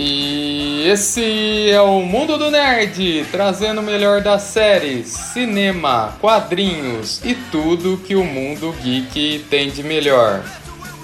E 0.00 0.88
esse 0.88 1.68
é 1.70 1.80
o 1.80 2.00
Mundo 2.02 2.38
do 2.38 2.52
Nerd, 2.52 3.26
trazendo 3.32 3.80
o 3.80 3.84
melhor 3.84 4.20
das 4.20 4.42
séries, 4.42 5.08
cinema, 5.08 6.16
quadrinhos 6.20 7.20
e 7.24 7.34
tudo 7.34 8.00
que 8.06 8.14
o 8.14 8.22
mundo 8.22 8.72
geek 8.80 9.44
tem 9.50 9.70
de 9.70 9.82
melhor. 9.82 10.44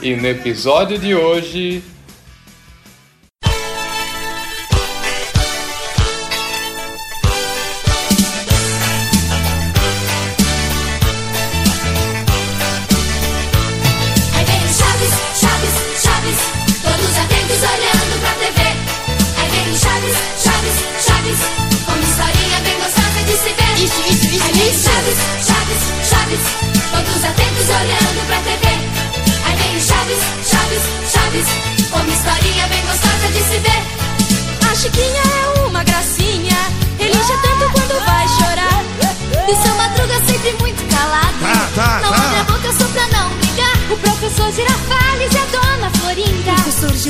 E 0.01 0.15
no 0.15 0.29
episódio 0.29 0.97
de 0.97 1.13
hoje, 1.13 1.83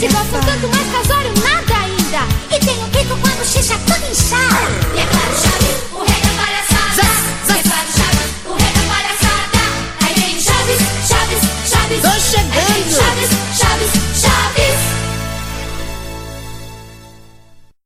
Se 0.04 0.10
gostam 0.12 0.38
tanto, 0.42 0.68
mas 0.68 0.86
casório 0.92 1.32
nada 1.42 1.74
ainda. 1.80 2.28
E 2.54 2.60
tem 2.60 2.76
um 2.84 2.90
pico 2.90 3.16
quando 3.22 3.42
xixa 3.42 3.78
tudo 3.86 4.04
inchado. 4.12 4.68
E 4.94 5.00
é 5.00 5.06
claro, 5.06 5.34
Chaves, 5.34 5.80
o 5.92 6.04
rei 6.04 6.20
da 6.20 6.28
palhaçada. 6.36 7.04
E 7.48 7.52
é 7.52 7.62
claro, 7.62 7.88
Chaves, 7.96 8.28
o 8.44 8.52
rei 8.52 8.72
da 8.74 8.82
palhaçada. 8.92 9.64
Aí 10.04 10.12
vem 10.20 10.36
o 10.36 10.40
Chaves, 10.42 10.80
Chaves, 11.08 11.40
Chaves. 11.70 12.02
Tô 12.02 12.08
Aí 12.08 12.18
vem 12.18 12.20
o 12.20 12.20
chegando. 12.20 12.92
Chaves, 12.94 13.30
Chaves, 13.58 13.92
Chaves. 14.20 14.76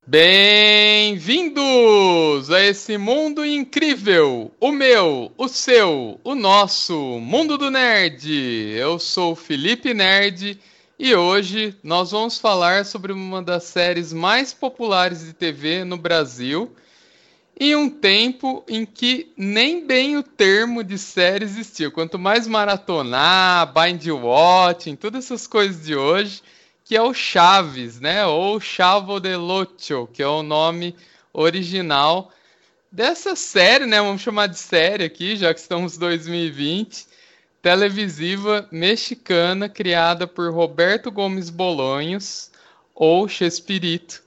Bem-vindos 0.04 1.60
a 2.50 2.60
esse 2.64 2.98
mundo 2.98 3.46
incrível, 3.46 4.50
o 4.58 4.72
meu, 4.72 5.30
o 5.38 5.46
seu, 5.46 6.18
o 6.24 6.34
nosso 6.34 6.96
mundo 7.20 7.56
do 7.56 7.70
nerd. 7.70 8.28
Eu 8.74 8.98
sou 8.98 9.34
o 9.34 9.36
Felipe 9.36 9.94
Nerd 9.94 10.58
e 10.98 11.14
hoje 11.14 11.76
nós 11.82 12.10
vamos 12.10 12.38
falar 12.38 12.84
sobre 12.84 13.12
uma 13.12 13.40
das 13.40 13.64
séries 13.64 14.12
mais 14.12 14.52
populares 14.52 15.24
de 15.24 15.32
TV 15.32 15.84
no 15.84 15.96
Brasil 15.96 16.74
em 17.58 17.76
um 17.76 17.88
tempo 17.88 18.64
em 18.68 18.84
que 18.84 19.32
nem 19.36 19.86
bem 19.86 20.16
o 20.16 20.22
termo 20.22 20.82
de 20.82 20.98
série 20.98 21.44
existia. 21.44 21.90
Quanto 21.90 22.18
mais 22.18 22.48
maratonar, 22.48 23.72
bind 23.72 24.08
watching, 24.08 24.96
todas 24.96 25.24
essas 25.24 25.46
coisas 25.46 25.84
de 25.84 25.94
hoje, 25.94 26.42
que 26.84 26.96
é 26.96 27.02
o 27.02 27.14
Chaves, 27.14 28.00
né? 28.00 28.26
Ou 28.26 28.60
Chavo 28.60 29.20
del 29.20 29.42
Ocho, 29.42 30.08
que 30.12 30.22
é 30.22 30.26
o 30.26 30.42
nome 30.42 30.96
original 31.32 32.32
dessa 32.90 33.36
série, 33.36 33.86
né? 33.86 34.00
Vamos 34.00 34.22
chamar 34.22 34.48
de 34.48 34.58
série 34.58 35.04
aqui, 35.04 35.36
já 35.36 35.54
que 35.54 35.60
estamos 35.60 35.96
em 35.96 36.00
2020, 36.00 37.06
televisiva 37.62 38.68
mexicana 38.70 39.68
criada 39.68 40.26
por 40.26 40.52
Roberto 40.52 41.10
Gomes 41.10 41.50
Bolonhos, 41.50 42.50
ou 42.94 43.28
Chespirito, 43.28 44.22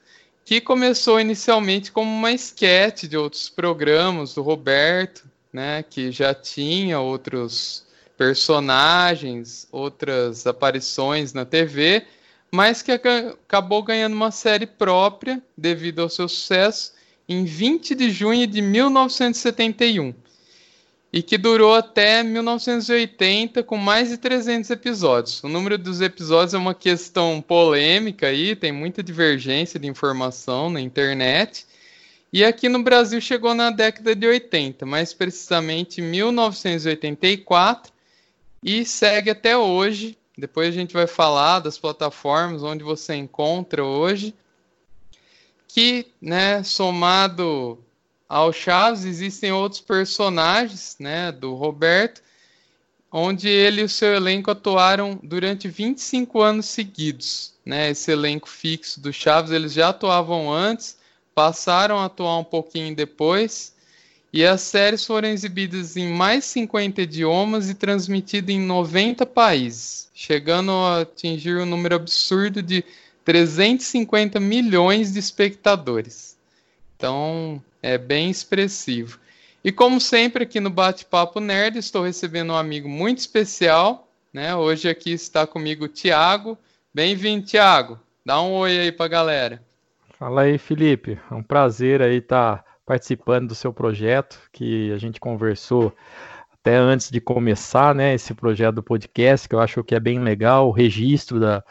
que 0.46 0.62
começou 0.62 1.20
inicialmente 1.20 1.92
como 1.92 2.10
uma 2.10 2.32
esquete 2.32 3.08
de 3.08 3.18
outros 3.18 3.50
programas 3.50 4.34
do 4.34 4.42
Roberto, 4.42 5.24
né? 5.52 5.84
Que 5.84 6.12
já 6.12 6.34
tinha 6.34 7.00
outros 7.00 7.86
personagens, 8.18 9.68
outras 9.72 10.46
aparições 10.46 11.34
na 11.34 11.46
TV 11.46 12.06
mas 12.52 12.82
que 12.82 12.92
aca- 12.92 13.38
acabou 13.48 13.82
ganhando 13.82 14.14
uma 14.14 14.30
série 14.30 14.68
própria 14.68 15.42
devido 15.58 16.02
ao 16.02 16.10
seu 16.10 16.28
sucesso 16.28 16.94
em 17.28 17.46
20 17.46 17.96
de 17.96 18.12
junho 18.12 18.46
de 18.46 18.62
1971 18.62 20.14
e 21.14 21.22
que 21.22 21.38
durou 21.38 21.76
até 21.76 22.24
1980 22.24 23.64
com 23.64 23.76
mais 23.76 24.10
de 24.10 24.18
300 24.18 24.70
episódios. 24.70 25.44
O 25.44 25.50
número 25.50 25.78
dos 25.78 26.00
episódios 26.00 26.54
é 26.54 26.58
uma 26.58 26.74
questão 26.74 27.42
polêmica 27.42 28.28
aí, 28.28 28.56
tem 28.56 28.72
muita 28.72 29.04
divergência 29.04 29.80
de 29.80 29.88
informação 29.88 30.70
na 30.70 30.80
internet. 30.80 31.66
E 32.32 32.46
aqui 32.46 32.70
no 32.70 32.82
Brasil 32.82 33.20
chegou 33.20 33.54
na 33.54 33.72
década 33.72 34.16
de 34.16 34.26
80, 34.26 34.86
mais 34.86 35.14
precisamente 35.14 36.00
em 36.00 36.06
1984 36.06 37.92
e 38.64 38.86
segue 38.86 39.32
até 39.32 39.58
hoje. 39.58 40.18
Depois 40.38 40.70
a 40.70 40.72
gente 40.72 40.94
vai 40.94 41.08
falar 41.08 41.60
das 41.60 41.78
plataformas 41.78 42.64
onde 42.64 42.86
você 42.86 43.16
encontra 43.16 43.84
hoje. 43.84 44.34
Que, 45.68 46.08
né, 46.22 46.64
somado 46.64 47.78
ao 48.32 48.54
Chaves, 48.54 49.04
existem 49.04 49.52
outros 49.52 49.82
personagens, 49.82 50.96
né, 50.98 51.34
do 51.34 51.54
Roberto, 51.54 52.22
onde 53.12 53.50
ele 53.50 53.82
e 53.82 53.84
o 53.84 53.90
seu 53.90 54.16
elenco 54.16 54.50
atuaram 54.50 55.20
durante 55.22 55.68
25 55.68 56.42
anos 56.42 56.68
seguidos, 56.68 57.54
né? 57.66 57.90
Esse 57.90 58.10
elenco 58.10 58.48
fixo 58.48 59.02
do 59.02 59.12
Chaves, 59.12 59.52
eles 59.52 59.74
já 59.74 59.90
atuavam 59.90 60.50
antes, 60.50 60.98
passaram 61.36 62.00
a 62.00 62.06
atuar 62.06 62.38
um 62.38 62.44
pouquinho 62.46 62.96
depois. 62.96 63.76
E 64.32 64.46
as 64.46 64.62
séries 64.62 65.06
foram 65.06 65.28
exibidas 65.28 65.98
em 65.98 66.14
mais 66.14 66.46
50 66.46 67.02
idiomas 67.02 67.70
e 67.70 67.74
transmitidas 67.74 68.56
em 68.56 68.62
90 68.62 69.26
países, 69.26 70.10
chegando 70.14 70.72
a 70.72 71.02
atingir 71.02 71.58
um 71.58 71.66
número 71.66 71.96
absurdo 71.96 72.64
de 72.64 72.82
350 73.26 74.40
milhões 74.40 75.12
de 75.12 75.20
espectadores. 75.20 76.38
Então, 76.96 77.62
é 77.82 77.98
bem 77.98 78.30
expressivo. 78.30 79.20
E 79.64 79.72
como 79.72 80.00
sempre 80.02 80.44
aqui 80.44 80.60
no 80.60 80.70
Bate-Papo 80.70 81.40
Nerd, 81.40 81.78
estou 81.78 82.04
recebendo 82.04 82.52
um 82.54 82.56
amigo 82.56 82.90
muito 82.90 83.20
especial, 83.20 84.08
né? 84.34 84.56
Hoje 84.56 84.90
aqui 84.90 85.12
está 85.12 85.46
comigo 85.46 85.86
o 85.86 85.90
Thiago. 85.90 86.58
Bem-vindo, 86.94 87.46
Thiago. 87.46 88.00
Dá 88.26 88.42
um 88.42 88.54
oi 88.54 88.80
aí 88.80 88.92
pra 88.92 89.08
galera. 89.08 89.62
Fala 90.18 90.42
aí, 90.44 90.58
Felipe. 90.58 91.20
É 91.30 91.34
um 91.34 91.44
prazer 91.44 92.02
aí 92.02 92.18
estar 92.18 92.64
participando 92.86 93.50
do 93.50 93.56
seu 93.56 93.72
projeto, 93.72 94.40
que 94.52 94.92
a 94.92 94.98
gente 94.98 95.20
conversou 95.20 95.96
até 96.54 96.76
antes 96.76 97.10
de 97.10 97.22
começar, 97.22 97.96
né, 97.96 98.14
esse 98.14 98.34
projeto 98.34 98.76
do 98.76 98.84
podcast, 98.84 99.48
que 99.48 99.56
eu 99.56 99.60
acho 99.60 99.84
que 99.84 99.96
é 99.96 100.00
bem 100.00 100.20
legal, 100.20 100.68
o 100.68 100.72
registro 100.72 101.40
da, 101.40 101.64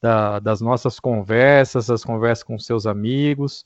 da- 0.00 0.38
das 0.38 0.60
nossas 0.60 1.00
conversas, 1.00 1.90
as 1.90 2.04
conversas 2.04 2.44
com 2.44 2.58
seus 2.58 2.86
amigos, 2.86 3.64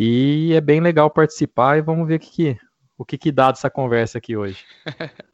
e 0.00 0.52
é 0.54 0.60
bem 0.60 0.80
legal 0.80 1.10
participar 1.10 1.76
e 1.76 1.82
vamos 1.82 2.06
ver 2.06 2.16
o 2.16 2.20
que, 2.20 2.30
que- 2.30 2.58
o 2.96 3.04
que, 3.04 3.18
que 3.18 3.32
dá 3.32 3.50
dessa 3.50 3.68
conversa 3.68 4.18
aqui 4.18 4.36
hoje. 4.36 4.64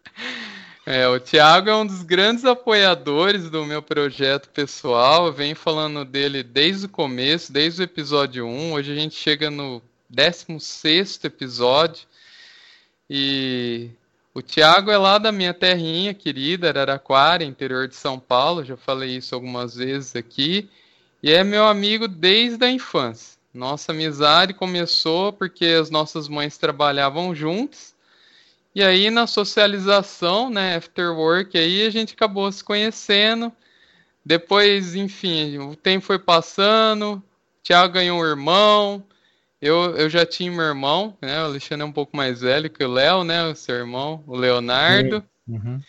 É, 0.87 1.09
o 1.09 1.19
Thiago 1.19 1.71
é 1.71 1.75
um 1.75 1.87
dos 1.87 2.03
grandes 2.03 2.45
apoiadores 2.45 3.49
do 3.49 3.65
meu 3.65 3.81
projeto 3.81 4.51
pessoal. 4.51 5.27
Eu 5.27 5.33
venho 5.33 5.57
falando 5.57 6.05
dele 6.05 6.43
desde 6.43 6.85
o 6.85 6.91
começo, 6.91 7.51
desde 7.51 7.81
o 7.81 7.85
episódio 7.85 8.47
1. 8.47 8.73
Hoje 8.75 8.93
a 8.93 8.95
gente 8.95 9.15
chega 9.15 9.51
no 9.51 9.81
16º 10.15 11.25
episódio. 11.25 12.07
E 13.09 13.89
o 14.35 14.43
Thiago 14.43 14.91
é 14.91 14.99
lá 14.99 15.17
da 15.17 15.33
minha 15.33 15.55
terrinha 15.55 16.13
querida, 16.13 16.69
Araraquara, 16.69 17.43
interior 17.45 17.89
de 17.89 17.95
São 17.97 18.21
Paulo. 18.21 18.63
Já 18.63 18.77
falei 18.77 19.17
isso 19.17 19.35
algumas 19.35 19.77
vezes 19.77 20.15
aqui. 20.15 20.69
E 21.23 21.33
é 21.33 21.43
meu 21.43 21.67
amigo 21.67 22.07
desde 22.07 22.63
a 22.63 22.71
infância. 22.71 23.39
Nossa 23.55 23.93
amizade 23.93 24.53
começou 24.53 25.33
porque 25.33 25.67
as 25.67 25.89
nossas 25.89 26.29
mães 26.29 26.59
trabalhavam 26.59 27.33
juntas. 27.33 27.95
E 28.75 28.83
aí 28.83 29.11
na 29.11 29.29
socialização, 29.29 30.51
né, 30.51 30.75
after 30.75 31.13
work, 31.13 31.57
aí 31.57 31.87
a 31.87 31.91
gente 31.91 32.15
acabou 32.15 32.51
se 32.51 32.65
conhecendo. 32.65 33.53
Depois, 34.27 34.97
enfim, 34.97 35.59
o 35.59 35.77
tempo 35.77 36.05
foi 36.05 36.19
passando. 36.19 37.15
O 37.15 37.23
Thiago 37.63 37.95
ganhou 37.95 38.19
um 38.19 38.27
irmão. 38.27 39.05
Eu, 39.63 39.97
eu 39.97 40.11
já 40.11 40.27
tinha 40.27 40.51
meu 40.51 40.65
irmão, 40.65 41.17
né? 41.23 41.41
O 41.43 41.47
Alexandre 41.47 41.83
é 41.83 41.89
um 41.89 41.93
pouco 41.93 42.17
mais 42.17 42.41
velho 42.41 42.69
que 42.69 42.83
o 42.83 42.91
Léo, 42.91 43.23
né? 43.23 43.47
O 43.47 43.55
seu 43.55 43.77
irmão, 43.77 44.25
o 44.27 44.37
Leonardo. 44.37 45.25
Uhum. 45.47 45.81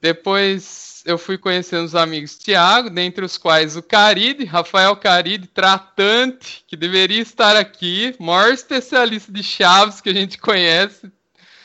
Depois 0.00 0.99
eu 1.10 1.18
fui 1.18 1.36
conhecendo 1.36 1.84
os 1.84 1.94
amigos 1.94 2.38
Tiago, 2.38 2.88
dentre 2.88 3.24
os 3.24 3.36
quais 3.36 3.76
o 3.76 3.82
Caride, 3.82 4.44
Rafael 4.44 4.96
Caride, 4.96 5.46
tratante, 5.46 6.64
que 6.66 6.76
deveria 6.76 7.20
estar 7.20 7.56
aqui, 7.56 8.14
maior 8.18 8.52
especialista 8.52 9.32
de 9.32 9.42
chaves 9.42 10.00
que 10.00 10.08
a 10.08 10.14
gente 10.14 10.38
conhece, 10.38 11.10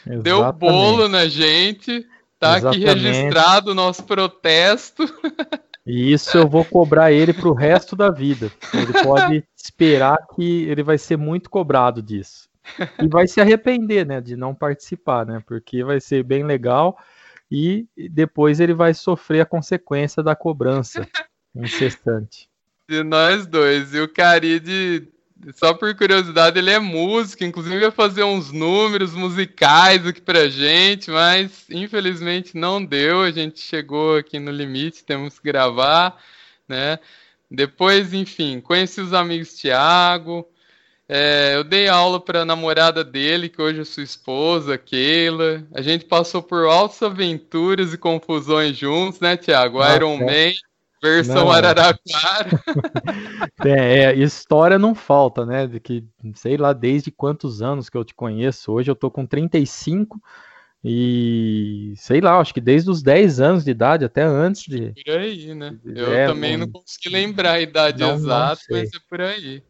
deu 0.06 0.38
Exatamente. 0.38 0.60
bolo 0.60 1.08
na 1.08 1.28
gente, 1.28 2.06
tá 2.40 2.58
aqui 2.58 2.84
Exatamente. 2.84 3.04
registrado 3.04 3.72
o 3.72 3.76
nosso 3.76 4.04
protesto. 4.04 5.04
E 5.86 6.12
isso 6.12 6.36
eu 6.36 6.48
vou 6.48 6.66
cobrar 6.66 7.12
ele 7.12 7.32
pro 7.32 7.54
resto 7.54 7.96
da 7.96 8.10
vida. 8.10 8.52
Ele 8.74 8.92
pode 9.04 9.44
esperar 9.56 10.18
que 10.36 10.64
ele 10.64 10.82
vai 10.82 10.98
ser 10.98 11.16
muito 11.16 11.48
cobrado 11.48 12.02
disso. 12.02 12.50
E 13.00 13.08
vai 13.08 13.28
se 13.28 13.40
arrepender, 13.40 14.04
né, 14.04 14.20
de 14.20 14.36
não 14.36 14.56
participar, 14.56 15.26
né? 15.26 15.44
Porque 15.46 15.84
vai 15.84 16.02
ser 16.02 16.24
bem 16.24 16.44
legal 16.44 16.98
e 17.52 17.88
depois 18.10 18.60
ele 18.60 18.74
vai 18.74 18.94
sofrer 18.94 19.42
a 19.42 19.46
consequência 19.46 20.24
da 20.24 20.36
cobrança 20.36 21.08
incessante. 21.56 22.50
De 22.90 23.04
nós 23.04 23.46
dois. 23.46 23.94
E 23.94 24.00
o 24.00 24.08
Caride, 24.08 25.08
só 25.56 25.74
por 25.74 25.94
curiosidade, 25.96 26.58
ele 26.58 26.72
é 26.72 26.80
músico, 26.80 27.44
inclusive 27.44 27.80
vai 27.80 27.92
fazer 27.92 28.24
uns 28.24 28.52
números 28.52 29.14
musicais 29.14 30.06
aqui 30.06 30.22
pra 30.22 30.48
gente, 30.48 31.10
mas 31.12 31.66
infelizmente 31.70 32.58
não 32.58 32.84
deu. 32.84 33.22
A 33.22 33.32
gente 33.32 33.60
chegou 33.60 34.18
aqui 34.18 34.40
no 34.40 34.52
limite, 34.52 35.04
temos 35.04 35.40
que 35.40 35.52
gravar, 35.52 36.20
né? 36.68 37.00
Depois, 37.50 38.14
enfim, 38.14 38.60
conheci 38.60 39.02
os 39.02 39.14
amigos 39.14 39.56
Tiago, 39.56 40.48
é, 41.08 41.56
eu 41.56 41.64
dei 41.64 41.88
aula 41.88 42.20
para 42.20 42.42
a 42.42 42.46
namorada 42.46 43.04
dele, 43.04 43.50
que 43.50 43.62
hoje 43.62 43.82
é 43.82 43.86
sua 43.86 44.04
esposa, 44.04 44.78
Keila. 44.78 45.64
A 45.74 45.82
gente 45.82 46.06
passou 46.06 46.42
por 46.42 46.66
altas 46.66 47.02
aventuras 47.04 47.94
e 47.94 47.98
confusões 47.98 48.78
juntos, 48.78 49.20
né, 49.20 49.38
Tiago? 49.38 49.80
Iron. 49.94 50.18
Man, 50.18 50.54
versão 51.02 51.46
Não. 51.46 51.52
Araraquara. 51.52 52.50
É, 53.64 54.04
é, 54.04 54.16
história 54.16 54.78
não 54.78 54.94
falta, 54.94 55.44
né? 55.46 55.66
De 55.66 55.80
que, 55.80 56.04
sei 56.36 56.56
lá, 56.58 56.72
desde 56.74 57.10
quantos 57.10 57.62
anos 57.64 57.90
que 57.90 57.98
eu 57.98 58.04
te 58.06 58.14
conheço. 58.14 58.72
Hoje 58.72 58.92
eu 58.92 58.96
tô 58.96 59.10
com 59.10 59.26
35 59.26 60.22
e 60.84 61.94
sei 61.98 62.22
lá, 62.22 62.38
acho 62.40 62.54
que 62.54 62.62
desde 62.62 62.92
os 62.92 63.02
10 63.02 63.40
anos 63.40 63.64
de 63.64 63.72
idade, 63.72 64.06
até 64.06 64.22
antes 64.24 64.64
de. 64.68 64.94
por 65.04 65.18
aí, 65.18 65.56
né? 65.56 65.76
Eu 65.84 66.14
É, 66.14 66.28
também 66.28 66.58
não- 66.58 66.68
não 66.68 66.74
consegui 66.74 67.10
lembrar 67.10 67.54
a 67.54 67.62
idade 67.62 68.00
Não- 68.02 68.10
não 68.10 68.16
exata, 68.18 68.62
sei. 68.68 68.82
mas 68.82 68.90
é 68.94 68.98
por 69.10 69.22
aí. 69.22 69.64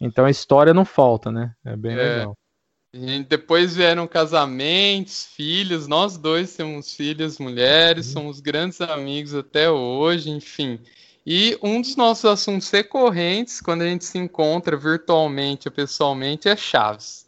Então 0.00 0.24
a 0.24 0.30
história 0.30 0.74
não 0.74 0.84
falta, 0.84 1.30
né? 1.30 1.54
É 1.64 1.76
bem 1.76 1.92
É. 1.92 1.96
legal. 2.18 2.36
Gente- 2.94 3.28
depois 3.28 3.76
vieram 3.76 4.06
casamentos, 4.06 5.26
filhos, 5.34 5.86
nós 5.86 6.16
dois 6.16 6.54
temos 6.56 6.94
filhas, 6.94 7.38
mulheres, 7.38 8.06
somos 8.06 8.40
grandes 8.40 8.80
amigos 8.80 9.34
até 9.34 9.70
hoje, 9.70 10.30
enfim. 10.30 10.78
E 11.26 11.58
um 11.62 11.80
dos 11.80 11.96
nossos 11.96 12.24
assuntos 12.24 12.70
recorrentes, 12.70 13.60
quando 13.60 13.82
a 13.82 13.86
gente 13.86 14.04
se 14.04 14.16
encontra 14.16 14.76
virtualmente 14.76 15.68
ou 15.68 15.72
pessoalmente, 15.72 16.48
é 16.48 16.56
Chaves. 16.56 17.26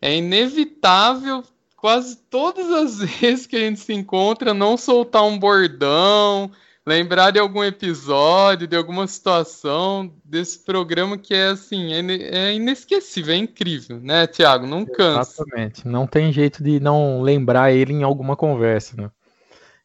É 0.00 0.16
inevitável, 0.16 1.44
quase 1.76 2.16
todas 2.16 2.70
as 2.72 2.98
vezes 3.20 3.46
que 3.46 3.56
a 3.56 3.60
gente 3.60 3.80
se 3.80 3.92
encontra, 3.92 4.54
não 4.54 4.76
soltar 4.76 5.22
um 5.24 5.38
bordão, 5.38 6.50
lembrar 6.86 7.30
de 7.30 7.38
algum 7.38 7.62
episódio, 7.62 8.66
de 8.66 8.76
alguma 8.76 9.06
situação 9.06 10.12
desse 10.24 10.58
programa 10.64 11.16
que 11.16 11.34
é 11.34 11.48
assim, 11.48 11.92
é 11.92 12.48
é 12.48 12.54
inesquecível, 12.54 13.34
é 13.34 13.36
incrível, 13.36 14.00
né, 14.00 14.26
Tiago? 14.26 14.66
Não 14.66 14.84
cansa. 14.84 15.42
Exatamente. 15.42 15.86
Não 15.86 16.06
tem 16.06 16.32
jeito 16.32 16.62
de 16.62 16.80
não 16.80 17.22
lembrar 17.22 17.72
ele 17.72 17.92
em 17.92 18.02
alguma 18.02 18.36
conversa, 18.36 19.00
né? 19.00 19.10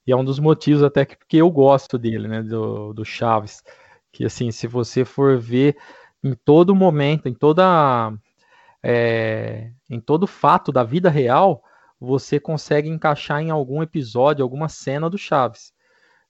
E 0.06 0.12
é 0.12 0.16
um 0.16 0.24
dos 0.24 0.40
motivos 0.40 0.84
até 0.84 1.06
que 1.06 1.18
porque 1.18 1.38
eu 1.38 1.52
gosto 1.52 1.98
dele, 1.98 2.28
né? 2.28 2.42
Do, 2.42 2.94
do 2.94 3.06
Chaves. 3.06 3.62
Que 4.12 4.26
assim, 4.26 4.52
se 4.52 4.66
você 4.66 5.06
for 5.06 5.38
ver 5.38 5.78
em 6.24 6.34
todo 6.34 6.76
momento, 6.76 7.28
em 7.28 7.34
toda 7.34 8.12
é, 8.82 9.72
em 9.90 10.00
todo 10.00 10.26
fato 10.26 10.72
da 10.72 10.84
vida 10.84 11.10
real, 11.10 11.62
você 12.00 12.40
consegue 12.40 12.90
encaixar 12.90 13.42
em 13.42 13.50
algum 13.50 13.84
episódio, 13.84 14.44
alguma 14.44 14.70
cena 14.70 15.10
do 15.10 15.18
Chaves. 15.18 15.74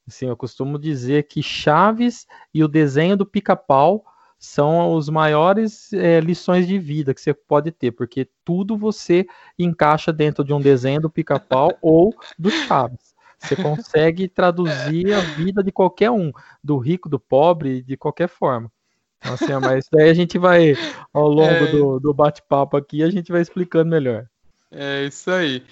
Assim, 0.08 0.28
eu 0.28 0.38
costumo 0.38 0.80
dizer 0.80 1.24
que 1.24 1.44
Chaves 1.44 2.26
e 2.54 2.64
o 2.64 2.68
desenho 2.68 3.18
do 3.18 3.26
Pica-Pau 3.26 4.06
são 4.40 4.94
os 4.94 5.10
maiores 5.10 5.92
é, 5.94 6.20
lições 6.20 6.68
de 6.68 6.78
vida 6.78 7.14
que 7.14 7.20
você 7.20 7.34
pode 7.34 7.72
ter, 7.72 7.92
porque 7.92 8.30
tudo 8.46 8.78
você 8.78 9.26
encaixa 9.58 10.14
dentro 10.14 10.44
de 10.44 10.54
um 10.54 10.62
desenho 10.62 11.02
do 11.02 11.10
Pica-Pau 11.10 11.78
ou 11.82 12.14
do 12.38 12.50
Chaves. 12.52 13.16
Você 13.38 13.56
consegue 13.56 14.28
traduzir 14.28 15.14
a 15.14 15.22
vida 15.22 15.64
de 15.64 15.72
qualquer 15.72 16.10
um, 16.10 16.32
do 16.64 16.78
rico, 16.78 17.10
do 17.10 17.20
pobre, 17.20 17.82
de 17.84 17.96
qualquer 17.96 18.28
forma. 18.28 18.72
Então, 19.20 19.34
assim, 19.34 19.54
mas 19.62 19.86
daí 19.92 20.10
a 20.10 20.14
gente 20.14 20.38
vai, 20.38 20.76
ao 21.14 21.28
longo 21.28 21.66
É. 21.66 21.72
do, 21.72 22.00
do 22.00 22.14
bate-papo 22.14 22.78
aqui, 22.78 23.04
a 23.04 23.10
gente 23.10 23.32
vai 23.32 23.42
explicando 23.42 23.90
melhor. 23.90 24.28
É 24.72 25.06
isso 25.06 25.30
aí. 25.32 25.64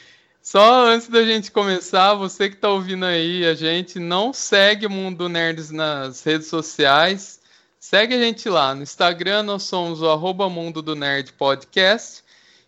Só 0.45 0.85
antes 0.85 1.07
da 1.07 1.23
gente 1.23 1.51
começar, 1.51 2.13
você 2.13 2.47
que 2.47 2.55
está 2.55 2.69
ouvindo 2.69 3.03
aí, 3.03 3.43
a 3.47 3.55
gente 3.55 3.97
não 3.97 4.31
segue 4.31 4.85
o 4.85 4.89
Mundo 4.91 5.27
Nerds 5.27 5.71
nas 5.71 6.23
redes 6.23 6.49
sociais. 6.49 7.39
Segue 7.79 8.13
a 8.13 8.19
gente 8.19 8.47
lá. 8.47 8.75
No 8.75 8.83
Instagram 8.83 9.41
nós 9.41 9.63
somos 9.63 10.03
o 10.03 10.07
arroba 10.07 10.47
Mundo 10.47 10.83
do 10.83 10.95
Nerd 10.95 11.33
Podcast. 11.33 12.23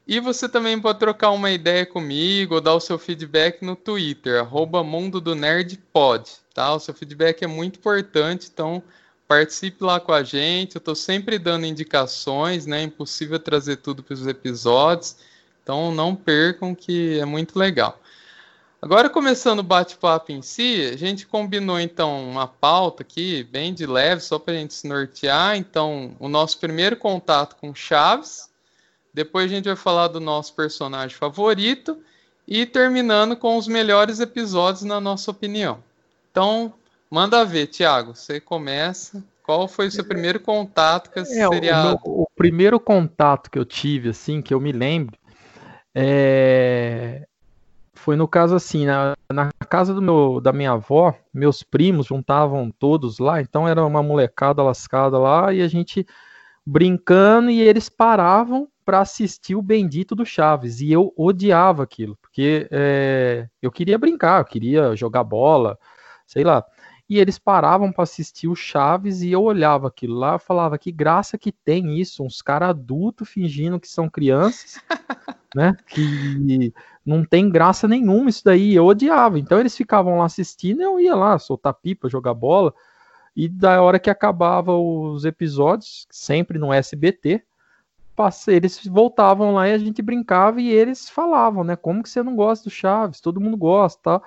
E 0.07 0.19
você 0.19 0.49
também 0.49 0.81
pode 0.81 0.97
trocar 0.97 1.29
uma 1.29 1.51
ideia 1.51 1.85
comigo 1.85 2.55
ou 2.55 2.61
dar 2.61 2.73
o 2.73 2.79
seu 2.79 2.97
feedback 2.97 3.63
no 3.63 3.75
Twitter, 3.75 4.39
arroba 4.39 4.83
Mundo 4.83 5.21
do 5.21 5.35
Nerd 5.35 5.77
Pod. 5.93 6.27
Tá? 6.55 6.73
O 6.73 6.79
seu 6.79 6.95
feedback 6.95 7.43
é 7.43 7.47
muito 7.47 7.77
importante, 7.77 8.49
então 8.51 8.81
participe 9.27 9.83
lá 9.83 9.99
com 9.99 10.13
a 10.13 10.23
gente. 10.23 10.77
Eu 10.77 10.79
estou 10.79 10.95
sempre 10.95 11.37
dando 11.37 11.67
indicações, 11.67 12.65
né? 12.65 12.79
É 12.79 12.83
impossível 12.85 13.37
trazer 13.37 13.75
tudo 13.75 14.01
para 14.01 14.15
os 14.15 14.25
episódios. 14.25 15.26
Então 15.67 15.91
não 15.91 16.15
percam 16.15 16.73
que 16.73 17.19
é 17.19 17.25
muito 17.25 17.59
legal. 17.59 17.99
Agora 18.81 19.09
começando 19.09 19.59
o 19.59 19.63
bate-papo 19.63 20.31
em 20.31 20.41
si, 20.41 20.89
a 20.93 20.95
gente 20.95 21.27
combinou 21.27 21.77
então 21.77 22.23
uma 22.29 22.47
pauta 22.47 23.03
aqui, 23.03 23.43
bem 23.43 23.73
de 23.73 23.85
leve, 23.85 24.21
só 24.21 24.39
para 24.39 24.53
a 24.53 24.57
gente 24.57 24.73
se 24.73 24.87
nortear. 24.87 25.57
Então, 25.57 26.15
o 26.21 26.29
nosso 26.29 26.57
primeiro 26.57 26.95
contato 26.95 27.57
com 27.57 27.75
Chaves, 27.75 28.49
depois 29.13 29.51
a 29.51 29.55
gente 29.55 29.65
vai 29.65 29.75
falar 29.75 30.07
do 30.07 30.21
nosso 30.21 30.53
personagem 30.53 31.17
favorito 31.17 31.97
e 32.47 32.65
terminando 32.65 33.35
com 33.35 33.57
os 33.57 33.67
melhores 33.67 34.21
episódios 34.21 34.83
na 34.85 35.01
nossa 35.01 35.31
opinião. 35.31 35.83
Então, 36.31 36.73
manda 37.11 37.43
ver, 37.43 37.67
Thiago, 37.67 38.15
você 38.15 38.39
começa. 38.39 39.21
Qual 39.43 39.67
foi 39.67 39.87
o 39.87 39.91
seu 39.91 40.05
primeiro 40.05 40.39
contato 40.39 41.09
com 41.11 41.19
esse 41.19 41.41
É, 41.41 41.47
o, 41.47 41.51
seriado? 41.51 41.99
meu- 42.05 42.21
o 42.23 42.27
primeiro 42.37 42.79
contato 42.79 43.51
que 43.51 43.59
eu 43.59 43.65
tive, 43.65 44.09
assim, 44.09 44.41
que 44.41 44.53
eu 44.53 44.61
me 44.61 44.71
lembro, 44.71 45.17
é, 45.99 47.25
foi 47.95 48.15
no 48.15 48.27
caso 48.27 48.53
assim, 48.53 48.85
na, 48.85 49.15
na 49.33 49.49
casa 49.67 49.95
do 49.95 50.01
meu, 50.01 50.39
da 50.39 50.53
minha 50.53 50.73
avó, 50.73 51.17
meus 51.33 51.63
primos 51.63 52.05
juntavam 52.05 52.69
todos 52.69 53.17
lá, 53.17 53.41
então 53.41 53.67
era 53.67 53.83
uma 53.83 54.03
molecada 54.03 54.61
lascada 54.61 55.17
lá, 55.17 55.51
e 55.51 55.59
a 55.59 55.67
gente 55.67 56.05
brincando, 56.63 57.49
e 57.49 57.59
eles 57.59 57.89
paravam 57.89 58.67
para 58.85 58.99
assistir 58.99 59.55
o 59.55 59.61
bendito 59.61 60.13
do 60.13 60.23
Chaves, 60.23 60.81
e 60.81 60.91
eu 60.91 61.11
odiava 61.17 61.81
aquilo, 61.81 62.15
porque 62.21 62.67
é, 62.69 63.49
eu 63.59 63.71
queria 63.71 63.97
brincar, 63.97 64.41
eu 64.41 64.45
queria 64.45 64.95
jogar 64.95 65.23
bola, 65.23 65.79
sei 66.27 66.43
lá. 66.43 66.63
E 67.09 67.19
eles 67.19 67.39
paravam 67.39 67.91
para 67.91 68.03
assistir 68.03 68.49
o 68.49 68.55
Chaves 68.55 69.21
e 69.21 69.31
eu 69.31 69.41
olhava 69.41 69.87
aquilo 69.87 70.15
lá 70.15 70.35
e 70.35 70.39
falava 70.39 70.77
que 70.77 70.91
graça 70.91 71.37
que 71.37 71.53
tem 71.53 71.99
isso, 71.99 72.21
uns 72.21 72.41
caras 72.41 72.69
adultos 72.69 73.29
fingindo 73.29 73.79
que 73.79 73.87
são 73.87 74.09
crianças, 74.09 74.81
né? 75.55 75.77
Que 75.87 76.73
não 77.05 77.23
tem 77.23 77.49
graça 77.49 77.87
nenhuma 77.87 78.29
isso 78.29 78.43
daí. 78.43 78.75
Eu 78.75 78.85
odiava. 78.85 79.39
Então 79.39 79.57
eles 79.57 79.75
ficavam 79.75 80.17
lá 80.17 80.25
assistindo 80.25 80.81
eu 80.81 80.99
ia 80.99 81.15
lá 81.15 81.39
soltar 81.39 81.73
pipa, 81.75 82.09
jogar 82.09 82.33
bola. 82.33 82.73
E 83.33 83.47
da 83.47 83.81
hora 83.81 83.99
que 83.99 84.09
acabava 84.09 84.75
os 84.75 85.23
episódios, 85.23 86.07
sempre 86.09 86.57
no 86.59 86.73
SBT, 86.73 87.43
eles 88.47 88.85
voltavam 88.85 89.53
lá 89.53 89.67
e 89.69 89.73
a 89.73 89.77
gente 89.77 90.01
brincava 90.01 90.59
e 90.59 90.69
eles 90.69 91.09
falavam, 91.09 91.63
né? 91.63 91.75
Como 91.75 92.01
que 92.01 92.09
você 92.09 92.23
não 92.23 92.35
gosta 92.35 92.63
do 92.65 92.71
Chaves? 92.71 93.21
Todo 93.21 93.39
mundo 93.39 93.55
gosta, 93.55 94.01
tal. 94.01 94.23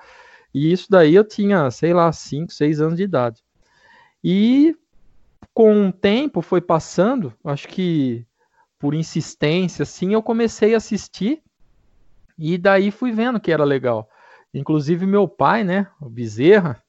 E 0.53 0.71
isso 0.71 0.87
daí 0.89 1.15
eu 1.15 1.23
tinha, 1.23 1.69
sei 1.71 1.93
lá, 1.93 2.11
5, 2.11 2.51
6 2.53 2.81
anos 2.81 2.97
de 2.97 3.03
idade. 3.03 3.41
E 4.23 4.75
com 5.53 5.89
o 5.89 5.93
tempo 5.93 6.41
foi 6.41 6.61
passando, 6.61 7.33
acho 7.45 7.67
que 7.67 8.25
por 8.79 8.93
insistência, 8.95 9.83
assim, 9.83 10.13
eu 10.13 10.23
comecei 10.23 10.73
a 10.73 10.77
assistir 10.77 11.41
e 12.37 12.57
daí 12.57 12.91
fui 12.91 13.11
vendo 13.11 13.39
que 13.39 13.51
era 13.51 13.63
legal. 13.63 14.09
Inclusive 14.53 15.05
meu 15.05 15.27
pai, 15.27 15.63
né, 15.63 15.87
o 16.01 16.09
Bezerra, 16.09 16.81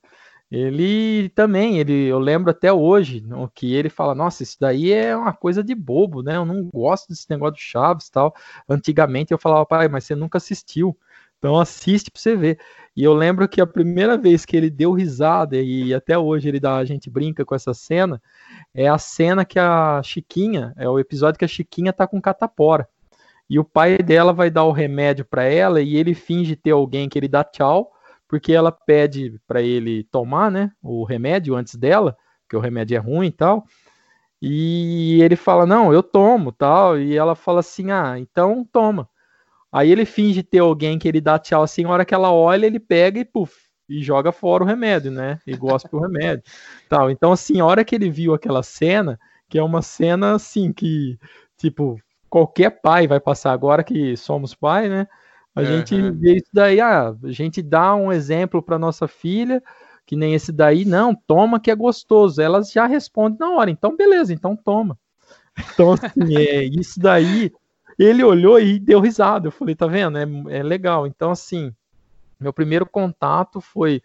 ele 0.50 1.30
também, 1.30 1.78
ele, 1.78 2.06
eu 2.06 2.18
lembro 2.18 2.50
até 2.50 2.72
hoje, 2.72 3.20
no- 3.22 3.48
que 3.50 3.74
ele 3.74 3.88
fala, 3.90 4.14
nossa, 4.14 4.42
isso 4.42 4.56
daí 4.60 4.92
é 4.92 5.16
uma 5.16 5.32
coisa 5.32 5.64
de 5.64 5.74
bobo, 5.74 6.22
né? 6.22 6.36
Eu 6.36 6.44
não 6.46 6.64
gosto 6.72 7.08
desse 7.08 7.28
negócio 7.30 7.54
do 7.56 7.60
Chaves 7.60 8.10
tal. 8.10 8.34
Antigamente 8.68 9.32
eu 9.32 9.38
falava, 9.38 9.66
pai, 9.66 9.88
mas 9.88 10.04
você 10.04 10.14
nunca 10.14 10.38
assistiu. 10.38 10.96
Então 11.38 11.58
assiste 11.60 12.10
pra 12.10 12.20
você 12.20 12.36
ver. 12.36 12.60
E 12.96 13.02
eu 13.02 13.14
lembro 13.14 13.48
que 13.48 13.60
a 13.60 13.66
primeira 13.66 14.18
vez 14.18 14.44
que 14.44 14.54
ele 14.56 14.68
deu 14.68 14.92
risada, 14.92 15.56
e 15.56 15.94
até 15.94 16.18
hoje 16.18 16.48
ele 16.48 16.60
dá, 16.60 16.76
a 16.76 16.84
gente 16.84 17.08
brinca 17.08 17.44
com 17.44 17.54
essa 17.54 17.72
cena, 17.72 18.20
é 18.74 18.88
a 18.88 18.98
cena 18.98 19.44
que 19.44 19.58
a 19.58 20.02
Chiquinha, 20.04 20.74
é 20.76 20.88
o 20.88 20.98
episódio 20.98 21.38
que 21.38 21.44
a 21.44 21.48
Chiquinha 21.48 21.92
tá 21.92 22.06
com 22.06 22.20
catapora. 22.20 22.88
E 23.50 23.58
o 23.58 23.64
pai 23.64 23.98
dela 23.98 24.32
vai 24.32 24.50
dar 24.50 24.64
o 24.64 24.72
remédio 24.72 25.24
pra 25.24 25.44
ela 25.44 25.80
e 25.82 25.96
ele 25.96 26.14
finge 26.14 26.56
ter 26.56 26.72
alguém 26.72 27.08
que 27.08 27.18
ele 27.18 27.28
dá 27.28 27.44
tchau, 27.44 27.92
porque 28.28 28.52
ela 28.52 28.72
pede 28.72 29.40
para 29.46 29.62
ele 29.62 30.04
tomar, 30.04 30.50
né, 30.50 30.72
o 30.82 31.04
remédio 31.04 31.54
antes 31.56 31.76
dela, 31.76 32.16
porque 32.42 32.56
o 32.56 32.60
remédio 32.60 32.96
é 32.96 32.98
ruim 33.00 33.28
e 33.28 33.32
tal. 33.32 33.64
E 34.42 35.20
ele 35.22 35.36
fala: 35.36 35.66
"Não, 35.66 35.92
eu 35.92 36.02
tomo", 36.02 36.52
tal, 36.52 36.98
e 36.98 37.16
ela 37.16 37.34
fala 37.36 37.60
assim: 37.60 37.90
"Ah, 37.92 38.18
então 38.18 38.66
toma". 38.72 39.08
Aí 39.72 39.90
ele 39.90 40.04
finge 40.04 40.42
ter 40.42 40.58
alguém 40.58 40.98
que 40.98 41.08
ele 41.08 41.20
dá 41.20 41.38
tchau 41.38 41.62
assim, 41.62 41.84
a 41.84 41.88
hora 41.88 42.04
que 42.04 42.14
ela 42.14 42.30
olha, 42.30 42.66
ele 42.66 42.78
pega 42.78 43.18
e 43.18 43.24
puf, 43.24 43.54
e 43.88 44.02
joga 44.02 44.30
fora 44.30 44.62
o 44.62 44.66
remédio, 44.66 45.10
né? 45.10 45.38
E 45.46 45.56
gosta 45.56 45.88
do 45.88 45.98
remédio. 45.98 46.44
Tal. 46.90 47.10
Então 47.10 47.32
assim, 47.32 47.60
a 47.60 47.64
hora 47.66 47.84
que 47.84 47.94
ele 47.94 48.10
viu 48.10 48.34
aquela 48.34 48.62
cena, 48.62 49.18
que 49.48 49.58
é 49.58 49.62
uma 49.62 49.80
cena 49.80 50.34
assim 50.34 50.72
que 50.72 51.18
tipo 51.56 51.98
qualquer 52.28 52.70
pai 52.82 53.06
vai 53.06 53.20
passar 53.20 53.52
agora 53.52 53.82
que 53.82 54.16
somos 54.16 54.54
pai, 54.54 54.88
né? 54.88 55.06
A 55.54 55.60
uhum. 55.60 55.66
gente 55.66 56.10
vê 56.12 56.36
isso 56.36 56.50
daí, 56.52 56.80
ah, 56.80 57.14
a 57.22 57.30
gente 57.30 57.60
dá 57.60 57.94
um 57.94 58.10
exemplo 58.10 58.62
para 58.62 58.78
nossa 58.78 59.06
filha, 59.06 59.62
que 60.06 60.16
nem 60.16 60.34
esse 60.34 60.50
daí, 60.50 60.84
não, 60.84 61.14
toma 61.14 61.60
que 61.60 61.70
é 61.70 61.74
gostoso. 61.74 62.40
Elas 62.40 62.70
já 62.70 62.86
respondem 62.86 63.38
na 63.38 63.50
hora, 63.50 63.70
então 63.70 63.96
beleza, 63.96 64.32
então 64.32 64.56
toma. 64.56 64.98
Então, 65.74 65.92
assim, 65.92 66.36
é, 66.36 66.64
isso 66.64 66.98
daí, 66.98 67.52
ele 68.04 68.22
olhou 68.24 68.58
e 68.60 68.78
deu 68.78 69.00
risada. 69.00 69.48
Eu 69.48 69.52
falei, 69.52 69.74
tá 69.74 69.86
vendo? 69.86 70.18
É, 70.18 70.58
é 70.58 70.62
legal. 70.62 71.06
Então, 71.06 71.30
assim, 71.30 71.74
meu 72.40 72.52
primeiro 72.52 72.86
contato 72.86 73.60
foi 73.60 74.02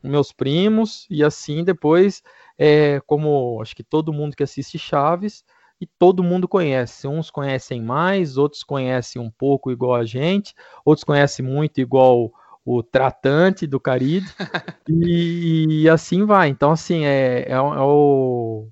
com 0.00 0.08
meus 0.08 0.32
primos, 0.32 1.06
e 1.10 1.22
assim, 1.22 1.62
depois, 1.62 2.22
é, 2.58 3.00
como 3.06 3.60
acho 3.60 3.76
que 3.76 3.82
todo 3.82 4.12
mundo 4.12 4.34
que 4.34 4.42
assiste 4.42 4.78
Chaves, 4.78 5.44
e 5.80 5.86
todo 5.86 6.22
mundo 6.22 6.46
conhece. 6.46 7.08
Uns 7.08 7.30
conhecem 7.30 7.80
mais, 7.80 8.36
outros 8.36 8.62
conhecem 8.62 9.20
um 9.20 9.30
pouco 9.30 9.70
igual 9.70 9.94
a 9.94 10.04
gente, 10.04 10.54
outros 10.84 11.04
conhecem 11.04 11.44
muito 11.44 11.80
igual 11.80 12.30
o 12.64 12.82
tratante 12.82 13.66
do 13.66 13.80
Caribe, 13.80 14.26
e, 14.88 15.82
e, 15.82 15.88
assim 15.88 16.24
vai. 16.26 16.48
Então, 16.48 16.70
assim, 16.70 17.04
é, 17.04 17.46
é, 17.48 17.52
é, 17.52 17.60
o, 17.60 18.68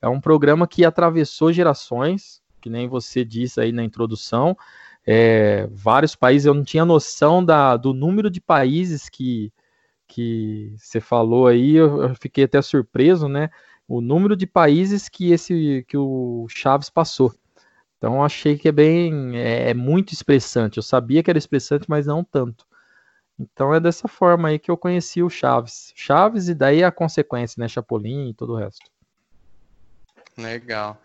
é 0.00 0.08
um 0.08 0.20
programa 0.20 0.66
que 0.68 0.84
atravessou 0.84 1.52
gerações, 1.52 2.40
que 2.60 2.70
nem 2.70 2.88
você 2.88 3.24
disse 3.24 3.60
aí 3.60 3.72
na 3.72 3.84
introdução, 3.84 4.56
é, 5.06 5.66
vários 5.70 6.14
países, 6.14 6.46
eu 6.46 6.54
não 6.54 6.64
tinha 6.64 6.84
noção 6.84 7.44
da, 7.44 7.76
do 7.76 7.94
número 7.94 8.30
de 8.30 8.40
países 8.40 9.08
que, 9.08 9.52
que 10.06 10.74
você 10.76 11.00
falou 11.00 11.46
aí, 11.46 11.74
eu, 11.74 12.02
eu 12.02 12.14
fiquei 12.14 12.44
até 12.44 12.60
surpreso, 12.60 13.28
né? 13.28 13.50
o 13.88 14.02
número 14.02 14.36
de 14.36 14.46
países 14.46 15.08
que 15.08 15.32
esse 15.32 15.84
que 15.88 15.96
o 15.96 16.46
Chaves 16.50 16.90
passou. 16.90 17.34
Então 17.96 18.22
achei 18.22 18.56
que 18.58 18.68
é 18.68 18.72
bem 18.72 19.36
é, 19.36 19.70
é, 19.70 19.74
muito 19.74 20.12
expressante. 20.12 20.76
Eu 20.76 20.82
sabia 20.82 21.22
que 21.22 21.30
era 21.30 21.38
expressante, 21.38 21.86
mas 21.88 22.06
não 22.06 22.22
tanto. 22.22 22.66
Então 23.40 23.74
é 23.74 23.80
dessa 23.80 24.06
forma 24.06 24.48
aí 24.48 24.58
que 24.58 24.70
eu 24.70 24.76
conheci 24.76 25.22
o 25.22 25.30
Chaves. 25.30 25.92
Chaves 25.96 26.48
e 26.48 26.54
daí 26.54 26.84
a 26.84 26.92
consequência, 26.92 27.60
né? 27.60 27.66
Chapolin 27.66 28.28
e 28.28 28.34
todo 28.34 28.52
o 28.52 28.56
resto. 28.56 28.90
Legal. 30.36 31.00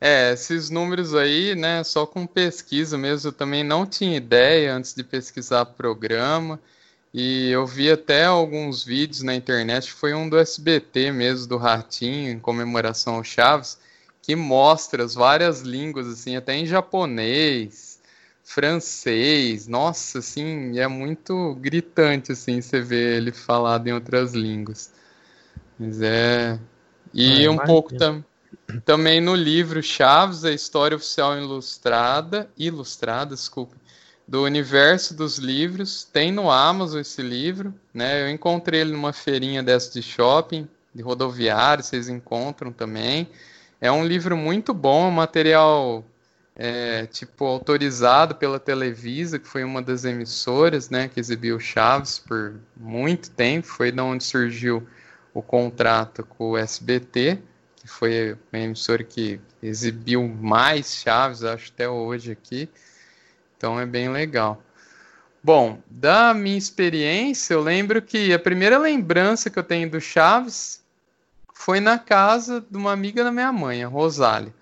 É, 0.00 0.32
esses 0.32 0.68
números 0.68 1.14
aí, 1.14 1.54
né, 1.54 1.82
só 1.82 2.06
com 2.06 2.26
pesquisa 2.26 2.98
mesmo, 2.98 3.28
eu 3.28 3.32
também 3.32 3.64
não 3.64 3.86
tinha 3.86 4.16
ideia 4.16 4.74
antes 4.74 4.94
de 4.94 5.02
pesquisar 5.02 5.64
programa. 5.64 6.60
E 7.14 7.48
eu 7.50 7.66
vi 7.66 7.90
até 7.90 8.26
alguns 8.26 8.84
vídeos 8.84 9.22
na 9.22 9.34
internet, 9.34 9.90
foi 9.90 10.12
um 10.12 10.28
do 10.28 10.36
SBT 10.38 11.10
mesmo, 11.12 11.46
do 11.46 11.56
Ratinho, 11.56 12.30
em 12.30 12.38
comemoração 12.38 13.14
ao 13.14 13.24
Chaves, 13.24 13.78
que 14.20 14.36
mostra 14.36 15.02
as 15.02 15.14
várias 15.14 15.62
línguas, 15.62 16.06
assim, 16.08 16.36
até 16.36 16.54
em 16.54 16.66
japonês, 16.66 18.00
francês, 18.44 19.66
nossa, 19.66 20.18
assim, 20.18 20.78
é 20.78 20.86
muito 20.86 21.54
gritante, 21.54 22.32
assim, 22.32 22.60
você 22.60 22.82
vê 22.82 23.16
ele 23.16 23.32
falado 23.32 23.86
em 23.86 23.92
outras 23.94 24.34
línguas. 24.34 24.92
Mas 25.78 26.02
é... 26.02 26.58
E 27.14 27.44
é, 27.44 27.50
um 27.50 27.56
pouco 27.56 27.96
tam... 27.96 28.22
também 28.84 29.20
no 29.20 29.34
livro 29.34 29.82
Chaves, 29.82 30.44
a 30.44 30.52
história 30.52 30.96
oficial 30.96 31.38
ilustrada, 31.38 32.48
ilustrada, 32.56 33.34
desculpa, 33.34 33.76
do 34.26 34.42
universo 34.42 35.14
dos 35.14 35.38
livros. 35.38 36.04
Tem 36.04 36.32
no 36.32 36.50
Amazon 36.50 37.00
esse 37.00 37.22
livro, 37.22 37.74
né? 37.94 38.22
Eu 38.22 38.30
encontrei 38.30 38.80
ele 38.80 38.92
numa 38.92 39.12
feirinha 39.12 39.62
dessa 39.62 39.92
de 39.92 40.02
shopping, 40.02 40.68
de 40.94 41.02
rodoviário, 41.02 41.84
vocês 41.84 42.08
encontram 42.08 42.72
também. 42.72 43.28
É 43.80 43.92
um 43.92 44.04
livro 44.04 44.36
muito 44.36 44.72
bom, 44.72 45.10
material 45.10 46.04
é, 46.56 47.06
tipo 47.06 47.44
autorizado 47.44 48.34
pela 48.34 48.58
Televisa, 48.58 49.38
que 49.38 49.46
foi 49.46 49.62
uma 49.62 49.82
das 49.82 50.04
emissoras, 50.04 50.88
né, 50.88 51.06
que 51.08 51.20
exibiu 51.20 51.60
Chaves 51.60 52.18
por 52.18 52.54
muito 52.74 53.30
tempo. 53.30 53.66
Foi 53.66 53.92
da 53.92 54.02
onde 54.02 54.24
surgiu 54.24 54.86
o 55.34 55.42
contrato 55.42 56.24
com 56.24 56.52
o 56.52 56.56
SBT, 56.56 57.38
que 57.86 57.92
foi 57.92 58.36
a 58.52 58.58
emissora 58.58 59.04
que 59.04 59.40
exibiu 59.62 60.26
mais 60.28 60.96
Chaves, 60.96 61.44
acho 61.44 61.70
até 61.72 61.88
hoje 61.88 62.32
aqui. 62.32 62.68
Então 63.56 63.78
é 63.78 63.86
bem 63.86 64.08
legal. 64.10 64.60
Bom, 65.42 65.78
da 65.88 66.34
minha 66.34 66.58
experiência, 66.58 67.54
eu 67.54 67.62
lembro 67.62 68.02
que 68.02 68.32
a 68.32 68.38
primeira 68.38 68.76
lembrança 68.76 69.48
que 69.48 69.58
eu 69.58 69.62
tenho 69.62 69.88
do 69.88 70.00
Chaves 70.00 70.82
foi 71.54 71.78
na 71.78 71.98
casa 71.98 72.64
de 72.68 72.76
uma 72.76 72.92
amiga 72.92 73.22
da 73.22 73.30
minha 73.30 73.52
mãe, 73.52 73.84
a 73.84 73.88
Rosália. 73.88 74.52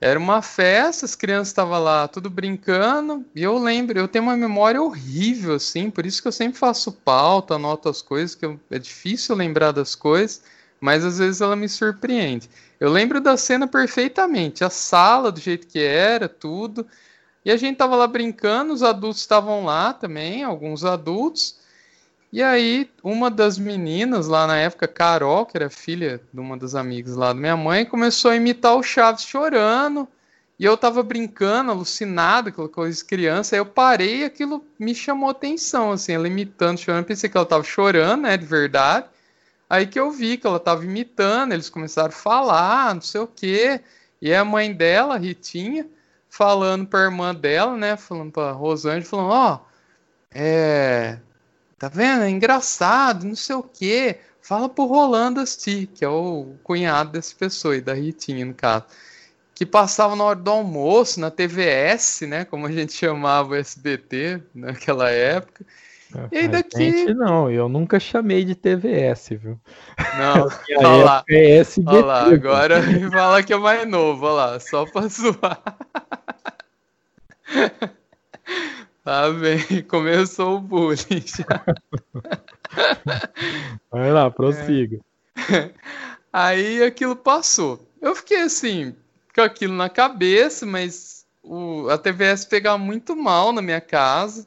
Era 0.00 0.18
uma 0.18 0.42
festa, 0.42 1.04
as 1.04 1.14
crianças 1.14 1.48
estavam 1.48 1.78
lá 1.80 2.08
tudo 2.08 2.28
brincando, 2.28 3.24
e 3.34 3.42
eu 3.42 3.58
lembro, 3.58 3.98
eu 3.98 4.08
tenho 4.08 4.24
uma 4.24 4.36
memória 4.36 4.82
horrível, 4.82 5.54
assim, 5.54 5.90
por 5.90 6.04
isso 6.04 6.22
que 6.22 6.26
eu 6.26 6.32
sempre 6.32 6.58
faço 6.58 6.90
pauta, 6.90 7.54
anoto 7.54 7.88
as 7.88 8.02
coisas, 8.02 8.34
que 8.34 8.44
eu, 8.44 8.58
é 8.70 8.78
difícil 8.78 9.36
lembrar 9.36 9.72
das 9.72 9.94
coisas, 9.94 10.42
mas 10.80 11.04
às 11.04 11.18
vezes 11.18 11.40
ela 11.40 11.54
me 11.54 11.68
surpreende. 11.68 12.48
Eu 12.78 12.90
lembro 12.90 13.20
da 13.20 13.36
cena 13.36 13.68
perfeitamente, 13.68 14.64
a 14.64 14.70
sala 14.70 15.30
do 15.30 15.38
jeito 15.38 15.66
que 15.66 15.78
era, 15.78 16.28
tudo. 16.28 16.86
E 17.44 17.50
a 17.50 17.56
gente 17.56 17.76
tava 17.76 17.96
lá 17.96 18.06
brincando, 18.06 18.72
os 18.72 18.82
adultos 18.82 19.20
estavam 19.20 19.64
lá 19.64 19.92
também, 19.92 20.42
alguns 20.42 20.84
adultos. 20.84 21.58
E 22.32 22.42
aí, 22.42 22.88
uma 23.02 23.30
das 23.30 23.58
meninas 23.58 24.28
lá 24.28 24.46
na 24.46 24.56
época, 24.56 24.86
Carol, 24.86 25.44
que 25.44 25.56
era 25.56 25.68
filha 25.68 26.20
de 26.32 26.40
uma 26.40 26.56
das 26.56 26.74
amigas 26.74 27.16
lá 27.16 27.32
da 27.32 27.40
minha 27.40 27.56
mãe, 27.56 27.84
começou 27.84 28.30
a 28.30 28.36
imitar 28.36 28.76
o 28.76 28.82
Chaves 28.82 29.24
chorando. 29.24 30.08
E 30.58 30.64
eu 30.64 30.76
tava 30.76 31.02
brincando, 31.02 31.70
alucinado, 31.70 32.50
aquela 32.50 32.68
coisa 32.68 32.96
de 32.96 33.04
criança. 33.04 33.56
Aí 33.56 33.60
eu 33.60 33.66
parei 33.66 34.20
e 34.20 34.24
aquilo 34.24 34.64
me 34.78 34.94
chamou 34.94 35.30
atenção, 35.30 35.90
assim, 35.90 36.12
ela 36.12 36.28
imitando, 36.28 36.78
chorando. 36.78 37.06
Pensei 37.06 37.28
que 37.30 37.36
ela 37.36 37.46
tava 37.46 37.64
chorando, 37.64 38.22
né, 38.22 38.36
de 38.36 38.44
verdade. 38.46 39.06
Aí 39.70 39.86
que 39.86 40.00
eu 40.00 40.10
vi 40.10 40.36
que 40.36 40.48
ela 40.48 40.58
tava 40.58 40.84
imitando, 40.84 41.52
eles 41.52 41.70
começaram 41.70 42.08
a 42.08 42.12
falar, 42.12 42.92
não 42.92 43.00
sei 43.00 43.20
o 43.20 43.26
quê. 43.28 43.80
E 44.20 44.34
a 44.34 44.44
mãe 44.44 44.72
dela, 44.72 45.16
Ritinha, 45.16 45.88
falando 46.28 46.86
pra 46.88 47.02
irmã 47.02 47.32
dela, 47.32 47.76
né? 47.76 47.96
Falando 47.96 48.32
pra 48.32 48.50
Rosângela, 48.50 49.04
falando, 49.04 49.30
ó, 49.30 49.54
oh, 49.54 49.66
é. 50.32 51.20
Tá 51.78 51.88
vendo? 51.88 52.24
É 52.24 52.30
engraçado, 52.30 53.24
não 53.24 53.36
sei 53.36 53.54
o 53.54 53.62
quê. 53.62 54.18
Fala 54.42 54.68
pro 54.68 54.86
Rolando 54.86 55.40
assistir, 55.40 55.86
que 55.86 56.04
é 56.04 56.08
o 56.08 56.54
cunhado 56.64 57.12
dessa 57.12 57.34
pessoa, 57.36 57.76
e 57.76 57.80
da 57.80 57.94
Ritinha, 57.94 58.44
no 58.44 58.54
caso. 58.54 58.86
Que 59.54 59.64
passava 59.64 60.16
na 60.16 60.24
hora 60.24 60.38
do 60.38 60.50
almoço, 60.50 61.20
na 61.20 61.30
TVS, 61.30 62.22
né? 62.22 62.44
Como 62.44 62.66
a 62.66 62.72
gente 62.72 62.92
chamava 62.92 63.50
o 63.50 63.54
SBT 63.54 64.42
naquela 64.54 65.10
época. 65.10 65.64
E 66.32 66.38
aí 66.38 66.48
daqui. 66.48 66.76
Gente, 66.76 67.14
não, 67.14 67.50
eu 67.50 67.68
nunca 67.68 68.00
chamei 68.00 68.44
de 68.44 68.54
TVS, 68.54 69.30
viu? 69.30 69.60
Não, 70.18 70.48
olha 70.78 71.04
lá. 71.04 71.24
É 71.28 71.62
olha 71.86 72.04
lá, 72.04 72.22
agora 72.24 72.82
fala 73.12 73.42
que 73.42 73.52
é 73.52 73.56
mais 73.56 73.88
novo, 73.88 74.26
olha 74.26 74.34
lá, 74.34 74.60
só 74.60 74.84
pra 74.86 75.06
zoar. 75.08 75.62
Tá 79.04 79.30
bem, 79.30 79.82
começou 79.84 80.56
o 80.56 80.60
bullying 80.60 81.24
já. 81.24 81.64
Vai 83.90 84.12
lá, 84.12 84.30
prossiga. 84.30 84.98
É. 85.52 85.70
Aí 86.32 86.82
aquilo 86.82 87.16
passou. 87.16 87.88
Eu 88.00 88.14
fiquei 88.14 88.42
assim, 88.42 88.94
com 89.34 89.40
aquilo 89.40 89.74
na 89.74 89.88
cabeça, 89.88 90.64
mas 90.66 91.26
o, 91.42 91.88
a 91.88 91.98
TVS 91.98 92.44
pegava 92.44 92.78
muito 92.78 93.16
mal 93.16 93.52
na 93.52 93.62
minha 93.62 93.80
casa. 93.80 94.46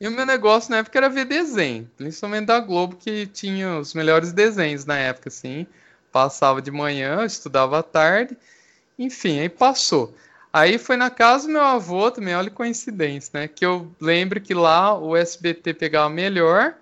E 0.00 0.08
o 0.08 0.10
meu 0.10 0.24
negócio 0.24 0.70
na 0.70 0.78
época 0.78 0.98
era 0.98 1.10
ver 1.10 1.26
desenho, 1.26 1.90
principalmente 1.94 2.46
da 2.46 2.58
Globo, 2.58 2.96
que 2.96 3.26
tinha 3.26 3.78
os 3.78 3.92
melhores 3.92 4.32
desenhos 4.32 4.86
na 4.86 4.96
época, 4.96 5.28
assim. 5.28 5.66
Passava 6.10 6.62
de 6.62 6.70
manhã, 6.70 7.22
estudava 7.26 7.78
à 7.78 7.82
tarde, 7.82 8.34
enfim, 8.98 9.40
aí 9.40 9.48
passou. 9.50 10.14
Aí 10.50 10.78
foi 10.78 10.96
na 10.96 11.10
casa 11.10 11.46
do 11.46 11.52
meu 11.52 11.62
avô 11.62 12.10
também, 12.10 12.34
olha 12.34 12.50
coincidência, 12.50 13.30
né? 13.34 13.46
Que 13.46 13.64
eu 13.64 13.94
lembro 14.00 14.40
que 14.40 14.54
lá 14.54 14.98
o 14.98 15.14
SBT 15.14 15.74
pegava 15.74 16.08
melhor 16.08 16.74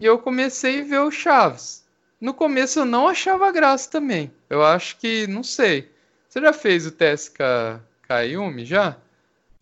e 0.00 0.04
eu 0.06 0.18
comecei 0.18 0.80
a 0.80 0.84
ver 0.84 1.00
o 1.00 1.10
Chaves. 1.10 1.84
No 2.18 2.32
começo 2.32 2.80
eu 2.80 2.86
não 2.86 3.06
achava 3.08 3.52
graça 3.52 3.90
também. 3.90 4.32
Eu 4.48 4.64
acho 4.64 4.96
que, 4.96 5.26
não 5.26 5.42
sei. 5.42 5.92
Você 6.28 6.40
já 6.40 6.52
fez 6.52 6.86
o 6.86 6.90
teste 6.90 7.30
com 7.36 7.44
a, 7.44 8.64
já? 8.64 8.96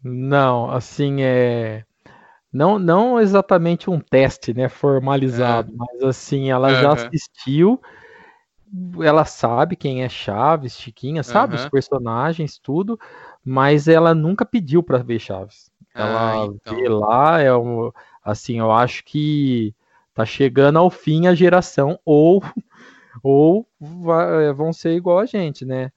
Não, 0.03 0.71
assim, 0.71 1.17
é 1.21 1.85
não, 2.53 2.79
não 2.79 3.21
exatamente 3.21 3.91
um 3.91 4.01
teste, 4.01 4.55
né, 4.55 4.69
formalizado, 4.69 5.71
É. 5.71 5.77
mas 5.77 6.03
assim, 6.03 6.51
ela 6.51 6.75
já 6.75 6.93
Aham. 6.93 6.95
assistiu, 6.95 7.81
ela 9.05 9.25
sabe 9.25 9.77
quem 9.77 10.03
é 10.03 10.09
Chaves, 10.09 10.79
Chiquinha, 10.79 11.23
sabe 11.23 11.55
os 11.55 11.65
Aham. 11.65 11.67
personagens, 11.67 12.59
tudo, 12.59 12.99
mas 13.45 13.87
ela 13.89 14.15
nunca 14.15 14.45
pediu 14.47 14.83
pra 14.83 14.99
ver 14.99 15.19
Chaves. 15.19 15.71
Ela 15.97 16.19
Ah, 16.23 16.37
então. 16.39 16.75
vê 16.75 16.89
lá, 16.89 17.41
é 17.41 17.55
um, 17.55 17.91
assim, 18.25 18.59
eu 18.61 18.73
acho 18.73 19.05
que 19.05 19.75
tá 20.15 20.25
chegando 20.25 20.79
ao 20.79 20.91
fim 20.91 21.27
a 21.27 21.35
geração, 21.35 21.99
ou, 22.05 22.41
ou 23.23 23.69
va- 23.81 24.53
vão 24.55 24.73
ser 24.73 24.93
igual 24.97 25.19
a 25.21 25.27
gente, 25.27 25.65
né? 25.67 25.93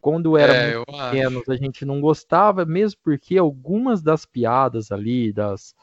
Quando 0.00 0.36
era 0.38 0.54
É, 0.54 0.74
eu 0.74 0.84
acho. 0.96 1.24
pequenos, 1.26 1.48
a 1.48 1.56
gente 1.56 1.84
não 1.84 2.00
gostava, 2.00 2.64
mesmo 2.66 3.00
porque 3.02 3.38
algumas 3.38 4.02
das 4.02 4.26
piadas 4.26 4.92
ali, 4.92 5.32
das, 5.32 5.74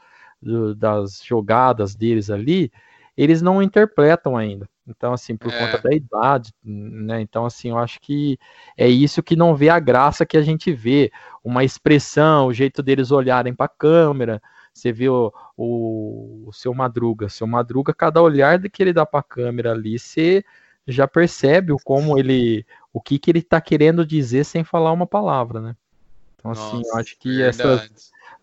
do- 0.42 0.74
das 0.74 1.22
jogadas 1.24 1.94
deles 1.94 2.30
ali, 2.30 2.70
eles 3.16 3.42
não 3.42 3.62
interpretam 3.62 4.36
ainda. 4.36 4.68
Então, 4.86 5.12
assim, 5.12 5.36
por 5.36 5.52
É. 5.52 5.52
conta 5.52 5.78
da 5.78 5.94
idade, 5.94 6.52
né? 6.64 7.20
Então, 7.20 7.46
assim, 7.46 7.70
eu 7.70 7.78
acho 7.78 8.00
que 8.00 8.38
é 8.76 8.88
isso 8.88 9.22
que 9.22 9.36
não 9.36 9.54
vê 9.54 9.68
a 9.68 9.78
graça 9.78 10.26
que 10.26 10.36
a 10.36 10.42
gente 10.42 10.72
vê. 10.72 11.10
Uma 11.44 11.62
expressão, 11.64 12.46
o 12.48 12.52
jeito 12.52 12.82
deles 12.82 13.10
olharem 13.12 13.54
para 13.54 13.66
a 13.66 13.68
câmera. 13.68 14.42
Você 14.72 14.92
vê 14.92 15.08
o, 15.08 15.32
o, 15.56 16.44
o 16.48 16.52
seu 16.52 16.74
Madruga. 16.74 17.28
Seu 17.28 17.46
Madruga, 17.46 17.94
cada 17.94 18.20
olhar 18.22 18.60
que 18.70 18.82
ele 18.82 18.92
dá 18.92 19.06
para 19.06 19.20
a 19.20 19.22
câmera 19.22 19.72
ali, 19.72 19.98
você 19.98 20.44
já 20.86 21.06
percebe 21.06 21.72
o 21.72 21.78
como 21.78 22.18
ele, 22.18 22.66
o 22.92 23.00
que, 23.00 23.18
que 23.18 23.30
ele 23.30 23.38
está 23.38 23.60
querendo 23.60 24.04
dizer 24.06 24.44
sem 24.44 24.64
falar 24.64 24.92
uma 24.92 25.06
palavra, 25.06 25.60
né? 25.60 25.76
Então, 26.36 26.50
assim, 26.50 26.82
eu 26.86 26.96
Nossa, 26.96 26.98
acho 26.98 27.16
que 27.18 27.42
essas, 27.42 27.88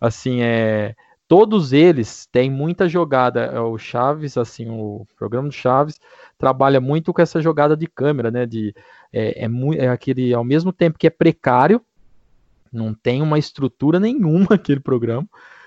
assim, 0.00 0.42
é, 0.42 0.94
todos 1.30 1.72
eles 1.72 2.26
têm 2.26 2.50
muita 2.50 2.88
jogada. 2.88 3.42
É, 3.42 3.60
O 3.60 3.78
Chaves, 3.78 4.36
assim, 4.36 4.68
o 4.68 5.06
programa 5.16 5.46
do 5.46 5.54
Chaves 5.54 6.00
trabalha 6.36 6.80
muito 6.80 7.12
com 7.12 7.22
essa 7.22 7.40
jogada 7.40 7.76
de 7.76 7.86
câmera, 7.86 8.32
né? 8.32 8.44
De, 8.44 8.74
é, 9.12 9.44
é, 9.44 9.48
é 9.78 9.88
aquele, 9.88 10.34
ao 10.34 10.42
mesmo 10.42 10.72
tempo 10.72 10.98
que 10.98 11.06
é 11.06 11.10
precário, 11.10 11.80
não 12.72 12.92
tem 12.92 13.22
uma 13.22 13.38
estrutura 13.38 14.00
nenhuma 14.00 14.48
aquele 14.56 14.80
programa. 14.80 15.24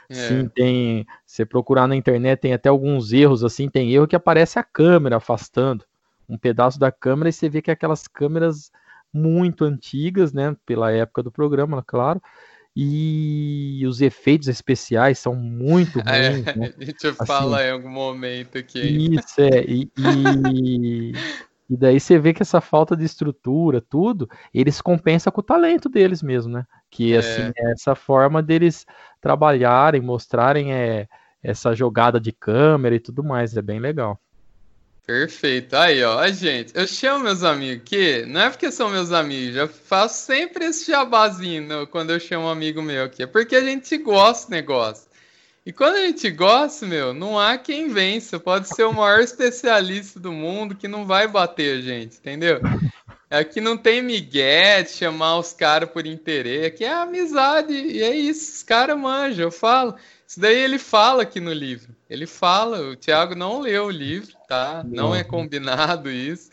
É. 0.09 0.15
Sim, 0.15 0.49
tem. 0.49 1.07
Você 1.25 1.45
procurar 1.45 1.87
na 1.87 1.95
internet, 1.95 2.41
tem 2.41 2.51
até 2.51 2.67
alguns 2.67 3.13
erros, 3.13 3.41
assim, 3.41 3.69
tem 3.69 3.89
erro 3.93 4.05
que 4.05 4.17
aparece 4.17 4.59
a 4.59 4.63
câmera 4.63 5.15
afastando 5.15 5.85
um 6.27 6.37
pedaço 6.37 6.77
da 6.77 6.91
câmera 6.91 7.29
e 7.29 7.33
você 7.33 7.47
vê 7.47 7.61
que 7.61 7.71
é 7.71 7.73
aquelas 7.73 8.05
câmeras 8.05 8.69
muito 9.13 9.63
antigas, 9.63 10.33
né? 10.33 10.57
Pela 10.65 10.91
época 10.91 11.23
do 11.23 11.31
programa, 11.31 11.81
claro. 11.81 12.21
E 12.75 13.83
os 13.87 14.01
efeitos 14.01 14.47
especiais 14.47 15.19
são 15.19 15.35
muito 15.35 15.99
É, 16.07 16.29
ruins, 16.29 16.45
né? 16.55 16.73
a 16.79 16.83
gente 16.85 17.07
Assim, 17.19 17.25
fala 17.25 17.63
em 17.63 17.71
algum 17.71 17.89
momento 17.89 18.57
ainda. 18.57 19.21
Isso, 19.21 19.41
é. 19.41 19.63
E, 19.65 19.91
e, 19.97 21.11
e 21.69 21.77
daí 21.77 21.99
você 21.99 22.17
vê 22.19 22.33
que 22.33 22.41
essa 22.41 22.59
falta 22.61 22.95
de 22.95 23.05
estrutura, 23.05 23.81
tudo, 23.81 24.27
eles 24.53 24.81
compensam 24.81 25.31
com 25.31 25.41
o 25.41 25.43
talento 25.43 25.87
deles 25.89 26.21
mesmo, 26.23 26.51
né? 26.53 26.65
Que, 26.89 27.13
É. 27.13 27.17
assim, 27.17 27.51
é 27.55 27.71
essa 27.73 27.95
forma 27.95 28.41
deles 28.41 28.85
trabalharem, 29.21 30.01
mostrarem 30.01 30.73
é, 30.73 31.07
essa 31.41 31.73
jogada 31.75 32.19
de 32.19 32.31
câmera 32.31 32.95
e 32.95 32.99
tudo 32.99 33.23
mais, 33.23 33.55
é 33.55 33.61
bem 33.61 33.79
legal. 33.79 34.19
Perfeito. 35.05 35.75
Aí, 35.75 36.01
ó, 36.03 36.17
a 36.17 36.31
gente, 36.31 36.71
eu 36.73 36.87
chamo 36.87 37.25
meus 37.25 37.43
amigos 37.43 37.81
aqui, 37.81 38.25
não 38.25 38.41
é 38.41 38.49
porque 38.49 38.71
são 38.71 38.89
meus 38.89 39.11
amigos, 39.11 39.57
eu 39.57 39.67
faço 39.67 40.25
sempre 40.25 40.65
esse 40.65 40.89
jabazinho 40.89 41.85
quando 41.87 42.11
eu 42.11 42.19
chamo 42.19 42.45
um 42.45 42.49
amigo 42.49 42.81
meu 42.81 43.03
aqui, 43.03 43.23
é 43.23 43.27
porque 43.27 43.55
a 43.55 43.63
gente 43.63 43.97
gosta 43.97 44.47
do 44.47 44.51
negócio. 44.51 45.13
E 45.65 45.71
quando 45.71 45.95
a 45.95 46.05
gente 46.05 46.29
gosta, 46.29 46.85
meu, 46.85 47.13
não 47.13 47.39
há 47.39 47.57
quem 47.57 47.87
vença. 47.87 48.37
Pode 48.37 48.67
ser 48.67 48.83
o 48.83 48.91
maior 48.91 49.21
especialista 49.21 50.19
do 50.19 50.31
mundo 50.31 50.75
que 50.75 50.89
não 50.89 51.05
vai 51.05 51.25
bater 51.25 51.77
a 51.77 51.81
gente, 51.81 52.17
entendeu? 52.17 52.59
Aqui 53.29 53.61
não 53.61 53.77
tem 53.77 54.01
migué 54.01 54.83
de 54.83 54.91
chamar 54.91 55.39
os 55.39 55.53
caras 55.53 55.89
por 55.89 56.05
interesse, 56.05 56.65
aqui 56.65 56.83
é 56.83 56.93
amizade, 56.93 57.73
e 57.73 58.03
é 58.03 58.13
isso, 58.13 58.57
os 58.57 58.63
caras 58.63 58.97
manjam, 58.97 59.45
eu 59.45 59.51
falo. 59.51 59.95
Isso 60.33 60.39
daí 60.39 60.57
ele 60.57 60.79
fala 60.79 61.21
aqui 61.21 61.39
no 61.39 61.53
livro. 61.53 61.95
Ele 62.09 62.25
fala, 62.25 62.81
o 62.81 62.95
Thiago 62.95 63.35
não 63.35 63.59
leu 63.59 63.85
o 63.85 63.91
livro, 63.91 64.35
tá? 64.47 64.83
Não 64.83 65.13
é 65.13 65.23
combinado 65.23 66.09
isso. 66.09 66.49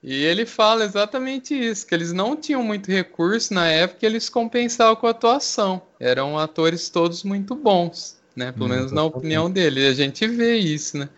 E 0.00 0.14
ele 0.22 0.46
fala 0.46 0.84
exatamente 0.84 1.52
isso, 1.52 1.84
que 1.84 1.92
eles 1.96 2.12
não 2.12 2.36
tinham 2.36 2.62
muito 2.62 2.88
recurso 2.92 3.52
na 3.52 3.66
época, 3.66 4.06
eles 4.06 4.28
compensavam 4.28 4.94
com 4.94 5.08
a 5.08 5.10
atuação. 5.10 5.82
Eram 5.98 6.38
atores 6.38 6.88
todos 6.90 7.24
muito 7.24 7.56
bons, 7.56 8.16
né? 8.36 8.52
Pelo 8.52 8.66
Hum, 8.66 8.68
menos 8.68 8.92
na 8.92 9.02
opinião 9.02 9.50
dele. 9.50 9.80
E 9.80 9.88
a 9.88 9.92
gente 9.94 10.24
vê 10.28 10.56
isso, 10.56 10.96
né? 10.96 11.08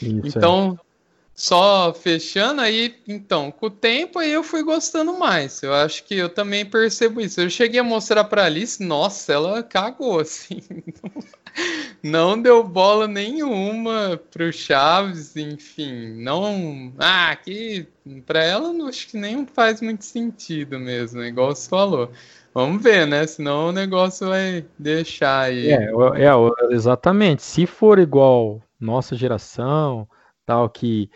Isso, 0.00 0.38
é. 0.38 0.54
Só 1.40 1.94
fechando 1.94 2.60
aí, 2.60 2.96
então, 3.08 3.50
com 3.50 3.64
o 3.64 3.70
tempo 3.70 4.18
aí 4.18 4.30
eu 4.30 4.42
fui 4.42 4.62
gostando 4.62 5.18
mais. 5.18 5.62
Eu 5.62 5.72
acho 5.72 6.04
que 6.04 6.14
eu 6.14 6.28
também 6.28 6.66
percebo 6.66 7.18
isso. 7.18 7.40
Eu 7.40 7.48
cheguei 7.48 7.80
a 7.80 7.82
mostrar 7.82 8.24
pra 8.24 8.44
Alice, 8.44 8.84
nossa, 8.84 9.32
ela 9.32 9.62
cagou, 9.62 10.20
assim. 10.20 10.60
Não 12.02 12.40
deu 12.40 12.62
bola 12.62 13.08
nenhuma 13.08 14.20
pro 14.30 14.52
Chaves, 14.52 15.34
enfim, 15.34 16.12
não. 16.22 16.92
Ah, 16.98 17.34
que 17.34 17.86
pra 18.26 18.44
ela 18.44 18.70
não 18.70 18.88
acho 18.88 19.08
que 19.08 19.16
nem 19.16 19.46
faz 19.46 19.80
muito 19.80 20.04
sentido 20.04 20.78
mesmo, 20.78 21.24
igual 21.24 21.56
você 21.56 21.66
falou. 21.70 22.10
Vamos 22.52 22.82
ver, 22.82 23.06
né? 23.06 23.26
Senão 23.26 23.68
o 23.68 23.72
negócio 23.72 24.28
vai 24.28 24.66
deixar 24.78 25.44
aí. 25.46 25.70
É, 25.70 25.84
é, 25.84 26.74
exatamente. 26.74 27.42
Se 27.42 27.64
for 27.64 27.98
igual 27.98 28.60
nossa 28.78 29.16
geração, 29.16 30.06
tal, 30.50 30.68
que 30.68 31.08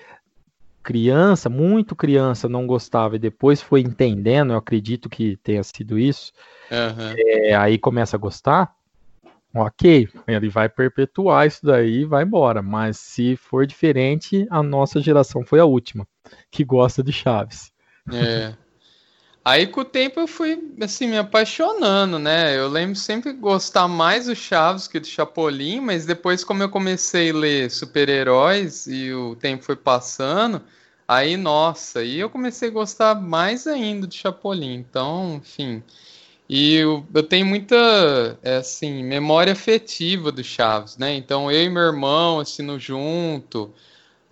criança, 0.85 1.49
muito 1.49 1.97
criança 1.97 2.49
não 2.49 2.67
gostava 2.67 3.17
e 3.17 3.19
depois 3.19 3.61
foi 3.61 3.81
entendendo, 3.81 4.53
eu 4.53 4.59
acredito 4.59 5.09
que 5.09 5.37
tenha 5.39 5.63
sido 5.65 5.99
isso, 5.99 6.31
Aham. 6.71 7.15
é, 7.19 7.55
aí 7.55 7.79
começa 7.79 8.17
a 8.17 8.21
gostar, 8.21 8.73
ok, 9.55 10.09
ele 10.29 10.49
vai 10.49 10.69
perpetuar 10.69 11.47
isso 11.47 11.65
daí 11.65 12.03
e 12.03 12.05
vai 12.05 12.23
embora. 12.25 12.63
Mas 12.63 12.99
se 12.99 13.37
for 13.37 13.67
diferente, 13.67 14.47
a 14.51 14.63
nossa 14.63 15.01
geração 15.01 15.45
foi 15.45 15.59
a 15.59 15.65
última 15.65 16.07
que 16.51 16.65
gosta 16.65 17.03
de 17.03 17.13
Chaves. 17.13 17.73
É. 18.13 18.55
Aí 19.45 19.67
com 19.67 19.83
o 19.83 19.85
tempo 19.85 20.21
eu 20.21 20.27
fui 20.27 20.73
assim 20.81 21.07
me 21.07 21.19
apaixonando, 21.19 22.19
né? 22.19 22.57
Eu 22.57 22.69
lembro 22.69 22.97
sempre 22.97 23.33
gostar 23.33 23.87
mais 23.89 24.27
do 24.27 24.35
Chaves 24.35 24.89
que 24.89 24.99
do 24.99 25.07
Chapolin, 25.07 25.81
mas 25.81 26.07
depois 26.07 26.43
como 26.43 26.63
eu 26.63 26.69
comecei 26.71 27.31
a 27.31 27.35
ler 27.35 27.71
super-heróis 27.71 28.87
e 28.87 29.13
o 29.13 29.37
tempo 29.37 29.63
foi 29.65 29.77
passando, 29.77 30.63
aí 31.07 31.37
nossa, 31.37 32.01
aí 32.01 32.19
eu 32.21 32.31
comecei 32.31 32.69
a 32.71 32.73
gostar 32.73 33.15
mais 33.21 33.67
ainda 33.67 34.07
do 34.07 34.15
Chapolin. 34.15 34.75
Então, 34.77 35.37
enfim, 35.43 35.83
e 36.49 36.75
eu, 36.77 37.07
eu 37.15 37.23
tenho 37.23 37.47
muita, 37.47 38.39
é, 38.43 38.57
assim, 38.57 39.03
memória 39.03 39.53
afetiva 39.53 40.31
do 40.33 40.45
Chaves, 40.45 40.97
né? 40.99 41.15
Então 41.15 41.51
eu 41.51 41.63
e 41.65 41.71
meu 41.71 41.83
irmão 41.83 42.41
assistindo 42.41 42.79
junto. 42.79 43.73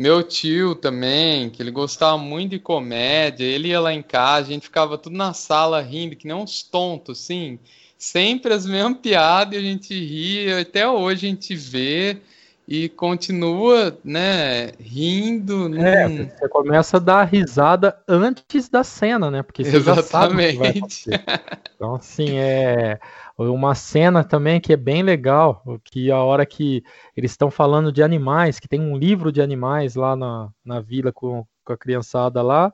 Meu 0.02 0.20
tio 0.22 0.74
também, 0.74 1.48
que 1.48 1.62
ele 1.62 1.70
gostava 1.70 2.18
muito 2.18 2.50
de 2.50 2.58
comédia, 2.58 3.44
ele 3.44 3.68
ia 3.68 3.80
lá 3.80 3.92
em 3.92 4.02
casa, 4.02 4.48
a 4.48 4.52
gente 4.52 4.64
ficava 4.64 4.98
tudo 4.98 5.16
na 5.16 5.32
sala 5.32 5.80
rindo, 5.80 6.16
que 6.16 6.26
nem 6.26 6.36
uns 6.36 6.60
tontos, 6.62 7.20
assim. 7.20 7.58
Sempre 7.96 8.52
as 8.52 8.66
mesmas 8.66 8.98
piadas, 8.98 9.54
e 9.54 9.58
a 9.58 9.60
gente 9.60 9.94
ria, 9.94 10.60
até 10.60 10.88
hoje 10.88 11.26
a 11.26 11.30
gente 11.30 11.54
vê 11.54 12.18
e 12.66 12.88
continua, 12.88 13.96
né, 14.04 14.72
rindo. 14.80 15.68
É, 15.74 16.08
num- 16.08 16.28
você 16.28 16.48
começa 16.48 16.96
a 16.96 17.00
dar 17.00 17.24
risada 17.24 17.96
antes 18.08 18.68
da 18.68 18.82
cena, 18.84 19.30
né? 19.30 19.42
Porque 19.42 19.64
você 19.64 19.80
já 19.80 19.96
sabe 19.96 20.36
o 20.36 20.42
que 20.42 20.56
vai 20.56 20.70
Exatamente. 20.70 20.70
acontecer. 20.70 21.20
Então, 21.76 21.94
assim, 21.96 22.38
é 22.38 22.98
uma 23.48 23.74
cena 23.74 24.24
também 24.24 24.60
que 24.60 24.72
é 24.72 24.76
bem 24.76 25.02
legal, 25.02 25.62
que 25.84 26.10
a 26.10 26.18
hora 26.18 26.44
que 26.46 26.82
eles 27.16 27.30
estão 27.30 27.50
falando 27.50 27.92
de 27.92 28.02
animais, 28.02 28.58
que 28.58 28.68
tem 28.68 28.80
um 28.80 28.96
livro 28.96 29.32
de 29.32 29.40
animais 29.40 29.94
lá 29.94 30.14
na, 30.16 30.50
na 30.64 30.80
vila 30.80 31.12
com, 31.12 31.46
com 31.64 31.72
a 31.72 31.76
criançada 31.76 32.42
lá, 32.42 32.72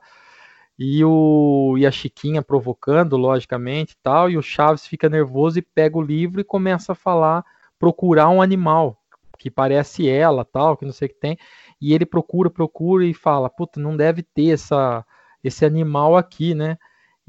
e, 0.77 1.03
o, 1.03 1.75
e 1.77 1.85
a 1.85 1.91
Chiquinha 1.91 2.41
provocando, 2.41 3.17
logicamente, 3.17 3.97
tal, 4.01 4.29
e 4.29 4.37
o 4.37 4.41
Chaves 4.41 4.87
fica 4.87 5.09
nervoso 5.09 5.59
e 5.59 5.61
pega 5.61 5.97
o 5.97 6.01
livro 6.01 6.39
e 6.39 6.43
começa 6.43 6.93
a 6.93 6.95
falar, 6.95 7.43
procurar 7.77 8.29
um 8.29 8.41
animal 8.41 8.97
que 9.37 9.49
parece 9.49 10.07
ela, 10.07 10.45
tal, 10.45 10.77
que 10.77 10.85
não 10.85 10.91
sei 10.91 11.07
o 11.07 11.09
que 11.09 11.19
tem, 11.19 11.37
e 11.81 11.93
ele 11.93 12.05
procura, 12.05 12.49
procura 12.49 13.05
e 13.05 13.13
fala, 13.13 13.49
puta, 13.49 13.79
não 13.79 13.95
deve 13.95 14.21
ter 14.21 14.51
essa, 14.51 15.05
esse 15.43 15.65
animal 15.65 16.17
aqui, 16.17 16.53
né? 16.53 16.77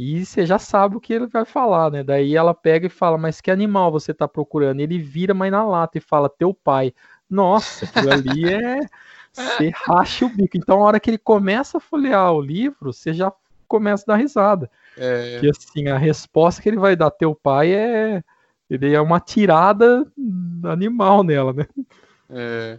E 0.02 0.24
você 0.24 0.46
já 0.46 0.58
sabe 0.58 0.96
o 0.96 1.00
que 1.00 1.12
ele 1.12 1.26
vai 1.26 1.44
falar, 1.44 1.90
né? 1.90 2.02
Daí 2.02 2.34
ela 2.34 2.54
pega 2.54 2.86
e 2.86 2.90
fala, 2.90 3.18
mas 3.18 3.38
que 3.38 3.50
animal 3.50 3.92
você 3.92 4.14
tá 4.14 4.26
procurando? 4.26 4.80
Ele 4.80 4.98
vira, 4.98 5.34
mas 5.34 5.52
na 5.52 5.62
lata, 5.62 5.98
e 5.98 6.00
fala, 6.00 6.26
teu 6.26 6.54
pai. 6.54 6.94
Nossa, 7.28 7.84
aquilo 7.84 8.10
ali 8.10 8.48
é. 8.48 8.80
Você 9.30 9.70
racha 9.72 10.26
o 10.26 10.28
bico. 10.28 10.56
Então, 10.56 10.82
a 10.82 10.86
hora 10.86 10.98
que 10.98 11.08
ele 11.08 11.18
começa 11.18 11.78
a 11.78 11.80
folhear 11.80 12.32
o 12.32 12.40
livro, 12.40 12.92
você 12.92 13.14
já 13.14 13.32
começa 13.68 14.02
a 14.02 14.14
dar 14.14 14.16
risada. 14.16 14.68
É, 14.96 15.34
Porque 15.34 15.50
assim, 15.50 15.86
a 15.86 15.96
resposta 15.96 16.60
que 16.60 16.68
ele 16.68 16.78
vai 16.78 16.96
dar 16.96 17.12
teu 17.12 17.32
pai 17.32 17.72
é. 17.72 18.24
Ele 18.68 18.92
é 18.92 19.00
uma 19.00 19.20
tirada 19.20 20.04
animal 20.64 21.22
nela, 21.22 21.52
né? 21.52 21.66
É. 22.28 22.78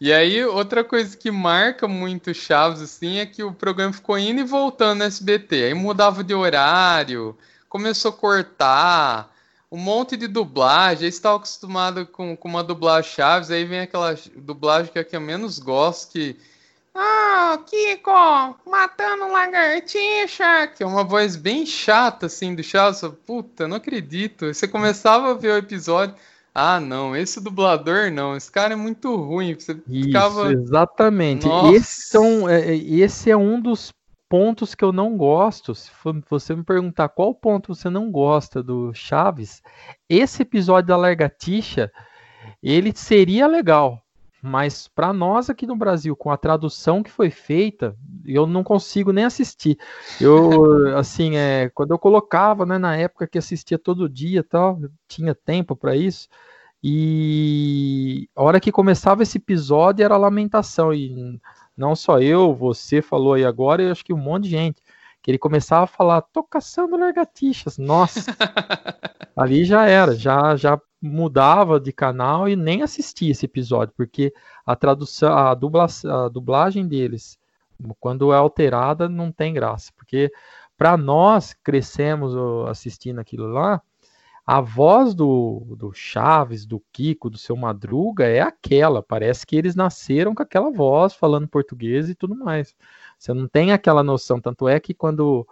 E 0.00 0.12
aí, 0.12 0.42
outra 0.44 0.82
coisa 0.82 1.14
que 1.14 1.30
marca 1.30 1.86
muito 1.86 2.32
Chaves, 2.32 2.80
assim, 2.80 3.18
é 3.18 3.26
que 3.26 3.42
o 3.42 3.52
programa 3.52 3.92
ficou 3.92 4.18
indo 4.18 4.40
e 4.40 4.44
voltando 4.44 5.00
no 5.00 5.04
SBT. 5.04 5.64
Aí 5.64 5.74
mudava 5.74 6.24
de 6.24 6.32
horário, 6.32 7.36
começou 7.68 8.10
a 8.10 8.14
cortar, 8.14 9.36
um 9.70 9.76
monte 9.76 10.16
de 10.16 10.26
dublagem. 10.26 11.04
Aí 11.04 11.10
estava 11.10 11.36
acostumado 11.36 12.06
com, 12.06 12.34
com 12.34 12.48
uma 12.48 12.64
dublagem 12.64 13.12
Chaves, 13.12 13.50
aí 13.50 13.64
vem 13.64 13.80
aquela 13.80 14.16
dublagem 14.36 14.90
que 14.90 14.98
é 14.98 15.02
a 15.02 15.04
que 15.04 15.14
eu 15.14 15.20
menos 15.20 15.58
gosto, 15.58 16.12
que 16.12 16.36
ah, 16.94 17.58
Kiko, 17.66 18.10
matando 18.66 19.28
lagartixa. 19.28 20.66
Que 20.68 20.82
é 20.82 20.86
uma 20.86 21.04
voz 21.04 21.36
bem 21.36 21.64
chata, 21.64 22.26
assim, 22.26 22.54
do 22.54 22.62
Chaves. 22.62 23.02
Puta, 23.26 23.68
não 23.68 23.76
acredito. 23.76 24.52
Você 24.52 24.66
começava 24.66 25.30
a 25.30 25.34
ver 25.34 25.52
o 25.52 25.56
episódio. 25.58 26.16
Ah, 26.54 26.80
não, 26.80 27.14
esse 27.16 27.40
dublador 27.40 28.10
não. 28.10 28.36
Esse 28.36 28.50
cara 28.50 28.72
é 28.72 28.76
muito 28.76 29.14
ruim. 29.16 29.54
Você 29.54 29.74
ficava. 29.74 30.52
Isso, 30.52 30.62
exatamente. 30.62 31.46
Esse, 31.74 32.08
são, 32.08 32.48
é, 32.48 32.72
é, 32.72 32.76
esse 32.76 33.30
é 33.30 33.36
um 33.36 33.60
dos 33.60 33.92
pontos 34.28 34.74
que 34.74 34.84
eu 34.84 34.92
não 34.92 35.16
gosto. 35.16 35.74
Se 35.74 35.90
você 36.28 36.54
me 36.54 36.64
perguntar 36.64 37.08
qual 37.08 37.34
ponto 37.34 37.74
você 37.74 37.88
não 37.88 38.10
gosta 38.10 38.62
do 38.62 38.92
Chaves, 38.94 39.62
esse 40.08 40.42
episódio 40.42 40.88
da 40.88 40.96
Lagartixa, 40.96 41.90
ele 42.62 42.92
seria 42.94 43.46
legal. 43.46 44.02
Mas 44.42 44.88
para 44.88 45.12
nós 45.12 45.50
aqui 45.50 45.66
no 45.66 45.76
Brasil, 45.76 46.16
com 46.16 46.30
a 46.30 46.36
tradução 46.36 47.02
que 47.02 47.10
foi 47.10 47.30
feita, 47.30 47.94
eu 48.24 48.46
não 48.46 48.64
consigo 48.64 49.12
nem 49.12 49.24
assistir. 49.24 49.78
Eu, 50.20 50.96
assim, 50.96 51.36
é, 51.36 51.68
quando 51.74 51.90
eu 51.90 51.98
colocava, 51.98 52.64
né, 52.64 52.78
na 52.78 52.96
época 52.96 53.26
que 53.26 53.38
assistia 53.38 53.78
todo 53.78 54.08
dia, 54.08 54.42
tal, 54.42 54.78
tinha 55.06 55.34
tempo 55.34 55.76
para 55.76 55.94
isso. 55.94 56.28
E 56.82 58.28
a 58.34 58.42
hora 58.42 58.60
que 58.60 58.72
começava 58.72 59.22
esse 59.22 59.36
episódio 59.36 60.02
era 60.02 60.16
lamentação 60.16 60.94
e 60.94 61.38
não 61.76 61.94
só 61.94 62.18
eu, 62.20 62.54
você 62.54 63.02
falou 63.02 63.34
aí 63.34 63.44
agora, 63.44 63.82
eu 63.82 63.92
acho 63.92 64.04
que 64.04 64.12
um 64.14 64.16
monte 64.16 64.44
de 64.44 64.50
gente 64.50 64.82
que 65.22 65.30
ele 65.30 65.38
começava 65.38 65.84
a 65.84 65.86
falar, 65.86 66.22
tô 66.22 66.42
caçando 66.42 66.96
largatixas, 66.96 67.76
nossa, 67.76 68.34
ali 69.36 69.64
já 69.64 69.86
era, 69.86 70.14
já 70.14 70.56
já 70.56 70.80
mudava 71.00 71.80
de 71.80 71.92
canal 71.92 72.48
e 72.48 72.56
nem 72.56 72.82
assistia 72.82 73.30
esse 73.30 73.46
episódio, 73.46 73.94
porque 73.96 74.32
a 74.66 74.76
tradução, 74.76 75.32
a, 75.32 75.54
dubla, 75.54 75.86
a 76.04 76.28
dublagem 76.28 76.86
deles, 76.86 77.38
quando 77.98 78.32
é 78.32 78.36
alterada, 78.36 79.08
não 79.08 79.32
tem 79.32 79.54
graça, 79.54 79.90
porque 79.96 80.30
para 80.76 80.96
nós 80.96 81.54
crescemos 81.54 82.34
assistindo 82.68 83.18
aquilo 83.18 83.46
lá, 83.48 83.82
a 84.46 84.60
voz 84.60 85.14
do, 85.14 85.76
do 85.78 85.92
Chaves, 85.92 86.66
do 86.66 86.82
Kiko, 86.92 87.30
do 87.30 87.38
seu 87.38 87.54
Madruga 87.54 88.26
é 88.26 88.40
aquela. 88.40 89.00
Parece 89.02 89.46
que 89.46 89.54
eles 89.54 89.76
nasceram 89.76 90.34
com 90.34 90.42
aquela 90.42 90.72
voz, 90.72 91.14
falando 91.14 91.46
português 91.46 92.08
e 92.08 92.16
tudo 92.16 92.34
mais. 92.34 92.74
Você 93.16 93.32
não 93.32 93.46
tem 93.46 93.72
aquela 93.72 94.02
noção. 94.02 94.40
Tanto 94.40 94.66
é 94.66 94.80
que 94.80 94.92
quando 94.92 95.46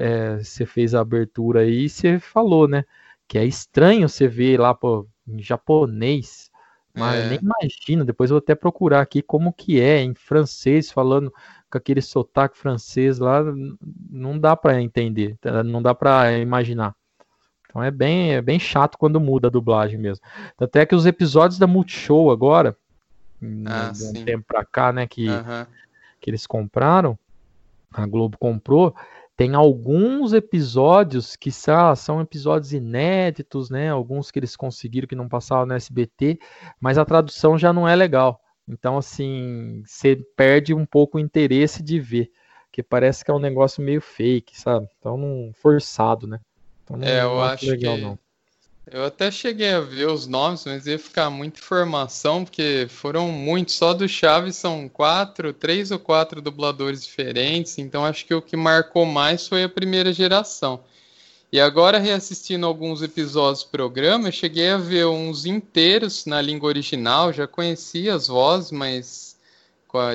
é, 0.00 0.38
você 0.38 0.66
fez 0.66 0.94
a 0.94 1.00
abertura 1.00 1.60
aí, 1.60 1.88
você 1.88 2.18
falou, 2.18 2.66
né? 2.66 2.84
Que 3.28 3.38
é 3.38 3.44
estranho 3.44 4.08
você 4.08 4.26
ver 4.26 4.58
lá 4.58 4.74
pô, 4.74 5.06
em 5.28 5.42
japonês, 5.42 6.50
mas 6.94 7.24
é. 7.24 7.28
nem 7.28 7.38
imagino, 7.38 8.04
depois 8.04 8.30
eu 8.30 8.34
vou 8.34 8.38
até 8.38 8.54
procurar 8.54 9.02
aqui 9.02 9.22
como 9.22 9.52
que 9.52 9.80
é 9.80 10.00
em 10.00 10.14
francês, 10.14 10.90
falando 10.90 11.32
com 11.70 11.78
aquele 11.78 12.00
sotaque 12.00 12.56
francês 12.56 13.18
lá, 13.18 13.42
não 14.10 14.38
dá 14.38 14.56
para 14.56 14.80
entender, 14.80 15.36
tá? 15.40 15.62
não 15.62 15.82
dá 15.82 15.94
para 15.94 16.38
imaginar. 16.38 16.94
Então 17.68 17.82
é 17.82 17.90
bem, 17.90 18.32
é 18.32 18.40
bem 18.40 18.58
chato 18.58 18.96
quando 18.96 19.20
muda 19.20 19.48
a 19.48 19.50
dublagem 19.50 19.98
mesmo. 19.98 20.24
Até 20.58 20.86
que 20.86 20.94
os 20.94 21.04
episódios 21.04 21.58
da 21.58 21.66
Multishow 21.66 22.30
agora, 22.30 22.74
ah, 23.66 23.92
de 23.92 24.04
um 24.04 24.24
tempo 24.24 24.44
pra 24.48 24.64
cá, 24.64 24.90
né, 24.90 25.06
que, 25.06 25.28
uhum. 25.28 25.66
que 26.18 26.30
eles 26.30 26.46
compraram, 26.46 27.18
a 27.92 28.06
Globo 28.06 28.38
comprou, 28.38 28.94
tem 29.38 29.54
alguns 29.54 30.32
episódios 30.32 31.36
que 31.36 31.52
são, 31.52 31.94
são 31.94 32.20
episódios 32.20 32.72
inéditos, 32.72 33.70
né? 33.70 33.88
Alguns 33.88 34.32
que 34.32 34.38
eles 34.40 34.56
conseguiram 34.56 35.06
que 35.06 35.14
não 35.14 35.28
passavam 35.28 35.64
no 35.64 35.74
SBT, 35.74 36.40
mas 36.80 36.98
a 36.98 37.04
tradução 37.04 37.56
já 37.56 37.72
não 37.72 37.86
é 37.86 37.94
legal. 37.94 38.40
Então, 38.68 38.98
assim, 38.98 39.80
você 39.86 40.16
perde 40.36 40.74
um 40.74 40.84
pouco 40.84 41.18
o 41.18 41.20
interesse 41.20 41.84
de 41.84 42.00
ver, 42.00 42.32
que 42.72 42.82
parece 42.82 43.24
que 43.24 43.30
é 43.30 43.34
um 43.34 43.38
negócio 43.38 43.80
meio 43.80 44.00
fake, 44.00 44.60
sabe? 44.60 44.88
Então, 44.98 45.16
não, 45.16 45.52
forçado, 45.54 46.26
né? 46.26 46.40
Então, 46.82 46.96
não 46.96 47.06
é, 47.06 47.22
eu 47.22 47.40
acho 47.40 47.70
legal, 47.70 47.94
que... 47.94 48.02
não. 48.02 48.18
Eu 48.90 49.04
até 49.04 49.30
cheguei 49.30 49.70
a 49.70 49.80
ver 49.80 50.08
os 50.08 50.26
nomes, 50.26 50.64
mas 50.64 50.86
ia 50.86 50.98
ficar 50.98 51.28
muita 51.30 51.60
informação, 51.60 52.44
porque 52.44 52.86
foram 52.88 53.28
muitos. 53.30 53.74
Só 53.74 53.92
do 53.92 54.08
Chaves 54.08 54.56
são 54.56 54.88
quatro, 54.88 55.52
três 55.52 55.90
ou 55.90 55.98
quatro 55.98 56.40
dubladores 56.40 57.02
diferentes. 57.04 57.76
Então 57.78 58.04
acho 58.04 58.24
que 58.24 58.34
o 58.34 58.42
que 58.42 58.56
marcou 58.56 59.04
mais 59.04 59.46
foi 59.46 59.64
a 59.64 59.68
primeira 59.68 60.12
geração. 60.12 60.80
E 61.50 61.60
agora, 61.60 61.98
reassistindo 61.98 62.66
alguns 62.66 63.02
episódios 63.02 63.64
do 63.64 63.70
programa, 63.70 64.28
eu 64.28 64.32
cheguei 64.32 64.70
a 64.70 64.76
ver 64.76 65.06
uns 65.06 65.46
inteiros 65.46 66.26
na 66.26 66.40
língua 66.40 66.68
original. 66.68 67.32
Já 67.32 67.46
conhecia 67.46 68.14
as 68.14 68.28
vozes, 68.28 68.70
mas 68.70 69.36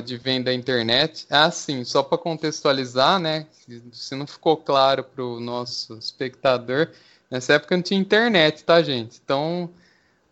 de 0.06 0.18
venda 0.18 0.46
da 0.46 0.54
internet. 0.54 1.26
Ah, 1.30 1.50
sim, 1.52 1.84
só 1.84 2.04
para 2.04 2.18
contextualizar, 2.18 3.20
né? 3.20 3.48
Se 3.92 4.16
não 4.16 4.28
ficou 4.28 4.56
claro 4.56 5.04
para 5.04 5.24
o 5.24 5.40
nosso 5.40 5.98
espectador. 5.98 6.90
Nessa 7.34 7.54
época 7.54 7.76
não 7.76 7.82
tinha 7.82 8.00
internet, 8.00 8.64
tá, 8.64 8.80
gente? 8.84 9.20
Então, 9.24 9.68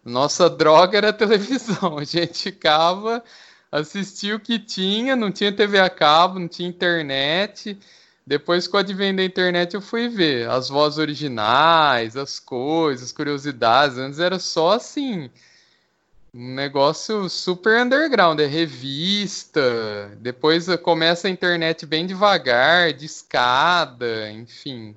nossa 0.05 0.47
droga 0.47 0.95
era 0.99 1.09
a 1.09 1.13
televisão. 1.17 1.97
A 1.97 2.03
gente 2.03 2.43
ficava, 2.43 3.23
assistia 3.71 4.35
o 4.35 4.39
que 4.39 4.59
tinha, 4.59 5.15
não 5.15 5.31
tinha 5.31 5.51
TV 5.51 5.79
a 5.79 5.89
cabo, 5.89 6.37
não 6.37 6.47
tinha 6.47 6.69
internet. 6.69 7.75
Depois, 8.23 8.67
com 8.67 8.77
o 8.77 8.79
advento 8.79 9.17
da 9.17 9.23
internet, 9.23 9.73
eu 9.73 9.81
fui 9.81 10.09
ver 10.09 10.47
as 10.47 10.69
vozes 10.69 10.99
originais, 10.99 12.15
as 12.15 12.39
coisas, 12.39 13.07
as 13.07 13.11
curiosidades. 13.11 13.97
Antes 13.97 14.19
era 14.19 14.37
só 14.37 14.73
assim, 14.73 15.27
um 16.31 16.53
negócio 16.53 17.27
super 17.29 17.81
underground, 17.81 18.39
é 18.39 18.45
revista. 18.45 20.15
Depois 20.19 20.67
começa 20.83 21.27
a 21.27 21.31
internet 21.31 21.83
bem 21.83 22.05
devagar, 22.05 22.93
de 22.93 23.07
escada, 23.07 24.29
enfim. 24.31 24.95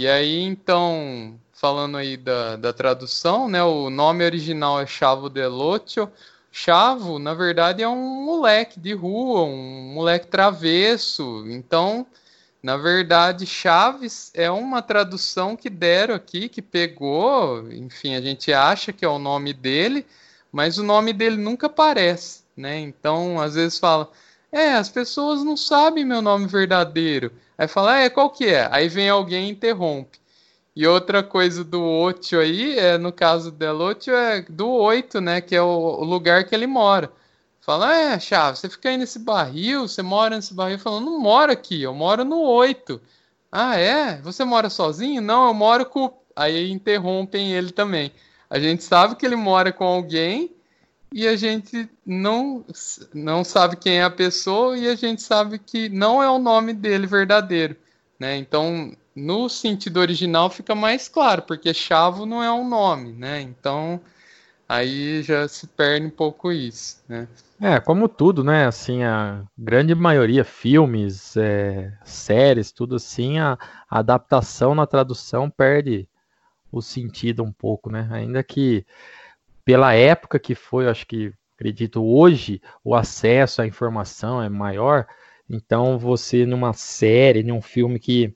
E 0.00 0.08
aí, 0.08 0.40
então, 0.40 1.38
falando 1.52 1.98
aí 1.98 2.16
da, 2.16 2.56
da 2.56 2.72
tradução, 2.72 3.50
né? 3.50 3.62
O 3.62 3.90
nome 3.90 4.24
original 4.24 4.80
é 4.80 4.86
Chavo 4.86 5.28
Delotio. 5.28 6.10
Chavo, 6.50 7.18
na 7.18 7.34
verdade, 7.34 7.82
é 7.82 7.88
um 7.88 8.24
moleque 8.24 8.80
de 8.80 8.94
rua, 8.94 9.42
um 9.42 9.92
moleque 9.92 10.26
travesso. 10.26 11.44
Então, 11.48 12.06
na 12.62 12.78
verdade, 12.78 13.44
Chaves 13.44 14.30
é 14.32 14.50
uma 14.50 14.80
tradução 14.80 15.54
que 15.54 15.68
deram 15.68 16.14
aqui, 16.14 16.48
que 16.48 16.62
pegou, 16.62 17.70
enfim, 17.70 18.14
a 18.14 18.22
gente 18.22 18.54
acha 18.54 18.94
que 18.94 19.04
é 19.04 19.08
o 19.08 19.18
nome 19.18 19.52
dele, 19.52 20.06
mas 20.50 20.78
o 20.78 20.82
nome 20.82 21.12
dele 21.12 21.36
nunca 21.36 21.66
aparece, 21.66 22.42
né? 22.56 22.80
Então, 22.80 23.38
às 23.38 23.54
vezes 23.54 23.78
fala, 23.78 24.10
é, 24.50 24.72
as 24.72 24.88
pessoas 24.88 25.44
não 25.44 25.58
sabem 25.58 26.06
meu 26.06 26.22
nome 26.22 26.46
verdadeiro. 26.46 27.30
Aí 27.60 27.68
fala, 27.68 27.92
ah, 27.92 28.00
é, 28.00 28.08
qual 28.08 28.30
que 28.30 28.46
é? 28.46 28.66
Aí 28.72 28.88
vem 28.88 29.10
alguém 29.10 29.48
e 29.48 29.50
interrompe. 29.50 30.18
E 30.74 30.86
outra 30.86 31.22
coisa 31.22 31.62
do 31.62 31.84
Otio 31.84 32.40
aí, 32.40 32.78
é, 32.78 32.96
no 32.96 33.12
caso 33.12 33.50
do 33.50 33.78
Otio, 33.82 34.16
é 34.16 34.40
do 34.40 34.66
oito, 34.66 35.20
né? 35.20 35.42
Que 35.42 35.56
é 35.56 35.60
o, 35.60 35.66
o, 35.66 36.04
lugar 36.04 36.44
que 36.44 36.54
ele 36.54 36.66
mora. 36.66 37.12
Fala, 37.60 37.94
é, 37.94 38.18
Chaves, 38.18 38.60
você 38.60 38.70
fica 38.70 38.88
aí 38.88 38.96
nesse 38.96 39.18
barril, 39.18 39.86
você 39.86 40.00
mora 40.00 40.36
nesse 40.36 40.54
barril. 40.54 40.78
Falando, 40.78 41.04
não 41.04 41.20
moro 41.20 41.52
aqui, 41.52 41.82
eu 41.82 41.92
moro 41.92 42.24
no 42.24 42.40
oito. 42.40 42.98
Ah, 43.52 43.76
é? 43.76 44.22
Você 44.22 44.42
mora 44.42 44.70
sozinho? 44.70 45.20
Não, 45.20 45.48
eu 45.48 45.54
moro 45.54 45.84
com. 45.84 46.18
Aí 46.34 46.70
interrompem 46.70 47.52
ele 47.52 47.72
também. 47.72 48.10
A 48.48 48.58
gente 48.58 48.82
sabe 48.82 49.16
que 49.16 49.26
ele 49.26 49.36
mora 49.36 49.70
com 49.70 49.84
alguém 49.84 50.50
e 51.12 51.26
a 51.26 51.36
gente 51.36 51.88
não, 52.06 52.64
não 53.12 53.42
sabe 53.42 53.76
quem 53.76 53.98
é 53.98 54.04
a 54.04 54.10
pessoa 54.10 54.76
e 54.76 54.88
a 54.88 54.94
gente 54.94 55.22
sabe 55.22 55.58
que 55.58 55.88
não 55.88 56.22
é 56.22 56.30
o 56.30 56.38
nome 56.38 56.72
dele 56.72 57.06
verdadeiro, 57.06 57.76
né? 58.18 58.36
Então, 58.36 58.92
no 59.14 59.48
sentido 59.48 59.98
original 59.98 60.48
fica 60.50 60.74
mais 60.74 61.08
claro, 61.08 61.42
porque 61.42 61.74
Chavo 61.74 62.24
não 62.24 62.42
é 62.42 62.52
um 62.52 62.68
nome, 62.68 63.12
né? 63.12 63.40
Então, 63.40 64.00
aí 64.68 65.22
já 65.22 65.48
se 65.48 65.66
perde 65.66 66.06
um 66.06 66.10
pouco 66.10 66.52
isso, 66.52 67.02
né? 67.08 67.26
É, 67.60 67.80
como 67.80 68.08
tudo, 68.08 68.44
né? 68.44 68.66
Assim, 68.66 69.02
a 69.02 69.42
grande 69.58 69.94
maioria, 69.94 70.44
filmes, 70.44 71.36
é, 71.36 71.92
séries, 72.04 72.70
tudo 72.70 72.96
assim, 72.96 73.38
a, 73.38 73.58
a 73.90 73.98
adaptação 73.98 74.74
na 74.74 74.86
tradução 74.86 75.50
perde 75.50 76.08
o 76.72 76.80
sentido 76.80 77.42
um 77.42 77.52
pouco, 77.52 77.90
né? 77.90 78.08
Ainda 78.12 78.42
que 78.44 78.86
pela 79.64 79.94
época 79.94 80.38
que 80.38 80.54
foi, 80.54 80.88
acho 80.88 81.06
que 81.06 81.32
acredito 81.54 82.02
hoje 82.02 82.60
o 82.82 82.94
acesso 82.94 83.60
à 83.60 83.66
informação 83.66 84.42
é 84.42 84.48
maior, 84.48 85.06
então 85.48 85.98
você 85.98 86.46
numa 86.46 86.72
série, 86.72 87.42
num 87.42 87.60
filme 87.60 87.98
que 87.98 88.34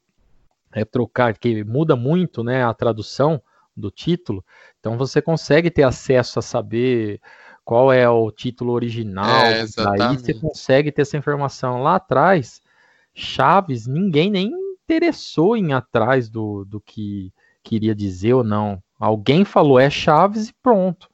é 0.72 0.84
trocar, 0.84 1.36
que 1.38 1.64
muda 1.64 1.96
muito, 1.96 2.42
né, 2.42 2.64
a 2.64 2.74
tradução, 2.74 3.40
do 3.76 3.90
título. 3.90 4.44
Então 4.78 4.96
você 4.96 5.20
consegue 5.20 5.70
ter 5.70 5.82
acesso 5.82 6.38
a 6.38 6.42
saber 6.42 7.20
qual 7.64 7.92
é 7.92 8.08
o 8.08 8.30
título 8.30 8.72
original. 8.72 9.46
É, 9.46 9.62
Aí 9.62 10.18
você 10.18 10.34
consegue 10.34 10.92
ter 10.92 11.02
essa 11.02 11.16
informação. 11.16 11.82
Lá 11.82 11.96
atrás, 11.96 12.60
Chaves, 13.14 13.86
ninguém 13.86 14.30
nem 14.30 14.52
interessou 14.84 15.56
em 15.56 15.72
atrás 15.72 16.28
do, 16.28 16.64
do 16.64 16.80
que 16.80 17.32
queria 17.62 17.94
dizer 17.94 18.34
ou 18.34 18.44
não. 18.44 18.82
Alguém 18.98 19.44
falou 19.44 19.78
é 19.78 19.88
Chaves 19.90 20.48
e 20.48 20.54
pronto. 20.62 21.08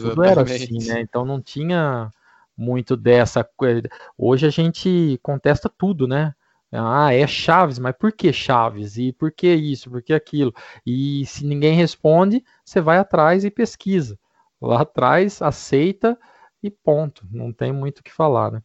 Tudo 0.00 0.24
era 0.24 0.42
assim, 0.42 0.54
Exatamente. 0.54 0.88
né? 0.88 1.00
Então 1.00 1.24
não 1.24 1.40
tinha 1.40 2.12
muito 2.56 2.96
dessa 2.96 3.44
coisa. 3.44 3.82
Hoje 4.16 4.46
a 4.46 4.50
gente 4.50 5.18
contesta 5.22 5.68
tudo, 5.68 6.08
né? 6.08 6.34
Ah, 6.70 7.14
é 7.14 7.26
Chaves, 7.26 7.78
mas 7.78 7.94
por 7.96 8.12
que 8.12 8.32
Chaves? 8.32 8.98
E 8.98 9.12
por 9.12 9.32
que 9.32 9.52
isso? 9.54 9.90
Por 9.90 10.02
que 10.02 10.12
aquilo? 10.12 10.54
E 10.84 11.24
se 11.24 11.46
ninguém 11.46 11.74
responde, 11.74 12.44
você 12.64 12.80
vai 12.80 12.98
atrás 12.98 13.44
e 13.44 13.50
pesquisa. 13.50 14.18
Lá 14.60 14.82
atrás, 14.82 15.40
aceita 15.40 16.18
e 16.62 16.70
ponto. 16.70 17.24
Não 17.30 17.52
tem 17.52 17.72
muito 17.72 18.00
o 18.00 18.02
que 18.02 18.12
falar, 18.12 18.50
né? 18.50 18.62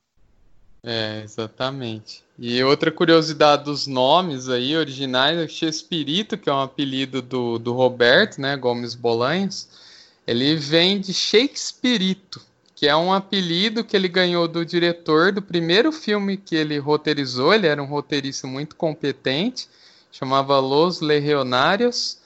É, 0.86 1.21
exatamente. 1.23 2.23
E 2.38 2.62
outra 2.62 2.91
curiosidade 2.91 3.63
dos 3.63 3.88
nomes 3.88 4.49
aí 4.49 4.76
originais 4.76 5.38
é 5.38 5.47
Chespirito, 5.47 6.38
que 6.38 6.49
é 6.49 6.54
um 6.54 6.62
apelido 6.62 7.21
do, 7.21 7.58
do 7.58 7.71
Roberto, 7.71 8.41
né, 8.41 8.58
Gomes 8.58 8.93
Bolanhos, 8.93 9.69
ele 10.25 10.55
vem 10.55 10.99
de 10.99 11.13
Shakespearito, 11.13 12.41
que 12.75 12.88
é 12.88 12.95
um 12.95 13.13
apelido 13.13 13.83
que 13.83 13.95
ele 13.95 14.07
ganhou 14.07 14.47
do 14.47 14.65
diretor 14.65 15.31
do 15.31 15.41
primeiro 15.41 15.91
filme 15.91 16.38
que 16.38 16.55
ele 16.55 16.77
roteirizou, 16.77 17.53
ele 17.53 17.67
era 17.67 17.81
um 17.81 17.86
roteirista 17.86 18.47
muito 18.47 18.75
competente, 18.75 19.67
chamava 20.12 20.59
Los 20.59 21.01
Legionários, 21.01 22.21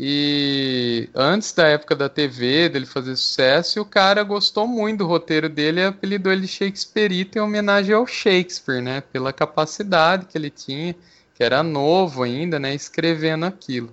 e 0.00 1.08
antes 1.12 1.52
da 1.52 1.66
época 1.66 1.96
da 1.96 2.08
TV, 2.08 2.68
dele 2.68 2.86
fazer 2.86 3.16
sucesso, 3.16 3.80
o 3.80 3.84
cara 3.84 4.22
gostou 4.22 4.68
muito 4.68 4.98
do 4.98 5.06
roteiro 5.06 5.48
dele 5.48 5.80
e 5.80 5.84
apelidou 5.84 6.32
ele 6.32 6.42
de 6.42 6.48
Shakespearito 6.48 7.36
em 7.36 7.40
homenagem 7.40 7.92
ao 7.92 8.06
Shakespeare, 8.06 8.80
né? 8.80 9.00
Pela 9.00 9.32
capacidade 9.32 10.26
que 10.26 10.38
ele 10.38 10.50
tinha, 10.50 10.94
que 11.34 11.42
era 11.42 11.64
novo 11.64 12.22
ainda, 12.22 12.60
né? 12.60 12.72
Escrevendo 12.72 13.44
aquilo. 13.44 13.90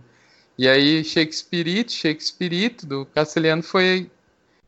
E 0.58 0.68
aí, 0.68 1.04
Shakespearito, 1.04 1.91
Shakespearito, 1.91 2.86
do 2.86 3.06
castelhano 3.06 3.62
foi 3.62 4.10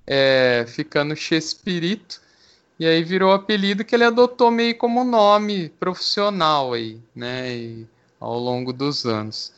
é, 0.06 0.66
ficando 0.68 1.16
Chespirito, 1.16 2.22
e 2.80 2.86
aí 2.86 3.04
virou 3.04 3.32
o 3.32 3.34
apelido 3.34 3.84
que 3.84 3.96
ele 3.96 4.04
adotou 4.04 4.52
meio 4.52 4.78
como 4.78 5.04
nome 5.04 5.70
profissional 5.80 6.74
aí, 6.74 7.00
né? 7.16 7.56
E 7.56 7.88
ao 8.20 8.38
longo 8.38 8.72
dos 8.72 9.06
anos. 9.06 9.52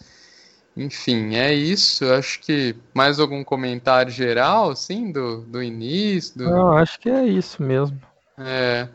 Enfim, 0.75 1.35
é 1.35 1.53
isso. 1.53 2.05
Acho 2.05 2.39
que 2.39 2.75
mais 2.93 3.19
algum 3.19 3.43
comentário 3.43 4.11
geral, 4.11 4.71
assim, 4.71 5.11
do, 5.11 5.41
do 5.41 5.61
início? 5.61 6.37
Do... 6.37 6.43
Eu 6.45 6.71
acho 6.73 6.99
que 6.99 7.09
é 7.09 7.25
isso 7.25 7.61
mesmo. 7.61 7.99
É, 8.37 8.87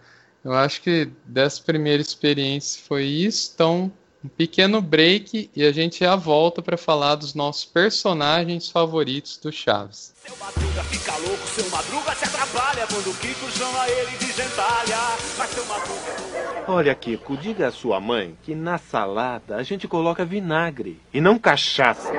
eu 0.42 0.55
acho 0.55 0.81
que 0.81 1.11
dessa 1.27 1.62
primeira 1.62 2.01
experiência 2.01 2.83
foi 2.87 3.05
isso. 3.05 3.51
Então, 3.55 3.92
um 4.24 4.28
pequeno 4.28 4.80
break 4.80 5.50
e 5.54 5.64
a 5.64 5.70
gente 5.70 6.00
já 6.00 6.16
volta 6.16 6.62
para 6.62 6.78
falar 6.78 7.16
dos 7.16 7.34
nossos 7.34 7.66
personagens 7.66 8.70
favoritos 8.70 9.37
do 9.37 9.52
Chaves. 9.52 10.14
Seu 10.16 10.34
Madruga 10.38 10.82
fica 10.84 11.16
louco, 11.18 11.46
seu 11.46 11.70
Madruga 11.70 12.14
se 12.14 12.24
atrapalha 12.24 12.87
quando 12.87 13.10
o 13.10 13.14
Kiko 13.18 13.50
chama 13.50 13.87
ele 13.90 14.16
de 14.16 14.32
gentalha. 14.32 14.96
Mas 15.37 15.50
seu 15.50 15.64
Madruga. 15.66 16.64
Olha, 16.66 16.94
Kiko, 16.94 17.37
diga 17.37 17.68
à 17.68 17.70
sua 17.70 18.00
mãe 18.00 18.34
que 18.42 18.54
na 18.54 18.78
salada 18.78 19.56
a 19.56 19.62
gente 19.62 19.87
coloca 19.87 20.24
vinagre 20.24 20.98
e 21.12 21.20
não 21.20 21.38
cachaça. 21.38 22.10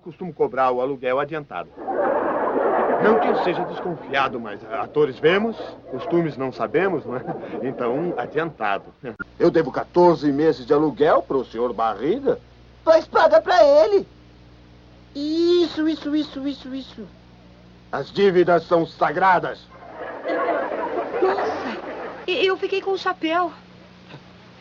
Costumo 0.00 0.32
cobrar 0.32 0.70
o 0.70 0.80
aluguel 0.80 1.18
adiantado. 1.18 1.70
Não 3.02 3.18
que 3.18 3.28
eu 3.28 3.42
seja 3.42 3.64
desconfiado, 3.64 4.38
mas 4.38 4.60
atores 4.72 5.18
vemos, 5.18 5.56
costumes 5.90 6.36
não 6.36 6.52
sabemos, 6.52 7.04
não 7.04 7.16
é? 7.16 7.24
Então, 7.62 8.14
adiantado. 8.16 8.84
Eu 9.38 9.50
devo 9.50 9.72
14 9.72 10.30
meses 10.30 10.64
de 10.64 10.72
aluguel 10.72 11.22
para 11.22 11.36
o 11.36 11.44
senhor 11.44 11.72
Barriga? 11.72 12.38
Pois 12.84 13.06
paga 13.06 13.40
pra 13.40 13.64
ele. 13.64 14.06
Isso, 15.14 15.88
isso, 15.88 16.14
isso, 16.14 16.46
isso, 16.46 16.74
isso. 16.74 17.08
As 17.90 18.10
dívidas 18.10 18.64
são 18.64 18.86
sagradas. 18.86 19.60
Eu 22.26 22.56
fiquei 22.56 22.80
com 22.80 22.92
o 22.92 22.98
chapéu. 22.98 23.52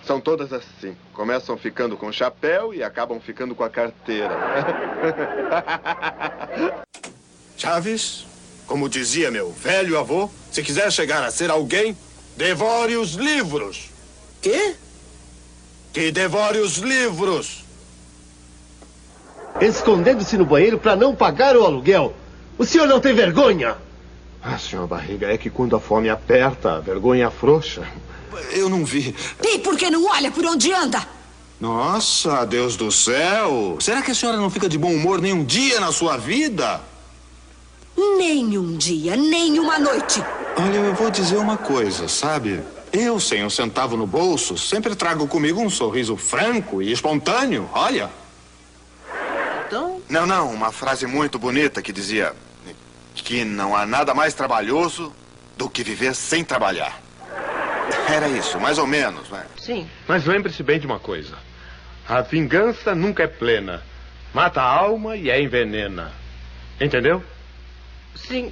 São 0.03 0.19
todas 0.19 0.51
assim. 0.51 0.97
Começam 1.13 1.55
ficando 1.57 1.95
com 1.95 2.07
o 2.07 2.13
chapéu 2.13 2.73
e 2.73 2.83
acabam 2.83 3.19
ficando 3.19 3.53
com 3.53 3.63
a 3.63 3.69
carteira. 3.69 4.35
Chaves, 7.55 8.25
como 8.67 8.89
dizia 8.89 9.31
meu 9.31 9.51
velho 9.51 9.97
avô, 9.97 10.29
se 10.51 10.61
quiser 10.63 10.91
chegar 10.91 11.23
a 11.23 11.31
ser 11.31 11.49
alguém, 11.49 11.95
devore 12.35 12.95
os 12.95 13.13
livros. 13.13 13.89
Quê? 14.41 14.75
Que 15.93 16.11
devore 16.11 16.59
os 16.59 16.77
livros. 16.77 17.63
Escondendo-se 19.59 20.37
no 20.37 20.45
banheiro 20.45 20.77
para 20.79 20.95
não 20.95 21.15
pagar 21.15 21.55
o 21.55 21.65
aluguel. 21.65 22.13
O 22.57 22.65
senhor 22.65 22.87
não 22.87 22.99
tem 22.99 23.13
vergonha? 23.13 23.75
Ah, 24.41 24.57
senhor 24.57 24.87
Barriga, 24.87 25.31
é 25.31 25.37
que 25.37 25.49
quando 25.49 25.75
a 25.75 25.79
fome 25.79 26.09
aperta, 26.09 26.77
a 26.77 26.79
vergonha 26.79 27.27
afrouxa. 27.27 27.87
Eu 28.51 28.69
não 28.69 28.83
vi. 28.83 29.15
E 29.43 29.59
por 29.59 29.77
que 29.77 29.89
não 29.89 30.05
olha 30.05 30.31
por 30.31 30.45
onde 30.45 30.71
anda? 30.71 31.05
Nossa, 31.59 32.43
Deus 32.45 32.75
do 32.75 32.91
céu! 32.91 33.77
Será 33.79 34.01
que 34.01 34.09
a 34.09 34.15
senhora 34.15 34.37
não 34.37 34.49
fica 34.49 34.67
de 34.67 34.79
bom 34.79 34.91
humor 34.91 35.21
nem 35.21 35.31
um 35.31 35.43
dia 35.43 35.79
na 35.79 35.91
sua 35.91 36.17
vida? 36.17 36.81
Nem 37.97 38.57
um 38.57 38.77
dia, 38.77 39.15
nem 39.15 39.59
uma 39.59 39.77
noite. 39.77 40.23
Olha, 40.57 40.77
eu 40.77 40.93
vou 40.93 41.09
dizer 41.09 41.37
uma 41.37 41.57
coisa, 41.57 42.07
sabe? 42.07 42.61
Eu, 42.91 43.19
sem 43.19 43.43
um 43.43 43.49
centavo 43.49 43.95
no 43.95 44.05
bolso, 44.05 44.57
sempre 44.57 44.95
trago 44.95 45.27
comigo 45.27 45.61
um 45.61 45.69
sorriso 45.69 46.17
franco 46.17 46.81
e 46.81 46.91
espontâneo, 46.91 47.69
olha. 47.73 48.09
Então, 49.67 50.01
Não, 50.09 50.25
não, 50.25 50.51
uma 50.51 50.71
frase 50.71 51.07
muito 51.07 51.39
bonita 51.39 51.81
que 51.81 51.93
dizia 51.93 52.33
que 53.15 53.45
não 53.45 53.75
há 53.75 53.85
nada 53.85 54.13
mais 54.13 54.33
trabalhoso 54.33 55.13
do 55.57 55.69
que 55.69 55.83
viver 55.83 56.13
sem 56.13 56.43
trabalhar. 56.43 56.99
Era 58.09 58.27
isso, 58.27 58.59
mais 58.59 58.77
ou 58.77 58.87
menos, 58.87 59.29
né? 59.29 59.45
sim. 59.57 59.87
Mas 60.07 60.25
lembre-se 60.25 60.61
bem 60.63 60.79
de 60.79 60.85
uma 60.85 60.99
coisa: 60.99 61.37
a 62.07 62.21
vingança 62.21 62.93
nunca 62.93 63.23
é 63.23 63.27
plena. 63.27 63.81
Mata 64.33 64.61
a 64.61 64.65
alma 64.65 65.15
e 65.15 65.29
a 65.29 65.39
envenena. 65.39 66.11
Entendeu? 66.79 67.23
Sim. 68.15 68.51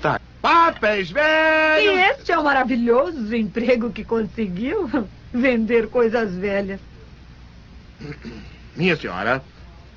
Tá. 0.00 0.20
Papéis 0.40 1.10
E 1.10 1.12
velhos! 1.12 1.98
este 2.18 2.32
é 2.32 2.38
o 2.38 2.44
maravilhoso 2.44 3.34
emprego 3.34 3.90
que 3.90 4.04
conseguiu 4.04 4.88
vender 5.32 5.88
coisas 5.88 6.34
velhas. 6.34 6.80
Minha 8.76 8.96
senhora, 8.96 9.42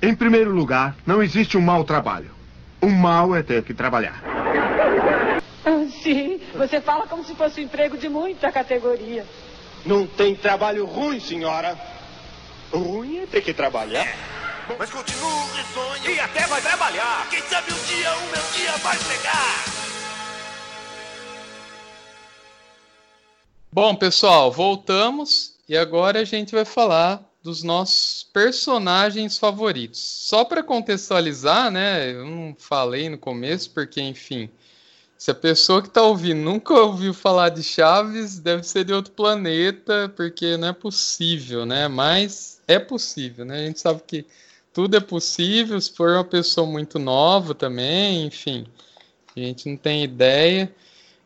em 0.00 0.14
primeiro 0.14 0.50
lugar, 0.50 0.96
não 1.06 1.22
existe 1.22 1.56
um 1.56 1.60
mau 1.60 1.84
trabalho. 1.84 2.30
O 2.80 2.88
mal 2.88 3.34
é 3.36 3.42
ter 3.42 3.62
que 3.62 3.72
trabalhar. 3.72 4.20
Ah, 5.64 5.86
Sim, 6.02 6.40
você 6.54 6.80
fala 6.80 7.06
como 7.06 7.24
se 7.24 7.34
fosse 7.36 7.60
um 7.60 7.64
emprego 7.64 7.96
de 7.96 8.08
muita 8.08 8.50
categoria. 8.50 9.24
Não 9.86 10.04
tem 10.06 10.34
trabalho 10.34 10.84
ruim, 10.84 11.20
senhora. 11.20 11.78
Ruim 12.72 13.18
é 13.18 13.26
ter 13.26 13.42
que 13.42 13.54
trabalhar. 13.54 14.06
Mas 14.78 14.90
continua 14.90 15.44
risonho. 15.54 16.10
E 16.10 16.20
até 16.20 16.46
vai 16.46 16.60
trabalhar. 16.60 17.28
Quem 17.30 17.42
sabe 17.42 17.72
um 17.72 17.84
dia 17.84 18.12
o 18.12 18.22
meu 18.30 18.42
dia 18.54 18.72
vai 18.78 18.96
chegar. 18.98 19.64
Bom, 23.72 23.94
pessoal, 23.96 24.52
voltamos 24.52 25.54
e 25.68 25.76
agora 25.76 26.20
a 26.20 26.24
gente 26.24 26.54
vai 26.54 26.64
falar 26.64 27.22
dos 27.42 27.62
nossos 27.62 28.22
personagens 28.32 29.36
favoritos. 29.38 29.98
Só 29.98 30.44
para 30.44 30.62
contextualizar, 30.62 31.70
né? 31.70 32.12
Eu 32.12 32.24
não 32.24 32.56
falei 32.58 33.08
no 33.08 33.18
começo 33.18 33.70
porque, 33.70 34.00
enfim, 34.00 34.48
se 35.18 35.30
a 35.30 35.34
pessoa 35.34 35.80
que 35.82 35.88
está 35.88 36.02
ouvindo 36.02 36.40
nunca 36.40 36.74
ouviu 36.74 37.12
falar 37.12 37.48
de 37.48 37.62
Chaves, 37.62 38.38
deve 38.38 38.62
ser 38.62 38.84
de 38.84 38.92
outro 38.92 39.12
planeta, 39.12 40.12
porque 40.16 40.56
não 40.56 40.68
é 40.68 40.72
possível, 40.72 41.64
né? 41.66 41.88
Mas 41.88 42.60
é 42.68 42.78
possível, 42.78 43.44
né? 43.44 43.56
A 43.56 43.66
gente 43.66 43.80
sabe 43.80 44.02
que 44.06 44.26
tudo 44.72 44.96
é 44.96 45.00
possível, 45.00 45.80
se 45.80 45.92
for 45.92 46.10
uma 46.10 46.24
pessoa 46.24 46.66
muito 46.66 46.98
nova 46.98 47.54
também, 47.54 48.26
enfim, 48.26 48.66
a 49.36 49.40
gente 49.40 49.68
não 49.68 49.76
tem 49.76 50.02
ideia. 50.04 50.72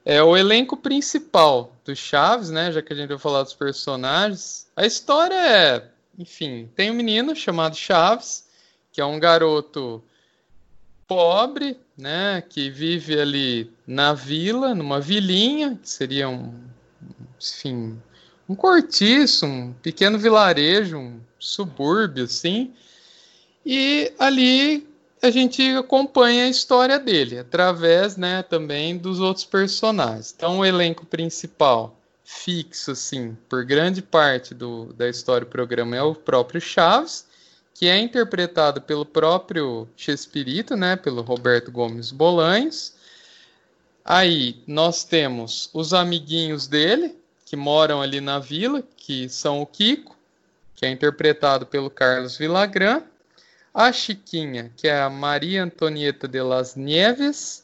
É 0.05 0.23
o 0.23 0.37
elenco 0.37 0.77
principal 0.77 1.75
do 1.85 1.95
Chaves, 1.95 2.51
né? 2.51 2.71
Já 2.71 2.81
que 2.81 2.93
a 2.93 2.97
gente 2.97 3.09
vai 3.09 3.19
falar 3.19 3.43
dos 3.43 3.55
personagens. 3.55 4.67
A 4.77 4.87
história 4.87 5.35
é, 5.35 5.89
enfim, 6.19 6.71
tem 6.75 6.91
um 6.91 6.95
menino 6.95 7.35
chamado 7.35 7.77
Chaves, 7.77 8.47
que 8.93 9.01
é 9.01 9.05
um 9.05 9.19
garoto 9.19 10.03
pobre, 11.07 11.79
né? 11.97 12.43
Que 12.49 12.71
vive 12.71 13.19
ali 13.19 13.71
na 13.87 14.13
vila, 14.13 14.75
numa 14.75 15.01
vilinha, 15.01 15.79
que 15.83 15.89
seria 15.89 16.29
um, 16.29 16.55
enfim, 17.41 18.01
um 18.49 18.55
cortiço, 18.55 19.45
um 19.45 19.73
pequeno 19.73 20.19
vilarejo, 20.19 20.99
um 20.99 21.21
subúrbio, 21.39 22.25
assim. 22.25 22.73
E 23.69 24.13
ali 24.17 24.87
a 25.21 25.29
gente 25.29 25.61
acompanha 25.73 26.45
a 26.45 26.49
história 26.49 27.01
dele, 27.01 27.41
através 27.41 28.17
né, 28.17 28.45
também 28.45 28.97
dos 28.97 29.19
outros 29.19 29.45
personagens. 29.45 30.33
Então, 30.37 30.61
o 30.61 30.65
elenco 30.65 31.05
principal, 31.05 31.99
fixo, 32.23 32.93
assim, 32.93 33.37
por 33.49 33.65
grande 33.65 34.01
parte 34.01 34.55
do, 34.55 34.93
da 34.93 35.09
história 35.09 35.45
do 35.45 35.51
programa, 35.51 35.97
é 35.97 36.03
o 36.03 36.15
próprio 36.15 36.61
Chaves, 36.61 37.27
que 37.75 37.89
é 37.89 37.99
interpretado 37.99 38.81
pelo 38.81 39.05
próprio 39.05 39.89
Chespirito, 39.97 40.77
né, 40.77 40.95
pelo 40.95 41.23
Roberto 41.23 41.73
Gomes 41.73 42.13
Bolanhos. 42.13 42.95
Aí 44.05 44.63
nós 44.65 45.03
temos 45.03 45.71
os 45.75 45.93
amiguinhos 45.93 46.69
dele, 46.69 47.17
que 47.45 47.57
moram 47.57 48.01
ali 48.01 48.21
na 48.21 48.39
vila, 48.39 48.81
que 48.97 49.29
são 49.29 49.61
o 49.61 49.67
Kiko, 49.67 50.17
que 50.77 50.87
é 50.87 50.91
interpretado 50.91 51.67
pelo 51.67 51.91
Carlos 51.91 52.37
Villagrán, 52.37 53.03
a 53.77 53.93
Chiquinha, 53.93 54.73
que 54.75 54.89
é 54.89 54.99
a 54.99 55.11
Maria 55.11 55.63
Antonieta 55.63 56.27
de 56.27 56.41
las 56.41 56.77
Nieves, 56.77 57.63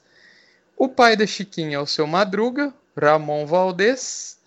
o 0.77 0.87
pai 0.87 1.17
da 1.17 1.27
Chiquinha 1.27 1.77
é 1.77 1.81
o 1.81 1.87
seu 1.87 2.07
Madruga, 2.07 2.71
Ramon 2.95 3.47
Valdez, 3.47 4.39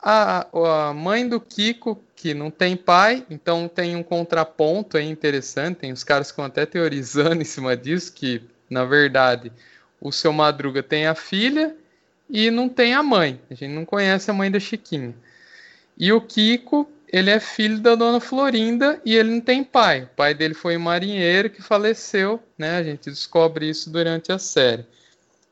a, 0.00 0.46
a 0.88 0.94
mãe 0.94 1.28
do 1.28 1.38
Kiko, 1.38 2.02
que 2.16 2.32
não 2.32 2.50
tem 2.50 2.74
pai, 2.74 3.22
então 3.28 3.68
tem 3.68 3.94
um 3.94 4.02
contraponto 4.02 4.96
aí 4.96 5.06
interessante, 5.06 5.80
tem 5.80 5.92
os 5.92 6.02
caras 6.02 6.28
que 6.28 6.32
estão 6.32 6.46
até 6.46 6.64
teorizando 6.64 7.36
em 7.42 7.44
cima 7.44 7.76
disso, 7.76 8.10
que 8.10 8.40
na 8.70 8.86
verdade 8.86 9.52
o 10.00 10.10
seu 10.10 10.32
Madruga 10.32 10.82
tem 10.82 11.06
a 11.06 11.14
filha 11.14 11.76
e 12.30 12.50
não 12.50 12.66
tem 12.66 12.94
a 12.94 13.02
mãe, 13.02 13.38
a 13.50 13.54
gente 13.54 13.74
não 13.74 13.84
conhece 13.84 14.30
a 14.30 14.34
mãe 14.34 14.50
da 14.50 14.58
Chiquinha. 14.58 15.14
E 15.98 16.10
o 16.14 16.20
Kiko 16.22 16.90
ele 17.14 17.30
é 17.30 17.38
filho 17.38 17.78
da 17.78 17.94
dona 17.94 18.18
Florinda 18.18 19.00
e 19.04 19.14
ele 19.14 19.30
não 19.30 19.40
tem 19.40 19.62
pai. 19.62 20.02
O 20.02 20.16
pai 20.16 20.34
dele 20.34 20.52
foi 20.52 20.76
um 20.76 20.80
marinheiro 20.80 21.48
que 21.48 21.62
faleceu, 21.62 22.42
né? 22.58 22.76
A 22.76 22.82
gente 22.82 23.08
descobre 23.08 23.70
isso 23.70 23.88
durante 23.88 24.32
a 24.32 24.38
série. 24.38 24.84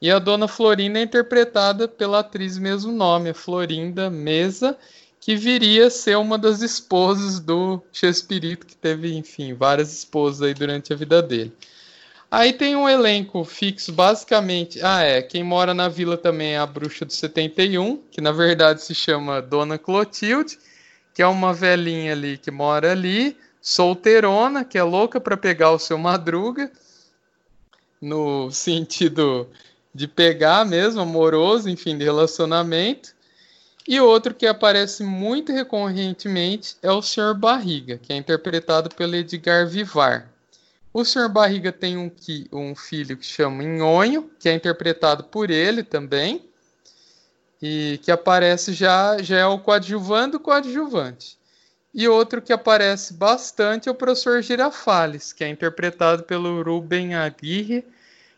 E 0.01 0.11
a 0.11 0.19
dona 0.19 0.49
Florinda 0.49 0.99
é 0.99 1.03
interpretada 1.03 1.87
pela 1.87 2.19
atriz 2.19 2.59
mesmo 2.59 2.91
nome, 2.91 3.31
a 3.31 3.35
Florinda 3.35 4.11
Mesa, 4.11 4.77
que 5.21 5.37
viria 5.37 5.87
a 5.87 5.91
ser 5.91 6.19
uma 6.19 6.37
das 6.37 6.63
esposas 6.63 7.39
do 7.39 7.81
Chespirito, 7.93 8.67
que 8.67 8.75
teve, 8.75 9.15
enfim, 9.17 9.55
várias 9.55 9.93
esposas 9.93 10.43
aí 10.43 10.55
durante 10.55 10.93
a 10.93 10.97
vida 10.97 11.23
dele. 11.23 11.53
Aí 12.29 12.53
tem 12.53 12.75
um 12.75 12.89
elenco 12.89 13.45
fixo, 13.45 13.93
basicamente. 13.93 14.81
Ah, 14.83 15.03
é. 15.03 15.23
Quem 15.23 15.45
mora 15.45 15.73
na 15.73 15.89
vila 15.89 16.17
também 16.17 16.55
é 16.55 16.59
a 16.59 16.67
bruxa 16.67 17.05
do 17.05 17.13
71, 17.13 18.03
que 18.11 18.21
na 18.21 18.33
verdade 18.33 18.83
se 18.83 18.97
chama 18.97 19.41
Dona 19.41 19.79
Clotilde 19.79 20.59
que 21.15 21.23
é 21.23 21.27
uma 21.27 21.53
velhinha 21.53 22.13
ali 22.13 22.39
que 22.39 22.51
mora 22.51 22.93
ali, 22.93 23.37
solteirona, 23.61 24.65
que 24.65 24.79
é 24.79 24.83
louca 24.83 25.21
para 25.21 25.37
pegar 25.37 25.71
o 25.71 25.79
seu 25.79 25.99
madruga, 25.99 26.71
no 28.01 28.51
sentido 28.51 29.49
de 29.95 30.09
pegar 30.09 30.65
mesmo, 30.65 31.01
amoroso, 31.01 31.69
enfim, 31.69 31.97
de 31.97 32.05
relacionamento. 32.05 33.15
E 33.87 34.01
outro 34.01 34.35
que 34.35 34.47
aparece 34.47 35.03
muito 35.03 35.53
recorrentemente 35.53 36.77
é 36.83 36.91
o 36.91 37.03
Sr. 37.03 37.35
Barriga, 37.35 37.99
que 37.99 38.13
é 38.13 38.17
interpretado 38.17 38.95
pelo 38.95 39.15
Edgar 39.15 39.67
Vivar. 39.69 40.31
O 40.93 41.05
Sr. 41.05 41.29
Barriga 41.29 41.73
tem 41.73 41.97
um, 41.97 42.11
um 42.53 42.75
filho 42.75 43.17
que 43.17 43.25
chama 43.25 43.63
Inhonho, 43.63 44.31
que 44.39 44.49
é 44.49 44.55
interpretado 44.55 45.25
por 45.25 45.51
ele 45.51 45.83
também 45.83 46.52
e 47.63 48.01
que 48.03 48.11
aparece 48.11 48.73
já, 48.73 49.23
já 49.23 49.39
é 49.39 49.47
o 49.47 49.59
coadjuvante 49.59 50.33
do 50.33 50.41
coadjuvante. 50.41 51.39
E 51.95 52.09
outro 52.09 52.43
que 52.43 52.53
aparece 52.53 53.15
bastante 53.15 53.89
é 53.89 53.93
o 53.93 53.95
professor 53.95 54.43
Girafales, 54.43 55.33
que 55.33 55.45
é 55.45 55.49
interpretado 55.49 56.25
pelo 56.25 56.63
Ruben 56.63 57.15
Aguirre, 57.15 57.85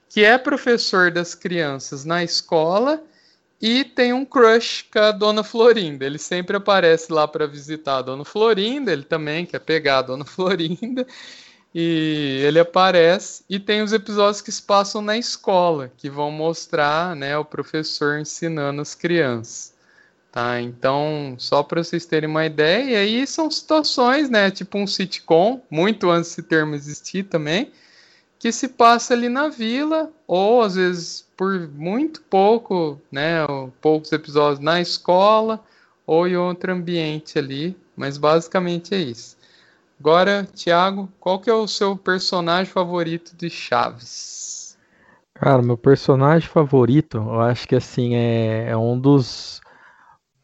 que 0.09 0.25
é 0.25 0.37
professor 0.37 1.11
das 1.11 1.35
crianças 1.35 2.05
na 2.05 2.23
escola 2.23 3.03
e 3.61 3.83
tem 3.83 4.13
um 4.13 4.25
crush 4.25 4.85
com 4.93 4.99
a 4.99 5.11
Dona 5.11 5.43
Florinda. 5.43 6.05
Ele 6.05 6.19
sempre 6.19 6.57
aparece 6.57 7.11
lá 7.11 7.27
para 7.27 7.47
visitar 7.47 7.99
a 7.99 8.03
Dona 8.03 8.25
Florinda, 8.25 8.93
ele 8.93 9.05
também 9.05 9.47
quer 9.47 9.61
pegar 9.61 9.99
a 9.99 10.03
Dona 10.03 10.25
Florinda. 10.27 11.07
E 11.75 12.41
ele 12.45 12.61
aparece 12.61 13.43
e 13.51 13.59
tem 13.59 13.83
os 13.83 13.93
episódios 13.93 14.41
que 14.41 14.53
se 14.53 14.63
passam 14.63 15.03
na 15.03 15.19
escola, 15.19 15.91
que 15.97 16.09
vão 16.09 16.31
mostrar, 16.31 17.17
né, 17.17 17.37
o 17.37 17.45
professor 17.45 18.19
ensinando 18.21 18.81
as 18.81 18.95
crianças. 18.95 19.75
Tá? 20.31 20.61
Então, 20.61 21.35
só 21.39 21.63
para 21.63 21.83
vocês 21.83 22.07
terem 22.07 22.29
uma 22.29 22.47
ideia, 22.47 22.85
e 22.85 22.97
aí 22.97 23.27
são 23.27 23.51
situações, 23.51 24.31
né, 24.31 24.51
tipo 24.51 24.79
um 24.79 24.87
sitcom, 24.87 25.61
muito 25.69 26.11
antes 26.11 26.31
desse 26.31 26.43
termo 26.43 26.75
existir 26.75 27.25
também, 27.25 27.73
que 28.39 28.53
se 28.53 28.69
passa 28.69 29.15
ali 29.15 29.29
na 29.29 29.49
vila, 29.49 30.13
ou 30.27 30.63
às 30.63 30.77
vezes 30.77 31.27
por 31.37 31.69
muito 31.69 32.21
pouco, 32.23 33.01
né, 33.11 33.39
poucos 33.81 34.13
episódios 34.13 34.61
na 34.61 34.81
escola, 34.81 35.65
ou 36.07 36.29
em 36.29 36.37
outro 36.37 36.73
ambiente 36.73 37.39
ali, 37.39 37.77
mas 37.97 38.17
basicamente 38.17 38.95
é 38.95 38.99
isso. 38.99 39.37
Agora, 39.99 40.45
Thiago, 40.45 41.09
qual 41.19 41.41
que 41.41 41.49
é 41.49 41.55
o 41.55 41.67
seu 41.67 41.97
personagem 41.97 42.73
favorito 42.73 43.37
de 43.37 43.49
Chaves? 43.49 44.77
Cara, 45.35 45.63
meu 45.63 45.77
personagem 45.77 46.49
favorito, 46.49 47.17
eu 47.17 47.41
acho 47.41 47.67
que 47.67 47.75
assim 47.75 48.15
é, 48.15 48.71
é 48.71 48.77
um 48.77 48.99
dos 48.99 49.61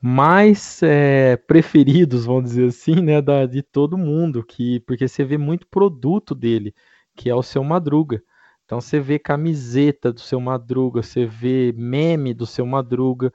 mais 0.00 0.82
é, 0.82 1.36
preferidos, 1.36 2.24
vamos 2.24 2.44
dizer 2.50 2.68
assim, 2.68 2.96
né, 2.96 3.20
da, 3.20 3.44
de 3.44 3.62
todo 3.62 3.98
mundo, 3.98 4.42
que 4.42 4.80
porque 4.80 5.06
você 5.06 5.24
vê 5.24 5.36
muito 5.36 5.66
produto 5.66 6.34
dele, 6.34 6.74
que 7.14 7.28
é 7.28 7.34
o 7.34 7.42
seu 7.42 7.62
Madruga. 7.62 8.22
Então 8.64 8.80
você 8.80 8.98
vê 8.98 9.18
camiseta 9.18 10.12
do 10.12 10.20
seu 10.20 10.40
Madruga, 10.40 11.02
você 11.02 11.26
vê 11.26 11.72
meme 11.76 12.32
do 12.32 12.46
seu 12.46 12.64
Madruga, 12.64 13.32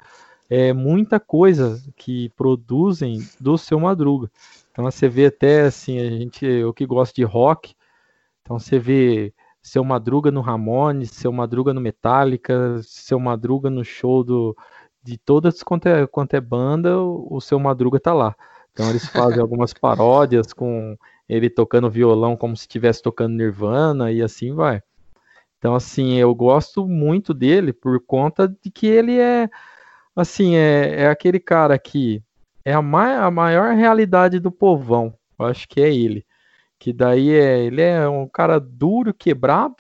é 0.49 0.73
muita 0.73 1.19
coisa 1.19 1.82
que 1.95 2.30
produzem 2.30 3.19
do 3.39 3.58
seu 3.58 3.80
Madruga. 3.80 4.30
Então 4.76 4.84
você 4.84 5.08
vê 5.08 5.28
até 5.28 5.62
assim, 5.62 6.00
a 6.02 6.10
gente, 6.10 6.46
eu 6.46 6.74
que 6.74 6.86
gosto 6.86 7.16
de 7.16 7.24
rock, 7.24 7.74
então 8.42 8.60
você 8.60 8.78
vê 8.78 9.34
seu 9.62 9.86
Madruga 9.86 10.30
no 10.32 10.42
Ramones, 10.42 11.12
seu 11.12 11.32
Madruga 11.32 11.74
no 11.74 11.80
Metallica, 11.80 12.82
seu 12.84 13.18
Madruga 13.18 13.70
no 13.70 13.86
show 13.86 14.22
do, 14.22 14.54
de 15.02 15.18
todas 15.18 15.64
quanto 15.64 15.88
é, 15.88 16.06
quanto 16.06 16.34
é 16.34 16.42
banda, 16.42 17.00
o, 17.00 17.38
o 17.38 17.40
seu 17.40 17.58
Madruga 17.58 18.02
tá 18.02 18.14
lá. 18.14 18.36
Então 18.74 18.90
eles 18.90 19.08
fazem 19.08 19.40
algumas 19.42 19.74
paródias 19.74 20.52
com 20.52 20.98
ele 21.30 21.50
tocando 21.50 21.90
violão 21.90 22.36
como 22.36 22.54
se 22.58 22.64
estivesse 22.64 23.02
tocando 23.02 23.34
Nirvana 23.34 24.12
e 24.12 24.22
assim 24.22 24.54
vai. 24.54 24.84
Então 25.58 25.74
assim, 25.74 26.16
eu 26.16 26.36
gosto 26.36 26.86
muito 26.86 27.34
dele 27.34 27.72
por 27.72 27.98
conta 28.06 28.46
de 28.46 28.70
que 28.70 28.88
ele 28.88 29.18
é 29.18 29.50
assim, 30.14 30.58
é, 30.58 31.04
é 31.04 31.08
aquele 31.08 31.40
cara 31.40 31.80
que 31.80 32.22
é 32.65 32.73
a, 32.73 32.82
mai 32.82 33.15
a 33.15 33.30
maior 33.30 33.75
realidade 33.75 34.39
do 34.39 34.51
povão. 34.51 35.13
Eu 35.38 35.45
acho 35.45 35.67
que 35.69 35.80
é 35.80 35.93
ele. 35.93 36.25
Que 36.80 36.91
daí 36.91 37.32
é, 37.32 37.63
ele 37.63 37.82
é 37.82 38.08
um 38.10 38.28
cara 38.28 38.60
duro, 38.60 39.13
quebrado, 39.13 39.75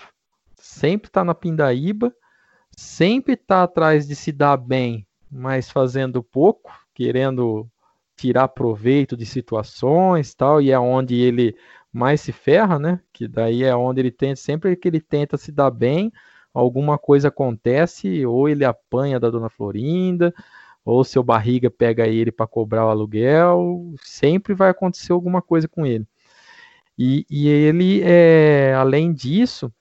sempre 0.55 1.09
tá 1.09 1.23
na 1.23 1.33
pindaíba, 1.33 2.13
sempre 2.77 3.35
tá 3.35 3.63
atrás 3.63 4.07
de 4.07 4.15
se 4.15 4.31
dar 4.31 4.55
bem, 4.55 5.05
mas 5.29 5.69
fazendo 5.69 6.23
pouco, 6.23 6.71
querendo 6.93 7.67
tirar 8.15 8.47
proveito 8.49 9.17
de 9.17 9.25
situações 9.25 10.33
tal, 10.33 10.61
e 10.61 10.71
é 10.71 10.79
onde 10.79 11.15
ele 11.15 11.55
mais 11.91 12.21
se 12.21 12.31
ferra, 12.31 12.79
né? 12.79 12.99
Que 13.11 13.27
daí 13.27 13.63
é 13.63 13.75
onde 13.75 14.01
ele 14.01 14.11
tenta, 14.11 14.37
sempre 14.37 14.75
que 14.75 14.87
ele 14.87 15.01
tenta 15.01 15.37
se 15.37 15.51
dar 15.51 15.71
bem, 15.71 16.11
alguma 16.53 16.97
coisa 16.97 17.27
acontece, 17.27 18.25
ou 18.25 18.47
ele 18.47 18.63
apanha 18.63 19.19
da 19.19 19.29
dona 19.29 19.49
Florinda, 19.49 20.33
ou 20.85 21.03
seu 21.03 21.23
barriga 21.23 21.69
pega 21.71 22.07
ele 22.07 22.31
para 22.31 22.45
cobrar 22.45 22.85
o 22.85 22.89
aluguel, 22.89 23.93
sempre 24.03 24.53
vai 24.53 24.69
acontecer 24.69 25.11
alguma 25.11 25.41
coisa 25.41 25.67
com 25.67 25.85
ele. 25.85 26.07
E, 26.97 27.25
e 27.29 27.49
ele, 27.49 28.01
é, 28.03 28.73
além 28.75 29.11
disso, 29.11 29.73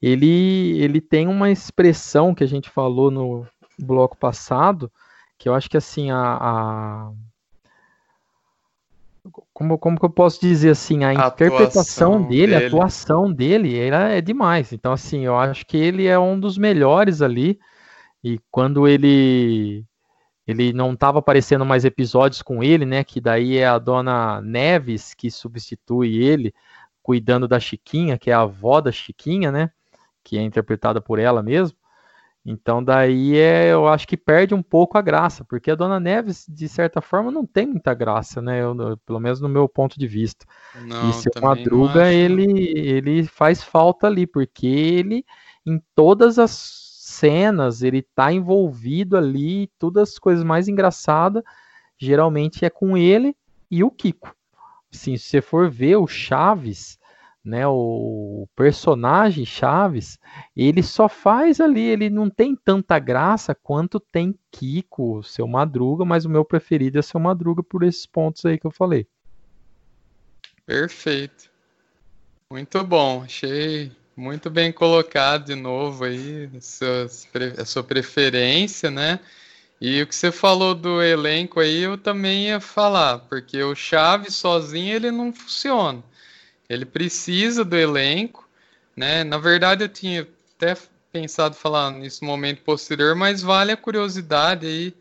ele, 0.00 0.80
ele 0.80 1.00
tem 1.00 1.26
uma 1.26 1.50
expressão 1.50 2.34
que 2.34 2.44
a 2.44 2.46
gente 2.46 2.70
falou 2.70 3.10
no 3.10 3.46
bloco 3.78 4.16
passado, 4.16 4.90
que 5.36 5.48
eu 5.48 5.54
acho 5.54 5.68
que 5.68 5.76
assim, 5.76 6.10
a, 6.10 6.38
a 6.40 7.12
como, 9.52 9.78
como 9.78 9.98
que 9.98 10.04
eu 10.04 10.10
posso 10.10 10.40
dizer 10.40 10.70
assim, 10.70 11.04
a, 11.04 11.08
a 11.08 11.14
interpretação 11.28 12.22
dele, 12.22 12.52
dele, 12.52 12.54
a 12.54 12.66
atuação 12.66 13.32
dele, 13.32 13.78
ela 13.78 14.08
é 14.08 14.20
demais. 14.20 14.72
Então, 14.72 14.92
assim, 14.92 15.24
eu 15.26 15.36
acho 15.36 15.66
que 15.66 15.76
ele 15.76 16.06
é 16.06 16.18
um 16.18 16.38
dos 16.38 16.56
melhores 16.56 17.20
ali. 17.20 17.58
E 18.22 18.38
quando 18.50 18.86
ele 18.86 19.84
ele 20.46 20.72
não 20.72 20.94
estava 20.94 21.20
aparecendo 21.20 21.64
mais 21.64 21.84
episódios 21.84 22.42
com 22.42 22.62
ele, 22.62 22.84
né? 22.84 23.04
Que 23.04 23.20
daí 23.20 23.56
é 23.56 23.66
a 23.66 23.78
dona 23.78 24.40
Neves 24.40 25.14
que 25.14 25.30
substitui 25.30 26.22
ele, 26.22 26.52
cuidando 27.02 27.46
da 27.46 27.60
Chiquinha, 27.60 28.18
que 28.18 28.30
é 28.30 28.34
a 28.34 28.40
avó 28.40 28.80
da 28.80 28.90
Chiquinha, 28.90 29.52
né? 29.52 29.70
Que 30.24 30.38
é 30.38 30.42
interpretada 30.42 31.00
por 31.00 31.18
ela 31.18 31.42
mesmo. 31.42 31.78
Então 32.44 32.82
daí 32.82 33.36
é, 33.36 33.72
eu 33.72 33.86
acho 33.86 34.08
que 34.08 34.16
perde 34.16 34.54
um 34.54 34.62
pouco 34.62 34.96
a 34.98 35.02
graça, 35.02 35.44
porque 35.44 35.70
a 35.70 35.74
Dona 35.74 36.00
Neves, 36.00 36.46
de 36.48 36.68
certa 36.68 37.00
forma, 37.00 37.30
não 37.30 37.46
tem 37.46 37.66
muita 37.66 37.94
graça, 37.94 38.40
né? 38.40 38.62
Eu, 38.62 38.96
pelo 39.06 39.20
menos 39.20 39.40
no 39.40 39.48
meu 39.48 39.68
ponto 39.68 39.98
de 39.98 40.06
vista. 40.08 40.46
Não, 40.74 41.10
e 41.10 41.12
seu 41.12 41.30
não 41.36 41.42
Madruga, 41.42 42.10
ele, 42.10 42.72
ele 42.76 43.24
faz 43.24 43.62
falta 43.62 44.06
ali, 44.06 44.26
porque 44.26 44.66
ele, 44.66 45.24
em 45.66 45.80
todas 45.94 46.38
as 46.38 46.89
cenas, 47.10 47.82
ele 47.82 48.02
tá 48.02 48.32
envolvido 48.32 49.16
ali, 49.16 49.68
todas 49.78 50.10
as 50.10 50.18
coisas 50.18 50.44
mais 50.44 50.68
engraçadas, 50.68 51.42
geralmente 51.98 52.64
é 52.64 52.70
com 52.70 52.96
ele 52.96 53.36
e 53.70 53.84
o 53.84 53.90
Kiko. 53.90 54.34
Assim, 54.92 55.16
se 55.16 55.24
você 55.24 55.40
for 55.40 55.70
ver 55.70 55.96
o 55.96 56.06
Chaves, 56.06 56.98
né, 57.44 57.66
o 57.66 58.46
personagem 58.56 59.44
Chaves, 59.44 60.18
ele 60.56 60.82
só 60.82 61.08
faz 61.08 61.60
ali, 61.60 61.82
ele 61.82 62.10
não 62.10 62.28
tem 62.28 62.56
tanta 62.56 62.98
graça 62.98 63.54
quanto 63.54 64.00
tem 64.00 64.38
Kiko, 64.50 65.22
seu 65.22 65.46
Madruga, 65.46 66.04
mas 66.04 66.24
o 66.24 66.30
meu 66.30 66.44
preferido 66.44 66.98
é 66.98 67.02
seu 67.02 67.20
Madruga 67.20 67.62
por 67.62 67.82
esses 67.82 68.06
pontos 68.06 68.44
aí 68.44 68.58
que 68.58 68.66
eu 68.66 68.70
falei. 68.70 69.06
Perfeito. 70.66 71.50
Muito 72.50 72.82
bom. 72.84 73.22
Achei 73.22 73.92
muito 74.16 74.50
bem 74.50 74.72
colocado 74.72 75.46
de 75.46 75.54
novo 75.54 76.04
aí 76.04 76.50
a 77.58 77.64
sua 77.64 77.82
preferência, 77.82 78.90
né? 78.90 79.20
E 79.80 80.02
o 80.02 80.06
que 80.06 80.14
você 80.14 80.30
falou 80.30 80.74
do 80.74 81.02
elenco 81.02 81.58
aí, 81.58 81.82
eu 81.82 81.96
também 81.96 82.48
ia 82.48 82.60
falar, 82.60 83.20
porque 83.20 83.62
o 83.62 83.74
Chaves 83.74 84.34
sozinho 84.34 84.94
ele 84.94 85.10
não 85.10 85.32
funciona. 85.32 86.02
Ele 86.68 86.84
precisa 86.84 87.64
do 87.64 87.76
elenco, 87.76 88.46
né? 88.94 89.24
Na 89.24 89.38
verdade, 89.38 89.84
eu 89.84 89.88
tinha 89.88 90.28
até 90.56 90.76
pensado 91.10 91.54
falar 91.54 91.90
nesse 91.92 92.22
momento 92.22 92.60
posterior, 92.62 93.16
mas 93.16 93.40
vale 93.40 93.72
a 93.72 93.76
curiosidade 93.76 94.66
aí 94.66 94.94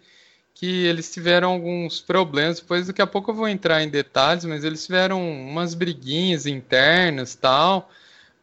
que 0.55 0.85
eles 0.85 1.11
tiveram 1.11 1.51
alguns 1.51 2.01
problemas. 2.01 2.59
Depois, 2.59 2.87
daqui 2.87 3.01
a 3.01 3.07
pouco 3.07 3.31
eu 3.31 3.35
vou 3.35 3.47
entrar 3.47 3.83
em 3.83 3.89
detalhes, 3.89 4.45
mas 4.45 4.63
eles 4.63 4.85
tiveram 4.85 5.21
umas 5.29 5.73
briguinhas 5.73 6.45
internas, 6.45 7.35
tal. 7.35 7.91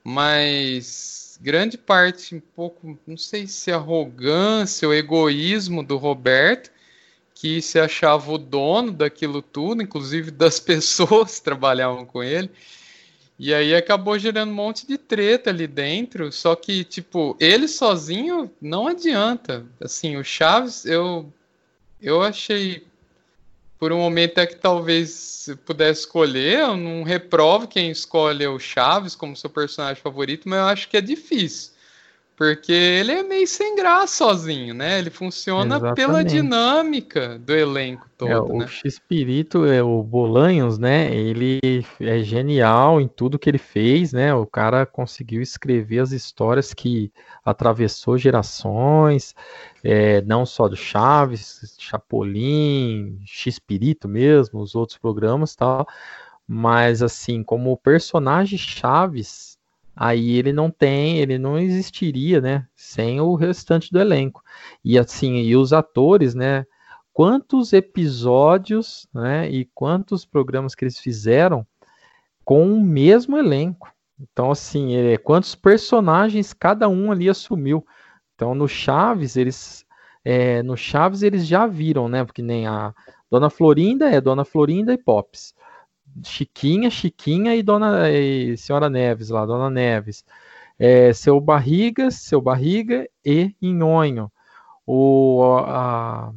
Mas 0.08 1.36
grande 1.42 1.76
parte, 1.76 2.36
um 2.36 2.40
pouco, 2.54 2.96
não 3.04 3.16
sei 3.16 3.48
se 3.48 3.72
arrogância 3.72 4.86
ou 4.86 4.94
egoísmo 4.94 5.82
do 5.82 5.96
Roberto, 5.96 6.70
que 7.34 7.60
se 7.60 7.80
achava 7.80 8.30
o 8.30 8.38
dono 8.38 8.92
daquilo 8.92 9.42
tudo, 9.42 9.82
inclusive 9.82 10.30
das 10.30 10.60
pessoas 10.62 11.40
que 11.40 11.44
trabalhavam 11.44 12.06
com 12.06 12.22
ele. 12.22 12.48
E 13.36 13.52
aí 13.52 13.74
acabou 13.74 14.16
gerando 14.16 14.52
um 14.52 14.54
monte 14.54 14.86
de 14.86 14.96
treta 14.96 15.50
ali 15.50 15.66
dentro, 15.66 16.30
só 16.30 16.54
que, 16.54 16.84
tipo, 16.84 17.36
ele 17.40 17.66
sozinho 17.66 18.48
não 18.62 18.86
adianta. 18.86 19.66
Assim, 19.80 20.16
o 20.16 20.22
Chaves, 20.22 20.86
eu, 20.86 21.26
eu 22.00 22.22
achei, 22.22 22.86
por 23.78 23.92
um 23.92 23.98
momento 23.98 24.32
até 24.32 24.46
que 24.46 24.56
talvez 24.56 25.10
se 25.10 25.56
pudesse 25.56 26.00
escolher, 26.00 26.60
eu 26.60 26.76
não 26.76 27.02
reprovo 27.02 27.68
quem 27.68 27.90
escolhe 27.90 28.46
o 28.46 28.58
Chaves 28.58 29.14
como 29.14 29.36
seu 29.36 29.50
personagem 29.50 30.02
favorito, 30.02 30.48
mas 30.48 30.58
eu 30.58 30.64
acho 30.64 30.88
que 30.88 30.96
é 30.96 31.00
difícil. 31.00 31.75
Porque 32.36 32.70
ele 32.70 33.12
é 33.12 33.22
meio 33.22 33.46
sem 33.46 33.74
graça 33.74 34.18
sozinho, 34.18 34.74
né? 34.74 34.98
Ele 34.98 35.08
funciona 35.08 35.80
pela 35.94 36.20
Exatamente. 36.20 36.34
dinâmica 36.34 37.38
do 37.38 37.54
elenco 37.54 38.06
todo, 38.18 38.30
É, 38.30 38.38
o 38.38 38.58
né? 38.58 38.66
X-Pirito, 38.66 39.64
é, 39.64 39.82
o 39.82 40.02
Bolanhos, 40.02 40.78
né? 40.78 41.10
Ele 41.16 41.58
é 41.98 42.18
genial 42.18 43.00
em 43.00 43.08
tudo 43.08 43.38
que 43.38 43.48
ele 43.48 43.56
fez, 43.56 44.12
né? 44.12 44.34
O 44.34 44.44
cara 44.44 44.84
conseguiu 44.84 45.40
escrever 45.40 46.00
as 46.00 46.12
histórias 46.12 46.74
que 46.74 47.10
atravessou 47.42 48.18
gerações, 48.18 49.34
é, 49.82 50.20
não 50.20 50.44
só 50.44 50.68
do 50.68 50.76
Chaves, 50.76 51.74
Chapolin, 51.78 53.18
X-Pirito 53.24 54.06
mesmo, 54.06 54.60
os 54.60 54.74
outros 54.74 54.98
programas 54.98 55.54
e 55.54 55.56
tal. 55.56 55.86
Mas 56.46 57.02
assim, 57.02 57.42
como 57.42 57.72
o 57.72 57.76
personagem 57.78 58.58
Chaves, 58.58 59.55
aí 59.96 60.32
ele 60.36 60.52
não 60.52 60.70
tem, 60.70 61.18
ele 61.18 61.38
não 61.38 61.58
existiria, 61.58 62.40
né? 62.40 62.66
Sem 62.76 63.20
o 63.20 63.34
restante 63.34 63.90
do 63.90 63.98
elenco. 63.98 64.42
E 64.84 64.98
assim, 64.98 65.36
e 65.36 65.56
os 65.56 65.72
atores, 65.72 66.34
né? 66.34 66.66
quantos 67.16 67.72
episódios 67.72 69.08
né, 69.14 69.48
e 69.48 69.64
quantos 69.72 70.26
programas 70.26 70.74
que 70.74 70.84
eles 70.84 70.98
fizeram 70.98 71.66
com 72.44 72.70
o 72.74 72.78
mesmo 72.78 73.38
elenco. 73.38 73.90
Então, 74.20 74.50
assim, 74.50 74.94
é, 74.94 75.16
quantos 75.16 75.54
personagens 75.54 76.52
cada 76.52 76.90
um 76.90 77.10
ali 77.10 77.30
assumiu. 77.30 77.86
Então, 78.34 78.54
no 78.54 78.68
Chaves, 78.68 79.34
eles. 79.34 79.86
é, 80.22 80.62
no 80.62 80.76
Chaves 80.76 81.22
eles 81.22 81.46
já 81.46 81.66
viram, 81.66 82.06
né? 82.06 82.22
Porque 82.22 82.42
nem 82.42 82.66
a 82.66 82.94
Dona 83.30 83.48
Florinda 83.48 84.10
é 84.10 84.20
Dona 84.20 84.44
Florinda 84.44 84.92
e 84.92 84.98
Pops. 84.98 85.54
Chiquinha, 86.24 86.90
Chiquinha 86.90 87.54
e 87.54 87.62
Dona 87.62 88.10
e 88.10 88.56
Senhora 88.56 88.88
Neves 88.88 89.28
lá, 89.28 89.44
Dona 89.44 89.70
Neves. 89.70 90.24
É, 90.78 91.12
seu 91.12 91.40
Barriga, 91.40 92.10
seu 92.10 92.40
Barriga 92.40 93.08
e 93.24 93.54
Nhonho. 93.62 94.30
O, 94.86 95.42
a, 95.66 96.32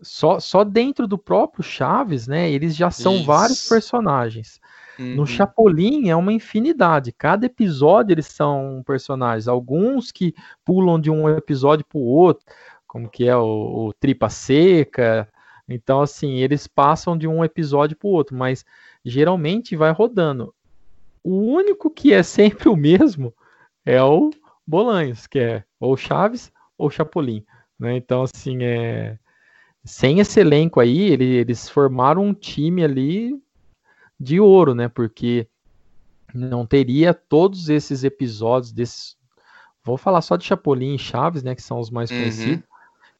só, 0.00 0.40
só 0.40 0.64
dentro 0.64 1.06
do 1.06 1.18
próprio 1.18 1.62
Chaves, 1.62 2.26
né? 2.26 2.50
Eles 2.50 2.74
já 2.74 2.90
são 2.90 3.16
Isso. 3.16 3.24
vários 3.24 3.68
personagens. 3.68 4.60
No 4.98 5.20
Uhum. 5.20 5.26
Chapolin 5.26 6.10
é 6.10 6.16
uma 6.16 6.32
infinidade. 6.32 7.10
Cada 7.10 7.46
episódio 7.46 8.12
eles 8.12 8.26
são 8.26 8.82
personagens. 8.86 9.48
Alguns 9.48 10.12
que 10.12 10.34
pulam 10.62 11.00
de 11.00 11.10
um 11.10 11.26
episódio 11.28 11.86
para 11.86 11.98
o 11.98 12.04
outro, 12.04 12.44
como 12.86 13.08
que 13.08 13.26
é 13.26 13.34
o, 13.34 13.86
o 13.88 13.92
Tripa 13.94 14.28
Seca. 14.28 15.26
Então, 15.70 16.00
assim, 16.02 16.34
eles 16.38 16.66
passam 16.66 17.16
de 17.16 17.28
um 17.28 17.44
episódio 17.44 17.96
para 17.96 18.08
o 18.08 18.10
outro, 18.10 18.36
mas 18.36 18.64
geralmente 19.04 19.76
vai 19.76 19.92
rodando. 19.92 20.52
O 21.22 21.36
único 21.36 21.88
que 21.90 22.12
é 22.12 22.22
sempre 22.22 22.68
o 22.68 22.76
mesmo 22.76 23.32
é 23.86 24.02
o 24.02 24.30
Bolanhos, 24.66 25.26
que 25.26 25.38
é 25.38 25.64
ou 25.78 25.96
Chaves 25.96 26.50
ou 26.76 26.90
Chapolin. 26.90 27.44
Né? 27.78 27.96
Então, 27.96 28.24
assim, 28.24 28.62
é 28.64 29.18
sem 29.84 30.18
esse 30.20 30.38
elenco 30.40 30.78
aí, 30.80 31.00
ele- 31.10 31.24
eles 31.36 31.68
formaram 31.68 32.22
um 32.22 32.34
time 32.34 32.84
ali 32.84 33.40
de 34.18 34.38
ouro, 34.38 34.74
né? 34.74 34.88
Porque 34.88 35.46
não 36.34 36.66
teria 36.66 37.14
todos 37.14 37.68
esses 37.70 38.04
episódios 38.04 38.72
desses. 38.72 39.16
Vou 39.82 39.96
falar 39.96 40.20
só 40.20 40.36
de 40.36 40.44
Chapolin 40.44 40.94
e 40.94 40.98
Chaves, 40.98 41.42
né? 41.42 41.54
Que 41.54 41.62
são 41.62 41.78
os 41.80 41.90
mais 41.90 42.10
Uhum. 42.10 42.18
conhecidos. 42.18 42.64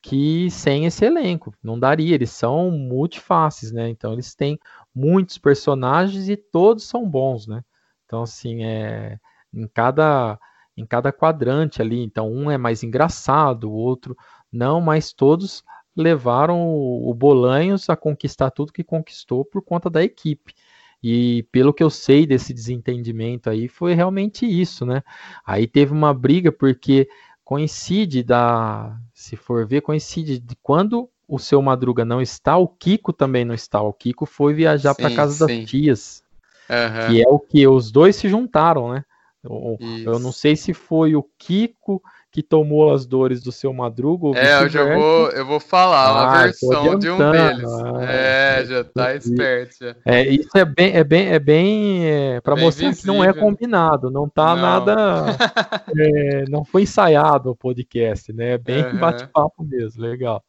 Que 0.02 0.50
sem 0.50 0.86
esse 0.86 1.04
elenco 1.04 1.52
não 1.62 1.78
daria. 1.78 2.14
Eles 2.14 2.30
são 2.30 2.70
multifaces, 2.70 3.72
né? 3.72 3.88
Então 3.88 4.12
eles 4.12 4.34
têm 4.34 4.58
muitos 4.94 5.38
personagens 5.38 6.28
e 6.28 6.36
todos 6.36 6.84
são 6.84 7.08
bons, 7.08 7.46
né? 7.46 7.62
Então 8.06 8.22
assim 8.22 8.64
é 8.64 9.18
em 9.52 9.66
cada 9.66 10.38
em 10.76 10.86
cada 10.86 11.12
quadrante 11.12 11.82
ali. 11.82 12.00
Então 12.02 12.32
um 12.32 12.50
é 12.50 12.56
mais 12.58 12.82
engraçado, 12.82 13.70
o 13.70 13.74
outro 13.74 14.16
não, 14.52 14.80
mas 14.80 15.12
todos 15.12 15.62
levaram 15.96 16.60
o, 16.66 17.10
o 17.10 17.14
Bolanhos 17.14 17.88
a 17.90 17.96
conquistar 17.96 18.50
tudo 18.50 18.72
que 18.72 18.84
conquistou 18.84 19.44
por 19.44 19.62
conta 19.62 19.90
da 19.90 20.02
equipe. 20.02 20.54
E 21.02 21.44
pelo 21.50 21.72
que 21.72 21.82
eu 21.82 21.88
sei 21.88 22.26
desse 22.26 22.52
desentendimento 22.52 23.48
aí, 23.48 23.68
foi 23.68 23.94
realmente 23.94 24.44
isso, 24.46 24.84
né? 24.84 25.02
Aí 25.46 25.66
teve 25.66 25.92
uma 25.92 26.12
briga 26.12 26.52
porque 26.52 27.08
coincide 27.50 28.22
da, 28.22 28.96
se 29.12 29.34
for 29.34 29.66
ver, 29.66 29.80
coincide 29.80 30.38
de 30.38 30.54
quando 30.62 31.10
o 31.26 31.36
seu 31.36 31.60
Madruga 31.60 32.04
não 32.04 32.22
está, 32.22 32.56
o 32.56 32.68
Kiko 32.68 33.12
também 33.12 33.44
não 33.44 33.52
está. 33.52 33.82
O 33.82 33.92
Kiko 33.92 34.24
foi 34.24 34.54
viajar 34.54 34.94
para 34.94 35.12
casa 35.12 35.48
sim. 35.48 35.58
das 35.58 35.68
tias, 35.68 36.22
Aham. 36.70 37.08
que 37.08 37.20
é 37.20 37.28
o 37.28 37.40
que 37.40 37.66
os 37.66 37.90
dois 37.90 38.14
se 38.14 38.28
juntaram, 38.28 38.92
né? 38.92 39.04
Eu, 39.42 39.76
eu 40.04 40.18
não 40.20 40.30
sei 40.30 40.54
se 40.54 40.72
foi 40.72 41.16
o 41.16 41.24
Kiko 41.36 42.00
que 42.30 42.42
tomou 42.42 42.92
as 42.92 43.04
dores 43.06 43.42
do 43.42 43.50
seu 43.50 43.72
Madruga 43.72 44.26
ou 44.26 44.34
É, 44.36 44.62
eu 44.62 44.68
já 44.68 44.84
vou, 44.84 45.30
eu 45.30 45.44
vou 45.44 45.58
falar 45.58 46.12
uma 46.12 46.26
Ah, 46.26 46.42
tô 46.44 46.44
versão 46.44 46.98
de 46.98 47.10
um 47.10 47.30
deles. 47.30 47.70
ah, 47.70 48.06
É, 48.08 48.64
já 48.64 48.84
tá 48.84 49.14
esperto 49.14 49.76
já. 49.80 49.96
É, 50.04 50.22
isso 50.28 50.56
é 50.56 50.64
bem, 50.64 50.92
é 50.96 51.04
bem, 51.04 51.28
é 51.28 51.38
bem 51.38 52.06
é, 52.06 52.40
para 52.40 52.56
mostrar 52.56 52.94
que 52.94 53.06
não 53.06 53.22
é 53.22 53.28
visível. 53.28 53.42
combinado, 53.42 54.10
não 54.10 54.28
tá 54.28 54.54
Não. 54.54 54.62
nada, 54.62 55.36
é, 55.98 56.46
não 56.46 56.64
foi 56.64 56.82
ensaiado 56.82 57.50
o 57.50 57.56
podcast, 57.56 58.32
né? 58.32 58.52
É 58.52 58.58
bem 58.58 58.84
Aham. 58.84 58.98
bate-papo 58.98 59.64
mesmo, 59.64 60.02
legal. 60.02 60.42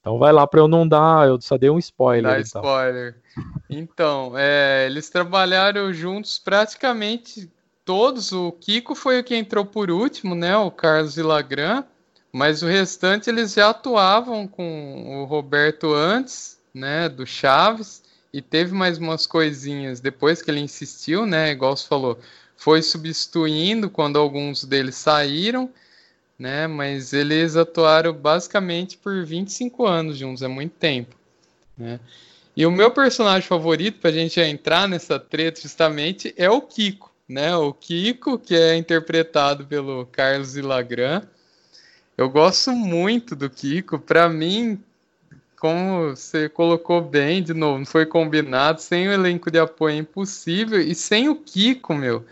Então 0.00 0.18
vai 0.18 0.32
lá 0.32 0.46
para 0.46 0.60
eu 0.60 0.68
não 0.68 0.86
dar, 0.86 1.26
eu 1.26 1.40
só 1.40 1.58
dei 1.58 1.70
um 1.70 1.78
spoiler. 1.78 2.32
Dá 2.32 2.40
então. 2.40 2.60
spoiler. 2.62 3.16
Então, 3.68 4.32
é, 4.36 4.86
eles 4.86 5.08
trabalharam 5.10 5.92
juntos 5.92 6.38
praticamente 6.38 7.50
todos. 7.84 8.32
O 8.32 8.52
Kiko 8.52 8.94
foi 8.94 9.20
o 9.20 9.24
que 9.24 9.34
entrou 9.34 9.64
por 9.64 9.90
último, 9.90 10.34
né? 10.34 10.56
O 10.56 10.70
Carlos 10.70 11.16
Villagrán. 11.16 11.84
Mas 12.32 12.62
o 12.62 12.66
restante 12.66 13.30
eles 13.30 13.54
já 13.54 13.70
atuavam 13.70 14.48
com 14.48 15.20
o 15.20 15.24
Roberto 15.24 15.92
antes, 15.94 16.58
né? 16.74 17.08
Do 17.08 17.24
Chaves. 17.26 18.02
E 18.32 18.42
teve 18.42 18.74
mais 18.74 18.98
umas 18.98 19.26
coisinhas 19.26 20.00
depois 20.00 20.42
que 20.42 20.50
ele 20.50 20.60
insistiu, 20.60 21.24
né? 21.24 21.52
Igual 21.52 21.76
você 21.76 21.86
falou, 21.86 22.18
foi 22.56 22.82
substituindo 22.82 23.88
quando 23.88 24.18
alguns 24.18 24.64
deles 24.64 24.96
saíram. 24.96 25.70
né? 26.36 26.66
Mas 26.66 27.12
eles 27.12 27.56
atuaram 27.56 28.12
basicamente 28.12 28.96
por 28.98 29.24
25 29.24 29.86
anos 29.86 30.16
juntos, 30.18 30.42
é 30.42 30.48
muito 30.48 30.72
tempo, 30.72 31.14
né? 31.78 32.00
E 32.56 32.66
o 32.66 32.70
meu 32.72 32.90
personagem 32.90 33.48
favorito, 33.48 34.00
pra 34.00 34.10
gente 34.10 34.40
entrar 34.40 34.88
nessa 34.88 35.18
treta 35.18 35.60
justamente, 35.60 36.34
é 36.36 36.50
o 36.50 36.60
Kiko, 36.60 37.13
né? 37.28 37.56
O 37.56 37.72
Kiko, 37.72 38.38
que 38.38 38.54
é 38.54 38.76
interpretado 38.76 39.66
pelo 39.66 40.06
Carlos 40.06 40.56
Ilagran. 40.56 41.22
Eu 42.16 42.28
gosto 42.30 42.72
muito 42.72 43.34
do 43.34 43.50
Kiko. 43.50 43.98
Para 43.98 44.28
mim, 44.28 44.82
como 45.58 46.10
você 46.10 46.48
colocou 46.48 47.00
bem, 47.00 47.42
de 47.42 47.54
novo, 47.54 47.78
não 47.78 47.86
foi 47.86 48.06
combinado, 48.06 48.80
sem 48.80 49.08
o 49.08 49.12
elenco 49.12 49.50
de 49.50 49.58
apoio 49.58 49.94
é 49.94 49.98
impossível. 49.98 50.80
E 50.80 50.94
sem 50.94 51.28
o 51.28 51.36
Kiko, 51.36 51.94
meu, 51.94 52.24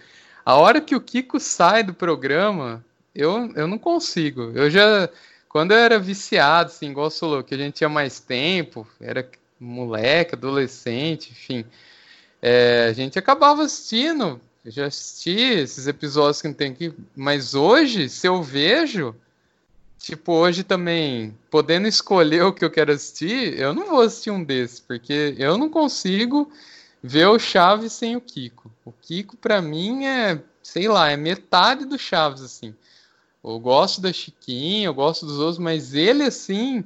a 0.44 0.56
hora 0.56 0.80
que 0.80 0.94
o 0.94 1.00
Kiko 1.00 1.40
sai 1.40 1.82
do 1.82 1.94
programa, 1.94 2.84
eu, 3.14 3.50
eu 3.54 3.66
não 3.66 3.78
consigo. 3.78 4.52
Eu 4.54 4.70
já, 4.70 5.08
quando 5.48 5.72
eu 5.72 5.78
era 5.78 5.98
viciado, 5.98 6.70
assim, 6.70 6.90
igual 6.90 7.10
falou, 7.10 7.42
que 7.42 7.54
a 7.54 7.58
gente 7.58 7.74
tinha 7.74 7.88
mais 7.88 8.20
tempo, 8.20 8.86
era 9.00 9.28
moleque, 9.58 10.34
adolescente, 10.34 11.30
enfim, 11.30 11.64
é, 12.40 12.86
a 12.90 12.92
gente 12.92 13.18
acabava 13.18 13.62
assistindo. 13.62 14.40
Eu 14.64 14.70
já 14.70 14.86
assisti 14.86 15.36
esses 15.36 15.88
episódios 15.88 16.40
que 16.40 16.46
não 16.46 16.54
tem 16.54 16.70
aqui, 16.70 16.94
mas 17.16 17.54
hoje, 17.54 18.08
se 18.08 18.28
eu 18.28 18.40
vejo, 18.42 19.14
tipo, 19.98 20.32
hoje 20.32 20.62
também, 20.62 21.36
podendo 21.50 21.88
escolher 21.88 22.42
o 22.46 22.52
que 22.52 22.64
eu 22.64 22.70
quero 22.70 22.92
assistir, 22.92 23.58
eu 23.58 23.74
não 23.74 23.88
vou 23.88 24.00
assistir 24.00 24.30
um 24.30 24.44
desses, 24.44 24.78
porque 24.78 25.34
eu 25.36 25.58
não 25.58 25.68
consigo 25.68 26.50
ver 27.02 27.26
o 27.26 27.38
Chaves 27.40 27.92
sem 27.92 28.14
o 28.14 28.20
Kiko. 28.20 28.70
O 28.84 28.92
Kiko, 28.92 29.36
para 29.36 29.60
mim, 29.60 30.04
é, 30.04 30.40
sei 30.62 30.86
lá, 30.86 31.10
é 31.10 31.16
metade 31.16 31.84
do 31.84 31.98
Chaves, 31.98 32.42
assim. 32.42 32.72
Eu 33.42 33.58
gosto 33.58 34.00
da 34.00 34.12
Chiquinha, 34.12 34.86
eu 34.86 34.94
gosto 34.94 35.26
dos 35.26 35.40
outros, 35.40 35.58
mas 35.58 35.94
ele, 35.94 36.22
assim, 36.22 36.84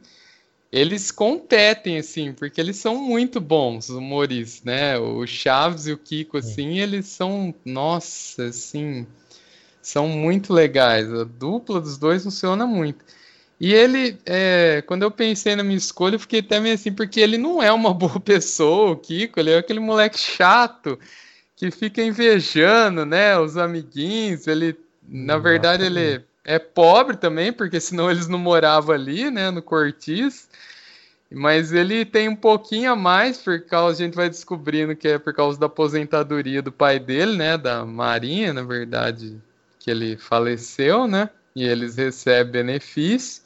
eles 0.76 1.10
competem, 1.10 1.96
assim, 1.96 2.34
porque 2.34 2.60
eles 2.60 2.76
são 2.76 2.96
muito 2.96 3.40
bons 3.40 3.88
humoristas, 3.88 4.62
né? 4.62 4.98
O 4.98 5.26
Chaves 5.26 5.86
e 5.86 5.92
o 5.92 5.96
Kiko, 5.96 6.36
assim, 6.36 6.78
eles 6.80 7.06
são, 7.06 7.54
nossa, 7.64 8.44
assim, 8.44 9.06
são 9.80 10.06
muito 10.06 10.52
legais. 10.52 11.10
A 11.10 11.24
dupla 11.24 11.80
dos 11.80 11.96
dois 11.96 12.24
funciona 12.24 12.66
muito. 12.66 13.02
E 13.58 13.72
ele, 13.72 14.18
é, 14.26 14.82
quando 14.86 15.02
eu 15.02 15.10
pensei 15.10 15.56
na 15.56 15.62
minha 15.62 15.78
escolha, 15.78 16.16
eu 16.16 16.20
fiquei 16.20 16.40
até 16.40 16.60
meio 16.60 16.74
assim, 16.74 16.92
porque 16.92 17.20
ele 17.20 17.38
não 17.38 17.62
é 17.62 17.72
uma 17.72 17.92
boa 17.94 18.20
pessoa, 18.20 18.90
o 18.90 18.96
Kiko, 18.96 19.40
ele 19.40 19.52
é 19.52 19.56
aquele 19.58 19.80
moleque 19.80 20.18
chato 20.18 20.98
que 21.56 21.70
fica 21.70 22.02
invejando, 22.02 23.06
né, 23.06 23.38
os 23.38 23.56
amiguinhos. 23.56 24.46
Ele, 24.46 24.76
na 25.08 25.38
verdade, 25.38 25.84
ele 25.86 26.22
é 26.47 26.61
pobre 26.61 27.16
também, 27.16 27.53
porque 27.53 27.80
senão 27.80 28.09
eles 28.09 28.28
não 28.28 28.38
moravam 28.38 28.94
ali, 28.94 29.30
né, 29.30 29.51
no 29.51 29.61
Cortiz. 29.61 30.49
Mas 31.28 31.72
ele 31.72 32.05
tem 32.05 32.28
um 32.28 32.36
pouquinho 32.36 32.92
a 32.92 32.97
mais, 32.97 33.38
por 33.38 33.61
causa, 33.62 34.01
a 34.01 34.07
gente 34.07 34.14
vai 34.14 34.30
descobrindo 34.30 34.94
que 34.94 35.09
é 35.09 35.18
por 35.18 35.34
causa 35.34 35.59
da 35.59 35.66
aposentadoria 35.66 36.62
do 36.62 36.70
pai 36.70 37.01
dele, 37.01 37.36
né, 37.36 37.59
da 37.59 37.84
Marinha, 37.84 38.53
na 38.53 38.62
verdade, 38.62 39.36
que 39.80 39.90
ele 39.90 40.16
faleceu, 40.16 41.09
né, 41.09 41.28
e 41.55 41.64
eles 41.64 41.97
recebem 41.97 42.53
benefício. 42.53 43.42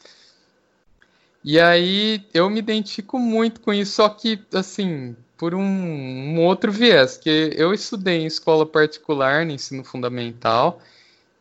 E 1.43 1.59
aí 1.59 2.23
eu 2.35 2.51
me 2.51 2.59
identifico 2.59 3.19
muito 3.19 3.63
com 3.63 3.73
isso, 3.73 3.93
só 3.93 4.11
que, 4.11 4.39
assim, 4.53 5.17
por 5.39 5.55
um, 5.55 5.63
um 5.63 6.45
outro 6.45 6.71
viés, 6.71 7.17
que 7.17 7.55
eu 7.57 7.73
estudei 7.73 8.19
em 8.19 8.27
escola 8.27 8.67
particular, 8.67 9.47
no 9.47 9.53
ensino 9.53 9.83
fundamental, 9.83 10.83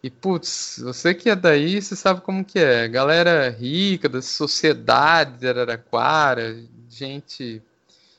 e, 0.02 0.10
putz, 0.10 0.80
você 0.82 1.14
que 1.14 1.30
é 1.30 1.36
daí, 1.36 1.82
você 1.82 1.96
sabe 1.96 2.22
como 2.22 2.44
que 2.46 2.58
é. 2.60 2.88
Galera 2.88 3.50
rica, 3.50 4.08
da 4.08 4.22
sociedade 4.22 5.38
de 5.40 5.48
Araraquara, 5.48 6.58
gente, 6.90 7.62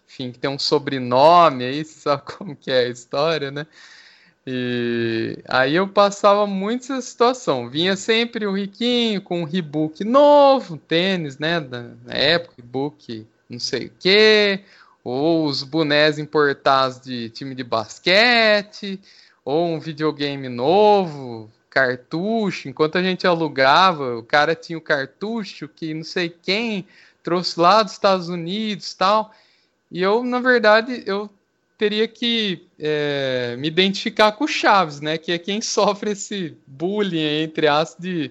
enfim, 0.06 0.30
que 0.30 0.38
tem 0.38 0.50
um 0.50 0.58
sobrenome 0.58 1.64
aí, 1.64 1.82
você 1.84 2.00
sabe 2.00 2.22
como 2.24 2.54
que 2.54 2.70
é 2.70 2.80
a 2.80 2.88
história, 2.88 3.50
né? 3.50 3.66
E 4.46 5.38
aí 5.48 5.76
eu 5.76 5.88
passava 5.88 6.46
muito 6.46 6.84
essa 6.84 7.00
situação. 7.00 7.68
Vinha 7.70 7.96
sempre 7.96 8.46
o 8.46 8.54
riquinho 8.54 9.22
com 9.22 9.42
um 9.42 9.44
Reebok 9.44 10.04
novo, 10.04 10.76
tênis, 10.76 11.38
né? 11.38 11.60
Da 11.60 11.86
época, 12.08 12.54
Reebok 12.58 13.26
não 13.48 13.58
sei 13.58 13.86
o 13.86 13.92
quê, 13.98 14.60
ou 15.02 15.46
os 15.46 15.62
bonés 15.62 16.18
importados 16.18 17.00
de 17.00 17.28
time 17.30 17.54
de 17.54 17.64
basquete, 17.64 19.00
ou 19.44 19.66
um 19.66 19.80
videogame 19.80 20.48
novo, 20.48 21.50
cartucho, 21.70 22.68
enquanto 22.68 22.98
a 22.98 23.02
gente 23.02 23.26
alugava, 23.26 24.16
o 24.18 24.22
cara 24.22 24.54
tinha 24.54 24.76
o 24.76 24.82
cartucho 24.82 25.68
que 25.68 25.94
não 25.94 26.04
sei 26.04 26.28
quem 26.28 26.84
trouxe 27.22 27.58
lá 27.58 27.82
dos 27.82 27.92
Estados 27.92 28.28
Unidos 28.28 28.92
tal. 28.92 29.32
E 29.90 30.02
eu, 30.02 30.22
na 30.24 30.40
verdade, 30.40 31.02
eu 31.06 31.30
teria 31.78 32.06
que 32.06 32.66
é, 32.78 33.56
me 33.58 33.68
identificar 33.68 34.32
com 34.32 34.44
o 34.44 34.48
Chaves, 34.48 35.00
né? 35.00 35.16
Que 35.16 35.32
é 35.32 35.38
quem 35.38 35.60
sofre 35.62 36.10
esse 36.10 36.56
bullying, 36.66 37.42
entre 37.42 37.66
aspas, 37.68 38.02
de, 38.02 38.30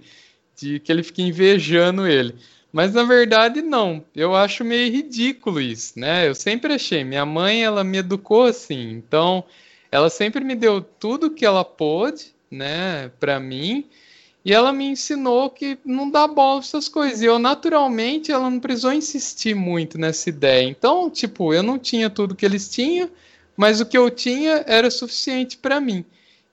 de 0.56 0.80
que 0.80 0.92
ele 0.92 1.02
fica 1.02 1.22
invejando 1.22 2.06
ele. 2.06 2.36
Mas 2.72 2.94
na 2.94 3.04
verdade 3.04 3.64
não, 3.64 4.04
eu 4.16 4.36
acho 4.36 4.64
meio 4.64 4.92
ridículo 4.92 5.60
isso, 5.60 6.00
né? 6.00 6.28
Eu 6.28 6.36
sempre 6.36 6.74
achei, 6.74 7.04
minha 7.04 7.26
mãe 7.26 7.64
ela 7.64 7.84
me 7.84 7.98
educou 7.98 8.44
assim, 8.44 8.92
então 8.92 9.44
ela 9.92 10.10
sempre 10.10 10.44
me 10.44 10.54
deu 10.54 10.80
tudo 10.80 11.32
que 11.32 11.46
ela 11.46 11.66
pôde, 11.66 12.32
né, 12.52 13.12
para 13.20 13.40
mim. 13.40 13.86
E 14.44 14.54
ela 14.54 14.72
me 14.72 14.86
ensinou 14.86 15.50
que 15.50 15.78
não 15.86 16.10
dá 16.10 16.28
bola 16.28 16.62
essas 16.62 16.88
coisas. 16.88 17.22
E 17.22 17.26
eu, 17.26 17.38
naturalmente, 17.38 18.32
ela 18.32 18.50
não 18.50 18.60
precisou 18.60 18.94
insistir 18.94 19.54
muito 19.54 19.98
nessa 19.98 20.30
ideia. 20.30 20.68
Então, 20.68 21.10
tipo, 21.10 21.54
eu 21.54 21.62
não 21.62 21.78
tinha 21.78 22.10
tudo 22.10 22.36
que 22.36 22.46
eles 22.46 22.70
tinham, 22.70 23.10
mas 23.58 23.82
o 23.82 23.86
que 23.86 23.98
eu 23.98 24.10
tinha 24.10 24.64
era 24.66 24.90
suficiente 24.90 25.58
para 25.58 25.82
mim. 25.82 26.06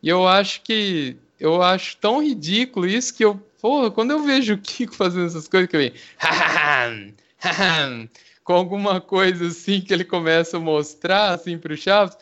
E 0.03 0.09
eu 0.09 0.27
acho 0.27 0.63
que 0.63 1.17
eu 1.39 1.63
acho 1.63 1.97
tão 1.99 2.23
ridículo 2.23 2.87
isso 2.87 3.15
que 3.15 3.25
eu, 3.25 3.41
porra, 3.61 3.91
quando 3.91 4.11
eu 4.11 4.23
vejo 4.23 4.55
o 4.55 4.59
Kiko 4.59 4.95
fazendo 4.95 5.27
essas 5.27 5.47
coisas 5.47 5.69
que 5.69 5.77
eu 5.77 5.93
com 8.43 8.53
alguma 8.53 9.01
coisa 9.01 9.49
assim 9.49 9.81
que 9.81 9.93
ele 9.93 10.05
começa 10.05 10.57
a 10.57 10.61
mostrar 10.61 11.35
assim 11.35 11.59
pro 11.59 11.77
Chaves, 11.77 12.17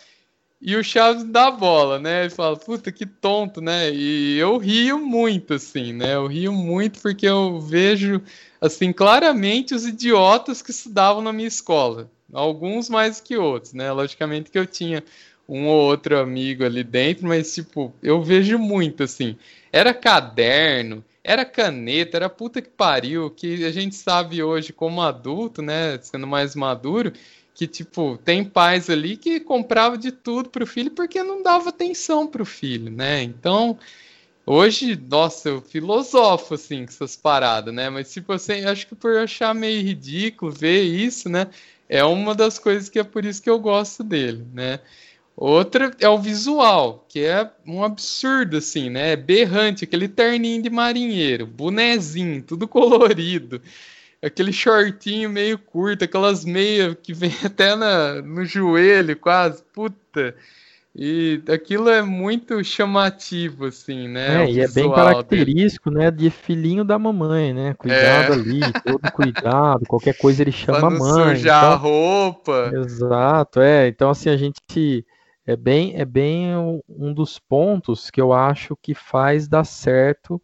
e 0.66 0.74
o 0.76 0.82
Chaves 0.82 1.24
dá 1.24 1.48
a 1.48 1.50
bola, 1.50 1.98
né? 1.98 2.22
Ele 2.22 2.30
fala, 2.30 2.56
puta, 2.56 2.90
que 2.90 3.04
tonto, 3.04 3.60
né? 3.60 3.90
E 3.92 4.38
eu 4.38 4.56
rio 4.56 4.98
muito, 4.98 5.52
assim, 5.52 5.92
né? 5.92 6.14
Eu 6.14 6.26
rio 6.26 6.54
muito 6.54 7.00
porque 7.02 7.26
eu 7.26 7.60
vejo, 7.60 8.22
assim, 8.58 8.90
claramente 8.90 9.74
os 9.74 9.86
idiotas 9.86 10.62
que 10.62 10.70
estudavam 10.70 11.20
na 11.20 11.34
minha 11.34 11.48
escola. 11.48 12.10
Alguns 12.32 12.88
mais 12.88 13.20
que 13.20 13.36
outros, 13.36 13.74
né? 13.74 13.92
Logicamente 13.92 14.50
que 14.50 14.58
eu 14.58 14.64
tinha 14.64 15.04
um 15.46 15.66
ou 15.66 15.82
outro 15.82 16.18
amigo 16.18 16.64
ali 16.64 16.82
dentro, 16.82 17.28
mas, 17.28 17.54
tipo, 17.54 17.92
eu 18.02 18.22
vejo 18.22 18.58
muito, 18.58 19.02
assim. 19.02 19.36
Era 19.70 19.92
caderno, 19.92 21.04
era 21.22 21.44
caneta, 21.44 22.16
era 22.16 22.30
puta 22.30 22.62
que 22.62 22.70
pariu, 22.70 23.30
que 23.30 23.66
a 23.66 23.70
gente 23.70 23.94
sabe 23.94 24.42
hoje 24.42 24.72
como 24.72 25.02
adulto, 25.02 25.60
né? 25.60 25.98
Sendo 26.00 26.26
mais 26.26 26.54
maduro 26.56 27.12
que 27.54 27.68
tipo 27.68 28.18
tem 28.24 28.44
pais 28.44 28.90
ali 28.90 29.16
que 29.16 29.38
comprava 29.40 29.96
de 29.96 30.10
tudo 30.10 30.50
para 30.50 30.64
o 30.64 30.66
filho 30.66 30.90
porque 30.90 31.22
não 31.22 31.42
dava 31.42 31.70
atenção 31.70 32.26
para 32.26 32.42
o 32.42 32.46
filho, 32.46 32.90
né? 32.90 33.22
Então 33.22 33.78
hoje, 34.44 34.96
nossa, 35.08 35.48
eu 35.48 35.62
filosofo 35.62 36.54
assim 36.54 36.84
com 36.84 36.90
essas 36.90 37.16
paradas, 37.16 37.72
né? 37.72 37.88
Mas 37.88 38.12
tipo 38.12 38.32
assim, 38.32 38.64
acho 38.64 38.86
que 38.88 38.94
por 38.96 39.16
achar 39.16 39.54
meio 39.54 39.82
ridículo 39.82 40.50
ver 40.52 40.82
isso, 40.82 41.28
né? 41.28 41.46
É 41.88 42.04
uma 42.04 42.34
das 42.34 42.58
coisas 42.58 42.88
que 42.88 42.98
é 42.98 43.04
por 43.04 43.24
isso 43.24 43.42
que 43.42 43.50
eu 43.50 43.58
gosto 43.58 44.02
dele, 44.02 44.44
né? 44.52 44.80
Outra 45.36 45.92
é 46.00 46.08
o 46.08 46.18
visual, 46.18 47.06
que 47.08 47.20
é 47.24 47.50
um 47.66 47.82
absurdo, 47.82 48.56
assim, 48.58 48.88
né? 48.90 49.12
É 49.12 49.16
berrante, 49.16 49.84
aquele 49.84 50.08
terninho 50.08 50.62
de 50.62 50.70
marinheiro, 50.70 51.46
bonezinho, 51.46 52.42
tudo 52.42 52.66
colorido 52.68 53.60
aquele 54.24 54.52
shortinho 54.52 55.28
meio 55.28 55.58
curto, 55.58 56.04
aquelas 56.04 56.44
meias 56.44 56.96
que 57.02 57.12
vem 57.12 57.30
até 57.44 57.76
na, 57.76 58.22
no 58.22 58.44
joelho 58.44 59.16
quase, 59.16 59.62
puta. 59.72 60.34
E 60.96 61.42
aquilo 61.52 61.88
é 61.88 62.02
muito 62.02 62.62
chamativo, 62.62 63.66
assim, 63.66 64.06
né? 64.06 64.44
É, 64.44 64.50
e 64.50 64.60
é 64.60 64.68
bem 64.68 64.88
característico, 64.92 65.90
dele. 65.90 66.04
né, 66.04 66.10
de 66.12 66.30
filhinho 66.30 66.84
da 66.84 66.96
mamãe, 66.96 67.52
né? 67.52 67.74
Cuidado 67.74 68.32
é. 68.32 68.34
ali, 68.34 68.60
todo 68.84 69.10
cuidado, 69.10 69.86
qualquer 69.88 70.16
coisa 70.16 70.42
ele 70.42 70.52
chama 70.52 70.78
pra 70.78 70.90
não 70.90 70.98
mãe. 70.98 71.34
sujar 71.34 71.64
então... 71.64 71.72
a 71.72 71.74
roupa. 71.74 72.70
Exato, 72.72 73.60
é. 73.60 73.88
Então, 73.88 74.08
assim, 74.08 74.30
a 74.30 74.36
gente 74.36 75.04
é 75.44 75.56
bem, 75.56 75.94
é 75.96 76.04
bem 76.04 76.54
um 76.88 77.12
dos 77.12 77.40
pontos 77.40 78.08
que 78.08 78.20
eu 78.20 78.32
acho 78.32 78.78
que 78.80 78.94
faz 78.94 79.48
dar 79.48 79.64
certo 79.64 80.40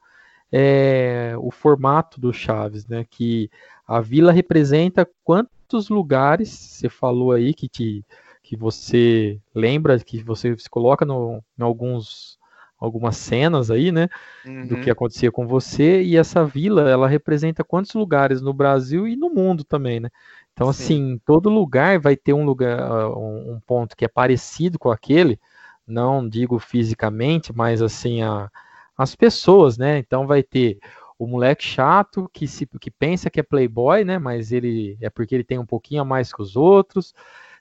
é, 0.52 1.34
o 1.38 1.50
formato 1.50 2.20
do 2.20 2.32
Chaves, 2.32 2.86
né? 2.86 3.04
Que 3.08 3.50
a 3.86 4.00
vila 4.00 4.32
representa 4.32 5.08
quantos 5.24 5.88
lugares 5.88 6.48
você 6.50 6.88
falou 6.88 7.32
aí 7.32 7.54
que 7.54 7.68
te 7.68 8.04
que 8.42 8.56
você 8.56 9.40
lembra, 9.54 9.98
que 10.00 10.22
você 10.24 10.56
se 10.58 10.68
coloca 10.68 11.04
no, 11.04 11.42
em 11.58 11.62
alguns 11.62 12.38
algumas 12.78 13.16
cenas 13.16 13.70
aí, 13.70 13.92
né, 13.92 14.08
Uhum. 14.44 14.66
do 14.68 14.76
que 14.78 14.90
acontecia 14.90 15.30
com 15.30 15.46
você, 15.46 16.02
e 16.02 16.16
essa 16.16 16.44
vila, 16.44 16.88
ela 16.88 17.06
representa 17.08 17.62
quantos 17.64 17.92
lugares 17.94 18.40
no 18.40 18.52
Brasil 18.54 19.06
e 19.06 19.16
no 19.16 19.28
mundo 19.30 19.64
também, 19.64 20.00
né? 20.00 20.08
Então, 20.52 20.70
Sim. 20.72 20.82
assim, 20.84 21.20
todo 21.26 21.50
lugar 21.50 21.98
vai 22.00 22.16
ter 22.16 22.32
um 22.32 22.44
lugar, 22.44 23.10
um 23.16 23.60
ponto 23.66 23.96
que 23.96 24.04
é 24.04 24.08
parecido 24.08 24.78
com 24.78 24.90
aquele, 24.90 25.38
não 25.86 26.26
digo 26.28 26.58
fisicamente, 26.58 27.52
mas 27.54 27.82
assim, 27.82 28.22
a, 28.22 28.50
as 28.96 29.14
pessoas, 29.14 29.78
né? 29.78 29.98
Então 29.98 30.26
vai 30.26 30.42
ter 30.42 30.78
o 31.18 31.26
moleque 31.26 31.64
chato 31.64 32.30
que, 32.32 32.48
se, 32.48 32.66
que 32.80 32.90
pensa 32.90 33.28
que 33.28 33.40
é 33.40 33.42
playboy, 33.42 34.04
né? 34.04 34.18
Mas 34.18 34.52
ele 34.52 34.96
é 35.00 35.10
porque 35.10 35.34
ele 35.34 35.44
tem 35.44 35.58
um 35.58 35.66
pouquinho 35.66 36.02
a 36.02 36.04
mais 36.04 36.32
que 36.32 36.40
os 36.40 36.56
outros. 36.56 37.14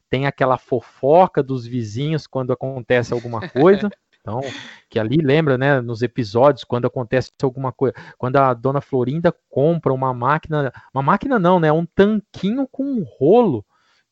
Tem 0.09 0.25
aquela 0.25 0.57
fofoca 0.57 1.43
dos 1.43 1.65
vizinhos 1.67 2.25
quando 2.25 2.53
acontece 2.53 3.13
alguma 3.13 3.47
coisa. 3.49 3.89
Então, 4.21 4.41
que 4.89 4.99
ali 4.99 5.15
lembra, 5.15 5.57
né, 5.57 5.79
nos 5.79 6.01
episódios, 6.01 6.65
quando 6.65 6.85
acontece 6.85 7.31
alguma 7.41 7.71
coisa, 7.71 7.95
quando 8.17 8.35
a 8.35 8.53
dona 8.53 8.81
Florinda 8.81 9.33
compra 9.49 9.93
uma 9.93 10.13
máquina, 10.13 10.73
uma 10.93 11.01
máquina 11.01 11.39
não, 11.39 11.57
né, 11.57 11.71
um 11.71 11.85
tanquinho 11.85 12.67
com 12.67 12.83
um 12.83 13.03
rolo, 13.03 13.65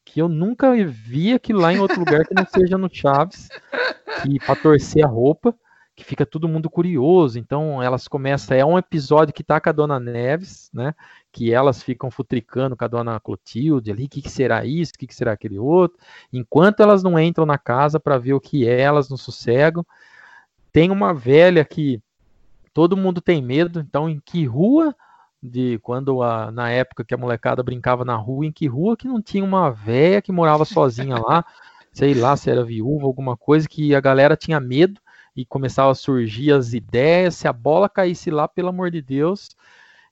que 0.05 0.21
eu 0.21 0.29
nunca 0.29 0.73
vi 0.85 1.33
aquilo 1.33 1.59
lá 1.59 1.73
em 1.73 1.79
outro 1.79 1.99
lugar 1.99 2.25
que 2.25 2.33
não 2.33 2.45
seja 2.45 2.77
no 2.77 2.89
Chaves, 2.91 3.49
que 4.23 4.39
para 4.39 4.55
torcer 4.55 5.03
a 5.03 5.07
roupa, 5.07 5.53
que 5.97 6.03
fica 6.03 6.27
todo 6.27 6.47
mundo 6.47 6.69
curioso. 6.69 7.39
Então, 7.39 7.81
elas 7.81 8.07
começam, 8.07 8.55
é 8.55 8.63
um 8.63 8.77
episódio 8.77 9.33
que 9.33 9.43
tá 9.43 9.59
com 9.59 9.67
a 9.67 9.71
dona 9.71 9.99
Neves, 9.99 10.69
né, 10.71 10.93
que 11.31 11.51
elas 11.51 11.81
ficam 11.81 12.11
futricando 12.11 12.77
com 12.77 12.85
a 12.85 12.87
dona 12.87 13.19
Clotilde 13.19 13.91
ali, 13.91 14.05
o 14.05 14.09
que, 14.09 14.21
que 14.21 14.29
será 14.29 14.63
isso, 14.63 14.93
o 14.95 14.99
que, 14.99 15.07
que 15.07 15.15
será 15.15 15.31
aquele 15.31 15.57
outro, 15.57 15.97
enquanto 16.31 16.81
elas 16.81 17.01
não 17.01 17.19
entram 17.19 17.47
na 17.47 17.57
casa 17.57 17.99
para 17.99 18.19
ver 18.19 18.33
o 18.33 18.39
que 18.39 18.67
é, 18.67 18.79
elas 18.79 19.09
não 19.09 19.17
sossegam. 19.17 19.83
Tem 20.71 20.91
uma 20.91 21.15
velha 21.15 21.65
que 21.65 21.99
todo 22.75 22.95
mundo 22.95 23.19
tem 23.19 23.41
medo, 23.41 23.79
então 23.79 24.07
em 24.07 24.21
que 24.23 24.45
rua 24.45 24.95
de 25.41 25.79
quando 25.79 26.21
a, 26.21 26.51
na 26.51 26.69
época 26.69 27.03
que 27.03 27.13
a 27.15 27.17
molecada 27.17 27.63
brincava 27.63 28.05
na 28.05 28.15
rua, 28.15 28.45
em 28.45 28.51
que 28.51 28.67
rua 28.67 28.95
que 28.95 29.07
não 29.07 29.19
tinha 29.19 29.43
uma 29.43 29.71
velha 29.71 30.21
que 30.21 30.31
morava 30.31 30.63
sozinha 30.63 31.17
lá, 31.17 31.43
sei 31.91 32.13
lá 32.13 32.37
se 32.37 32.51
era 32.51 32.63
viúva, 32.63 33.07
alguma 33.07 33.35
coisa 33.35 33.67
que 33.67 33.95
a 33.95 33.99
galera 33.99 34.37
tinha 34.37 34.59
medo 34.59 35.01
e 35.37 35.45
começava 35.45 35.91
a 35.91 35.95
surgir 35.95 36.51
as 36.51 36.73
ideias, 36.73 37.35
se 37.35 37.47
a 37.47 37.53
bola 37.53 37.87
caísse 37.87 38.31
lá, 38.31 38.47
pelo 38.47 38.69
amor 38.69 38.89
de 38.89 39.03
Deus. 39.03 39.55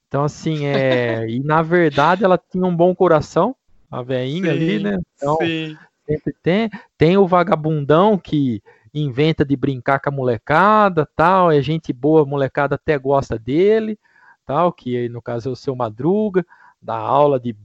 Então 0.08 0.24
assim, 0.24 0.68
é, 0.68 1.26
e 1.28 1.40
na 1.40 1.64
verdade 1.64 2.24
ela 2.24 2.38
tinha 2.38 2.64
um 2.64 2.76
bom 2.76 2.94
coração, 2.94 3.56
a 3.90 4.04
velhinha 4.04 4.52
ali, 4.52 4.78
né? 4.78 5.00
Então, 5.18 5.38
sim. 5.42 5.76
sempre 6.06 6.36
tem. 6.44 6.70
Tem 6.96 7.18
o 7.18 7.26
vagabundão 7.28 8.20
que 8.20 8.62
inventa 8.94 9.44
de 9.44 9.56
brincar 9.56 10.00
com 10.00 10.10
a 10.10 10.14
molecada, 10.14 11.10
tal, 11.16 11.52
é 11.52 11.60
gente 11.62 11.92
boa, 11.92 12.22
a 12.22 12.26
molecada 12.26 12.76
até 12.76 12.98
gosta 12.98 13.38
dele, 13.38 13.98
tal, 14.46 14.72
que 14.72 15.10
no 15.10 15.22
caso 15.22 15.50
é 15.50 15.52
o 15.52 15.56
seu 15.56 15.76
Madruga, 15.76 16.46
dá 16.80 16.96
aula 16.96 17.40
de 17.40 17.56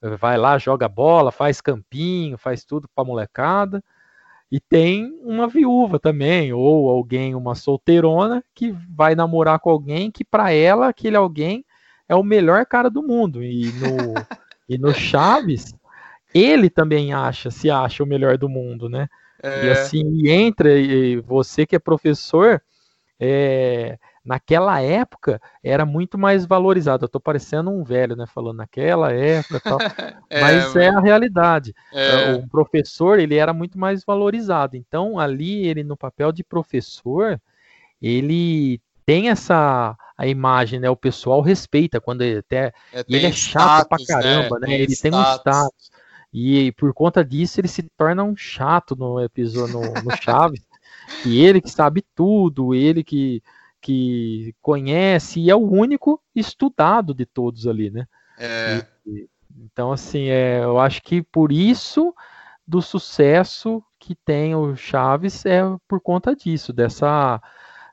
vai 0.00 0.38
lá, 0.38 0.56
joga 0.56 0.88
bola, 0.88 1.32
faz 1.32 1.60
campinho, 1.60 2.38
faz 2.38 2.64
tudo 2.64 2.88
pra 2.94 3.04
molecada. 3.04 3.82
E 4.50 4.58
tem 4.58 5.18
uma 5.22 5.46
viúva 5.46 5.98
também, 5.98 6.52
ou 6.52 6.88
alguém, 6.88 7.34
uma 7.34 7.54
solteirona, 7.54 8.42
que 8.54 8.74
vai 8.94 9.14
namorar 9.14 9.58
com 9.60 9.70
alguém 9.70 10.10
que 10.10 10.24
para 10.24 10.52
ela 10.52 10.88
aquele 10.88 11.16
alguém 11.16 11.64
é 12.08 12.14
o 12.14 12.22
melhor 12.22 12.64
cara 12.64 12.88
do 12.88 13.02
mundo. 13.02 13.42
E 13.42 13.72
no, 13.72 14.14
e 14.68 14.78
no 14.78 14.94
Chaves, 14.94 15.74
ele 16.34 16.70
também 16.70 17.12
acha, 17.12 17.50
se 17.50 17.70
acha 17.70 18.02
o 18.02 18.06
melhor 18.06 18.38
do 18.38 18.48
mundo, 18.48 18.88
né? 18.88 19.08
E 19.62 19.68
É. 19.68 19.72
assim, 19.72 20.28
entra, 20.28 20.78
e 20.78 21.16
você 21.20 21.66
que 21.66 21.76
é 21.76 21.78
professor, 21.78 22.62
é, 23.20 23.98
naquela 24.28 24.78
época 24.80 25.40
era 25.64 25.86
muito 25.86 26.18
mais 26.18 26.44
valorizado. 26.44 27.06
Eu 27.06 27.08
tô 27.08 27.18
parecendo 27.18 27.70
um 27.70 27.82
velho, 27.82 28.14
né? 28.14 28.26
Falando 28.26 28.58
naquela 28.58 29.10
época 29.10 29.60
tal. 29.60 29.78
É, 30.30 30.40
mas 30.42 30.76
é 30.76 30.88
a 30.88 31.00
realidade. 31.00 31.74
É. 31.90 32.34
O 32.34 32.46
professor, 32.46 33.18
ele 33.18 33.36
era 33.36 33.54
muito 33.54 33.78
mais 33.78 34.04
valorizado. 34.04 34.76
Então, 34.76 35.18
ali, 35.18 35.66
ele 35.66 35.82
no 35.82 35.96
papel 35.96 36.30
de 36.30 36.44
professor, 36.44 37.40
ele 38.02 38.78
tem 39.06 39.30
essa 39.30 39.96
a 40.18 40.26
imagem, 40.26 40.78
né? 40.80 40.90
O 40.90 40.96
pessoal 40.96 41.40
respeita 41.40 41.98
quando 41.98 42.20
ele 42.20 42.40
até 42.40 42.74
É, 42.92 43.04
ele 43.08 43.24
é 43.24 43.32
chato 43.32 43.88
pra 43.88 43.98
status, 43.98 44.26
né? 44.26 44.34
caramba, 44.34 44.58
né? 44.58 44.66
Tem 44.66 44.80
Ele 44.80 44.96
tem 44.96 45.14
um 45.14 45.20
status. 45.22 45.40
status. 45.40 45.90
E 46.34 46.72
por 46.72 46.92
conta 46.92 47.24
disso 47.24 47.58
ele 47.58 47.68
se 47.68 47.82
torna 47.96 48.22
um 48.22 48.36
chato 48.36 48.94
no 48.94 49.18
episódio 49.18 49.80
no, 49.80 49.94
no 50.02 50.16
Chaves. 50.22 50.60
E 51.24 51.42
ele 51.42 51.62
que 51.62 51.70
sabe 51.70 52.04
tudo, 52.14 52.74
ele 52.74 53.02
que 53.02 53.42
que 53.80 54.54
conhece 54.60 55.40
e 55.40 55.50
é 55.50 55.54
o 55.54 55.58
único 55.60 56.20
estudado 56.34 57.14
de 57.14 57.24
todos 57.26 57.66
ali, 57.66 57.90
né? 57.90 58.06
É. 58.38 58.84
E- 59.06 59.28
então 59.64 59.92
assim, 59.92 60.28
é, 60.28 60.62
eu 60.62 60.78
acho 60.78 61.02
que 61.02 61.22
por 61.22 61.50
isso 61.50 62.14
do 62.66 62.82
sucesso 62.82 63.82
que 63.98 64.14
tem 64.14 64.54
o 64.54 64.76
Chaves 64.76 65.44
é 65.46 65.62
por 65.88 66.00
conta 66.00 66.34
disso, 66.36 66.72
dessa 66.72 67.40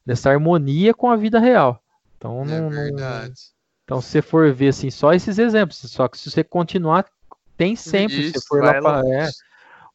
dessa 0.05 0.29
harmonia 0.29 0.93
com 0.93 1.09
a 1.09 1.15
vida 1.15 1.39
real. 1.39 1.81
Então 2.17 2.45
É 2.45 2.47
não, 2.47 2.69
verdade. 2.69 3.33
então, 3.83 4.01
se 4.01 4.09
você 4.09 4.21
for 4.21 4.53
ver 4.53 4.69
assim, 4.69 4.89
só 4.89 5.13
esses 5.13 5.37
exemplos, 5.39 5.77
só 5.77 6.07
que 6.07 6.17
se 6.17 6.29
você 6.29 6.43
continuar, 6.43 7.05
tem 7.57 7.75
sempre. 7.75 8.15
se 8.17 8.29
Isso, 8.29 8.39
você 8.41 8.47
for 8.47 8.63
lá 8.63 8.73
pra, 8.81 9.01
é, 9.07 9.29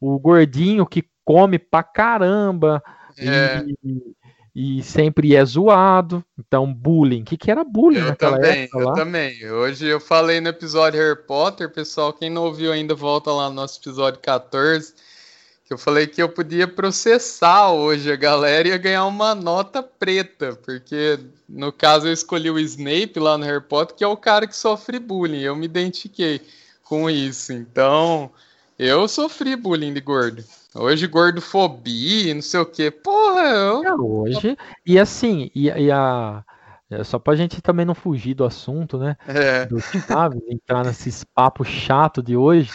o 0.01 0.19
gordinho 0.19 0.87
que 0.87 1.05
come 1.25 1.59
pra 1.59 1.83
caramba 1.83 2.83
É. 3.19 3.65
e, 3.85 4.15
e 4.55 4.83
sempre 4.83 5.35
é 5.35 5.45
zoado. 5.45 6.25
Então, 6.39 6.73
bullying. 6.73 7.23
O 7.23 7.25
que, 7.25 7.37
que 7.37 7.51
era 7.51 7.65
bullying 7.65 8.01
Eu 8.01 8.07
naquela 8.07 8.37
também, 8.37 8.63
época 8.65 8.79
eu 8.79 8.87
lá? 8.87 8.95
também. 8.95 9.51
Hoje 9.51 9.87
eu 9.87 10.01
falei 10.01 10.41
no 10.41 10.49
episódio 10.49 11.01
Harry 11.01 11.23
Potter, 11.27 11.71
pessoal, 11.71 12.13
quem 12.13 12.31
não 12.31 12.45
ouviu 12.45 12.73
ainda, 12.73 12.95
volta 12.95 13.31
lá 13.31 13.49
no 13.49 13.55
nosso 13.55 13.81
episódio 13.81 14.21
14, 14.21 14.95
que 15.65 15.73
eu 15.73 15.79
falei 15.79 16.07
que 16.07 16.21
eu 16.21 16.29
podia 16.29 16.67
processar 16.67 17.71
hoje 17.71 18.11
a 18.11 18.17
galera 18.17 18.67
e 18.67 18.71
ia 18.73 18.79
ganhar 18.79 19.07
uma 19.07 19.35
nota 19.35 19.83
preta, 19.83 20.59
porque 20.65 21.19
no 21.49 21.73
caso 21.73 22.09
eu 22.09 22.13
escolhi 22.13 22.51
o 22.51 22.59
Snape 22.59 23.19
lá 23.21 23.39
no 23.39 23.45
Harry 23.45 23.63
Potter, 23.63 23.97
que 23.97 24.05
é 24.05 24.09
o 24.09 24.17
cara 24.17 24.47
que 24.47 24.57
sofre 24.57 24.99
bullying, 24.99 25.43
eu 25.43 25.55
me 25.55 25.67
identifiquei 25.67 26.41
com 26.83 27.09
isso. 27.09 27.53
Então, 27.53 28.33
eu 28.77 29.07
sofri 29.07 29.55
bullying 29.55 29.95
de 29.95 30.01
gordo. 30.01 30.43
Hoje 30.75 31.07
gordofobia, 31.09 32.33
não 32.35 32.43
sei 32.43 32.61
o 32.61 32.67
quê. 32.67 32.91
Porra, 32.91 33.41
eu... 33.41 33.85
É, 33.85 33.95
hoje. 33.95 34.57
E 34.87 34.99
assim, 34.99 35.51
e, 35.53 35.69
e 35.69 35.91
a. 35.91 36.45
é, 36.89 37.03
Só 37.03 37.19
pra 37.19 37.35
gente 37.35 37.61
também 37.61 37.85
não 37.85 37.95
fugir 37.95 38.35
do 38.35 38.45
assunto, 38.45 38.97
né? 38.97 39.17
É. 39.27 39.67
Do 39.67 39.81
Chaves, 39.81 40.41
entrar 40.49 40.85
nesses 40.85 41.25
papos 41.25 41.67
chato 41.67 42.23
de 42.23 42.37
hoje. 42.37 42.71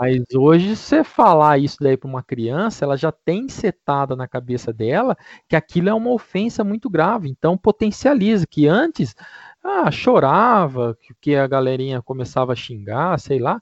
Mas 0.00 0.24
hoje, 0.34 0.74
você 0.74 1.04
falar 1.04 1.58
isso 1.58 1.76
daí 1.80 1.96
pra 1.96 2.08
uma 2.08 2.22
criança, 2.22 2.84
ela 2.84 2.96
já 2.96 3.12
tem 3.12 3.48
setada 3.48 4.16
na 4.16 4.26
cabeça 4.26 4.72
dela 4.72 5.16
que 5.48 5.54
aquilo 5.54 5.88
é 5.88 5.94
uma 5.94 6.10
ofensa 6.10 6.64
muito 6.64 6.90
grave. 6.90 7.28
Então, 7.28 7.56
potencializa. 7.56 8.44
Que 8.44 8.66
antes, 8.66 9.14
ah, 9.62 9.88
chorava, 9.90 10.98
que 11.20 11.36
a 11.36 11.46
galerinha 11.46 12.02
começava 12.02 12.52
a 12.52 12.56
xingar, 12.56 13.20
sei 13.20 13.38
lá. 13.38 13.60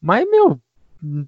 Mas, 0.00 0.24
meu, 0.30 0.60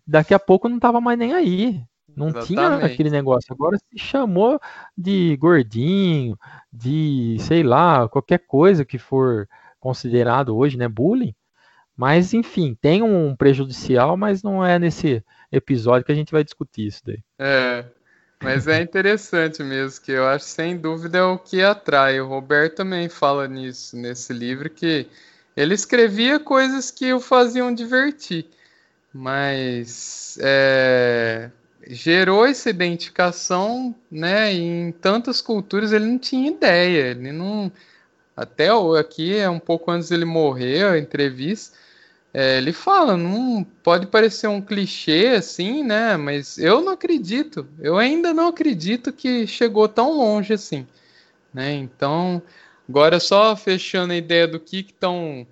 daqui 0.07 0.35
a 0.35 0.39
pouco 0.39 0.69
não 0.69 0.79
tava 0.79 1.01
mais 1.01 1.19
nem 1.19 1.33
aí. 1.33 1.83
Não 2.17 2.33
tinha 2.33 2.63
Exatamente. 2.63 2.93
aquele 2.93 3.11
negócio. 3.11 3.53
Agora 3.53 3.79
se 3.79 3.99
chamou 3.99 4.61
de 4.97 5.37
gordinho, 5.37 6.37
de 6.73 7.37
sei 7.41 7.63
lá, 7.63 8.09
qualquer 8.09 8.39
coisa 8.39 8.85
que 8.85 8.99
for 8.99 9.49
considerado 9.79 10.57
hoje, 10.57 10.77
né, 10.77 10.89
bullying. 10.89 11.35
Mas 11.97 12.33
enfim, 12.33 12.77
tem 12.81 13.03
um 13.03 13.37
prejudicial, 13.37 14.17
mas 14.17 14.43
não 14.43 14.65
é 14.65 14.79
nesse 14.79 15.25
episódio 15.53 16.05
que 16.05 16.13
a 16.13 16.15
gente 16.15 16.33
vai 16.33 16.43
discutir 16.43 16.87
isso 16.87 17.03
daí. 17.05 17.23
É, 17.39 17.85
mas 18.43 18.67
é 18.67 18.81
interessante 18.81 19.63
mesmo, 19.63 20.01
que 20.03 20.13
eu 20.13 20.27
acho 20.27 20.47
sem 20.47 20.77
dúvida 20.77 21.19
é 21.19 21.23
o 21.23 21.39
que 21.39 21.63
atrai. 21.63 22.21
O 22.21 22.27
Roberto 22.27 22.77
também 22.77 23.09
fala 23.09 23.47
nisso, 23.47 23.97
nesse 23.97 24.33
livro, 24.33 24.71
que 24.71 25.07
ele 25.57 25.75
escrevia 25.75 26.41
coisas 26.41 26.91
que 26.91 27.13
o 27.13 27.21
faziam 27.21 27.75
divertir, 27.75 28.47
mas 29.13 30.39
é, 30.41 31.51
gerou 31.87 32.47
essa 32.47 32.71
identificação, 32.71 33.95
né? 34.11 34.55
e 34.55 34.59
Em 34.59 34.93
tantas 34.93 35.41
culturas 35.41 35.93
ele 35.93 36.07
não 36.07 36.19
tinha 36.19 36.51
ideia, 36.51 37.11
ele 37.11 37.33
não. 37.33 37.71
Até 38.37 38.69
aqui, 38.99 39.37
é 39.37 39.51
um 39.51 39.59
pouco 39.59 39.91
antes 39.91 40.09
dele 40.09 40.25
morrer, 40.25 40.85
a 40.85 40.99
entrevista. 40.99 41.77
É, 42.33 42.59
ele 42.59 42.73
fala, 42.73 43.17
não 43.17 43.65
pode 43.83 44.07
parecer 44.07 44.47
um 44.47 44.61
clichê 44.63 45.29
assim, 45.37 45.83
né? 45.83 46.17
Mas 46.17 46.59
eu 46.59 46.81
não 46.81 46.93
acredito. 46.93 47.67
Eu 47.81 47.99
ainda 47.99 48.33
não 48.33 48.49
acredito 48.49 49.13
que 49.13 49.47
chegou 49.47 49.89
tão 49.89 50.13
longe 50.17 50.55
assim, 50.55 50.87
né? 51.53 51.73
Então, 51.75 52.41
agora 52.89 53.19
só 53.21 53.57
fechando 53.57 54.13
a 54.13 54.17
ideia 54.17 54.47
do 54.47 54.61
que 54.61 54.81
estão 54.81 55.47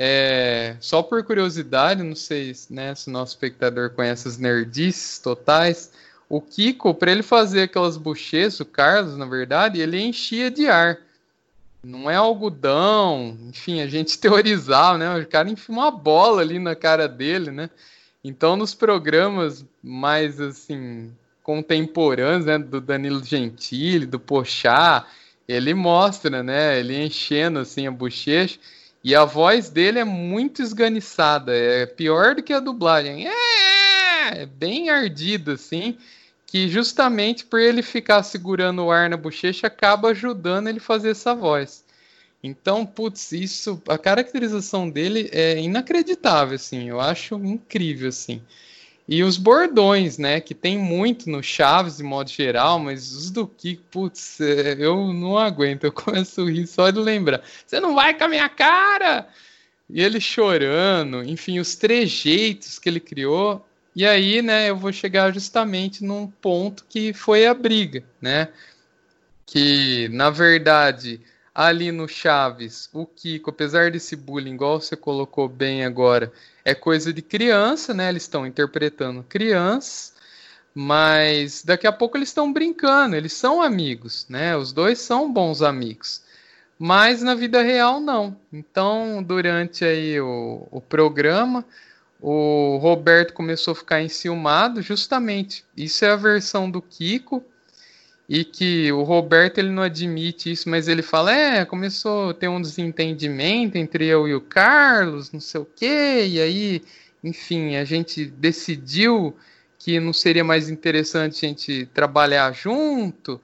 é, 0.00 0.76
só 0.78 1.02
por 1.02 1.24
curiosidade, 1.24 2.04
não 2.04 2.14
sei 2.14 2.54
né, 2.70 2.94
se 2.94 3.08
o 3.08 3.10
nosso 3.10 3.32
espectador 3.32 3.90
conhece 3.90 4.28
as 4.28 4.38
nerdices 4.38 5.18
totais. 5.18 5.90
O 6.28 6.40
Kiko, 6.40 6.94
para 6.94 7.10
ele 7.10 7.24
fazer 7.24 7.62
aquelas 7.62 7.96
bochechas, 7.96 8.60
o 8.60 8.64
Carlos, 8.64 9.16
na 9.16 9.26
verdade, 9.26 9.80
ele 9.80 10.00
enchia 10.00 10.52
de 10.52 10.68
ar. 10.68 10.98
Não 11.82 12.08
é 12.08 12.14
algodão, 12.14 13.36
enfim, 13.48 13.80
a 13.80 13.88
gente 13.88 14.16
teorizava, 14.20 14.98
né? 14.98 15.18
O 15.18 15.26
cara 15.26 15.50
enfia 15.50 15.74
uma 15.74 15.90
bola 15.90 16.42
ali 16.42 16.60
na 16.60 16.76
cara 16.76 17.08
dele, 17.08 17.50
né? 17.50 17.68
Então, 18.22 18.56
nos 18.56 18.74
programas 18.74 19.64
mais, 19.82 20.40
assim, 20.40 21.12
contemporâneos, 21.42 22.46
né? 22.46 22.58
Do 22.58 22.80
Danilo 22.80 23.24
Gentili, 23.24 24.06
do 24.06 24.20
Pochá, 24.20 25.06
ele 25.48 25.74
mostra, 25.74 26.42
né? 26.42 26.78
Ele 26.78 27.02
enchendo, 27.02 27.58
assim, 27.60 27.86
a 27.86 27.90
bochecha. 27.90 28.60
E 29.02 29.14
a 29.14 29.24
voz 29.24 29.70
dele 29.70 29.98
é 29.98 30.04
muito 30.04 30.62
esganiçada, 30.62 31.54
é 31.54 31.86
pior 31.86 32.34
do 32.34 32.42
que 32.42 32.52
a 32.52 32.60
dublagem. 32.60 33.28
É, 33.28 34.42
é 34.42 34.46
bem 34.46 34.90
ardida, 34.90 35.54
assim 35.54 35.96
que 36.48 36.66
justamente 36.66 37.44
por 37.44 37.60
ele 37.60 37.82
ficar 37.82 38.22
segurando 38.22 38.82
o 38.82 38.90
ar 38.90 39.08
na 39.10 39.18
bochecha 39.18 39.66
acaba 39.66 40.08
ajudando 40.08 40.68
ele 40.68 40.80
fazer 40.80 41.10
essa 41.10 41.34
voz. 41.34 41.84
Então, 42.42 42.86
putz, 42.86 43.32
isso, 43.32 43.82
a 43.86 43.98
caracterização 43.98 44.88
dele 44.88 45.28
é 45.30 45.60
inacreditável, 45.60 46.54
assim, 46.54 46.88
eu 46.88 47.00
acho 47.00 47.34
incrível, 47.34 48.08
assim. 48.08 48.42
E 49.08 49.22
os 49.22 49.38
bordões, 49.38 50.18
né, 50.18 50.38
que 50.38 50.54
tem 50.54 50.76
muito 50.78 51.30
no 51.30 51.42
Chaves 51.42 51.96
de 51.96 52.02
modo 52.02 52.28
geral, 52.28 52.78
mas 52.78 53.10
os 53.12 53.30
do 53.30 53.46
Kiko, 53.46 53.82
putz, 53.90 54.38
é, 54.40 54.76
eu 54.78 55.12
não 55.14 55.38
aguento, 55.38 55.84
eu 55.84 55.92
começo 55.92 56.42
a 56.42 56.50
rir 56.50 56.66
só 56.66 56.90
de 56.90 56.98
lembrar. 56.98 57.42
Você 57.66 57.80
não 57.80 57.94
vai 57.94 58.12
com 58.12 58.24
a 58.24 58.28
minha 58.28 58.48
cara! 58.48 59.26
E 59.88 60.02
ele 60.02 60.20
chorando, 60.20 61.24
enfim, 61.24 61.58
os 61.58 61.74
trejeitos 61.74 62.78
que 62.78 62.88
ele 62.90 63.00
criou 63.00 63.64
e 63.98 64.06
aí, 64.06 64.42
né, 64.42 64.70
eu 64.70 64.76
vou 64.76 64.92
chegar 64.92 65.34
justamente 65.34 66.04
num 66.04 66.28
ponto 66.28 66.84
que 66.88 67.12
foi 67.12 67.48
a 67.48 67.52
briga, 67.52 68.04
né? 68.20 68.46
Que, 69.44 70.08
na 70.12 70.30
verdade, 70.30 71.20
ali 71.58 71.90
no 71.90 72.06
Chaves, 72.06 72.88
o 72.92 73.04
Kiko, 73.04 73.50
apesar 73.50 73.90
desse 73.90 74.14
bullying, 74.14 74.54
igual 74.54 74.80
você 74.80 74.94
colocou 74.94 75.48
bem 75.48 75.84
agora, 75.84 76.32
é 76.64 76.72
coisa 76.72 77.12
de 77.12 77.20
criança, 77.20 77.92
né? 77.92 78.10
Eles 78.10 78.22
estão 78.22 78.46
interpretando 78.46 79.24
crianças, 79.24 80.14
mas 80.72 81.64
daqui 81.64 81.84
a 81.84 81.90
pouco 81.90 82.16
eles 82.16 82.28
estão 82.28 82.52
brincando, 82.52 83.16
eles 83.16 83.32
são 83.32 83.60
amigos, 83.60 84.24
né? 84.28 84.56
Os 84.56 84.72
dois 84.72 85.00
são 85.00 85.32
bons 85.32 85.60
amigos. 85.60 86.22
Mas 86.78 87.24
na 87.24 87.34
vida 87.34 87.60
real, 87.60 87.98
não. 87.98 88.36
Então, 88.52 89.20
durante 89.20 89.84
aí 89.84 90.20
o, 90.20 90.64
o 90.70 90.80
programa, 90.80 91.64
o 92.20 92.78
Roberto 92.80 93.34
começou 93.34 93.72
a 93.72 93.74
ficar 93.74 94.00
enciumado, 94.00 94.80
justamente. 94.80 95.64
Isso 95.76 96.04
é 96.04 96.10
a 96.12 96.16
versão 96.16 96.70
do 96.70 96.80
Kiko, 96.80 97.42
e 98.28 98.44
que 98.44 98.92
o 98.92 99.02
Roberto 99.02 99.58
ele 99.58 99.70
não 99.70 99.82
admite 99.82 100.52
isso, 100.52 100.68
mas 100.68 100.86
ele 100.86 101.02
fala: 101.02 101.32
é, 101.32 101.64
começou 101.64 102.30
a 102.30 102.34
ter 102.34 102.48
um 102.48 102.60
desentendimento 102.60 103.76
entre 103.78 104.06
eu 104.06 104.28
e 104.28 104.34
o 104.34 104.40
Carlos, 104.40 105.32
não 105.32 105.40
sei 105.40 105.60
o 105.60 105.64
quê, 105.64 106.26
e 106.28 106.40
aí, 106.40 106.82
enfim, 107.24 107.76
a 107.76 107.84
gente 107.84 108.26
decidiu 108.26 109.34
que 109.78 109.98
não 109.98 110.12
seria 110.12 110.44
mais 110.44 110.68
interessante 110.68 111.46
a 111.46 111.48
gente 111.48 111.86
trabalhar 111.94 112.52
junto. 112.52 113.40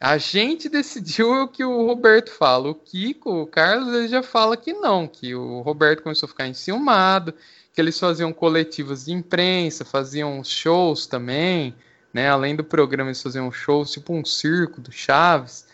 A 0.00 0.18
gente 0.18 0.68
decidiu 0.70 1.42
o 1.42 1.48
que 1.48 1.64
o 1.64 1.86
Roberto 1.86 2.30
fala. 2.30 2.70
O 2.70 2.74
Kiko, 2.74 3.42
o 3.42 3.46
Carlos, 3.46 3.94
ele 3.94 4.08
já 4.08 4.22
fala 4.22 4.56
que 4.56 4.72
não, 4.72 5.06
que 5.06 5.34
o 5.34 5.60
Roberto 5.60 6.02
começou 6.02 6.26
a 6.26 6.30
ficar 6.30 6.48
enciumado, 6.48 7.34
que 7.72 7.80
eles 7.80 7.98
faziam 7.98 8.32
coletivas 8.32 9.04
de 9.04 9.12
imprensa, 9.12 9.84
faziam 9.84 10.42
shows 10.42 11.06
também, 11.06 11.74
né? 12.18 12.28
Além 12.28 12.56
do 12.56 12.64
programa, 12.64 13.10
eles 13.10 13.22
faziam 13.22 13.52
shows, 13.52 13.92
tipo 13.92 14.12
um 14.12 14.24
circo 14.24 14.80
do 14.80 14.90
Chaves. 14.90 15.64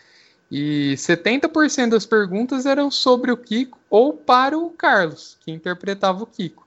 E 0.51 0.93
70% 0.95 1.89
das 1.89 2.05
perguntas 2.05 2.67
eram 2.67 2.91
sobre 2.91 3.31
o 3.31 3.37
Kiko 3.37 3.79
ou 3.89 4.13
para 4.13 4.55
o 4.55 4.69
Carlos, 4.69 5.37
que 5.43 5.51
interpretava 5.51 6.21
o 6.21 6.27
Kiko. 6.27 6.63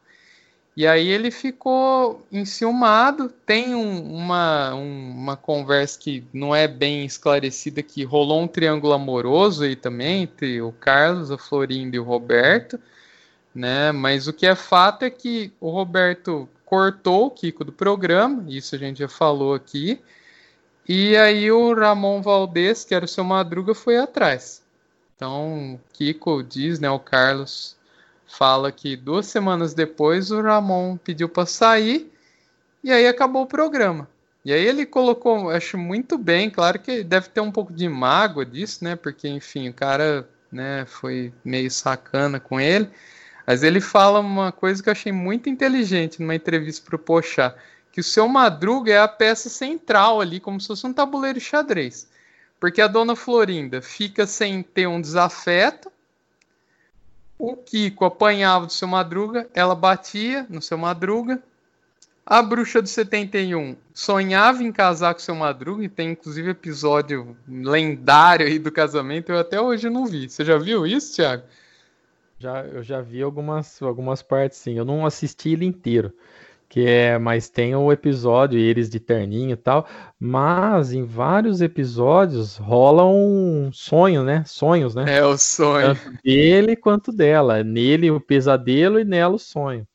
E 0.77 0.85
aí 0.85 1.07
ele 1.07 1.31
ficou 1.31 2.27
enciumado. 2.33 3.29
Tem 3.47 3.73
um, 3.73 4.17
uma, 4.17 4.75
um, 4.75 5.11
uma 5.11 5.37
conversa 5.37 5.97
que 5.97 6.25
não 6.33 6.55
é 6.55 6.67
bem 6.67 7.05
esclarecida, 7.05 7.81
que 7.81 8.03
rolou 8.03 8.43
um 8.43 8.49
triângulo 8.49 8.93
amoroso 8.93 9.63
aí 9.63 9.77
também, 9.77 10.25
entre 10.25 10.61
o 10.61 10.73
Carlos, 10.73 11.31
a 11.31 11.39
Florinda 11.39 11.95
e 11.95 12.01
o 12.01 12.05
Roberto 12.05 12.81
né? 13.59 13.91
Mas 13.91 14.29
o 14.29 14.33
que 14.33 14.47
é 14.47 14.55
fato 14.55 15.05
é 15.05 15.11
que 15.11 15.53
o 15.61 15.71
Roberto 15.71 16.49
cortou 16.69 17.29
o 17.29 17.31
Kiko 17.31 17.65
do 17.65 17.73
programa, 17.73 18.45
isso 18.47 18.75
a 18.75 18.79
gente 18.79 18.99
já 18.99 19.09
falou 19.09 19.55
aqui. 19.55 19.99
E 20.87 21.17
aí 21.17 21.51
o 21.51 21.73
Ramon 21.73 22.21
Valdez, 22.21 22.85
que 22.85 22.95
era 22.95 23.07
o 23.07 23.09
seu 23.09 23.25
Madruga, 23.25 23.75
foi 23.75 23.97
atrás. 23.97 24.63
Então, 25.17 25.81
Kiko 25.95 26.43
diz, 26.43 26.79
né, 26.79 26.91
o 26.91 26.99
Carlos 26.99 27.75
fala 28.27 28.71
que 28.71 28.97
duas 28.97 29.25
semanas 29.25 29.73
depois 29.73 30.31
o 30.31 30.43
Ramon 30.43 30.99
pediu 30.99 31.27
para 31.27 31.47
sair 31.47 32.13
e 32.85 32.93
aí 32.93 33.07
acabou 33.07 33.45
o 33.45 33.47
programa. 33.47 34.07
E 34.45 34.53
aí 34.53 34.63
ele 34.63 34.85
colocou, 34.85 35.49
acho 35.49 35.79
muito 35.79 36.19
bem, 36.19 36.51
claro 36.51 36.79
que 36.79 37.03
deve 37.03 37.31
ter 37.31 37.41
um 37.41 37.51
pouco 37.51 37.73
de 37.73 37.89
mágoa 37.89 38.45
disso, 38.45 38.85
né? 38.85 38.95
Porque 38.95 39.27
enfim, 39.27 39.71
o 39.71 39.75
cara, 39.75 40.29
né, 40.53 40.85
foi 40.87 41.33
meio 41.43 41.71
sacana 41.71 42.39
com 42.39 42.61
ele. 42.61 42.91
Mas 43.49 43.63
ele 43.63 43.81
fala 43.81 44.21
uma 44.21 44.53
coisa 44.53 44.83
que 44.83 44.91
eu 44.91 44.93
achei 44.93 45.11
muito 45.11 45.49
inteligente 45.49 46.21
numa 46.21 46.35
entrevista 46.35 46.85
para 46.85 46.97
o 46.97 46.99
Pochá, 46.99 47.55
que 47.91 47.99
o 47.99 48.05
seu 48.05 48.29
Madruga 48.29 48.93
é 48.93 48.99
a 48.99 49.09
peça 49.09 49.49
central 49.49 50.21
ali, 50.21 50.39
como 50.39 50.61
se 50.61 50.67
fosse 50.67 50.87
um 50.87 50.93
tabuleiro 50.93 51.39
de 51.39 51.45
xadrez. 51.47 52.07
Porque 52.61 52.79
a 52.79 52.87
dona 52.87 53.17
Florinda 53.17 53.81
fica 53.81 54.27
sem 54.27 54.63
ter 54.63 54.87
um 54.87 55.01
desafeto, 55.01 55.91
o 57.39 57.57
Kiko 57.57 58.05
apanhava 58.05 58.67
do 58.67 58.73
seu 58.75 58.87
Madruga, 58.87 59.49
ela 59.55 59.75
batia 59.75 60.45
no 60.51 60.61
seu 60.61 60.77
Madruga. 60.77 61.43
A 62.27 62.43
bruxa 62.43 62.83
do 62.83 62.89
71 62.89 63.77
sonhava 63.95 64.63
em 64.63 64.71
casar 64.71 65.15
com 65.15 65.21
seu 65.21 65.35
Madruga, 65.35 65.83
e 65.85 65.89
tem 65.89 66.11
inclusive 66.11 66.51
episódio 66.51 67.35
lendário 67.49 68.47
aí 68.47 68.59
do 68.59 68.71
casamento, 68.71 69.33
eu 69.33 69.39
até 69.39 69.59
hoje 69.59 69.89
não 69.89 70.05
vi. 70.05 70.29
Você 70.29 70.45
já 70.45 70.59
viu 70.59 70.87
isso, 70.87 71.15
Thiago? 71.15 71.45
Já, 72.41 72.63
eu 72.63 72.83
já 72.85 73.01
vi 73.01 73.21
algumas, 73.21 73.83
algumas 73.83 74.23
partes, 74.23 74.59
sim. 74.59 74.75
Eu 74.75 74.85
não 74.85 75.05
assisti 75.05 75.51
ele 75.51 75.65
inteiro. 75.65 76.13
Que 76.69 76.87
é, 76.87 77.19
mas 77.19 77.49
tem 77.49 77.75
o 77.75 77.91
episódio, 77.91 78.59
eles 78.59 78.91
de 78.91 79.01
terninho 79.01 79.53
e 79.53 79.57
tal. 79.57 79.89
Mas 80.21 80.93
em 80.93 81.03
vários 81.03 81.61
episódios 81.61 82.57
rola 82.59 83.05
um 83.07 83.71
sonho, 83.73 84.23
né? 84.23 84.45
Sonhos, 84.47 84.95
né? 84.95 85.19
É 85.19 85.25
o 85.25 85.37
sonho. 85.39 85.95
Tanto 85.95 86.19
dele 86.23 86.77
quanto 86.77 87.11
dela. 87.11 87.65
Nele 87.65 88.11
o 88.11 88.21
pesadelo 88.21 89.01
e 89.01 89.05
nela 89.05 89.35
o 89.35 89.39
sonho. 89.39 89.87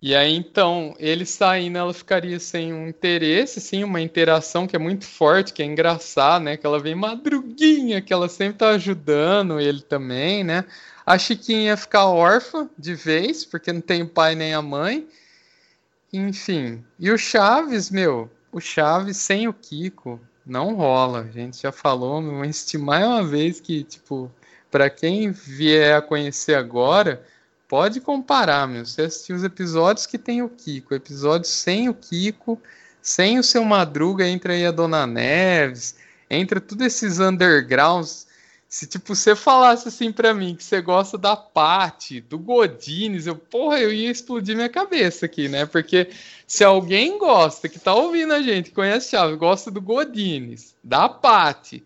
E 0.00 0.14
aí, 0.14 0.36
então, 0.36 0.94
ele 0.98 1.24
saindo, 1.24 1.78
ela 1.78 1.94
ficaria 1.94 2.38
sem 2.38 2.74
um 2.74 2.86
interesse, 2.88 3.58
sim, 3.58 3.82
uma 3.82 4.02
interação 4.02 4.66
que 4.66 4.76
é 4.76 4.78
muito 4.78 5.06
forte, 5.06 5.50
que 5.50 5.62
é 5.62 5.66
engraçado, 5.66 6.42
né? 6.42 6.58
Que 6.58 6.66
ela 6.66 6.78
vem 6.78 6.94
madruguinha, 6.94 8.02
que 8.02 8.12
ela 8.12 8.28
sempre 8.28 8.58
tá 8.58 8.68
ajudando 8.68 9.58
ele 9.58 9.80
também, 9.80 10.44
né? 10.44 10.66
A 11.06 11.18
Chiquinha 11.18 11.64
ia 11.64 11.76
ficar 11.76 12.06
órfã 12.06 12.68
de 12.78 12.94
vez, 12.94 13.44
porque 13.44 13.72
não 13.72 13.80
tem 13.80 14.02
o 14.02 14.08
pai 14.08 14.34
nem 14.34 14.54
a 14.54 14.62
mãe. 14.62 15.06
Enfim. 16.12 16.82
E 16.98 17.10
o 17.10 17.18
Chaves, 17.18 17.90
meu, 17.90 18.30
o 18.50 18.60
Chaves 18.60 19.18
sem 19.18 19.46
o 19.46 19.52
Kiko 19.52 20.18
não 20.46 20.74
rola. 20.74 21.20
A 21.20 21.30
gente 21.30 21.60
já 21.60 21.72
falou, 21.72 22.22
vou 22.22 22.44
estimar 22.44 23.04
uma 23.04 23.24
vez 23.24 23.60
que, 23.60 23.82
tipo, 23.82 24.30
para 24.70 24.88
quem 24.88 25.30
vier 25.30 25.96
a 25.96 26.02
conhecer 26.02 26.54
agora, 26.54 27.22
pode 27.68 28.00
comparar, 28.00 28.66
meu. 28.66 28.86
Você 28.86 29.02
assistiu 29.02 29.36
os 29.36 29.44
episódios 29.44 30.06
que 30.06 30.16
tem 30.16 30.42
o 30.42 30.48
Kiko, 30.48 30.94
episódios 30.94 31.50
sem 31.50 31.88
o 31.88 31.94
Kiko, 31.94 32.60
sem 33.02 33.38
o 33.38 33.42
seu 33.42 33.64
Madruga, 33.64 34.26
entra 34.26 34.54
aí 34.54 34.64
a 34.64 34.70
Dona 34.70 35.06
Neves, 35.06 35.96
entra 36.30 36.60
todos 36.60 36.86
esses 36.86 37.20
undergrounds 37.20 38.26
se, 38.74 38.88
tipo, 38.88 39.14
você 39.14 39.36
falasse 39.36 39.86
assim 39.86 40.10
para 40.10 40.34
mim 40.34 40.56
que 40.56 40.64
você 40.64 40.80
gosta 40.80 41.16
da 41.16 41.36
Paty, 41.36 42.20
do 42.20 42.36
Godines, 42.36 43.24
eu, 43.24 43.36
porra, 43.36 43.78
eu 43.78 43.92
ia 43.92 44.10
explodir 44.10 44.56
minha 44.56 44.68
cabeça 44.68 45.26
aqui, 45.26 45.48
né? 45.48 45.64
Porque 45.64 46.10
se 46.44 46.64
alguém 46.64 47.16
gosta, 47.16 47.68
que 47.68 47.78
tá 47.78 47.94
ouvindo 47.94 48.34
a 48.34 48.42
gente, 48.42 48.72
conhece 48.72 49.12
Chaves, 49.12 49.38
gosta 49.38 49.70
do 49.70 49.80
Godines, 49.80 50.74
da 50.82 51.08
Paty, 51.08 51.84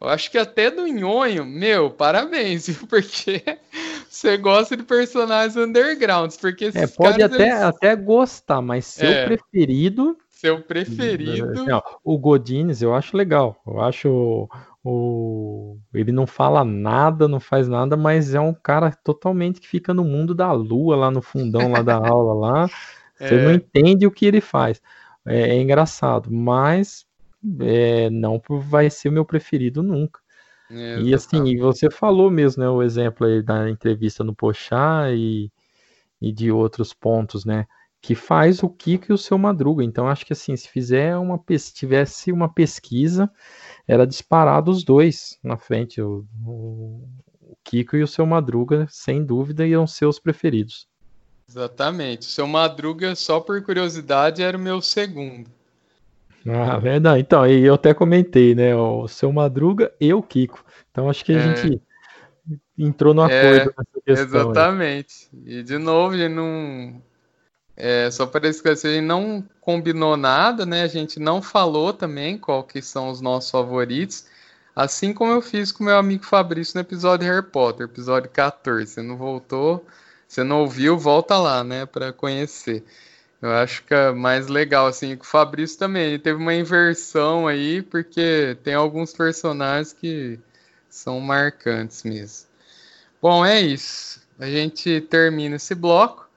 eu 0.00 0.08
acho 0.08 0.30
que 0.30 0.38
até 0.38 0.70
do 0.70 0.86
Nhonho, 0.86 1.44
meu, 1.44 1.90
parabéns, 1.90 2.68
viu? 2.70 2.86
Porque 2.86 3.42
você 4.08 4.36
gosta 4.36 4.76
de 4.76 4.84
personagens 4.84 5.56
undergrounds, 5.56 6.36
porque 6.36 6.66
é, 6.66 6.86
pode 6.86 7.18
caras, 7.18 7.34
até, 7.34 7.48
eles... 7.48 7.62
até 7.62 7.96
gostar, 7.96 8.62
mas 8.62 8.86
seu 8.86 9.10
é. 9.10 9.26
preferido 9.26 10.16
seu 10.38 10.62
preferido. 10.62 11.64
Não, 11.64 11.82
o 12.04 12.16
Godines 12.16 12.80
eu 12.80 12.94
acho 12.94 13.16
legal. 13.16 13.60
Eu 13.66 13.80
acho 13.80 14.48
o... 14.88 15.78
Ele 15.92 16.12
não 16.12 16.26
fala 16.26 16.64
nada, 16.64 17.28
não 17.28 17.40
faz 17.40 17.68
nada, 17.68 17.96
mas 17.96 18.34
é 18.34 18.40
um 18.40 18.54
cara 18.54 18.90
totalmente 18.90 19.60
que 19.60 19.68
fica 19.68 19.92
no 19.92 20.04
mundo 20.04 20.34
da 20.34 20.50
lua, 20.52 20.96
lá 20.96 21.10
no 21.10 21.20
fundão 21.20 21.70
lá 21.72 21.82
da 21.82 21.96
aula 22.06 22.34
lá. 22.34 22.66
Você 23.18 23.34
é... 23.34 23.44
não 23.44 23.52
entende 23.52 24.06
o 24.06 24.10
que 24.10 24.26
ele 24.26 24.40
faz. 24.40 24.80
é, 25.26 25.56
é 25.56 25.60
engraçado, 25.60 26.30
mas 26.32 27.06
é, 27.60 28.08
não 28.10 28.40
vai 28.48 28.88
ser 28.88 29.08
o 29.08 29.12
meu 29.12 29.24
preferido 29.24 29.82
nunca. 29.82 30.20
E 30.70 31.14
assim, 31.14 31.56
você 31.56 31.90
falou 31.90 32.30
mesmo, 32.30 32.62
né, 32.62 32.68
o 32.68 32.82
exemplo 32.82 33.26
aí 33.26 33.42
da 33.42 33.70
entrevista 33.70 34.22
no 34.22 34.34
Pochá 34.34 35.10
e, 35.10 35.50
e 36.20 36.30
de 36.30 36.52
outros 36.52 36.92
pontos, 36.92 37.46
né, 37.46 37.66
que 38.00 38.14
faz 38.14 38.62
o 38.62 38.68
Kiko 38.68 39.06
e 39.10 39.12
o 39.12 39.18
seu 39.18 39.36
Madruga. 39.36 39.82
Então, 39.82 40.08
acho 40.08 40.24
que 40.24 40.32
assim, 40.32 40.56
se 40.56 40.68
fizer 40.68 41.16
uma 41.16 41.40
tivesse 41.74 42.32
uma 42.32 42.48
pesquisa, 42.48 43.30
era 43.86 44.06
disparado 44.06 44.70
os 44.70 44.84
dois 44.84 45.38
na 45.42 45.56
frente. 45.56 46.00
O, 46.00 46.24
o, 46.44 47.08
o 47.40 47.56
Kiko 47.64 47.96
e 47.96 48.02
o 48.02 48.08
seu 48.08 48.24
Madruga, 48.24 48.86
sem 48.90 49.24
dúvida, 49.24 49.66
iam 49.66 49.86
ser 49.86 50.06
os 50.06 50.18
preferidos. 50.18 50.86
Exatamente. 51.48 52.22
O 52.22 52.30
seu 52.30 52.46
Madruga, 52.46 53.14
só 53.14 53.40
por 53.40 53.62
curiosidade, 53.62 54.42
era 54.42 54.56
o 54.56 54.60
meu 54.60 54.80
segundo. 54.82 55.50
Ah, 56.46 56.78
verdade. 56.78 57.20
Então, 57.20 57.46
e 57.46 57.64
eu 57.64 57.74
até 57.74 57.92
comentei, 57.92 58.54
né? 58.54 58.76
O 58.76 59.08
seu 59.08 59.32
Madruga 59.32 59.92
e 60.00 60.12
o 60.12 60.22
Kiko. 60.22 60.64
Então, 60.90 61.08
acho 61.10 61.24
que 61.24 61.32
a 61.32 61.38
é. 61.38 61.56
gente 61.56 61.82
entrou 62.78 63.12
no 63.12 63.22
é, 63.22 63.40
acordo 63.40 63.70
é, 63.70 63.74
nessa 63.76 64.00
questão. 64.04 64.40
Exatamente. 64.40 65.28
Aí. 65.32 65.58
E, 65.58 65.62
de 65.62 65.78
novo, 65.78 66.16
gente 66.16 66.34
não. 66.34 67.02
É, 67.80 68.10
só 68.10 68.26
para 68.26 68.48
esclarecer, 68.48 68.90
a 68.90 68.94
gente 68.94 69.06
não 69.06 69.44
combinou 69.60 70.16
nada, 70.16 70.66
né? 70.66 70.82
A 70.82 70.88
gente 70.88 71.20
não 71.20 71.40
falou 71.40 71.92
também 71.92 72.36
qual 72.36 72.64
que 72.64 72.82
são 72.82 73.08
os 73.08 73.20
nossos 73.20 73.52
favoritos. 73.52 74.26
Assim 74.74 75.12
como 75.12 75.30
eu 75.32 75.40
fiz 75.40 75.70
com 75.70 75.84
meu 75.84 75.96
amigo 75.96 76.24
Fabrício 76.24 76.74
no 76.74 76.80
episódio 76.80 77.28
Harry 77.28 77.46
Potter, 77.46 77.86
episódio 77.86 78.28
14. 78.30 78.94
Você 78.94 79.00
não 79.02 79.16
voltou, 79.16 79.86
você 80.26 80.42
não 80.42 80.62
ouviu, 80.62 80.98
volta 80.98 81.38
lá, 81.38 81.62
né? 81.62 81.86
Para 81.86 82.12
conhecer. 82.12 82.84
Eu 83.40 83.52
acho 83.52 83.84
que 83.84 83.94
é 83.94 84.10
mais 84.10 84.48
legal, 84.48 84.88
assim, 84.88 85.16
com 85.16 85.22
o 85.22 85.26
Fabrício 85.26 85.78
também. 85.78 86.02
Ele 86.08 86.18
teve 86.18 86.40
uma 86.40 86.54
inversão 86.54 87.46
aí, 87.46 87.80
porque 87.82 88.56
tem 88.64 88.74
alguns 88.74 89.12
personagens 89.12 89.92
que 89.92 90.40
são 90.90 91.20
marcantes 91.20 92.02
mesmo. 92.02 92.48
Bom, 93.22 93.46
é 93.46 93.60
isso. 93.60 94.20
A 94.38 94.46
gente 94.46 95.00
termina 95.02 95.56
esse 95.56 95.76
bloco 95.76 96.27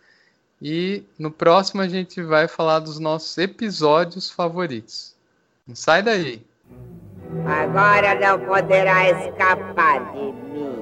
e 0.62 1.04
no 1.18 1.32
próximo 1.32 1.82
a 1.82 1.88
gente 1.88 2.22
vai 2.22 2.46
falar 2.48 2.78
dos 2.80 3.00
nossos 3.00 3.36
episódios 3.38 4.30
favoritos. 4.30 5.16
Não 5.68 5.76
sai 5.76 6.04
daí. 6.04 6.46
Agora 7.48 8.20
não 8.20 8.40
poderá 8.46 9.10
escapar 9.10 10.12
de 10.14 10.20
mim. 10.20 10.82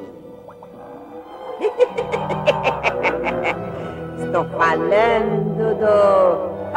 Estou 4.26 4.46
falando 4.50 5.76
do. 5.80 6.60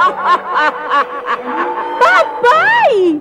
Papai! 1.99 3.21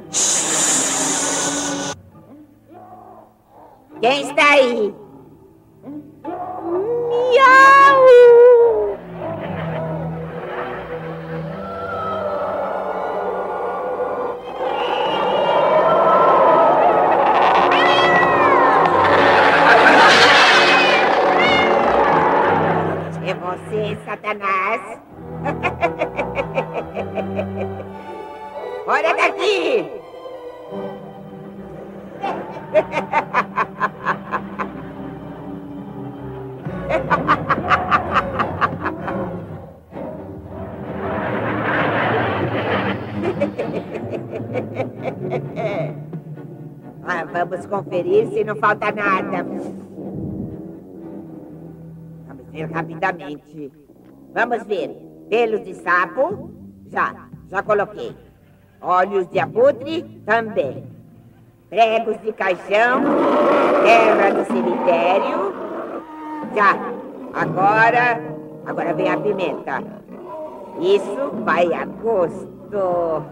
Quem 4.00 4.22
está 4.22 4.52
aí? 4.52 4.94
Miau! 7.10 8.51
Satanás. 24.04 24.82
Fora 28.86 29.14
daqui! 29.16 29.90
ah, 47.08 47.24
vamos 47.32 47.66
conferir 47.68 48.28
se 48.34 48.44
não 48.44 48.58
falta 48.58 48.92
nada. 48.92 49.81
Rapidamente. 52.74 53.72
Vamos 54.34 54.64
ver. 54.64 54.90
Pelos 55.30 55.64
de 55.64 55.74
sapo, 55.76 56.52
já, 56.88 57.28
já 57.50 57.64
coloquei. 57.64 58.14
Olhos 58.82 59.30
de 59.30 59.40
abutre, 59.40 60.22
também. 60.26 60.84
Pregos 61.70 62.20
de 62.22 62.34
caixão, 62.34 63.02
terra 63.82 64.32
do 64.32 64.44
cemitério, 64.46 65.54
já. 66.54 66.76
Agora, 67.34 68.20
agora 68.66 68.94
vem 68.94 69.10
a 69.10 69.18
pimenta. 69.18 69.82
Isso 70.82 71.32
vai 71.46 71.74
a 71.74 71.86
gosto. 71.86 73.24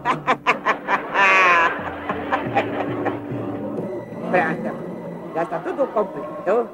Pronto. 4.30 4.74
Já 5.34 5.42
está 5.42 5.58
tudo 5.58 5.86
completo. 5.88 6.68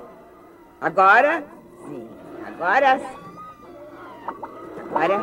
Agora. 0.80 1.55
Agora. 2.46 3.00
Agora. 4.78 5.16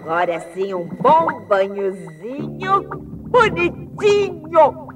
Agora 0.00 0.40
sim, 0.54 0.74
um 0.74 0.88
bom 0.88 1.40
banhozinho 1.46 2.82
bonitinho. 3.28 4.88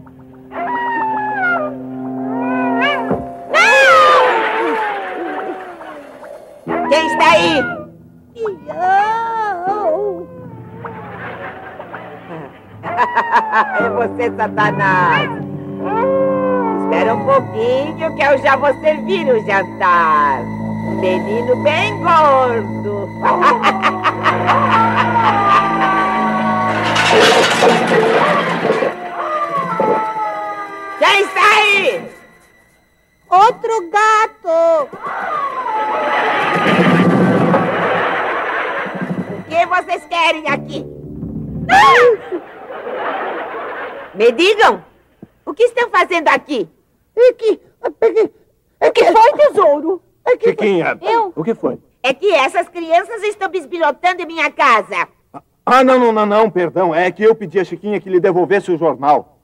Quem 6.88 7.06
está 7.06 7.30
aí? 7.30 7.62
É 13.78 13.88
você, 13.88 14.30
Satanás. 14.36 15.30
Espera 16.86 17.14
um 17.16 17.24
pouquinho 17.24 18.14
que 18.14 18.22
eu 18.22 18.38
já 18.38 18.54
vou 18.54 18.72
servir 18.80 19.28
o 19.28 19.44
jantar. 19.44 20.44
Menino 21.00 21.56
bem 21.56 21.98
gordo. 21.98 23.08
Quem 31.00 31.26
aí? 31.42 32.08
Outro 33.30 33.90
gato. 33.90 34.88
O 39.32 39.42
que 39.48 39.66
vocês 39.66 40.06
querem 40.06 40.48
aqui? 40.48 40.86
Me 44.14 44.30
digam, 44.30 44.84
o 45.44 45.52
que 45.52 45.64
estão 45.64 45.90
fazendo 45.90 46.28
aqui? 46.28 46.75
É 47.16 47.32
que, 47.32 47.60
é 48.80 48.90
que 48.90 49.04
foi, 49.04 49.32
tesouro? 49.32 50.02
É 50.24 50.36
que 50.36 50.50
Chiquinha, 50.50 50.98
eu? 51.00 51.32
o 51.34 51.42
que 51.42 51.54
foi? 51.54 51.78
É 52.02 52.12
que 52.12 52.30
essas 52.32 52.68
crianças 52.68 53.22
estão 53.22 53.48
bisbilhotando 53.48 54.22
em 54.22 54.26
minha 54.26 54.50
casa. 54.50 55.08
Ah, 55.64 55.82
não, 55.82 55.98
não, 55.98 56.12
não, 56.12 56.26
não, 56.26 56.50
perdão. 56.50 56.94
É 56.94 57.10
que 57.10 57.24
eu 57.24 57.34
pedi 57.34 57.58
a 57.58 57.64
Chiquinha 57.64 58.00
que 58.00 58.10
lhe 58.10 58.20
devolvesse 58.20 58.70
o 58.70 58.78
jornal. 58.78 59.38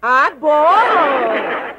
Ah, 0.00 0.30
bom! 0.38 0.68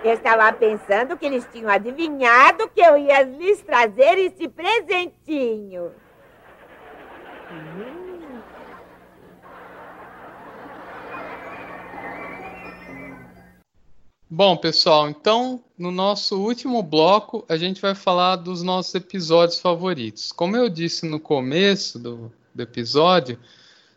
Eu 0.04 0.14
estava 0.14 0.52
pensando 0.52 1.16
que 1.16 1.26
eles 1.26 1.48
tinham 1.52 1.70
adivinhado 1.70 2.70
que 2.70 2.82
eu 2.82 2.98
ia 2.98 3.22
lhes 3.22 3.62
trazer 3.62 4.18
esse 4.18 4.48
presentinho. 4.50 5.92
Hum. 7.50 7.97
Bom, 14.30 14.58
pessoal, 14.58 15.10
então 15.10 15.64
no 15.78 15.90
nosso 15.90 16.38
último 16.38 16.84
bloco 16.84 17.46
a 17.48 17.56
gente 17.56 17.80
vai 17.80 17.96
falar 17.96 18.36
dos 18.36 18.62
nossos 18.62 18.94
episódios 18.94 19.58
favoritos. 19.58 20.34
Como 20.34 20.58
eu 20.58 20.68
disse 20.68 21.06
no 21.06 21.18
começo 21.18 21.98
do, 21.98 22.30
do 22.54 22.62
episódio, 22.62 23.40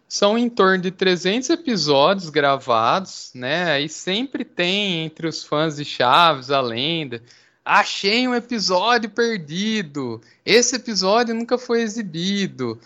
são 0.09 0.39
em 0.39 0.49
torno 0.49 0.85
de 0.85 0.93
300 0.93 1.51
episódios 1.51 2.31
gravados, 2.31 3.33
né? 3.35 3.72
Aí 3.72 3.89
sempre 3.89 4.45
tem 4.45 5.05
entre 5.05 5.26
os 5.26 5.43
fãs 5.43 5.74
de 5.76 5.85
Chaves 5.85 6.53
a 6.53 6.61
lenda. 6.61 7.20
Achei 7.64 8.28
um 8.28 8.35
episódio 8.35 9.11
perdido. 9.11 10.20
Esse 10.47 10.76
episódio 10.76 11.35
nunca 11.35 11.59
foi 11.59 11.83
exibido. 11.83 12.78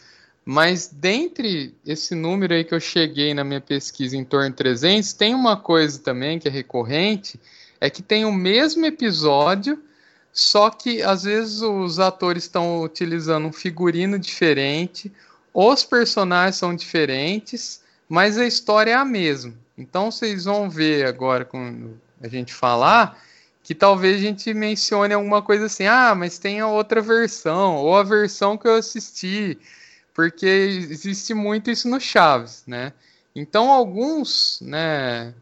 Mas 0.44 0.88
dentre 0.88 1.74
esse 1.86 2.14
número 2.14 2.52
aí 2.52 2.64
que 2.64 2.74
eu 2.74 2.80
cheguei 2.80 3.32
na 3.32 3.42
minha 3.42 3.60
pesquisa 3.60 4.16
em 4.16 4.24
torno 4.24 4.50
de 4.50 4.56
300, 4.56 5.12
tem 5.14 5.34
uma 5.34 5.56
coisa 5.56 5.98
também 5.98 6.38
que 6.38 6.48
é 6.48 6.50
recorrente, 6.50 7.40
é 7.80 7.88
que 7.88 8.02
tem 8.02 8.24
o 8.24 8.32
mesmo 8.32 8.84
episódio, 8.84 9.82
só 10.32 10.68
que 10.68 11.02
às 11.02 11.22
vezes 11.22 11.62
os 11.62 11.98
atores 11.98 12.44
estão 12.44 12.82
utilizando 12.82 13.46
um 13.46 13.52
figurino 13.52 14.18
diferente, 14.18 15.10
os 15.52 15.84
personagens 15.84 16.56
são 16.56 16.74
diferentes, 16.74 17.80
mas 18.08 18.36
a 18.36 18.46
história 18.46 18.90
é 18.90 18.94
a 18.94 19.04
mesma. 19.04 19.54
Então 19.78 20.10
vocês 20.10 20.44
vão 20.44 20.68
ver 20.68 21.06
agora 21.06 21.44
quando 21.44 21.98
a 22.20 22.28
gente 22.28 22.52
falar 22.52 23.18
que 23.62 23.74
talvez 23.74 24.16
a 24.16 24.20
gente 24.20 24.52
mencione 24.52 25.14
alguma 25.14 25.40
coisa 25.40 25.66
assim, 25.66 25.86
ah, 25.86 26.14
mas 26.14 26.38
tem 26.38 26.60
a 26.60 26.68
outra 26.68 27.00
versão, 27.00 27.76
ou 27.76 27.96
a 27.96 28.02
versão 28.02 28.58
que 28.58 28.68
eu 28.68 28.74
assisti, 28.74 29.58
porque 30.14 30.46
existe 30.46 31.34
muito 31.34 31.70
isso 31.70 31.88
no 31.88 32.00
Chaves, 32.00 32.62
né? 32.66 32.92
Então 33.34 33.70
alguns, 33.70 34.60
né, 34.62 35.34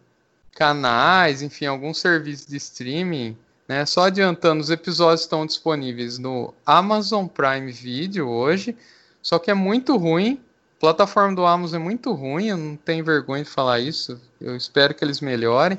canais, 0.55 1.43
enfim, 1.43 1.67
alguns 1.67 1.99
serviços 1.99 2.47
de 2.47 2.57
streaming, 2.57 3.37
né, 3.69 3.85
só 3.85 4.07
adiantando, 4.07 4.63
os 4.63 4.71
episódios 4.71 5.21
estão 5.21 5.45
disponíveis 5.45 6.19
no 6.19 6.55
Amazon 6.65 7.27
Prime 7.27 7.71
Video 7.71 8.29
hoje, 8.29 8.75
só 9.21 9.39
que 9.39 9.51
é 9.51 9.55
muito 9.55 9.97
ruim, 9.97 10.41
a 10.79 10.81
plataforma 10.81 11.37
do 11.37 11.45
Amazon 11.45 11.81
é 11.81 11.85
muito 11.85 12.13
ruim, 12.13 12.47
eu 12.47 12.57
não 12.57 12.77
tenho 12.77 13.05
vergonha 13.05 13.45
de 13.45 13.51
falar 13.51 13.79
isso, 13.79 14.21
eu 14.41 14.57
espero 14.57 14.95
que 14.95 15.05
eles 15.05 15.21
melhorem. 15.21 15.79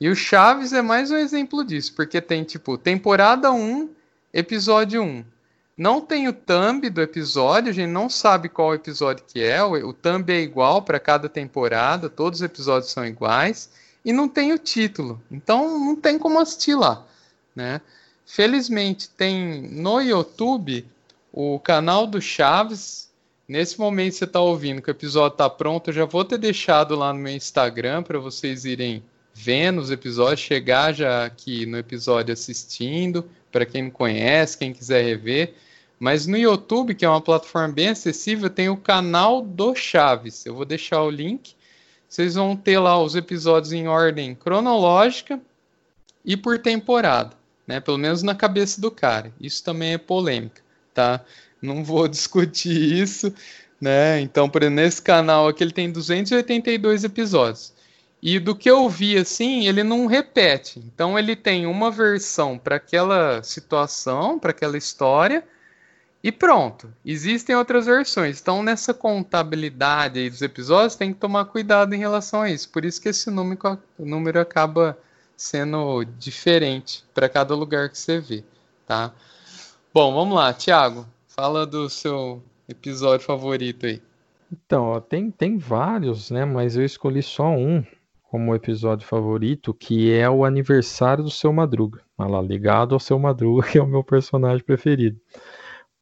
E 0.00 0.08
o 0.08 0.14
Chaves 0.14 0.72
é 0.72 0.80
mais 0.80 1.10
um 1.10 1.16
exemplo 1.16 1.64
disso, 1.64 1.92
porque 1.94 2.20
tem 2.20 2.44
tipo 2.44 2.78
temporada 2.78 3.50
1, 3.50 3.90
episódio 4.32 5.02
1. 5.02 5.24
Não 5.78 6.00
tem 6.00 6.26
o 6.26 6.32
thumb 6.32 6.90
do 6.90 7.00
episódio, 7.00 7.70
a 7.70 7.72
gente 7.72 7.88
não 7.88 8.10
sabe 8.10 8.48
qual 8.48 8.74
episódio 8.74 9.24
que 9.24 9.40
é, 9.40 9.62
o, 9.62 9.74
o 9.90 9.92
thumb 9.92 10.28
é 10.32 10.40
igual 10.40 10.82
para 10.82 10.98
cada 10.98 11.28
temporada, 11.28 12.10
todos 12.10 12.40
os 12.40 12.44
episódios 12.44 12.90
são 12.90 13.06
iguais, 13.06 13.70
e 14.04 14.12
não 14.12 14.28
tem 14.28 14.52
o 14.52 14.58
título. 14.58 15.22
Então 15.30 15.78
não 15.78 15.94
tem 15.94 16.18
como 16.18 16.40
assistir 16.40 16.74
lá, 16.74 17.06
né? 17.54 17.80
Felizmente 18.26 19.08
tem 19.08 19.62
no 19.70 20.00
YouTube 20.00 20.84
o 21.32 21.60
canal 21.60 22.08
do 22.08 22.20
Chaves. 22.20 23.08
Nesse 23.46 23.78
momento 23.78 24.14
você 24.14 24.24
está 24.24 24.40
ouvindo 24.40 24.82
que 24.82 24.90
o 24.90 24.92
episódio 24.92 25.34
está 25.34 25.48
pronto, 25.48 25.90
eu 25.90 25.94
já 25.94 26.04
vou 26.04 26.24
ter 26.24 26.38
deixado 26.38 26.96
lá 26.96 27.12
no 27.12 27.20
meu 27.20 27.32
Instagram 27.32 28.02
para 28.02 28.18
vocês 28.18 28.64
irem 28.64 29.00
vendo 29.32 29.80
os 29.80 29.92
episódios, 29.92 30.40
chegar 30.40 30.92
já 30.92 31.24
aqui 31.24 31.64
no 31.66 31.78
episódio 31.78 32.32
assistindo, 32.32 33.24
para 33.52 33.64
quem 33.64 33.84
não 33.84 33.90
conhece, 33.90 34.58
quem 34.58 34.72
quiser 34.72 35.04
rever. 35.04 35.54
Mas 35.98 36.26
no 36.26 36.36
YouTube, 36.36 36.94
que 36.94 37.04
é 37.04 37.08
uma 37.08 37.20
plataforma 37.20 37.74
bem 37.74 37.88
acessível, 37.88 38.48
tem 38.48 38.68
o 38.68 38.76
canal 38.76 39.42
do 39.42 39.74
Chaves. 39.74 40.46
Eu 40.46 40.54
vou 40.54 40.64
deixar 40.64 41.02
o 41.02 41.10
link. 41.10 41.54
Vocês 42.08 42.36
vão 42.36 42.56
ter 42.56 42.78
lá 42.78 43.02
os 43.02 43.14
episódios 43.14 43.72
em 43.72 43.88
ordem 43.88 44.34
cronológica 44.34 45.40
e 46.24 46.36
por 46.36 46.58
temporada, 46.58 47.36
né? 47.66 47.80
Pelo 47.80 47.98
menos 47.98 48.22
na 48.22 48.34
cabeça 48.34 48.80
do 48.80 48.90
cara. 48.90 49.32
Isso 49.40 49.62
também 49.64 49.94
é 49.94 49.98
polêmica, 49.98 50.62
tá? 50.94 51.24
Não 51.60 51.82
vou 51.82 52.06
discutir 52.08 52.80
isso, 53.02 53.34
né? 53.80 54.20
Então, 54.20 54.48
por 54.48 54.62
nesse 54.70 55.02
canal 55.02 55.48
aqui 55.48 55.64
ele 55.64 55.72
tem 55.72 55.90
282 55.90 57.04
episódios. 57.04 57.72
E 58.22 58.38
do 58.38 58.54
que 58.54 58.68
eu 58.68 58.88
vi 58.88 59.16
assim, 59.16 59.68
ele 59.68 59.84
não 59.84 60.06
repete. 60.06 60.80
Então 60.80 61.18
ele 61.18 61.36
tem 61.36 61.66
uma 61.66 61.90
versão 61.90 62.58
para 62.58 62.76
aquela 62.76 63.42
situação, 63.42 64.38
para 64.38 64.50
aquela 64.50 64.76
história, 64.76 65.44
e 66.22 66.32
pronto. 66.32 66.92
Existem 67.04 67.54
outras 67.54 67.86
versões. 67.86 68.40
Então 68.40 68.62
nessa 68.62 68.92
contabilidade 68.92 70.18
aí 70.18 70.28
dos 70.28 70.42
episódios 70.42 70.96
tem 70.96 71.12
que 71.12 71.20
tomar 71.20 71.44
cuidado 71.46 71.94
em 71.94 71.98
relação 71.98 72.42
a 72.42 72.50
isso. 72.50 72.68
Por 72.70 72.84
isso 72.84 73.00
que 73.00 73.08
esse 73.08 73.30
número, 73.30 73.78
número 73.98 74.40
acaba 74.40 74.98
sendo 75.36 76.04
diferente 76.18 77.04
para 77.14 77.28
cada 77.28 77.54
lugar 77.54 77.88
que 77.88 77.98
você 77.98 78.18
vê, 78.18 78.44
tá? 78.86 79.12
Bom, 79.94 80.12
vamos 80.12 80.34
lá, 80.34 80.52
Thiago. 80.52 81.06
Fala 81.28 81.64
do 81.64 81.88
seu 81.88 82.42
episódio 82.68 83.24
favorito 83.24 83.86
aí. 83.86 84.02
Então, 84.52 84.84
ó, 84.84 85.00
tem, 85.00 85.30
tem 85.30 85.56
vários, 85.56 86.30
né? 86.30 86.44
Mas 86.44 86.76
eu 86.76 86.84
escolhi 86.84 87.22
só 87.22 87.48
um 87.48 87.84
como 88.30 88.54
episódio 88.54 89.06
favorito, 89.06 89.72
que 89.72 90.12
é 90.12 90.28
o 90.28 90.44
aniversário 90.44 91.24
do 91.24 91.30
seu 91.30 91.52
Madruga. 91.52 92.02
Olha 92.16 92.30
lá, 92.30 92.42
ligado 92.42 92.94
ao 92.94 93.00
seu 93.00 93.18
Madruga, 93.18 93.66
que 93.70 93.78
é 93.78 93.82
o 93.82 93.86
meu 93.86 94.04
personagem 94.04 94.64
preferido. 94.64 95.18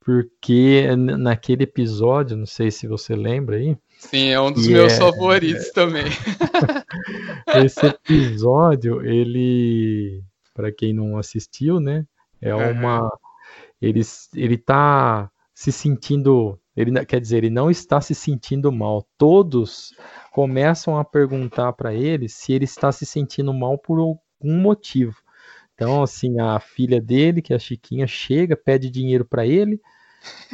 Porque 0.07 0.87
naquele 0.95 1.65
episódio, 1.65 2.37
não 2.37 2.47
sei 2.47 2.71
se 2.71 2.87
você 2.87 3.17
lembra 3.17 3.57
aí. 3.57 3.77
Sim, 3.99 4.29
é 4.29 4.41
um 4.41 4.53
dos 4.53 4.69
meus 4.69 4.93
é... 4.93 4.99
favoritos 4.99 5.73
também. 5.73 6.05
Esse 7.67 7.87
episódio, 7.87 9.05
ele, 9.05 10.23
para 10.55 10.71
quem 10.71 10.93
não 10.93 11.19
assistiu, 11.19 11.81
né, 11.81 12.07
é 12.41 12.55
uma 12.55 13.11
ele 13.83 14.01
ele 14.37 14.57
tá 14.57 15.29
se 15.53 15.73
sentindo, 15.73 16.57
ele 16.77 17.05
quer 17.05 17.21
dizer, 17.21 17.39
ele 17.39 17.51
não 17.51 17.69
está 17.69 18.01
se 18.01 18.15
sentindo 18.15 18.71
mal. 18.71 19.05
Todos 19.19 19.93
começam 20.31 20.97
a 20.97 21.05
perguntar 21.05 21.73
para 21.73 21.93
ele 21.93 22.29
se 22.29 22.53
ele 22.53 22.65
está 22.65 22.93
se 22.93 23.05
sentindo 23.05 23.53
mal 23.53 23.77
por 23.77 23.99
algum 23.99 24.57
motivo. 24.61 25.17
Então, 25.75 26.01
assim, 26.01 26.39
a 26.39 26.61
filha 26.61 27.01
dele, 27.01 27.43
que 27.43 27.53
é 27.53 27.57
a 27.57 27.59
Chiquinha, 27.59 28.07
chega, 28.07 28.57
pede 28.57 28.89
dinheiro 28.89 29.25
para 29.25 29.45
ele 29.45 29.81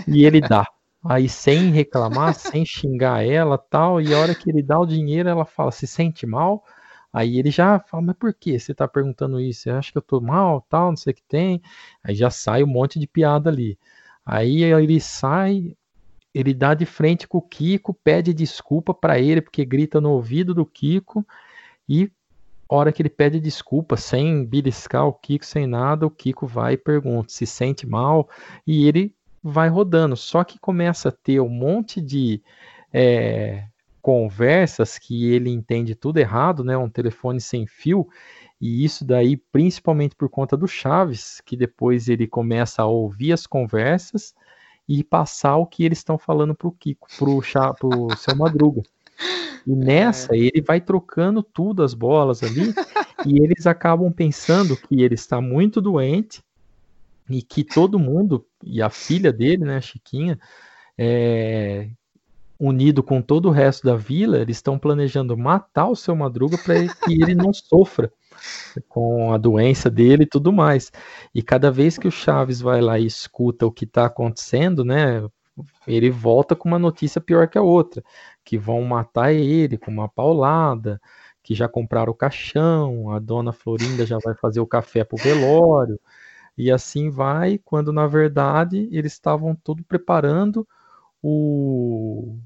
e 0.07 0.25
ele 0.25 0.41
dá. 0.41 0.67
Aí, 1.05 1.29
sem 1.29 1.71
reclamar, 1.71 2.35
sem 2.35 2.65
xingar 2.65 3.25
ela 3.25 3.59
tal, 3.59 4.01
e 4.01 4.15
a 4.15 4.19
hora 4.19 4.35
que 4.35 4.49
ele 4.49 4.63
dá 4.63 4.79
o 4.79 4.87
dinheiro, 4.87 5.29
ela 5.29 5.45
fala: 5.45 5.73
se 5.73 5.87
sente 5.87 6.27
mal? 6.27 6.65
Aí 7.13 7.39
ele 7.39 7.51
já 7.51 7.79
fala: 7.81 8.03
mas 8.03 8.17
por 8.17 8.33
que 8.33 8.59
você 8.59 8.73
está 8.73 8.87
perguntando 8.89 9.41
isso? 9.41 9.63
Você 9.63 9.71
acha 9.71 9.93
que 9.93 9.99
eu 9.99 10.03
tô 10.03 10.21
mal, 10.21 10.65
tal, 10.69 10.91
não 10.91 10.97
sei 10.97 11.13
o 11.13 11.17
que 11.17 11.23
tem? 11.25 11.61
Aí 12.05 12.15
já 12.15 12.31
sai 12.31 12.63
um 12.63 12.69
monte 12.69 12.99
de 12.99 13.07
piada 13.07 13.51
ali. 13.51 13.79
Aí 14.25 14.63
ele 14.63 15.01
sai, 15.01 15.77
ele 16.33 16.55
dá 16.55 16.75
de 16.75 16.87
frente 16.87 17.27
com 17.27 17.39
o 17.39 17.43
Kiko, 17.43 17.93
pede 17.93 18.33
desculpa 18.33 18.95
para 18.95 19.19
ele, 19.19 19.43
porque 19.43 19.65
grita 19.65 20.01
no 20.01 20.13
ouvido 20.13 20.55
do 20.55 20.65
Kiko, 20.65 21.27
e 21.89 22.11
hora 22.69 22.93
que 22.93 23.03
ele 23.03 23.11
pede 23.11 23.41
desculpa, 23.41 23.97
sem 23.97 24.45
beliscar 24.47 25.07
o 25.07 25.13
Kiko, 25.13 25.45
sem 25.45 25.67
nada, 25.67 26.07
o 26.07 26.11
Kiko 26.11 26.47
vai 26.47 26.75
e 26.75 26.79
pergunta 26.79 27.33
se 27.33 27.47
sente 27.47 27.87
mal, 27.87 28.29
e 28.67 28.87
ele 28.87 29.15
vai 29.43 29.69
rodando. 29.69 30.17
Só 30.17 30.45
que 30.45 30.59
começa 30.59 31.09
a 31.09 31.13
ter 31.13 31.41
um 31.41 31.49
monte 31.49 32.01
de 32.01 32.43
é, 32.93 33.65
conversas 34.01 34.99
que 34.99 35.33
ele 35.33 35.51
entende 35.51 35.95
tudo 35.95 36.19
errado, 36.19 36.63
né? 36.63 36.77
Um 36.77 36.91
telefone 36.91 37.41
sem 37.41 37.67
fio, 37.67 38.09
e 38.61 38.85
isso 38.85 39.05
daí 39.05 39.37
principalmente 39.37 40.15
por 40.15 40.29
conta 40.29 40.57
do 40.57 40.69
Chaves, 40.69 41.41
que 41.45 41.57
depois 41.57 42.09
ele 42.09 42.27
começa 42.27 42.83
a 42.83 42.87
ouvir 42.87 43.33
as 43.33 43.47
conversas 43.47 44.35
e 44.89 45.03
passar 45.03 45.57
o 45.57 45.67
que 45.67 45.85
eles 45.85 45.99
estão 45.99 46.19
falando 46.19 46.55
pro 46.55 46.73
Kiko, 46.73 47.09
pro, 47.17 47.41
Chá, 47.41 47.73
pro 47.73 48.09
seu 48.17 48.37
Madruga. 48.37 48.83
E 49.67 49.75
nessa, 49.75 50.35
é. 50.35 50.39
ele 50.39 50.61
vai 50.61 50.81
trocando 50.81 51.43
tudo 51.43 51.83
as 51.83 51.95
bolas 51.95 52.43
ali, 52.43 52.75
e 53.25 53.41
eles 53.41 53.67
acabam 53.67 54.13
pensando 54.13 54.77
que 54.77 55.01
ele 55.01 55.15
está 55.15 55.41
muito 55.41 55.81
doente 55.81 56.43
e 57.33 57.43
que 57.43 57.65
todo 57.65 57.99
mundo, 57.99 58.47
e 58.63 58.83
a 58.83 58.91
filha 58.91 59.33
dele, 59.33 59.65
né, 59.65 59.81
Chiquinha, 59.81 60.39
é, 60.97 61.89
unido 62.59 63.03
com 63.03 63.21
todo 63.21 63.49
o 63.49 63.53
resto 63.53 63.85
da 63.85 63.97
vila, 63.97 64.39
eles 64.39 64.59
estão 64.59 64.79
planejando 64.79 65.37
matar 65.37 65.89
o 65.89 65.97
seu 65.97 66.15
Madruga 66.15 66.57
para 66.59 66.75
que 66.87 67.13
ele 67.21 67.35
não 67.35 67.53
sofra 67.53 68.13
com 68.89 69.33
a 69.33 69.39
doença 69.39 69.91
dele 69.91 70.23
e 70.23 70.29
tudo 70.29 70.53
mais. 70.53 70.93
E 71.35 71.43
cada 71.43 71.71
vez 71.71 71.99
que 71.99 72.07
o 72.07 72.13
Chaves 72.13 72.61
vai 72.61 72.81
lá 72.81 72.99
e 72.99 73.07
escuta 73.07 73.67
o 73.67 73.73
que 73.73 73.85
está 73.85 74.07
acontecendo, 74.07 74.85
né, 74.85 75.27
ele 75.87 76.11
volta 76.11 76.55
com 76.55 76.69
uma 76.69 76.79
notícia 76.79 77.21
pior 77.21 77.49
que 77.49 77.59
a 77.59 77.63
outra, 77.63 78.03
que 78.45 78.57
vão 78.57 78.83
matar 78.83 79.33
ele 79.33 79.77
com 79.77 79.91
uma 79.91 80.09
paulada, 80.09 81.01
que 81.43 81.55
já 81.55 81.69
compraram 81.69 82.13
o 82.13 82.17
caixão, 82.17 83.11
a 83.11 83.19
dona 83.19 83.53
Florinda 83.53 84.07
já 84.07 84.19
vai 84.25 84.35
fazer 84.35 84.61
o 84.61 84.67
café 84.67 85.03
pro 85.03 85.17
velório, 85.17 86.01
e 86.57 86.71
assim 86.71 87.11
vai, 87.11 87.59
quando 87.65 87.93
na 87.93 88.07
verdade 88.07 88.89
eles 88.93 89.13
estavam 89.13 89.55
tudo 89.55 89.83
preparando 89.85 90.67
o, 91.23 92.37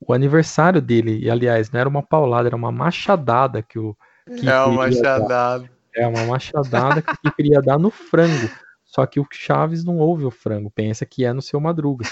o 0.00 0.12
aniversário 0.12 0.80
dele, 0.80 1.18
e 1.18 1.30
aliás, 1.30 1.70
não 1.70 1.80
era 1.80 1.88
uma 1.88 2.02
paulada, 2.02 2.48
era 2.48 2.56
uma 2.56 2.72
machadada 2.72 3.62
que 3.62 3.78
o 3.78 3.96
que 4.38 4.48
é 4.48 4.60
uma 4.64 4.86
machadada. 4.86 5.28
Dar. 5.28 5.70
É 5.94 6.06
uma 6.06 6.24
machadada 6.24 7.02
que 7.02 7.30
queria 7.32 7.60
dar 7.60 7.78
no 7.78 7.90
frango. 7.90 8.48
Só 8.84 9.06
que 9.06 9.20
o 9.20 9.26
Chaves 9.30 9.84
não 9.84 9.98
ouve 9.98 10.24
o 10.24 10.30
frango, 10.30 10.70
pensa 10.70 11.06
que 11.06 11.24
é 11.24 11.32
no 11.32 11.42
seu 11.42 11.60
Madruga. 11.60 12.04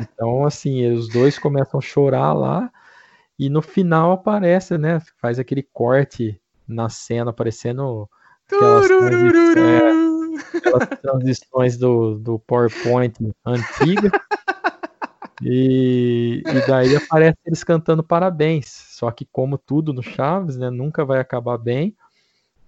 Então, 0.00 0.44
assim, 0.44 0.90
os 0.92 1.08
dois 1.08 1.38
começam 1.38 1.78
a 1.78 1.82
chorar 1.82 2.32
lá 2.32 2.70
e 3.38 3.48
no 3.48 3.60
final 3.60 4.12
aparece, 4.12 4.78
né? 4.78 5.00
Faz 5.20 5.38
aquele 5.38 5.62
corte 5.62 6.40
na 6.66 6.88
cena, 6.88 7.30
aparecendo 7.30 8.08
aquelas, 8.46 8.88
aquelas 10.54 10.88
transições 11.00 11.76
do, 11.76 12.18
do 12.18 12.38
PowerPoint 12.38 13.14
antiga. 13.44 14.10
E, 15.44 16.42
e 16.46 16.66
daí 16.66 16.94
aparece 16.94 17.38
eles 17.44 17.64
cantando 17.64 18.02
parabéns. 18.02 18.66
Só 18.68 19.10
que, 19.10 19.26
como 19.26 19.58
tudo 19.58 19.92
no 19.92 20.02
Chaves, 20.02 20.56
né, 20.56 20.70
nunca 20.70 21.04
vai 21.04 21.18
acabar 21.18 21.58
bem. 21.58 21.96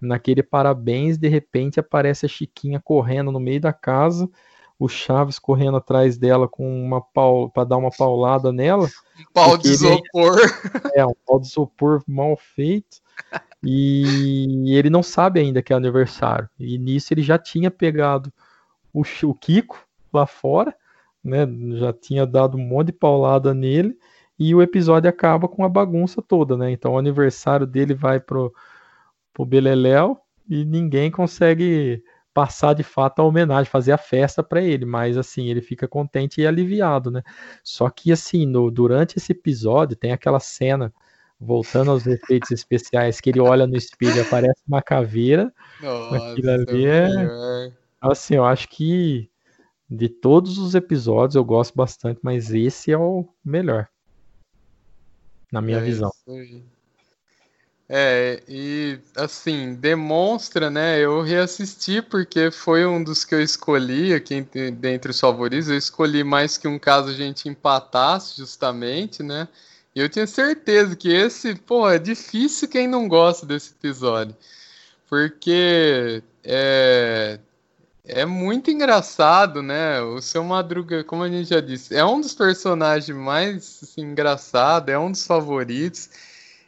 Naquele 0.01 0.43
parabéns, 0.43 1.17
de 1.17 1.29
repente 1.29 1.79
aparece 1.79 2.27
a 2.27 2.29
Chiquinha 2.29 2.81
correndo 2.83 3.31
no 3.31 3.41
meio 3.41 3.61
da 3.61 3.73
casa, 3.73 4.29
o 4.79 4.89
Chaves 4.89 5.39
correndo 5.39 5.77
atrás 5.77 6.19
dela 6.19 6.49
com 6.49 6.85
uma 6.85 7.01
pau 7.01 7.49
para 7.49 7.65
dar 7.65 7.77
uma 7.77 7.91
paulada 7.91 8.53
nela. 8.53 8.87
Um 9.19 9.33
pau 9.33 9.57
de 9.57 9.69
isopor. 9.69 10.39
É, 10.95 11.01
é, 11.01 11.07
um 11.07 11.15
pau 11.25 11.41
de 11.41 11.47
isopor 11.47 12.03
mal 12.07 12.37
feito. 12.37 12.99
E 13.65 14.75
ele 14.77 14.91
não 14.91 15.03
sabe 15.03 15.41
ainda 15.41 15.63
que 15.63 15.73
é 15.73 15.77
aniversário. 15.77 16.49
E 16.59 16.79
nisso 16.79 17.13
ele 17.15 17.23
já 17.23 17.39
tinha 17.39 17.71
pegado 17.71 18.33
o, 18.93 19.03
o 19.25 19.35
Kiko 19.35 19.79
lá 20.13 20.27
fora, 20.27 20.75
né? 21.23 21.47
Já 21.79 21.93
tinha 21.93 22.27
dado 22.27 22.57
um 22.57 22.67
monte 22.67 22.89
de 22.89 22.93
paulada 22.93 23.55
nele. 23.55 23.99
E 24.39 24.55
o 24.55 24.61
episódio 24.61 25.09
acaba 25.09 25.49
com 25.49 25.65
a 25.65 25.69
bagunça 25.69 26.21
toda, 26.21 26.57
né? 26.57 26.71
Então 26.71 26.93
o 26.93 26.99
aniversário 26.99 27.67
dele 27.67 27.95
vai 27.95 28.21
pro, 28.21 28.53
pro 29.33 29.47
Beleléu 29.47 30.19
e 30.49 30.65
ninguém 30.65 31.11
consegue 31.11 32.03
passar 32.35 32.75
de 32.75 32.83
fato 32.83 33.21
a 33.21 33.25
homenagem, 33.25 33.71
fazer 33.71 33.93
a 33.93 33.99
festa 33.99 34.43
para 34.43 34.61
ele, 34.61 34.85
mas 34.85 35.17
assim, 35.17 35.47
ele 35.47 35.61
fica 35.61 35.87
contente 35.87 36.41
e 36.41 36.47
aliviado, 36.47 37.11
né? 37.11 37.23
Só 37.63 37.89
que 37.89 38.11
assim, 38.11 38.45
no, 38.45 38.71
durante 38.73 39.17
esse 39.17 39.33
episódio 39.33 39.97
tem 39.97 40.13
aquela 40.13 40.41
cena 40.41 40.93
voltando 41.41 41.91
aos 41.91 42.07
efeitos 42.07 42.51
especiais, 42.51 43.21
que 43.21 43.31
ele 43.31 43.41
olha 43.41 43.67
no 43.67 43.77
espelho 43.77 44.17
e 44.17 44.21
aparece 44.21 44.61
uma 44.67 44.83
caveira. 44.83 45.53
Nossa, 45.81 46.33
aquilo 46.33 46.51
ali 46.51 46.87
é. 46.87 47.73
Assim, 48.01 48.35
eu 48.37 48.45
acho 48.45 48.69
que 48.69 49.31
de 49.89 50.09
todos 50.09 50.59
os 50.59 50.75
episódios 50.75 51.37
eu 51.37 51.45
gosto 51.45 51.75
bastante, 51.75 52.21
mas 52.23 52.53
esse 52.53 52.91
é 52.93 52.99
o 52.99 53.27
melhor. 53.45 53.89
Na 55.53 55.61
minha 55.61 55.79
é 55.79 55.81
visão. 55.81 56.11
É, 57.89 58.43
e 58.49 58.99
assim, 59.17 59.75
demonstra, 59.75 60.71
né? 60.71 60.99
Eu 60.99 61.21
reassisti 61.23 62.01
porque 62.01 62.51
foi 62.51 62.87
um 62.87 63.03
dos 63.05 63.25
que 63.25 63.35
eu 63.35 63.43
escolhi 63.43 64.15
aqui 64.15 64.41
dentre 64.73 65.11
os 65.11 65.21
favoritos. 65.21 65.69
Eu 65.69 65.77
escolhi 65.77 66.25
mais 66.25 66.57
que 66.57 66.67
um 66.67 66.79
caso 66.79 67.11
a 67.11 67.13
gente 67.13 67.49
empatasse, 67.49 68.39
justamente, 68.39 69.23
né? 69.23 69.49
E 69.95 70.01
eu 70.01 70.09
tinha 70.09 70.27
certeza 70.27 70.97
que 70.97 71.09
esse, 71.09 71.55
pô, 71.55 71.89
é 71.89 71.99
difícil 71.99 72.69
quem 72.69 72.89
não 72.89 73.07
gosta 73.07 73.47
desse 73.47 73.73
episódio. 73.73 74.35
Porque 75.09 76.21
é, 76.43 77.39
é 78.05 78.27
muito 78.27 78.71
engraçado, 78.73 79.63
né? 79.63 80.01
O 80.01 80.21
seu 80.21 80.43
Madruga, 80.43 81.05
como 81.05 81.23
a 81.23 81.29
gente 81.29 81.51
já 81.51 81.61
disse, 81.61 81.95
é 81.95 82.05
um 82.05 82.21
dos 82.21 82.35
personagens 82.35 83.17
mais 83.17 83.81
assim, 83.83 84.03
engraçado, 84.03 84.89
é 84.89 84.99
um 84.99 85.13
dos 85.13 85.25
favoritos. 85.27 86.11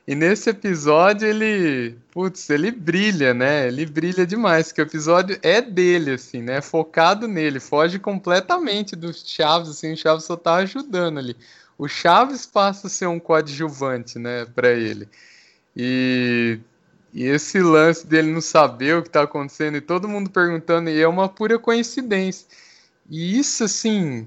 E 0.06 0.14
nesse 0.14 0.50
episódio 0.50 1.26
ele, 1.26 1.98
putz, 2.12 2.48
ele 2.48 2.70
brilha, 2.70 3.34
né? 3.34 3.66
Ele 3.66 3.84
brilha 3.86 4.24
demais, 4.24 4.70
que 4.70 4.80
o 4.80 4.84
episódio 4.84 5.36
é 5.42 5.60
dele, 5.60 6.12
assim, 6.12 6.40
né? 6.42 6.60
Focado 6.60 7.26
nele, 7.26 7.58
foge 7.58 7.98
completamente 7.98 8.94
do 8.94 9.12
Chaves, 9.12 9.70
assim, 9.70 9.94
o 9.94 9.96
Chaves 9.96 10.24
só 10.24 10.36
tá 10.36 10.54
ajudando 10.56 11.18
ali 11.18 11.36
o 11.78 11.88
Chaves 11.88 12.46
passa 12.46 12.86
a 12.86 12.90
ser 12.90 13.06
um 13.06 13.20
coadjuvante, 13.20 14.18
né, 14.18 14.46
para 14.46 14.72
ele. 14.72 15.08
E, 15.76 16.58
e, 17.12 17.24
esse 17.24 17.60
lance 17.60 18.06
dele 18.06 18.32
não 18.32 18.40
saber 18.40 18.96
o 18.96 19.02
que 19.02 19.08
está 19.08 19.22
acontecendo 19.22 19.76
e 19.76 19.80
todo 19.80 20.08
mundo 20.08 20.30
perguntando, 20.30 20.88
e 20.88 21.00
é 21.00 21.08
uma 21.08 21.28
pura 21.28 21.58
coincidência. 21.58 22.46
E 23.10 23.38
isso, 23.38 23.64
assim, 23.64 24.26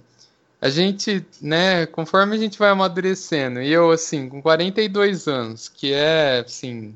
a 0.62 0.70
gente, 0.70 1.26
né, 1.42 1.86
conforme 1.88 2.36
a 2.36 2.40
gente 2.40 2.60
vai 2.60 2.70
amadurecendo, 2.70 3.62
e 3.62 3.72
eu, 3.72 3.92
assim, 3.92 4.30
com 4.30 4.42
42 4.42 5.28
anos, 5.28 5.68
que 5.68 5.92
é, 5.94 6.44
assim, 6.46 6.96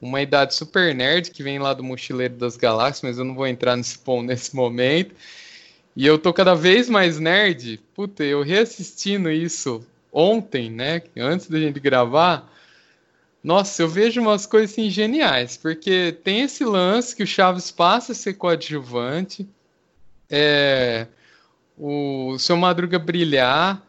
uma 0.00 0.20
idade 0.20 0.54
super 0.54 0.94
nerd, 0.94 1.30
que 1.30 1.42
vem 1.42 1.58
lá 1.58 1.72
do 1.72 1.82
Mochileiro 1.82 2.34
das 2.34 2.56
Galáxias, 2.56 3.02
mas 3.02 3.18
eu 3.18 3.24
não 3.24 3.34
vou 3.34 3.46
entrar 3.46 3.76
nesse 3.76 3.98
ponto 3.98 4.26
nesse 4.28 4.54
momento. 4.54 5.14
E 5.96 6.06
eu 6.06 6.18
tô 6.18 6.32
cada 6.32 6.54
vez 6.54 6.90
mais 6.90 7.18
nerd. 7.20 7.80
Puta, 7.94 8.24
eu 8.24 8.42
reassistindo 8.42 9.30
isso 9.30 9.86
ontem, 10.14 10.70
né, 10.70 11.02
antes 11.18 11.48
da 11.48 11.58
gente 11.58 11.80
gravar, 11.80 12.50
nossa, 13.42 13.82
eu 13.82 13.88
vejo 13.88 14.20
umas 14.22 14.46
coisas 14.46 14.70
assim, 14.70 14.88
geniais, 14.88 15.56
porque 15.56 16.16
tem 16.24 16.42
esse 16.42 16.64
lance 16.64 17.14
que 17.14 17.24
o 17.24 17.26
Chaves 17.26 17.70
passa 17.70 18.12
a 18.12 18.14
ser 18.14 18.34
coadjuvante, 18.34 19.46
é, 20.30 21.08
o 21.76 22.38
seu 22.38 22.56
Madruga 22.56 22.98
brilhar, 22.98 23.82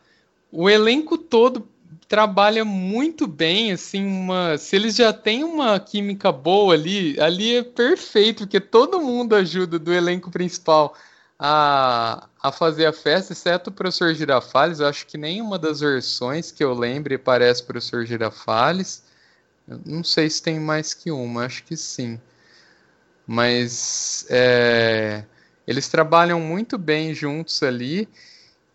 o 0.52 0.70
elenco 0.70 1.18
todo 1.18 1.70
trabalha 2.08 2.66
muito 2.66 3.28
bem, 3.28 3.72
assim, 3.72 4.06
uma, 4.06 4.58
se 4.58 4.76
eles 4.76 4.96
já 4.96 5.14
têm 5.14 5.44
uma 5.44 5.80
química 5.80 6.32
boa 6.32 6.74
ali, 6.74 7.20
ali 7.20 7.56
é 7.56 7.64
perfeito, 7.64 8.40
porque 8.40 8.60
todo 8.60 9.02
mundo 9.02 9.36
ajuda 9.36 9.80
do 9.80 9.94
elenco 9.94 10.30
principal 10.30 10.96
a, 11.38 12.28
a 12.42 12.52
fazer 12.52 12.86
a 12.86 12.94
festa, 12.94 13.34
exceto 13.34 13.70
o 13.70 13.74
professor 13.74 14.14
Girafales. 14.14 14.82
Acho 14.82 15.06
que 15.06 15.18
nenhuma 15.18 15.60
das 15.60 15.80
versões 15.82 16.52
que 16.52 16.64
eu 16.64 16.74
lembre 16.74 17.18
parece 17.18 17.62
o 17.62 17.66
professor 17.66 18.06
Girafales. 18.06 19.04
Eu 19.68 19.80
não 19.86 20.04
sei 20.04 20.30
se 20.30 20.42
tem 20.42 20.60
mais 20.60 20.94
que 20.94 21.12
uma, 21.12 21.46
acho 21.46 21.64
que 21.64 21.76
sim. 21.76 22.20
Mas 23.28 24.26
é, 24.30 25.24
eles 25.68 25.88
trabalham 25.88 26.40
muito 26.40 26.78
bem 26.78 27.14
juntos 27.14 27.62
ali. 27.64 28.08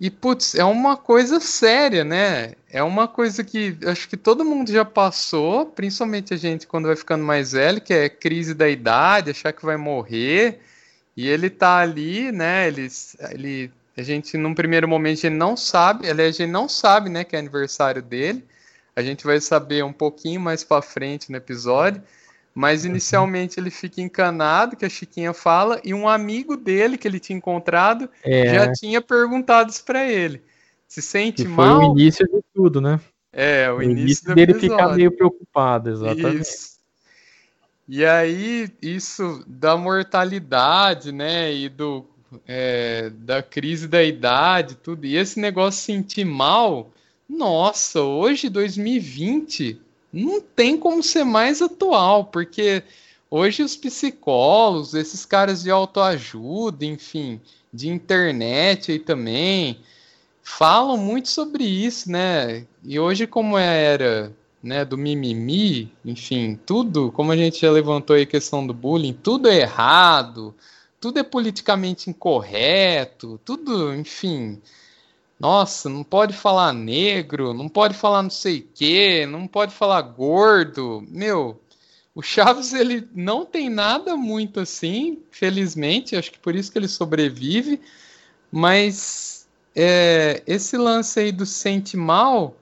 E, 0.01 0.11
putz, 0.11 0.55
é 0.55 0.65
uma 0.65 0.97
coisa 0.97 1.39
séria, 1.41 2.03
né? 2.03 2.55
É 2.71 2.83
uma 2.83 3.07
coisa 3.07 3.45
que 3.45 3.77
acho 3.87 4.09
que 4.09 4.17
todo 4.17 4.45
mundo 4.45 4.73
já 4.73 4.85
passou, 4.85 5.67
principalmente 5.67 6.33
a 6.33 6.39
gente 6.39 6.67
quando 6.67 6.87
vai 6.87 6.97
ficando 6.97 7.23
mais 7.23 7.53
velho, 7.53 7.81
que 7.83 7.93
é 7.93 8.09
crise 8.09 8.55
da 8.55 8.69
idade, 8.69 9.31
achar 9.31 9.53
que 9.53 9.65
vai 9.65 9.77
morrer. 9.77 10.61
E 11.17 11.29
ele 11.29 11.51
tá 11.51 11.79
ali, 11.79 12.31
né? 12.33 12.69
Ele, 12.69 12.89
ele, 13.31 13.71
a 13.97 14.03
gente, 14.03 14.37
num 14.37 14.55
primeiro 14.55 14.89
momento, 14.89 15.25
ele 15.25 15.37
não 15.37 15.57
sabe, 15.57 16.09
aliás, 16.09 16.37
a 16.37 16.39
gente 16.39 16.51
não 16.51 16.69
sabe, 16.69 17.11
né, 17.11 17.25
que 17.25 17.37
é 17.37 17.39
aniversário 17.39 18.03
dele. 18.03 18.45
A 18.95 19.03
gente 19.03 19.25
vai 19.25 19.41
saber 19.41 19.85
um 19.85 19.93
pouquinho 19.93 20.41
mais 20.41 20.65
para 20.65 20.83
frente 20.83 21.31
no 21.31 21.37
episódio. 21.37 22.03
Mas 22.55 22.85
uhum. 22.85 22.91
inicialmente 22.91 23.61
ele 23.61 23.71
fica 23.71 24.01
encanado, 24.01 24.77
que 24.77 24.85
a 24.85 24.89
Chiquinha 24.89 25.33
fala, 25.33 25.81
e 25.85 25.95
um 25.95 26.09
amigo 26.09 26.57
dele 26.57 26.99
que 26.99 27.07
ele 27.07 27.21
tinha 27.21 27.37
encontrado 27.37 28.11
é. 28.25 28.55
já 28.55 28.73
tinha 28.73 29.01
perguntado 29.01 29.71
isso 29.71 29.85
pra 29.85 30.05
ele. 30.11 30.43
Se 30.89 31.01
sente 31.01 31.43
que 31.43 31.49
mal. 31.49 31.77
Foi 31.77 31.89
o 31.89 31.93
início 31.93 32.27
de 32.27 32.43
tudo, 32.53 32.81
né? 32.81 32.99
É, 33.33 33.71
o, 33.71 33.77
o 33.77 33.83
início, 33.83 34.03
início 34.03 34.35
dele 34.35 34.55
ficar 34.55 34.97
meio 34.97 35.13
preocupado, 35.13 35.91
exatamente. 35.91 36.41
Isso. 36.41 36.80
E 37.93 38.05
aí, 38.05 38.71
isso 38.81 39.43
da 39.49 39.77
mortalidade, 39.77 41.11
né? 41.11 41.53
E 41.53 41.69
do, 41.69 42.07
é, 42.47 43.11
da 43.11 43.43
crise 43.43 43.89
da 43.89 44.01
idade, 44.01 44.77
tudo. 44.77 45.05
E 45.05 45.17
esse 45.17 45.41
negócio 45.41 45.83
sentir 45.83 46.25
mal, 46.25 46.93
nossa, 47.29 48.01
hoje, 48.01 48.49
2020, 48.49 49.81
não 50.13 50.41
tem 50.41 50.77
como 50.79 51.03
ser 51.03 51.25
mais 51.25 51.61
atual, 51.61 52.27
porque 52.27 52.85
hoje 53.29 53.65
os 53.65 53.75
psicólogos, 53.75 54.95
esses 54.95 55.27
caras 55.27 55.65
de 55.65 55.71
autoajuda, 55.73 56.85
enfim, 56.85 57.41
de 57.75 57.89
internet 57.89 58.93
aí 58.93 59.01
também, 59.01 59.81
falam 60.45 60.97
muito 60.97 61.29
sobre 61.29 61.65
isso, 61.65 62.09
né? 62.09 62.65
E 62.85 63.01
hoje, 63.01 63.27
como 63.27 63.59
era 63.59 64.33
né, 64.63 64.85
do 64.85 64.99
mimimi, 64.99 65.93
enfim, 66.05 66.59
tudo, 66.67 67.11
como 67.13 67.33
a 67.33 67.37
gente 67.37 67.61
já 67.61 67.71
levantou 67.71 68.17
aí 68.17 68.23
a 68.23 68.27
questão 68.27 68.67
do 68.67 68.75
bullying, 68.75 69.13
tudo 69.13 69.49
é 69.49 69.61
errado, 69.61 70.55
tudo 71.01 71.19
é 71.19 71.23
politicamente 71.23 72.11
incorreto, 72.11 73.41
tudo, 73.45 73.95
enfim. 73.95 74.61
Nossa, 75.39 75.89
não 75.89 76.05
pode 76.05 76.35
falar 76.35 76.73
negro, 76.75 77.55
não 77.55 77.69
pode 77.69 77.95
falar 77.95 78.23
não 78.23 78.31
sei 78.31 78.59
o 78.59 78.69
quê, 78.75 79.27
não 79.27 79.47
pode 79.47 79.73
falar 79.73 80.03
gordo. 80.03 81.03
Meu, 81.09 81.59
o 82.15 82.21
Chaves 82.23 82.75
ele 82.75 83.09
não 83.15 83.47
tem 83.47 83.71
nada 83.71 84.17
muito 84.17 84.61
assim, 84.61 85.23
felizmente, 85.31 86.17
acho 86.17 86.31
que 86.31 86.39
por 86.39 86.55
isso 86.55 86.71
que 86.71 86.79
ele 86.79 86.89
sobrevive, 86.89 87.81
mas 88.53 89.49
é, 89.75 90.43
esse 90.47 90.77
lance 90.77 91.19
aí 91.19 91.33
do 91.33 91.47
sente 91.47 91.97
mal, 91.97 92.60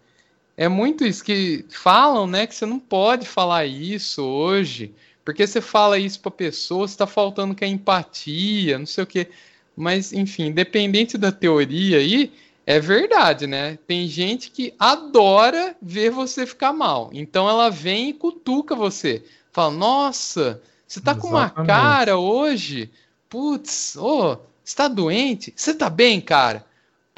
é 0.58 0.68
muito 0.68 1.04
isso 1.04 1.22
que 1.22 1.64
falam, 1.70 2.26
né? 2.26 2.44
Que 2.44 2.52
você 2.52 2.66
não 2.66 2.80
pode 2.80 3.28
falar 3.28 3.64
isso 3.64 4.24
hoje, 4.24 4.92
porque 5.24 5.46
você 5.46 5.60
fala 5.60 6.00
isso 6.00 6.18
para 6.18 6.32
pessoa, 6.32 6.84
está 6.84 7.06
faltando 7.06 7.54
que 7.54 7.64
a 7.64 7.68
empatia, 7.68 8.76
não 8.76 8.84
sei 8.84 9.04
o 9.04 9.06
quê. 9.06 9.28
Mas, 9.76 10.12
enfim, 10.12 10.46
independente 10.46 11.16
da 11.16 11.30
teoria 11.30 11.98
aí, 11.98 12.32
é 12.66 12.80
verdade, 12.80 13.46
né? 13.46 13.78
Tem 13.86 14.08
gente 14.08 14.50
que 14.50 14.74
adora 14.76 15.76
ver 15.80 16.10
você 16.10 16.44
ficar 16.44 16.72
mal. 16.72 17.10
Então 17.12 17.48
ela 17.48 17.70
vem 17.70 18.08
e 18.08 18.12
cutuca 18.12 18.74
você. 18.74 19.24
Fala, 19.52 19.70
nossa, 19.70 20.60
você 20.88 21.00
tá 21.00 21.12
Exatamente. 21.12 21.20
com 21.20 21.28
uma 21.28 21.66
cara 21.66 22.18
hoje. 22.18 22.90
Putz, 23.28 23.94
ô, 23.94 24.32
oh, 24.32 24.38
você 24.64 24.74
tá 24.74 24.88
doente? 24.88 25.52
Você 25.54 25.72
tá 25.72 25.88
bem, 25.88 26.20
cara? 26.20 26.66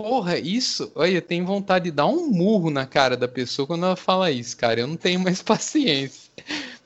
Porra, 0.01 0.39
isso. 0.39 0.91
Olha, 0.95 1.21
tenho 1.21 1.45
vontade 1.45 1.85
de 1.85 1.91
dar 1.91 2.07
um 2.07 2.27
murro 2.31 2.71
na 2.71 2.87
cara 2.87 3.19
da 3.19 3.29
pessoa 3.29 3.67
quando 3.67 3.85
ela 3.85 3.97
fala 3.97 4.31
isso, 4.31 4.57
cara. 4.57 4.81
Eu 4.81 4.87
não 4.87 4.97
tenho 4.97 5.21
mais 5.21 5.43
paciência 5.43 6.33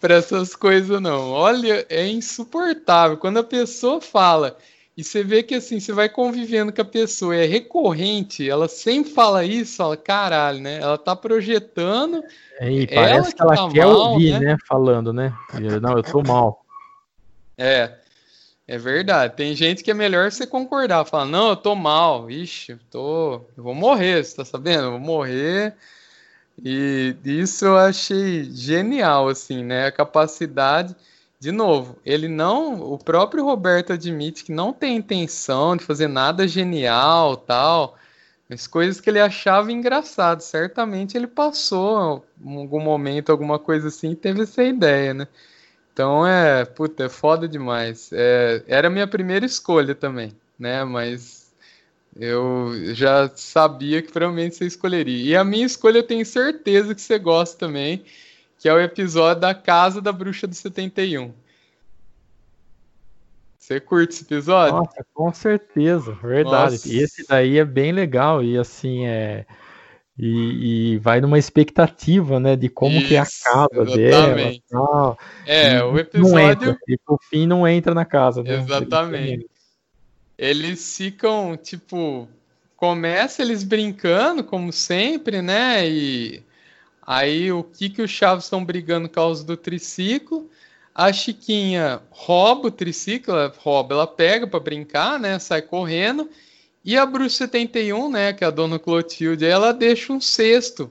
para 0.00 0.16
essas 0.16 0.56
coisas, 0.56 1.00
não. 1.00 1.30
Olha, 1.30 1.86
é 1.88 2.08
insuportável. 2.08 3.16
Quando 3.16 3.38
a 3.38 3.44
pessoa 3.44 4.00
fala, 4.00 4.58
e 4.96 5.04
você 5.04 5.22
vê 5.22 5.44
que 5.44 5.54
assim, 5.54 5.78
você 5.78 5.92
vai 5.92 6.08
convivendo 6.08 6.72
com 6.72 6.82
a 6.82 6.84
pessoa, 6.84 7.36
é 7.36 7.46
recorrente, 7.46 8.50
ela 8.50 8.66
sempre 8.66 9.12
fala 9.12 9.44
isso, 9.44 9.76
fala, 9.76 9.96
caralho, 9.96 10.58
né? 10.58 10.80
Ela 10.80 10.98
tá 10.98 11.14
projetando. 11.14 12.20
É, 12.58 12.68
e 12.68 12.86
parece 12.88 13.14
ela 13.14 13.24
que, 13.26 13.34
que 13.36 13.42
ela 13.42 13.56
tá 13.56 13.68
quer 13.68 13.86
mal, 13.86 14.10
ouvir, 14.10 14.32
né? 14.32 14.40
né? 14.40 14.56
Falando, 14.66 15.12
né? 15.12 15.32
Não, 15.80 15.96
eu 15.96 16.02
tô 16.02 16.20
mal. 16.20 16.64
É. 17.56 17.96
É 18.66 18.78
verdade. 18.78 19.36
Tem 19.36 19.54
gente 19.54 19.82
que 19.84 19.90
é 19.90 19.94
melhor 19.94 20.30
você 20.30 20.46
concordar, 20.46 21.04
falar, 21.04 21.26
não, 21.26 21.50
eu 21.50 21.56
tô 21.56 21.74
mal, 21.74 22.30
ixi, 22.30 22.72
eu 22.72 22.78
tô. 22.90 23.34
Eu 23.56 23.62
vou 23.62 23.74
morrer, 23.74 24.24
você 24.24 24.36
tá 24.36 24.44
sabendo? 24.44 24.84
Eu 24.84 24.90
vou 24.92 25.00
morrer. 25.00 25.74
E 26.64 27.16
isso 27.24 27.66
eu 27.66 27.76
achei 27.76 28.44
genial, 28.44 29.28
assim, 29.28 29.62
né? 29.64 29.86
A 29.86 29.92
capacidade. 29.92 30.96
De 31.40 31.52
novo, 31.52 31.98
ele 32.04 32.28
não. 32.28 32.80
O 32.80 32.98
próprio 32.98 33.44
Roberto 33.44 33.92
admite 33.92 34.44
que 34.44 34.52
não 34.52 34.72
tem 34.72 34.96
intenção 34.96 35.76
de 35.76 35.84
fazer 35.84 36.08
nada 36.08 36.48
genial 36.48 37.36
tal. 37.36 37.96
Mas 38.48 38.66
coisas 38.66 39.00
que 39.00 39.10
ele 39.10 39.20
achava 39.20 39.72
engraçado. 39.72 40.40
Certamente 40.40 41.16
ele 41.16 41.26
passou 41.26 42.24
em 42.42 42.56
algum 42.58 42.80
momento, 42.80 43.30
alguma 43.30 43.58
coisa 43.58 43.88
assim, 43.88 44.12
e 44.12 44.16
teve 44.16 44.42
essa 44.42 44.62
ideia, 44.62 45.14
né? 45.14 45.28
Então 45.94 46.26
é, 46.26 46.64
puta, 46.64 47.04
é 47.04 47.08
foda 47.08 47.46
demais. 47.46 48.10
É, 48.12 48.64
era 48.66 48.88
a 48.88 48.90
minha 48.90 49.06
primeira 49.06 49.46
escolha 49.46 49.94
também, 49.94 50.34
né? 50.58 50.82
Mas 50.82 51.52
eu 52.18 52.72
já 52.94 53.30
sabia 53.36 54.02
que 54.02 54.10
provavelmente 54.10 54.56
você 54.56 54.66
escolheria. 54.66 55.24
E 55.24 55.36
a 55.36 55.44
minha 55.44 55.64
escolha 55.64 55.98
eu 55.98 56.02
tenho 56.02 56.26
certeza 56.26 56.96
que 56.96 57.00
você 57.00 57.16
gosta 57.16 57.56
também, 57.56 58.04
que 58.58 58.68
é 58.68 58.74
o 58.74 58.80
episódio 58.80 59.42
da 59.42 59.54
Casa 59.54 60.02
da 60.02 60.10
Bruxa 60.10 60.48
do 60.48 60.54
71. 60.54 61.32
Você 63.56 63.78
curte 63.78 64.14
esse 64.14 64.24
episódio? 64.24 64.74
Nossa, 64.74 65.06
com 65.14 65.32
certeza, 65.32 66.12
verdade. 66.20 66.72
Nossa. 66.72 66.92
Esse 66.92 67.24
daí 67.26 67.56
é 67.56 67.64
bem 67.64 67.92
legal 67.92 68.42
e 68.42 68.58
assim 68.58 69.06
é 69.06 69.46
e, 70.16 70.92
e, 70.92 70.98
vai 70.98 71.20
numa 71.20 71.38
expectativa, 71.38 72.38
né, 72.38 72.54
de 72.54 72.68
como 72.68 72.96
Isso, 72.98 73.08
que 73.08 73.16
a 73.16 73.24
casa 73.24 73.68
exatamente. 73.72 74.62
dela. 74.70 74.86
Tal. 74.86 75.18
É, 75.44 75.82
o 75.82 75.98
episódio. 75.98 76.70
Entra, 76.70 76.78
e 76.86 76.96
por 76.98 77.18
fim 77.28 77.46
não 77.46 77.66
entra 77.66 77.92
na 77.94 78.04
casa. 78.04 78.42
Né? 78.42 78.54
Exatamente. 78.58 79.46
Eles 80.38 80.96
ficam, 80.96 81.56
tipo, 81.56 82.28
começa 82.76 83.42
eles 83.42 83.64
brincando, 83.64 84.44
como 84.44 84.72
sempre, 84.72 85.42
né? 85.42 85.88
E 85.88 86.42
aí 87.04 87.50
o 87.50 87.64
que 87.64 87.90
que 87.90 88.02
os 88.02 88.10
Chaves 88.10 88.44
estão 88.44 88.64
brigando 88.64 89.08
por 89.08 89.14
causa 89.16 89.44
do 89.44 89.56
triciclo? 89.56 90.48
A 90.94 91.12
Chiquinha 91.12 92.00
rouba 92.10 92.68
o 92.68 92.70
triciclo, 92.70 93.34
ela 93.34 93.52
rouba, 93.58 93.94
ela 93.94 94.06
pega 94.06 94.46
para 94.46 94.60
brincar, 94.60 95.18
né? 95.18 95.40
Sai 95.40 95.60
correndo 95.60 96.30
e 96.84 96.96
a 96.98 97.06
Bruxa 97.06 97.46
71, 97.46 98.10
né, 98.10 98.32
que 98.32 98.44
é 98.44 98.46
a 98.46 98.50
dona 98.50 98.78
Clotilde, 98.78 99.44
ela 99.44 99.72
deixa 99.72 100.12
um 100.12 100.20
cesto 100.20 100.90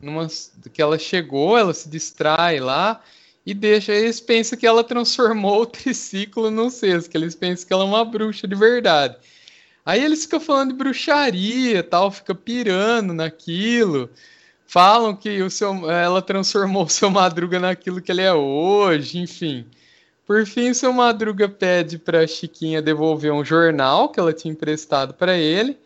numa, 0.00 0.26
que 0.72 0.80
ela 0.80 0.98
chegou, 0.98 1.58
ela 1.58 1.74
se 1.74 1.88
distrai 1.88 2.60
lá 2.60 3.02
e 3.44 3.52
deixa. 3.52 3.92
Eles 3.92 4.20
pensam 4.20 4.58
que 4.58 4.66
ela 4.66 4.82
transformou 4.82 5.60
o 5.62 5.66
triciclo 5.66 6.50
num 6.50 6.70
cesto, 6.70 7.10
que 7.10 7.16
eles 7.16 7.34
pensam 7.34 7.66
que 7.66 7.72
ela 7.72 7.84
é 7.84 7.86
uma 7.86 8.04
bruxa 8.04 8.48
de 8.48 8.54
verdade. 8.54 9.16
Aí 9.84 10.02
eles 10.02 10.22
ficam 10.22 10.40
falando 10.40 10.70
de 10.70 10.78
bruxaria 10.78 11.82
tal, 11.82 12.10
fica 12.10 12.34
pirando 12.34 13.12
naquilo. 13.12 14.08
Falam 14.66 15.14
que 15.14 15.42
o 15.42 15.50
seu, 15.50 15.90
ela 15.90 16.22
transformou 16.22 16.84
o 16.84 16.88
seu 16.88 17.10
Madruga 17.12 17.60
naquilo 17.60 18.00
que 18.00 18.10
ele 18.10 18.22
é 18.22 18.32
hoje, 18.32 19.18
enfim. 19.18 19.66
Por 20.26 20.46
fim, 20.46 20.72
seu 20.72 20.92
Madruga 20.92 21.48
pede 21.48 21.98
para 21.98 22.26
Chiquinha 22.26 22.80
devolver 22.80 23.32
um 23.32 23.44
jornal 23.44 24.08
que 24.08 24.18
ela 24.18 24.32
tinha 24.32 24.52
emprestado 24.52 25.12
para 25.12 25.36
ele. 25.36 25.76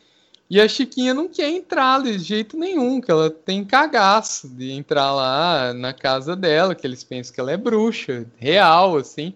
E 0.50 0.60
a 0.60 0.68
Chiquinha 0.68 1.12
não 1.12 1.28
quer 1.28 1.50
entrar 1.50 2.02
de 2.02 2.18
jeito 2.18 2.56
nenhum, 2.56 3.00
que 3.00 3.10
ela 3.10 3.28
tem 3.28 3.64
cagaço 3.64 4.48
de 4.48 4.70
entrar 4.70 5.12
lá 5.12 5.74
na 5.74 5.92
casa 5.92 6.34
dela, 6.34 6.74
que 6.74 6.86
eles 6.86 7.04
pensam 7.04 7.34
que 7.34 7.40
ela 7.40 7.52
é 7.52 7.56
bruxa, 7.56 8.24
real, 8.38 8.96
assim. 8.96 9.34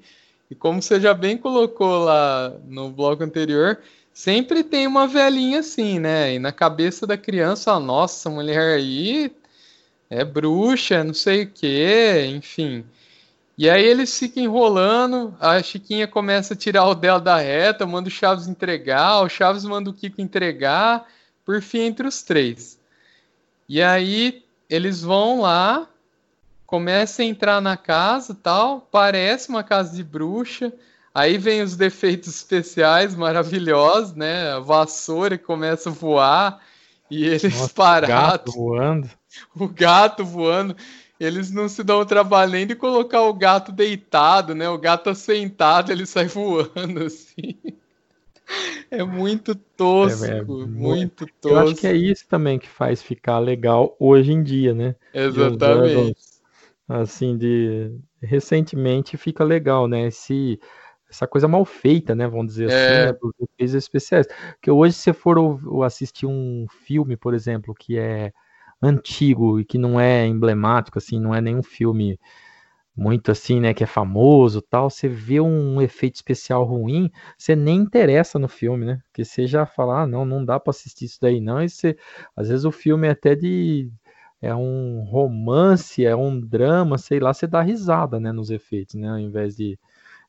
E 0.51 0.55
como 0.55 0.81
você 0.81 1.01
já 1.01 1.13
bem 1.13 1.37
colocou 1.37 2.05
lá 2.05 2.53
no 2.67 2.89
bloco 2.89 3.25
anterior, 3.25 3.79
sempre 4.13 4.63
tem 4.63 4.87
uma 4.87 5.07
velhinha 5.07 5.61
assim, 5.61 5.99
né? 5.99 6.35
E 6.35 6.39
na 6.39 6.53
cabeça 6.53 7.07
da 7.07 7.17
criança, 7.17 7.73
a 7.73 7.81
nossa 7.81 8.31
mulher 8.31 8.77
aí 8.77 9.33
é 10.09 10.25
bruxa, 10.25 11.03
não 11.03 11.15
sei 11.15 11.43
o 11.43 11.51
que, 11.51 12.27
enfim. 12.35 12.85
E 13.57 13.69
aí 13.69 13.85
eles 13.85 14.19
ficam 14.19 14.43
enrolando, 14.43 15.37
a 15.39 15.63
Chiquinha 15.63 16.09
começa 16.09 16.55
a 16.55 16.57
tirar 16.57 16.87
o 16.87 16.95
dela 16.95 17.21
da 17.21 17.37
reta, 17.37 17.87
manda 17.87 18.09
o 18.09 18.11
Chaves 18.11 18.49
entregar, 18.49 19.21
o 19.21 19.29
Chaves 19.29 19.65
manda 19.65 19.91
o 19.91 19.93
Kiko 19.93 20.21
entregar, 20.21 21.07
por 21.45 21.61
fim 21.61 21.81
entre 21.81 22.07
os 22.07 22.23
três. 22.23 22.79
E 23.69 23.83
aí 23.83 24.43
eles 24.71 25.03
vão 25.03 25.43
lá, 25.43 25.87
começam 26.67 27.25
a 27.25 27.29
entrar 27.29 27.61
na 27.61 27.77
casa 27.77 28.35
tal, 28.35 28.81
parece 28.91 29.51
uma 29.51 29.63
casa 29.63 29.95
de 29.95 30.03
bruxa, 30.03 30.73
aí 31.15 31.37
vem 31.37 31.61
os 31.61 31.77
defeitos 31.77 32.29
especiais 32.35 33.15
maravilhosos, 33.15 34.15
né? 34.15 34.53
A 34.53 34.61
vassoura 34.61 35.37
começa 35.37 35.91
a 35.91 35.93
voar 35.93 36.61
e 37.11 37.27
eles 37.27 37.43
Nossa, 37.43 37.75
parados. 37.75 38.09
O 38.09 38.09
gato 38.09 38.53
voando. 38.53 39.11
O 39.55 39.69
gato 39.69 40.25
voando 40.25 40.77
eles 41.25 41.51
não 41.51 41.69
se 41.69 41.83
dão 41.83 42.01
o 42.01 42.07
trabalho 42.07 42.53
nem 42.53 42.67
de 42.67 42.75
colocar 42.75 43.23
o 43.23 43.35
gato 43.35 43.71
deitado, 43.71 44.55
né? 44.55 44.69
O 44.69 44.79
gato 44.79 45.15
sentado, 45.15 45.93
ele 45.93 46.07
sai 46.07 46.27
voando 46.29 47.05
assim. 47.05 47.57
É 48.91 49.03
muito 49.03 49.55
tosco, 49.55 50.25
é, 50.25 50.39
é, 50.39 50.43
muito 50.43 51.27
tosco. 51.41 51.57
Eu 51.57 51.59
acho 51.59 51.75
que 51.77 51.87
é 51.87 51.95
isso 51.95 52.27
também 52.29 52.59
que 52.59 52.69
faz 52.69 53.03
ficar 53.03 53.39
legal 53.39 53.97
hoje 53.99 54.33
em 54.33 54.43
dia, 54.43 54.75
né? 54.75 54.95
Exatamente. 55.15 56.17
assim, 56.89 57.39
de 57.39 57.93
recentemente 58.21 59.17
fica 59.17 59.45
legal, 59.45 59.89
né? 59.89 60.09
Esse 60.09 60.61
essa 61.09 61.27
coisa 61.27 61.47
mal 61.47 61.65
feita, 61.65 62.15
né? 62.15 62.27
Vamos 62.27 62.49
dizer 62.49 62.67
assim, 62.67 62.75
é. 62.75 63.05
assim, 63.05 63.07
né, 63.07 63.19
dos 63.21 63.33
efeitos 63.39 63.75
especiais. 63.75 64.27
Que 64.61 64.71
hoje, 64.71 64.95
se 64.95 65.13
for 65.13 65.39
assistir 65.85 66.27
um 66.27 66.67
filme, 66.85 67.17
por 67.17 67.35
exemplo, 67.35 67.75
que 67.75 67.99
é 67.99 68.33
antigo 68.83 69.61
e 69.61 69.65
que 69.65 69.79
não 69.79 70.01
é 70.01 70.27
emblemático, 70.27 70.99
assim, 70.99 71.21
não 71.21 71.35
é 71.35 71.41
nenhum 71.41 71.63
filme 71.63 72.19
muito 72.97 73.31
assim, 73.33 73.59
né, 73.61 73.73
que 73.75 73.83
é 73.85 73.87
famoso 73.87 74.61
tal, 74.63 74.91
você 74.91 75.09
vê 75.09 75.41
um 75.41 75.81
efeito 75.81 76.17
especial 76.17 76.65
ruim, 76.65 77.11
você 77.39 77.57
nem 77.57 77.79
interessa 77.81 78.39
no 78.39 78.49
filme, 78.49 78.85
né? 78.85 79.01
Porque 79.07 79.25
você 79.25 79.47
já 79.47 79.65
fala, 79.65 80.03
ah, 80.03 80.07
não, 80.07 80.27
não 80.27 80.45
dá 80.45 80.61
para 80.61 80.71
assistir 80.71 81.07
isso 81.07 81.19
daí 81.21 81.41
não, 81.41 81.63
e 81.63 81.69
você, 81.71 81.97
às 82.37 82.49
vezes 82.49 82.65
o 82.67 82.73
filme 82.73 83.09
é 83.09 83.13
até 83.13 83.35
de 83.35 83.91
é 84.43 84.55
um 84.55 85.03
romance, 85.05 86.05
é 86.05 86.15
um 86.17 86.39
drama, 86.41 86.99
sei 86.99 87.21
lá, 87.21 87.33
você 87.33 87.47
dá 87.47 87.63
risada, 87.63 88.21
né, 88.21 88.33
nos 88.33 88.51
efeitos, 88.51 88.95
né, 88.97 89.09
ao 89.09 89.19
invés 89.19 89.57
de 89.57 89.79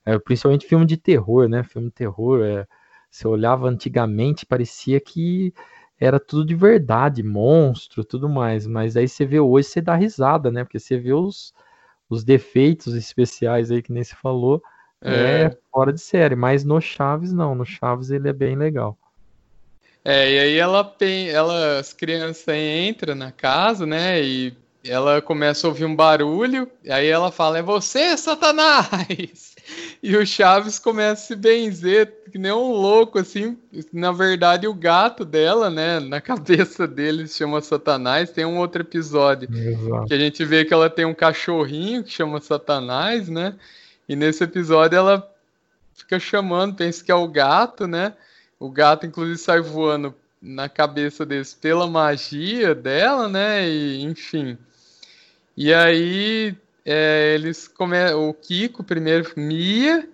é, 0.05 0.17
principalmente 0.19 0.65
filme 0.67 0.85
de 0.85 0.97
terror, 0.97 1.47
né? 1.49 1.63
Filme 1.63 1.87
de 1.89 1.93
terror, 1.95 2.43
é, 2.43 2.67
você 3.09 3.27
olhava 3.27 3.67
antigamente, 3.69 4.45
parecia 4.45 4.99
que 4.99 5.53
era 6.03 6.19
tudo 6.19 6.45
de 6.45 6.53
verdade, 6.53 7.23
monstro, 7.23 8.03
tudo 8.03 8.27
mais. 8.27 8.67
Mas 8.67 8.97
aí 8.97 9.07
você 9.07 9.25
vê 9.25 9.39
hoje, 9.39 9.69
você 9.69 9.79
dá 9.79 9.95
risada, 9.95 10.51
né? 10.51 10.65
Porque 10.65 10.77
você 10.77 10.97
vê 10.97 11.13
os, 11.13 11.53
os 12.09 12.25
defeitos 12.25 12.93
especiais 12.93 13.71
aí 13.71 13.81
que 13.81 13.93
nem 13.93 14.03
se 14.03 14.13
falou, 14.13 14.61
é. 15.01 15.43
é 15.43 15.57
fora 15.71 15.93
de 15.93 16.01
série. 16.01 16.35
Mas 16.35 16.65
no 16.65 16.81
Chaves 16.81 17.31
não, 17.31 17.55
no 17.55 17.65
Chaves 17.65 18.11
ele 18.11 18.27
é 18.27 18.33
bem 18.33 18.57
legal. 18.57 18.97
É, 20.03 20.29
e 20.29 20.39
aí 20.39 20.57
ela, 20.57 20.93
ela 21.31 21.79
as 21.79 21.93
crianças 21.93 22.53
entram 22.53 23.15
na 23.15 23.31
casa, 23.31 23.85
né? 23.85 24.21
E 24.21 24.53
ela 24.83 25.21
começa 25.21 25.65
a 25.65 25.69
ouvir 25.69 25.85
um 25.85 25.95
barulho, 25.95 26.69
aí 26.89 27.07
ela 27.07 27.31
fala: 27.31 27.59
É 27.59 27.61
você, 27.61 28.17
Satanás! 28.17 29.52
E 30.01 30.15
o 30.17 30.25
Chaves 30.25 30.77
começa 30.77 31.23
a 31.23 31.25
se 31.27 31.35
benzer, 31.35 32.13
que 32.31 32.37
nem 32.37 32.51
um 32.51 32.71
louco, 32.71 33.19
assim. 33.19 33.57
Na 33.91 34.11
verdade, 34.11 34.67
o 34.67 34.73
gato 34.73 35.23
dela, 35.23 35.69
né, 35.69 35.99
na 35.99 36.19
cabeça 36.21 36.85
dele 36.85 37.27
se 37.27 37.37
chama 37.37 37.61
Satanás. 37.61 38.31
Tem 38.31 38.45
um 38.45 38.57
outro 38.57 38.81
episódio 38.81 39.49
Exato. 39.53 40.07
que 40.07 40.13
a 40.13 40.19
gente 40.19 40.43
vê 40.43 40.65
que 40.65 40.73
ela 40.73 40.89
tem 40.89 41.05
um 41.05 41.13
cachorrinho 41.13 42.03
que 42.03 42.11
chama 42.11 42.41
Satanás, 42.41 43.29
né? 43.29 43.55
E 44.07 44.15
nesse 44.15 44.43
episódio 44.43 44.97
ela 44.97 45.31
fica 45.93 46.19
chamando, 46.19 46.75
pensa 46.75 47.03
que 47.03 47.11
é 47.11 47.15
o 47.15 47.27
gato, 47.27 47.87
né? 47.87 48.13
O 48.59 48.69
gato, 48.69 49.05
inclusive, 49.05 49.37
sai 49.37 49.61
voando 49.61 50.13
na 50.41 50.67
cabeça 50.67 51.25
deles 51.25 51.53
pela 51.53 51.87
magia 51.87 52.75
dela, 52.75 53.29
né? 53.29 53.69
E, 53.69 54.03
enfim. 54.03 54.57
E 55.55 55.73
aí 55.73 56.55
é, 56.85 57.33
eles 57.35 57.67
come... 57.67 57.97
o 58.13 58.33
Kiko 58.33 58.83
primeiro 58.83 59.31
mia, 59.37 60.07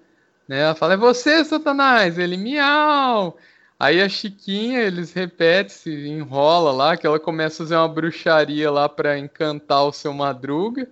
né? 0.48 0.62
Ela 0.62 0.76
fala, 0.76 0.94
é 0.94 0.98
você, 0.98 1.44
Satanás! 1.46 2.18
Ele, 2.18 2.38
miau! 2.38 3.38
Aí 3.80 4.02
a 4.02 4.10
Chiquinha, 4.10 4.82
eles 4.82 5.14
repetem, 5.14 5.70
se 5.70 6.08
enrola 6.10 6.72
lá, 6.72 6.98
que 6.98 7.08
ela 7.08 7.20
começa 7.20 7.64
a 7.64 7.66
fazer 7.66 7.76
uma 7.78 7.88
bruxaria 7.88 8.70
lá 8.70 8.90
para 8.90 9.18
encantar 9.18 9.86
o 9.86 9.94
seu 9.94 10.14
Madruga. 10.14 10.88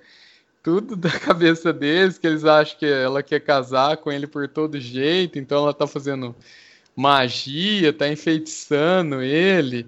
tudo 0.63 0.95
da 0.95 1.11
cabeça 1.19 1.73
deles, 1.73 2.17
que 2.17 2.27
eles 2.27 2.45
acham 2.45 2.79
que 2.79 2.85
ela 2.85 3.23
quer 3.23 3.41
casar 3.41 3.97
com 3.97 4.11
ele 4.11 4.27
por 4.27 4.47
todo 4.47 4.79
jeito, 4.79 5.39
então 5.39 5.59
ela 5.63 5.73
tá 5.73 5.87
fazendo 5.87 6.35
magia, 6.95 7.93
tá 7.93 8.07
enfeitiçando 8.09 9.21
ele. 9.21 9.87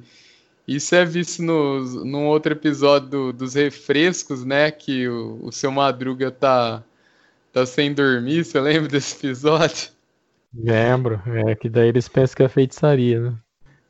Isso 0.70 0.94
é 0.94 1.04
visto 1.04 1.42
no, 1.42 2.06
num 2.06 2.28
outro 2.28 2.52
episódio 2.52 3.10
do, 3.10 3.34
dos 3.34 3.56
refrescos, 3.56 4.46
né? 4.46 4.70
Que 4.70 5.08
o, 5.08 5.40
o 5.42 5.52
seu 5.52 5.72
Madruga 5.72 6.30
tá, 6.30 6.84
tá 7.52 7.66
sem 7.66 7.92
dormir. 7.92 8.46
Você 8.46 8.60
lembra 8.60 8.88
desse 8.88 9.16
episódio? 9.16 9.90
Lembro. 10.54 11.20
É 11.48 11.56
que 11.56 11.68
daí 11.68 11.88
eles 11.88 12.08
pensam 12.08 12.36
que 12.36 12.44
é 12.44 12.48
feitiçaria, 12.48 13.20
né? 13.20 13.34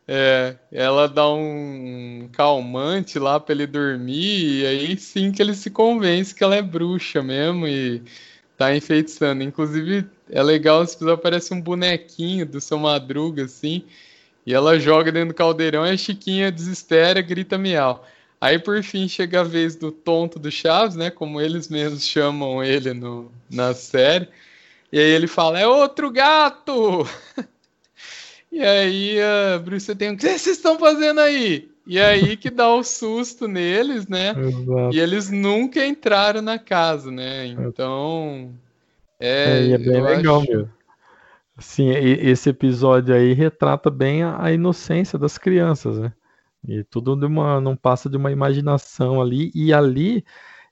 É, 0.08 0.56
ela 0.72 1.08
dá 1.08 1.30
um 1.30 2.30
calmante 2.32 3.20
lá 3.20 3.42
pra 3.42 3.54
ele 3.54 3.68
dormir, 3.68 4.62
e 4.62 4.66
aí 4.66 4.98
sim 4.98 5.34
que 5.34 5.42
ele 5.42 5.54
se 5.54 5.70
convence 5.70 6.34
que 6.34 6.44
ela 6.44 6.56
é 6.56 6.62
bruxa 6.62 7.22
mesmo 7.22 7.68
e 7.68 8.02
tá 8.58 8.74
enfeitiçando. 8.74 9.44
Inclusive, 9.44 10.08
é 10.32 10.42
legal, 10.42 10.82
esse 10.82 10.96
episódio 10.96 11.22
parece 11.22 11.54
um 11.54 11.62
bonequinho 11.62 12.46
do 12.46 12.62
seu 12.62 12.80
Madruga, 12.80 13.44
assim, 13.44 13.84
e 14.50 14.54
ela 14.56 14.80
joga 14.80 15.12
dentro 15.12 15.28
do 15.30 15.36
caldeirão 15.36 15.86
e 15.86 15.92
a 15.92 15.98
Chiquinha 15.98 16.52
desespera, 16.52 17.22
grita 17.22 17.56
miau. 17.56 18.04
Aí 18.42 18.58
por 18.58 18.82
fim 18.82 19.08
chega 19.08 19.42
a 19.42 19.44
vez 19.44 19.76
do 19.76 19.92
tonto 19.92 20.40
do 20.40 20.50
Chaves, 20.50 20.96
né? 20.96 21.12
Como 21.12 21.40
eles 21.40 21.68
mesmos 21.70 22.04
chamam 22.04 22.64
ele 22.64 22.92
no, 22.96 23.32
na 23.48 23.76
série. 23.76 24.28
E 24.92 24.98
aí 24.98 25.06
ele 25.12 25.28
fala: 25.28 25.60
É 25.60 25.68
outro 25.68 26.10
gato! 26.10 27.08
E 28.52 28.60
aí 28.64 29.20
a 29.22 29.60
Bruxa 29.60 29.96
tem 29.96 30.10
o 30.12 30.18
que 30.18 30.24
vocês 30.24 30.48
estão 30.48 30.80
fazendo 30.80 31.20
aí? 31.20 31.70
E 31.86 32.00
aí 32.00 32.36
que 32.36 32.50
dá 32.50 32.68
o 32.74 32.84
susto 32.84 33.48
neles, 33.48 34.08
né? 34.08 34.32
Exato. 34.32 34.96
E 34.96 35.00
eles 35.00 35.30
nunca 35.30 35.86
entraram 35.86 36.42
na 36.42 36.58
casa, 36.58 37.12
né? 37.12 37.46
Então. 37.46 38.52
É, 39.20 39.68
É, 39.70 39.72
é 39.74 39.78
bem 39.78 40.02
legal 40.02 40.42
acho- 40.42 40.52
mesmo. 40.52 40.79
Sim, 41.60 41.90
esse 41.92 42.50
episódio 42.50 43.14
aí 43.14 43.34
retrata 43.34 43.90
bem 43.90 44.24
a, 44.24 44.52
inocência 44.52 45.18
das 45.20 45.38
crianças, 45.38 46.00
né? 46.00 46.14
E 46.68 46.84
tudo 46.84 47.16
de 47.16 47.26
uma, 47.26 47.60
não 47.62 47.76
passa 47.76 48.10
de 48.10 48.18
uma 48.18 48.32
imaginação 48.32 49.22
ali, 49.22 49.52
e 49.56 49.74
ali 49.74 50.24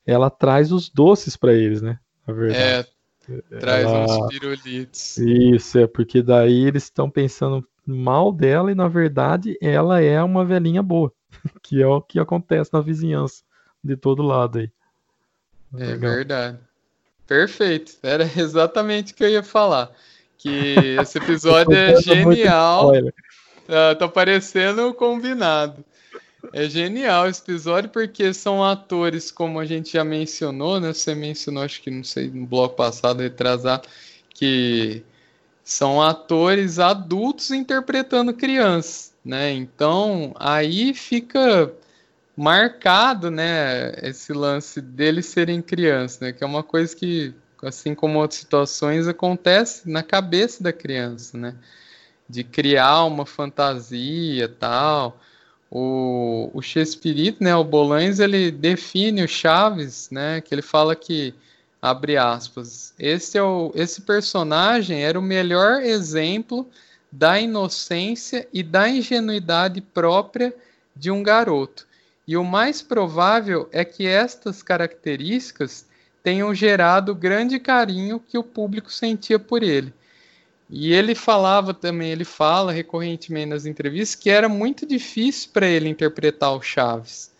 ela 0.05 0.29
traz 0.29 0.71
os 0.71 0.89
doces 0.89 1.35
para 1.35 1.53
eles, 1.53 1.81
né? 1.81 1.99
Na 2.27 2.33
verdade. 2.33 2.87
É, 3.29 3.59
traz 3.59 3.83
Ela- 3.83 4.03
uns 4.05 4.27
pirulitos. 4.29 5.17
Isso, 5.17 5.77
é 5.79 5.87
porque 5.87 6.21
daí 6.21 6.65
eles 6.65 6.83
estão 6.83 7.09
pensando 7.09 7.67
mal 7.85 8.31
dela 8.31 8.71
e 8.71 8.75
na 8.75 8.87
verdade 8.87 9.57
ela 9.61 10.01
é 10.01 10.21
uma 10.21 10.43
velhinha 10.45 10.83
boa, 10.83 11.11
que 11.63 11.81
é 11.81 11.87
o 11.87 12.01
que 12.01 12.19
acontece 12.19 12.71
na 12.73 12.81
vizinhança 12.81 13.43
de 13.83 13.95
todo 13.95 14.21
lado 14.21 14.59
aí. 14.59 14.71
É 15.75 15.85
Legal. 15.91 16.11
verdade. 16.15 16.59
Perfeito. 17.25 17.93
Era 18.01 18.23
exatamente 18.39 19.13
o 19.13 19.15
que 19.15 19.23
eu 19.23 19.29
ia 19.29 19.43
falar. 19.43 19.91
Que 20.47 20.97
esse 21.01 21.17
episódio 21.17 21.75
é 21.75 22.01
genial. 22.01 22.93
Ah, 23.67 23.95
tá 23.95 24.07
parecendo 24.07 24.93
combinado. 24.93 25.83
É 26.53 26.69
genial 26.69 27.27
esse 27.27 27.41
episódio 27.41 27.89
porque 27.89 28.33
são 28.33 28.63
atores, 28.63 29.29
como 29.29 29.59
a 29.59 29.65
gente 29.65 29.91
já 29.91 30.05
mencionou, 30.05 30.79
né? 30.79 30.93
Você 30.93 31.13
mencionou, 31.13 31.63
acho 31.63 31.81
que 31.81 31.91
não 31.91 32.03
sei, 32.03 32.29
no 32.29 32.45
bloco 32.45 32.75
passado, 32.75 33.21
retrasado, 33.21 33.87
que 34.29 35.03
são 35.63 36.01
atores 36.01 36.79
adultos 36.79 37.51
interpretando 37.51 38.33
crianças, 38.33 39.13
né? 39.25 39.51
Então 39.51 40.33
aí 40.39 40.93
fica 40.93 41.73
marcado, 42.37 43.29
né? 43.29 43.91
Esse 44.01 44.31
lance 44.31 44.79
deles 44.79 45.25
serem 45.25 45.61
crianças, 45.61 46.21
né? 46.21 46.31
Que 46.31 46.41
é 46.41 46.47
uma 46.47 46.63
coisa 46.63 46.95
que, 46.95 47.33
assim 47.61 47.95
como 47.95 48.19
outras 48.19 48.39
situações, 48.39 49.07
acontece 49.07 49.89
na 49.89 50.03
cabeça 50.03 50.63
da 50.63 50.73
criança, 50.73 51.37
né? 51.37 51.55
de 52.29 52.43
criar 52.43 53.05
uma 53.05 53.25
fantasia 53.25 54.47
tal. 54.47 55.19
O, 55.69 56.49
o 56.53 56.61
Shakespeare, 56.61 57.35
né, 57.39 57.55
o 57.55 57.63
Bolanhos, 57.63 58.19
ele 58.19 58.51
define 58.51 59.23
o 59.23 59.27
Chaves, 59.27 60.09
né, 60.09 60.39
que 60.39 60.53
ele 60.53 60.61
fala 60.61 60.95
que, 60.95 61.33
abre 61.81 62.17
aspas, 62.17 62.93
esse, 62.97 63.37
é 63.37 63.43
o, 63.43 63.71
esse 63.75 64.01
personagem 64.01 65.03
era 65.03 65.19
o 65.19 65.21
melhor 65.21 65.81
exemplo 65.81 66.67
da 67.11 67.39
inocência 67.39 68.47
e 68.53 68.63
da 68.63 68.87
ingenuidade 68.87 69.81
própria 69.81 70.53
de 70.95 71.11
um 71.11 71.21
garoto. 71.21 71.85
E 72.25 72.35
o 72.35 72.43
mais 72.43 72.81
provável 72.81 73.69
é 73.71 73.85
que 73.85 74.05
estas 74.05 74.61
características 74.61 75.85
tenham 76.27 76.53
gerado 76.53 77.13
o 77.13 77.15
grande 77.15 77.57
carinho 77.57 78.19
que 78.19 78.37
o 78.37 78.43
público 78.43 78.91
sentia 78.91 79.39
por 79.39 79.63
ele. 79.63 79.93
E 80.69 80.91
ele 80.91 81.15
falava 81.15 81.73
também, 81.73 82.11
ele 82.11 82.25
fala 82.25 82.73
recorrentemente 82.73 83.45
nas 83.45 83.65
entrevistas 83.65 84.13
que 84.13 84.29
era 84.29 84.49
muito 84.49 84.85
difícil 84.85 85.51
para 85.53 85.65
ele 85.65 85.87
interpretar 85.87 86.53
o 86.53 86.61
Chaves. 86.61 87.31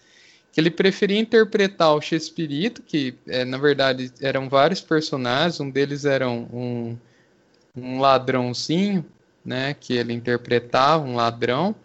Que 0.54 0.62
ele 0.62 0.72
preferia 0.72 1.20
interpretar 1.20 1.94
o 1.94 2.00
Chespirito, 2.00 2.82
que 2.82 3.14
é, 3.28 3.44
na 3.44 3.58
verdade 3.58 4.10
eram 4.22 4.48
vários 4.48 4.80
personagens, 4.80 5.60
um 5.60 5.70
deles 5.70 6.06
era 6.06 6.30
um, 6.30 6.98
um 7.76 8.00
ladrãozinho, 8.00 9.06
né, 9.44 9.74
que 9.78 9.98
ele 9.98 10.14
interpretava, 10.14 11.04
um 11.04 11.18
ladrão, 11.18 11.76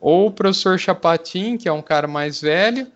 ou 0.00 0.28
o 0.28 0.32
professor 0.32 0.78
Chapatin, 0.78 1.56
que 1.56 1.68
é 1.68 1.72
um 1.72 1.82
cara 1.82 2.06
mais 2.06 2.40
velho, 2.40 2.86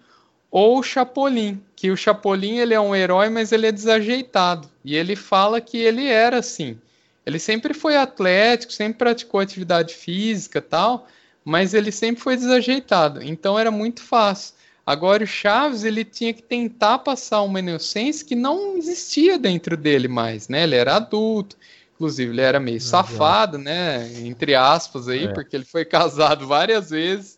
ou 0.49 0.79
o 0.79 0.83
Chapolin, 0.85 1.61
que 1.77 1.91
o 1.91 1.97
Chapolin 1.97 2.57
ele 2.57 2.73
é 2.73 2.81
um 2.81 2.97
herói, 2.97 3.29
mas 3.29 3.53
ele 3.53 3.67
é 3.67 3.73
desajeitado. 3.73 4.69
E 4.83 4.97
ele 4.97 5.15
fala 5.15 5.61
que 5.61 5.77
ele 5.77 6.07
era 6.09 6.39
assim. 6.39 6.79
Ele 7.25 7.39
sempre 7.39 7.75
foi 7.75 7.97
atlético, 7.97 8.73
sempre 8.73 8.99
praticou 8.99 9.41
atividade 9.41 9.95
física 9.95 10.61
tal, 10.63 11.07
mas 11.45 11.75
ele 11.75 11.93
sempre 11.93 12.23
foi 12.23 12.35
desajeitado. 12.37 13.23
Então 13.23 13.59
era 13.59 13.71
muito 13.71 14.01
fácil. 14.03 14.55
Agora 14.87 15.23
o 15.25 15.27
Chaves 15.27 15.85
ele 15.85 16.05
tinha 16.05 16.33
que 16.33 16.43
tentar 16.43 17.01
passar 17.01 17.43
uma 17.43 17.59
inocência 17.59 18.25
que 18.25 18.37
não 18.37 18.77
existia 18.77 19.39
dentro 19.39 19.77
dele 19.77 20.09
mais, 20.09 20.49
né? 20.49 20.63
Ele 20.63 20.77
era 20.77 20.95
adulto, 20.97 21.57
inclusive 21.95 22.31
ele 22.33 22.41
era 22.41 22.61
meio 22.61 22.81
safado, 22.81 23.59
né? 23.59 24.09
Entre 24.21 24.55
aspas 24.55 25.09
aí, 25.09 25.25
É. 25.25 25.33
porque 25.33 25.57
ele 25.57 25.65
foi 25.65 25.85
casado 25.87 26.47
várias 26.47 26.91
vezes, 26.91 27.37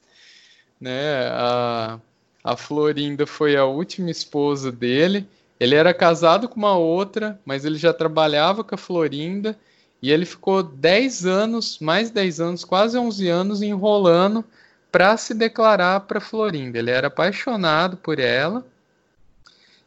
né? 0.78 1.26
A, 1.30 1.98
a 2.42 2.56
Florinda 2.56 3.26
foi 3.26 3.56
a 3.56 3.64
última 3.64 4.10
esposa 4.10 4.70
dele. 4.70 5.26
Ele 5.58 5.74
era 5.74 5.92
casado 5.92 6.48
com 6.48 6.56
uma 6.56 6.76
outra, 6.76 7.38
mas 7.44 7.64
ele 7.64 7.76
já 7.76 7.92
trabalhava 7.92 8.62
com 8.62 8.74
a 8.74 8.78
Florinda. 8.78 9.58
E 10.00 10.10
ele 10.10 10.24
ficou 10.24 10.62
10 10.62 11.26
anos, 11.26 11.78
mais 11.80 12.10
10 12.10 12.40
anos, 12.40 12.64
quase 12.64 12.96
11 12.96 13.28
anos, 13.28 13.62
enrolando 13.62 14.44
para 14.92 15.16
se 15.16 15.34
declarar 15.34 16.00
para 16.00 16.20
Florinda. 16.20 16.78
Ele 16.78 16.90
era 16.90 17.08
apaixonado 17.08 17.96
por 17.96 18.18
ela. 18.18 18.64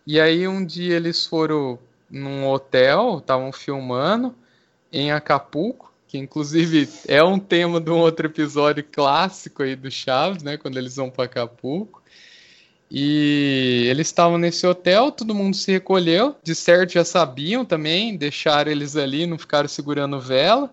E 0.06 0.20
aí 0.20 0.48
um 0.48 0.66
dia 0.66 0.96
eles 0.96 1.26
foram 1.26 1.80
num 2.10 2.48
hotel, 2.48 3.20
estavam 3.20 3.52
filmando 3.54 4.36
em 4.92 5.12
Acapulco, 5.12 5.94
que 6.08 6.18
inclusive 6.18 6.90
é 7.08 7.24
um 7.24 7.40
tema 7.40 7.80
de 7.80 7.90
um 7.90 7.98
outro 7.98 8.28
episódio 8.28 8.84
clássico 8.84 9.64
aí 9.64 9.76
do 9.76 9.90
Chaves, 9.90 10.44
né, 10.44 10.58
quando 10.58 10.78
eles 10.78 10.98
vão 10.98 11.10
para 11.10 11.24
Acapulco. 11.24 12.01
E 12.94 13.86
eles 13.90 14.08
estavam 14.08 14.38
nesse 14.38 14.68
hotel, 14.68 15.14
todo 15.14 15.34
mundo 15.34 15.56
se 15.56 15.72
recolheu, 15.72 16.36
de 16.44 16.54
certo 16.54 16.92
já 16.92 17.06
sabiam 17.06 17.64
também, 17.64 18.18
deixaram 18.18 18.70
eles 18.70 18.98
ali, 18.98 19.26
não 19.26 19.38
ficaram 19.38 19.70
segurando 19.70 20.20
vela. 20.20 20.70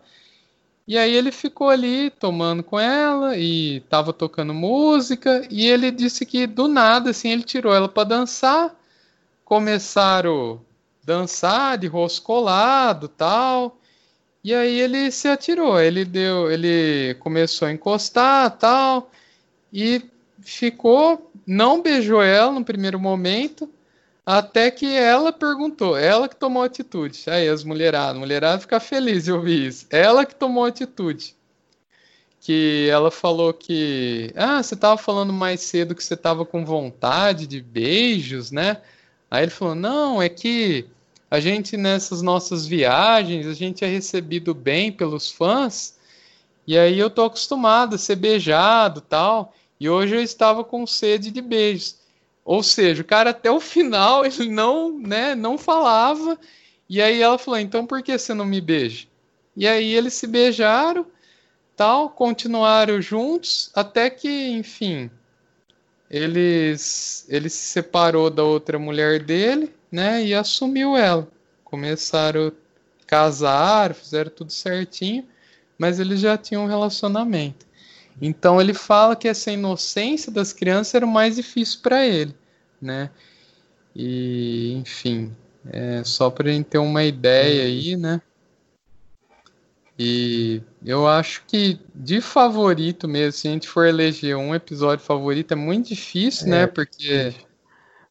E 0.85 0.99
aí 0.99 1.15
ele 1.15 1.31
ficou 1.31 1.69
ali 1.69 2.11
tomando 2.11 2.65
com 2.65 2.81
ela 2.81 3.36
e 3.36 3.81
tava 3.89 4.12
tocando 4.12 4.53
música 4.53 5.47
e 5.49 5.66
ele 5.69 5.93
disse 5.93 6.27
que 6.27 6.45
do 6.45 6.66
nada 6.66 7.11
assim 7.11 7.31
ele 7.31 7.45
tirou 7.45 7.73
ela 7.73 7.89
para 7.89 8.09
dançar. 8.09 8.74
Começaram 9.45 10.61
a 11.03 11.07
dançar 11.07 11.78
de 11.78 11.86
rosto 11.86 12.23
colado, 12.23 13.07
tal. 13.07 13.78
E 14.43 14.53
aí 14.53 14.81
ele 14.81 15.12
se 15.12 15.28
atirou, 15.28 15.81
ele 15.81 16.05
deu, 16.05 16.51
ele 16.51 17.15
começou 17.20 17.69
a 17.69 17.73
encostar, 17.73 18.51
tal. 18.59 19.11
E 19.73 20.03
ficou, 20.40 21.31
não 21.47 21.82
beijou 21.82 22.23
ela 22.23 22.52
no 22.52 22.65
primeiro 22.65 22.98
momento, 22.98 23.70
até 24.24 24.70
que 24.70 24.86
ela 24.86 25.32
perguntou, 25.32 25.97
ela 25.97 26.28
que 26.28 26.36
tomou 26.36 26.62
atitude. 26.62 27.24
Aí 27.28 27.48
as 27.48 27.65
mulheradas, 27.65 28.19
mulherada 28.19 28.60
fica 28.60 28.78
feliz 28.78 29.24
de 29.24 29.32
ouvir 29.32 29.69
isso. 29.69 29.86
Ela 29.90 30.27
que 30.27 30.35
tomou 30.35 30.65
atitude. 30.65 31.35
Que 32.40 32.89
ela 32.90 33.10
falou 33.10 33.52
que, 33.55 34.32
ah, 34.36 34.62
você 34.62 34.74
estava 34.74 34.97
falando 34.98 35.32
mais 35.32 35.60
cedo 35.60 35.94
que 35.94 36.05
você 36.05 36.15
estava 36.15 36.44
com 36.44 36.65
vontade 36.65 37.47
de 37.47 37.60
beijos, 37.60 38.51
né? 38.51 38.82
Aí 39.31 39.44
ele 39.44 39.51
falou, 39.51 39.74
não, 39.74 40.20
é 40.20 40.28
que 40.28 40.86
a 41.31 41.40
gente 41.40 41.77
nessas 41.77 42.23
nossas 42.23 42.66
viagens, 42.66 43.47
a 43.47 43.52
gente 43.52 43.85
é 43.85 43.89
recebido 43.89 44.55
bem 44.55 44.90
pelos 44.90 45.31
fãs, 45.31 45.98
e 46.66 46.77
aí 46.77 46.98
eu 46.98 47.10
tô 47.10 47.24
acostumado 47.24 47.94
a 47.94 47.98
ser 47.98 48.16
beijado, 48.16 49.01
tal. 49.01 49.55
E 49.80 49.88
hoje 49.88 50.16
eu 50.16 50.22
estava 50.22 50.64
com 50.64 50.86
sede 50.86 51.30
de 51.30 51.40
beijos. 51.40 51.96
Ou 52.44 52.62
seja, 52.62 53.02
o 53.02 53.05
cara 53.05 53.30
até 53.30 53.50
o 53.50 53.60
final 53.60 54.24
ele 54.26 54.48
não, 54.48 54.98
né, 54.98 55.34
não 55.34 55.59
falava. 55.59 56.38
E 56.88 57.00
aí 57.02 57.20
ela 57.20 57.38
falou: 57.38 57.60
"Então 57.60 57.86
por 57.86 58.02
que 58.02 58.18
você 58.18 58.34
não 58.34 58.44
me 58.44 58.60
beija?" 58.60 59.06
E 59.56 59.66
aí 59.66 59.92
eles 59.92 60.14
se 60.14 60.26
beijaram, 60.26 61.06
tal, 61.76 62.10
continuaram 62.10 63.02
juntos 63.02 63.70
até 63.74 64.09
que, 64.09 64.28
enfim, 64.50 65.10
eles 66.10 67.26
ele 67.28 67.50
se 67.50 67.66
separou 67.66 68.30
da 68.30 68.42
outra 68.44 68.78
mulher 68.78 69.22
dele, 69.22 69.74
né, 69.90 70.24
e 70.24 70.34
assumiu 70.34 70.96
ela. 70.96 71.28
Começaram 71.64 72.48
a 72.48 72.52
casar, 73.06 73.94
fizeram 73.94 74.30
tudo 74.30 74.52
certinho, 74.52 75.26
mas 75.78 76.00
eles 76.00 76.20
já 76.20 76.36
tinham 76.38 76.64
um 76.64 76.68
relacionamento. 76.68 77.68
Então 78.20 78.61
ele 78.61 78.74
fala 78.74 79.16
que 79.16 79.28
essa 79.28 79.51
inocência 79.51 80.32
das 80.32 80.53
crianças 80.53 80.95
era 80.95 81.07
o 81.07 81.09
mais 81.09 81.36
difícil 81.36 81.81
para 81.82 82.05
ele, 82.07 82.35
né? 82.81 83.11
E 83.95 84.74
enfim, 84.74 85.35
é 85.66 86.03
só 86.05 86.31
para 86.31 86.49
a 86.49 86.53
gente 86.53 86.66
ter 86.66 86.78
uma 86.78 87.05
ideia 87.05 87.65
aí, 87.65 87.97
né? 87.97 88.20
E 89.99 90.62
eu 90.85 91.09
acho 91.09 91.45
que 91.47 91.81
de 91.95 92.20
favorito 92.20 93.09
mesmo, 93.09 93.32
se 93.32 93.49
a 93.49 93.51
gente 93.51 93.69
for 93.69 93.86
eleger 93.86 94.36
um 94.36 94.55
episódio 94.55 95.05
favorito, 95.05 95.53
é 95.53 95.57
muito 95.57 95.89
difícil, 95.89 96.47
É, 96.47 96.51
né? 96.51 96.66
Porque 96.66 97.35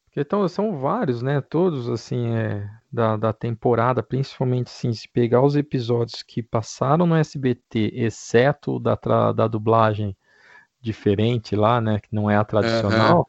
Porque 0.06 0.20
então, 0.20 0.46
são 0.48 0.78
vários, 0.78 1.22
né? 1.22 1.40
Todos, 1.40 1.88
assim, 1.88 2.34
é, 2.34 2.68
da, 2.90 3.16
da 3.16 3.32
temporada, 3.32 4.02
principalmente, 4.02 4.68
assim, 4.68 4.92
se 4.92 5.08
pegar 5.08 5.42
os 5.42 5.56
episódios 5.56 6.22
que 6.22 6.42
passaram 6.42 7.06
no 7.06 7.14
SBT, 7.14 7.92
exceto 7.94 8.76
o 8.76 8.78
da, 8.78 8.96
da 9.34 9.46
dublagem 9.46 10.16
diferente 10.80 11.54
lá, 11.54 11.80
né? 11.80 12.00
Que 12.00 12.08
não 12.12 12.30
é 12.30 12.36
a 12.36 12.44
tradicional, 12.44 13.28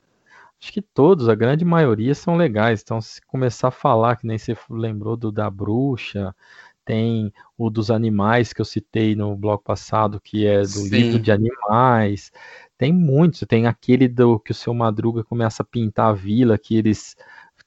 acho 0.61 0.71
que 0.71 0.81
todos, 0.81 1.29
a 1.29 1.35
grande 1.35 1.65
maioria, 1.65 2.15
são 2.15 2.35
legais. 2.35 2.81
Então, 2.81 3.01
se 3.01 3.21
começar 3.25 3.69
a 3.69 3.71
falar, 3.71 4.17
que 4.17 4.27
nem 4.27 4.37
você 4.37 4.55
lembrou 4.69 5.17
do 5.17 5.31
da 5.31 5.49
bruxa, 5.49 6.35
tem 6.85 7.31
o 7.57 7.69
dos 7.69 7.91
animais 7.91 8.51
que 8.53 8.61
eu 8.61 8.65
citei 8.65 9.15
no 9.15 9.35
bloco 9.35 9.63
passado, 9.63 10.19
que 10.19 10.47
é 10.47 10.61
do 10.61 10.65
Sim. 10.65 10.89
livro 10.89 11.19
de 11.19 11.31
animais. 11.31 12.31
Tem 12.77 12.91
muitos, 12.91 13.41
tem 13.47 13.67
aquele 13.67 14.07
do 14.07 14.39
que 14.39 14.51
o 14.51 14.55
seu 14.55 14.73
Madruga 14.73 15.23
começa 15.23 15.61
a 15.63 15.65
pintar 15.65 16.07
a 16.09 16.13
vila, 16.13 16.57
que 16.57 16.75
eles 16.75 17.15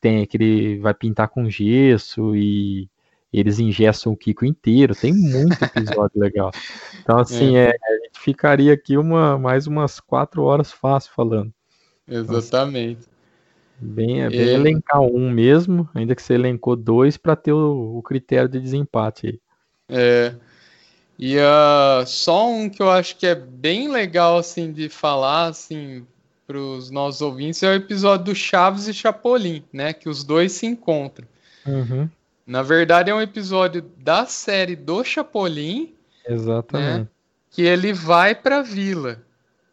tem 0.03 0.27
que 0.27 0.37
ele 0.37 0.79
vai 0.81 0.93
pintar 0.93 1.29
com 1.29 1.49
gesso 1.49 2.37
e 2.37 2.89
eles 3.33 3.59
ingessam 3.59 4.13
o 4.13 4.17
Kiko 4.17 4.45
inteiro. 4.45 4.95
Tem 4.95 5.15
muito 5.15 5.63
episódio 5.65 6.21
legal. 6.21 6.51
Então, 7.01 7.19
assim, 7.19 7.57
É. 7.57 7.71
é, 7.71 7.71
a 7.71 8.05
gente 8.05 8.21
ficaria 8.21 8.75
aqui 8.75 8.99
uma, 8.99 9.39
mais 9.39 9.67
umas 9.67 10.01
quatro 10.01 10.43
horas 10.43 10.71
fácil 10.73 11.13
falando. 11.15 11.55
exatamente. 12.07 13.09
Bem, 13.81 14.23
é 14.23 14.29
bem 14.31 14.41
É. 14.41 14.55
elencar 14.55 15.01
um 15.01 15.31
mesmo, 15.31 15.89
ainda 15.95 16.15
que 16.15 16.23
você 16.23 16.35
elencou 16.35 16.77
dois 16.77 17.17
para 17.17 17.35
ter 17.35 17.53
o, 17.53 17.97
o 17.97 18.03
critério 18.03 18.49
de 18.49 18.61
desempate 18.61 19.27
aí. 19.29 19.41
É. 19.89 20.35
E 21.19 21.39
ah, 21.39 22.05
só 22.07 22.49
um 22.49 22.69
que 22.69 22.83
eu 22.83 22.91
acho 22.91 23.17
que 23.17 23.27
é 23.27 23.35
bem 23.35 23.89
legal 23.89 24.39
assim 24.39 24.73
de 24.73 24.89
falar 24.89 25.47
assim 25.47 26.07
para 26.47 26.59
os 26.59 26.91
nossos 26.91 27.21
ouvintes 27.21 27.63
é 27.63 27.71
o 27.71 27.75
episódio 27.75 28.27
do 28.27 28.35
Chaves 28.35 28.89
e 28.89 28.95
Chapolin, 28.95 29.65
né? 29.73 29.93
Que 29.93 30.09
os 30.09 30.25
dois 30.25 30.53
se 30.53 30.67
encontram. 30.67 31.27
Uhum, 31.67 32.09
Na 32.47 32.63
verdade 32.63 33.11
é 33.11 33.15
um 33.15 33.21
episódio 33.21 33.83
da 33.99 34.27
série 34.27 34.75
do 34.77 35.05
Chapolin, 35.05 35.95
exatamente. 36.27 37.01
né? 37.01 37.09
Que 37.51 37.63
ele 37.63 37.93
vai 37.93 38.35
para 38.35 38.59
a 38.59 38.63
vila. 38.63 39.23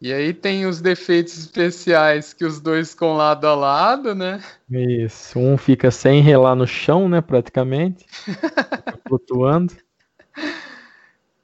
E 0.02 0.12
aí 0.14 0.32
tem 0.32 0.64
os 0.64 0.80
defeitos 0.80 1.36
especiais 1.36 2.32
que 2.32 2.42
os 2.44 2.58
dois 2.58 2.92
ficam 2.92 3.16
lado 3.16 3.46
a 3.46 3.54
lado, 3.54 4.14
né? 4.14 4.42
Isso. 4.70 5.38
Um 5.38 5.58
fica 5.58 5.90
sem 5.90 6.22
relar 6.22 6.54
no 6.54 6.66
chão, 6.66 7.06
né? 7.06 7.20
Praticamente. 7.20 8.06
Flutuando. 9.06 9.74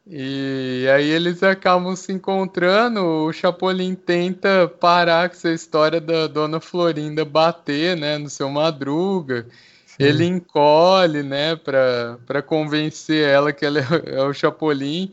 E 0.08 0.86
aí 0.94 1.10
eles 1.10 1.42
acabam 1.42 1.96
se 1.96 2.12
encontrando. 2.12 3.00
O 3.00 3.32
Chapolin 3.32 3.94
tenta 3.94 4.68
parar 4.68 5.28
com 5.28 5.34
essa 5.34 5.50
história 5.50 6.00
da 6.00 6.28
Dona 6.28 6.60
Florinda 6.60 7.24
bater, 7.24 7.96
né, 7.96 8.16
no 8.16 8.30
seu 8.30 8.48
Madruga. 8.48 9.46
Ele 9.98 10.24
encolhe, 10.24 11.22
né, 11.22 11.56
pra, 11.56 12.18
pra 12.24 12.42
convencer 12.42 13.26
ela 13.28 13.52
que 13.52 13.64
ela 13.64 13.80
é, 13.80 13.82
é 14.14 14.22
o 14.22 14.32
Chapolin. 14.32 15.12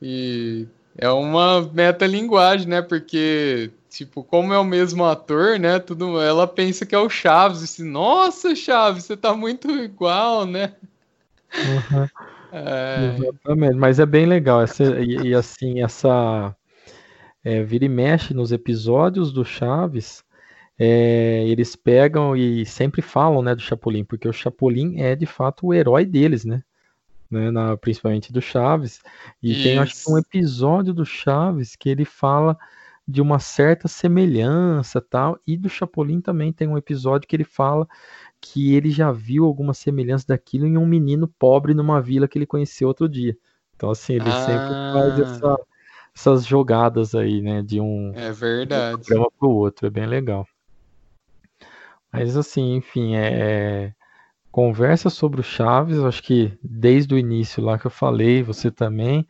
E 0.00 0.68
é 0.96 1.08
uma 1.10 1.62
metalinguagem, 1.62 2.68
né, 2.68 2.82
porque, 2.82 3.70
tipo, 3.88 4.22
como 4.22 4.52
é 4.52 4.58
o 4.58 4.64
mesmo 4.64 5.04
ator, 5.04 5.58
né, 5.58 5.80
tudo, 5.80 6.20
ela 6.20 6.46
pensa 6.46 6.86
que 6.86 6.94
é 6.94 6.98
o 6.98 7.10
Chaves. 7.10 7.64
Assim, 7.64 7.84
nossa, 7.84 8.54
Chaves, 8.54 9.04
você 9.04 9.16
tá 9.16 9.34
muito 9.34 9.70
igual, 9.70 10.46
né? 10.46 10.74
Uhum. 11.52 12.08
É, 12.52 13.14
Exatamente, 13.16 13.74
mas 13.76 13.98
é 14.00 14.06
bem 14.06 14.26
legal 14.26 14.62
essa, 14.62 15.00
e, 15.00 15.28
e 15.28 15.34
assim, 15.34 15.82
essa 15.82 16.54
é, 17.44 17.62
vira 17.62 17.84
e 17.84 17.88
mexe 17.88 18.34
nos 18.34 18.52
episódios 18.52 19.32
do 19.32 19.44
Chaves, 19.44 20.24
é, 20.78 21.44
eles 21.46 21.76
pegam 21.76 22.36
e 22.36 22.64
sempre 22.66 23.02
falam, 23.02 23.42
né, 23.42 23.54
do 23.54 23.60
Chapolin, 23.62 24.04
porque 24.04 24.26
o 24.28 24.32
Chapolin 24.32 24.98
é 25.00 25.14
de 25.14 25.26
fato 25.26 25.66
o 25.66 25.74
herói 25.74 26.04
deles, 26.04 26.44
né, 26.44 26.62
né, 27.30 27.50
na- 27.50 27.76
principalmente 27.76 28.32
do 28.32 28.40
Chaves, 28.42 29.00
e 29.42 29.54
tem 29.62 29.78
acho 29.78 29.94
que 29.94 30.10
um 30.10 30.18
Isso. 30.18 30.26
episódio 30.26 30.92
do 30.92 31.04
Chaves 31.04 31.76
que 31.76 31.88
ele 31.88 32.04
fala 32.04 32.58
de 33.06 33.20
uma 33.20 33.38
certa 33.38 33.88
semelhança 33.88 35.00
tal, 35.00 35.38
e 35.46 35.56
do 35.56 35.68
Chapolin 35.68 36.20
também 36.20 36.52
tem 36.52 36.68
um 36.68 36.78
episódio 36.78 37.28
que 37.28 37.36
ele 37.36 37.44
fala 37.44 37.86
que 38.40 38.74
ele 38.74 38.90
já 38.90 39.12
viu 39.12 39.44
alguma 39.44 39.74
semelhança 39.74 40.26
daquilo 40.28 40.66
em 40.66 40.76
um 40.78 40.86
menino 40.86 41.28
pobre 41.28 41.74
numa 41.74 42.00
vila 42.00 42.28
que 42.28 42.38
ele 42.38 42.46
conheceu 42.46 42.88
outro 42.88 43.08
dia. 43.08 43.36
Então, 43.76 43.90
assim, 43.90 44.14
ele 44.14 44.32
sempre 44.32 44.74
faz 44.92 45.18
Ah. 45.18 45.22
essa- 45.22 45.58
essas 46.16 46.46
jogadas 46.46 47.14
aí, 47.14 47.40
né, 47.42 47.62
de 47.62 47.80
um 47.80 48.12
é 48.14 48.32
verdade. 48.32 49.02
programa 49.02 49.30
para 49.38 49.48
o 49.48 49.52
outro, 49.52 49.86
é 49.86 49.90
bem 49.90 50.06
legal. 50.06 50.46
Mas, 52.12 52.36
assim, 52.36 52.74
enfim, 52.76 53.14
é, 53.16 53.92
conversa 54.50 55.10
sobre 55.10 55.40
o 55.40 55.44
Chaves, 55.44 55.98
acho 56.00 56.22
que 56.22 56.58
desde 56.62 57.14
o 57.14 57.18
início 57.18 57.62
lá 57.62 57.78
que 57.78 57.86
eu 57.86 57.90
falei, 57.90 58.42
você 58.42 58.70
também 58.70 59.26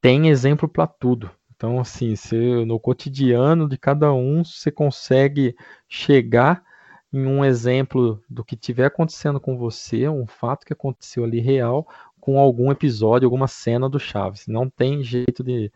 tem 0.00 0.28
exemplo 0.28 0.68
para 0.68 0.86
tudo. 0.86 1.30
Então, 1.54 1.80
assim, 1.80 2.14
você, 2.14 2.64
no 2.64 2.78
cotidiano 2.78 3.68
de 3.68 3.78
cada 3.78 4.12
um, 4.12 4.44
você 4.44 4.70
consegue 4.70 5.56
chegar 5.88 6.62
em 7.12 7.26
um 7.26 7.44
exemplo 7.44 8.22
do 8.28 8.44
que 8.44 8.54
estiver 8.54 8.86
acontecendo 8.86 9.40
com 9.40 9.56
você, 9.56 10.08
um 10.08 10.26
fato 10.26 10.66
que 10.66 10.72
aconteceu 10.72 11.24
ali 11.24 11.40
real, 11.40 11.86
com 12.20 12.38
algum 12.38 12.72
episódio, 12.72 13.26
alguma 13.26 13.46
cena 13.46 13.88
do 13.88 14.00
Chaves. 14.00 14.46
Não 14.46 14.68
tem 14.68 15.02
jeito 15.02 15.44
de, 15.44 15.72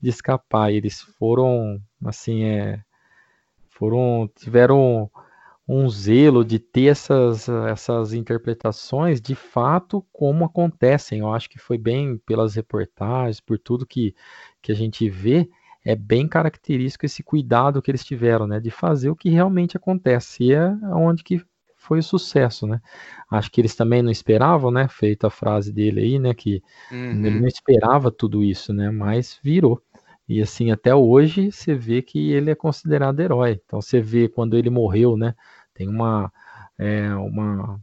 de 0.00 0.08
escapar. 0.08 0.72
Eles 0.72 1.00
foram, 1.00 1.80
assim, 2.04 2.44
é, 2.44 2.82
foram, 3.68 4.30
tiveram 4.34 5.10
um 5.68 5.88
zelo 5.88 6.44
de 6.44 6.58
ter 6.58 6.86
essas, 6.86 7.48
essas 7.48 8.12
interpretações 8.12 9.20
de 9.20 9.34
fato 9.34 10.04
como 10.12 10.44
acontecem. 10.44 11.20
Eu 11.20 11.32
acho 11.32 11.48
que 11.48 11.58
foi 11.58 11.78
bem 11.78 12.18
pelas 12.18 12.54
reportagens, 12.56 13.40
por 13.40 13.58
tudo 13.58 13.86
que, 13.86 14.14
que 14.60 14.72
a 14.72 14.74
gente 14.74 15.08
vê, 15.08 15.48
é 15.84 15.96
bem 15.96 16.28
característico 16.28 17.06
esse 17.06 17.22
cuidado 17.22 17.80
que 17.82 17.90
eles 17.90 18.04
tiveram, 18.04 18.46
né, 18.46 18.60
de 18.60 18.70
fazer 18.70 19.10
o 19.10 19.16
que 19.16 19.30
realmente 19.30 19.76
acontece. 19.76 20.44
E 20.44 20.52
é 20.52 20.68
onde 20.94 21.24
que 21.24 21.42
foi 21.76 21.98
o 21.98 22.02
sucesso, 22.02 22.66
né? 22.66 22.80
Acho 23.30 23.50
que 23.50 23.60
eles 23.60 23.74
também 23.74 24.02
não 24.02 24.10
esperavam, 24.10 24.70
né? 24.70 24.86
Feita 24.88 25.28
a 25.28 25.30
frase 25.30 25.72
dele 25.72 26.00
aí, 26.00 26.18
né? 26.18 26.34
Que 26.34 26.62
Uhum. 26.90 27.26
ele 27.26 27.40
não 27.40 27.46
esperava 27.48 28.10
tudo 28.10 28.44
isso, 28.44 28.72
né? 28.72 28.90
Mas 28.90 29.38
virou. 29.42 29.82
E 30.28 30.40
assim, 30.42 30.70
até 30.70 30.94
hoje 30.94 31.50
você 31.50 31.74
vê 31.74 32.02
que 32.02 32.32
ele 32.32 32.50
é 32.50 32.54
considerado 32.54 33.18
herói. 33.20 33.60
Então 33.64 33.80
você 33.80 34.00
vê 34.00 34.28
quando 34.28 34.56
ele 34.56 34.70
morreu, 34.70 35.16
né? 35.16 35.34
Tem 35.74 35.88
uma, 35.88 36.30
é, 36.78 37.12
uma 37.14 37.80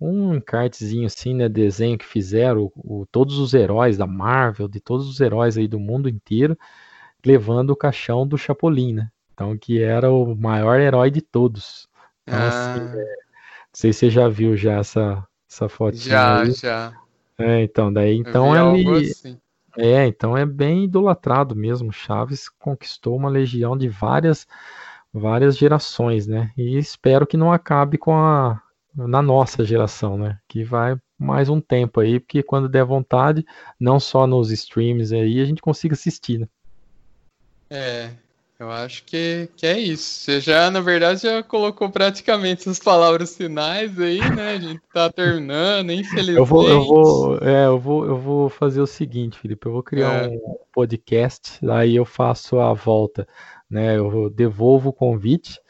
um 0.00 0.34
encartezinho 0.34 1.06
assim, 1.06 1.34
né? 1.34 1.48
Desenho 1.48 1.98
que 1.98 2.04
fizeram 2.04 2.70
o, 2.76 3.06
todos 3.10 3.38
os 3.38 3.54
heróis 3.54 3.96
da 3.96 4.06
Marvel, 4.06 4.68
de 4.68 4.80
todos 4.80 5.08
os 5.08 5.20
heróis 5.20 5.56
aí 5.56 5.66
do 5.68 5.78
mundo 5.80 6.08
inteiro, 6.08 6.58
levando 7.24 7.70
o 7.70 7.76
caixão 7.76 8.26
do 8.26 8.36
Chapolin, 8.38 8.92
né? 8.94 9.08
Então 9.32 9.56
que 9.58 9.82
era 9.82 10.10
o 10.10 10.34
maior 10.36 10.78
herói 10.80 11.10
de 11.10 11.20
todos. 11.20 11.88
Então, 12.26 12.38
assim, 12.38 12.80
Ah. 12.80 12.92
é, 12.94 13.04
não 13.04 13.14
sei 13.72 13.92
se 13.92 13.98
você 14.00 14.10
já 14.10 14.28
viu 14.28 14.56
já 14.56 14.74
essa, 14.78 15.26
essa 15.50 15.68
fotinha 15.68 16.02
Já, 16.04 16.42
aí. 16.42 16.52
já. 16.52 16.92
É, 17.36 17.62
então, 17.62 17.92
daí 17.92 18.16
então 18.16 18.76
ele. 18.76 19.10
assim. 19.10 19.38
É, 19.76 20.06
então 20.06 20.36
é 20.36 20.46
bem 20.46 20.84
idolatrado 20.84 21.56
mesmo. 21.56 21.92
Chaves 21.92 22.48
conquistou 22.48 23.16
uma 23.16 23.28
legião 23.28 23.76
de 23.76 23.88
várias, 23.88 24.46
várias 25.12 25.56
gerações, 25.56 26.26
né? 26.28 26.52
E 26.56 26.78
espero 26.78 27.26
que 27.26 27.36
não 27.36 27.52
acabe 27.52 27.98
com 27.98 28.14
a 28.16 28.60
na 28.96 29.20
nossa 29.20 29.64
geração, 29.64 30.16
né? 30.16 30.38
Que 30.46 30.62
vai 30.62 30.96
mais 31.18 31.48
um 31.48 31.60
tempo 31.60 31.98
aí, 31.98 32.20
porque 32.20 32.44
quando 32.44 32.68
der 32.68 32.84
vontade, 32.84 33.44
não 33.80 33.98
só 33.98 34.24
nos 34.24 34.52
streams 34.52 35.12
aí, 35.12 35.40
a 35.40 35.44
gente 35.44 35.60
consiga 35.60 35.94
assistir, 35.94 36.38
né? 36.38 36.46
É, 37.74 38.10
Eu 38.56 38.70
acho 38.70 39.04
que, 39.04 39.48
que 39.56 39.66
é 39.66 39.76
isso. 39.76 40.20
Você 40.20 40.40
já, 40.40 40.70
na 40.70 40.80
verdade, 40.80 41.22
já 41.22 41.42
colocou 41.42 41.90
praticamente 41.90 42.68
as 42.68 42.78
palavras 42.78 43.36
finais 43.36 43.98
aí, 43.98 44.20
né? 44.20 44.52
A 44.52 44.60
gente 44.60 44.80
tá 44.92 45.10
terminando, 45.10 45.90
infelizmente. 45.90 46.38
Eu 46.38 46.44
vou, 46.44 46.68
eu 46.68 46.84
vou, 46.84 47.38
é, 47.38 47.66
eu 47.66 47.78
vou, 47.78 48.06
eu 48.06 48.16
vou 48.16 48.48
fazer 48.48 48.80
o 48.80 48.86
seguinte, 48.86 49.38
Felipe. 49.40 49.66
Eu 49.66 49.72
vou 49.72 49.82
criar 49.82 50.24
é. 50.24 50.28
um 50.28 50.56
podcast, 50.72 51.58
aí 51.68 51.96
eu 51.96 52.04
faço 52.04 52.60
a 52.60 52.72
volta, 52.72 53.26
né? 53.68 53.98
Eu 53.98 54.30
devolvo 54.30 54.90
o 54.90 54.92
convite 54.92 55.60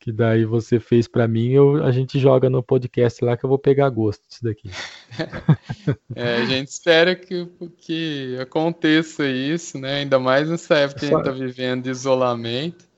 que 0.00 0.10
daí 0.10 0.46
você 0.46 0.80
fez 0.80 1.06
para 1.06 1.28
mim, 1.28 1.50
eu, 1.50 1.84
a 1.84 1.92
gente 1.92 2.18
joga 2.18 2.48
no 2.48 2.62
podcast 2.62 3.22
lá 3.22 3.36
que 3.36 3.44
eu 3.44 3.50
vou 3.50 3.58
pegar 3.58 3.90
gosto 3.90 4.22
disso 4.26 4.42
daqui. 4.42 4.70
é, 6.16 6.36
a 6.36 6.44
gente 6.46 6.68
espera 6.68 7.14
que, 7.14 7.46
que 7.76 8.38
aconteça 8.40 9.28
isso, 9.28 9.78
né? 9.78 9.98
Ainda 9.98 10.18
mais 10.18 10.48
nessa 10.48 10.74
época 10.78 11.00
que 11.00 11.06
a 11.06 11.08
gente 11.10 11.18
está 11.18 11.30
vivendo 11.30 11.82
de 11.82 11.90
isolamento. 11.90 12.88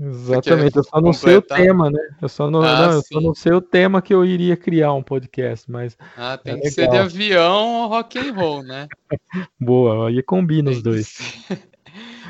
Exatamente, 0.00 0.76
eu 0.76 0.84
só 0.84 1.00
não 1.00 1.12
completar? 1.12 1.18
sei 1.18 1.36
o 1.36 1.42
tema, 1.42 1.90
né? 1.90 2.08
Eu 2.22 2.28
só 2.28 2.50
não, 2.50 2.62
ah, 2.62 2.86
não 2.86 2.92
eu 2.92 3.02
só 3.02 3.20
não 3.20 3.34
sei 3.34 3.52
o 3.52 3.60
tema 3.60 4.00
que 4.00 4.14
eu 4.14 4.24
iria 4.24 4.56
criar 4.56 4.94
um 4.94 5.02
podcast, 5.02 5.70
mas. 5.70 5.98
Ah, 6.16 6.38
tem 6.38 6.54
é 6.54 6.60
que 6.60 6.68
legal. 6.68 6.72
ser 6.72 6.88
de 6.88 6.96
avião 6.96 7.82
ou 7.82 7.88
rock 7.88 8.16
and 8.18 8.32
roll, 8.32 8.62
né? 8.62 8.86
Boa, 9.60 10.08
aí 10.08 10.22
combina 10.22 10.70
os 10.70 10.80
dois. 10.82 11.18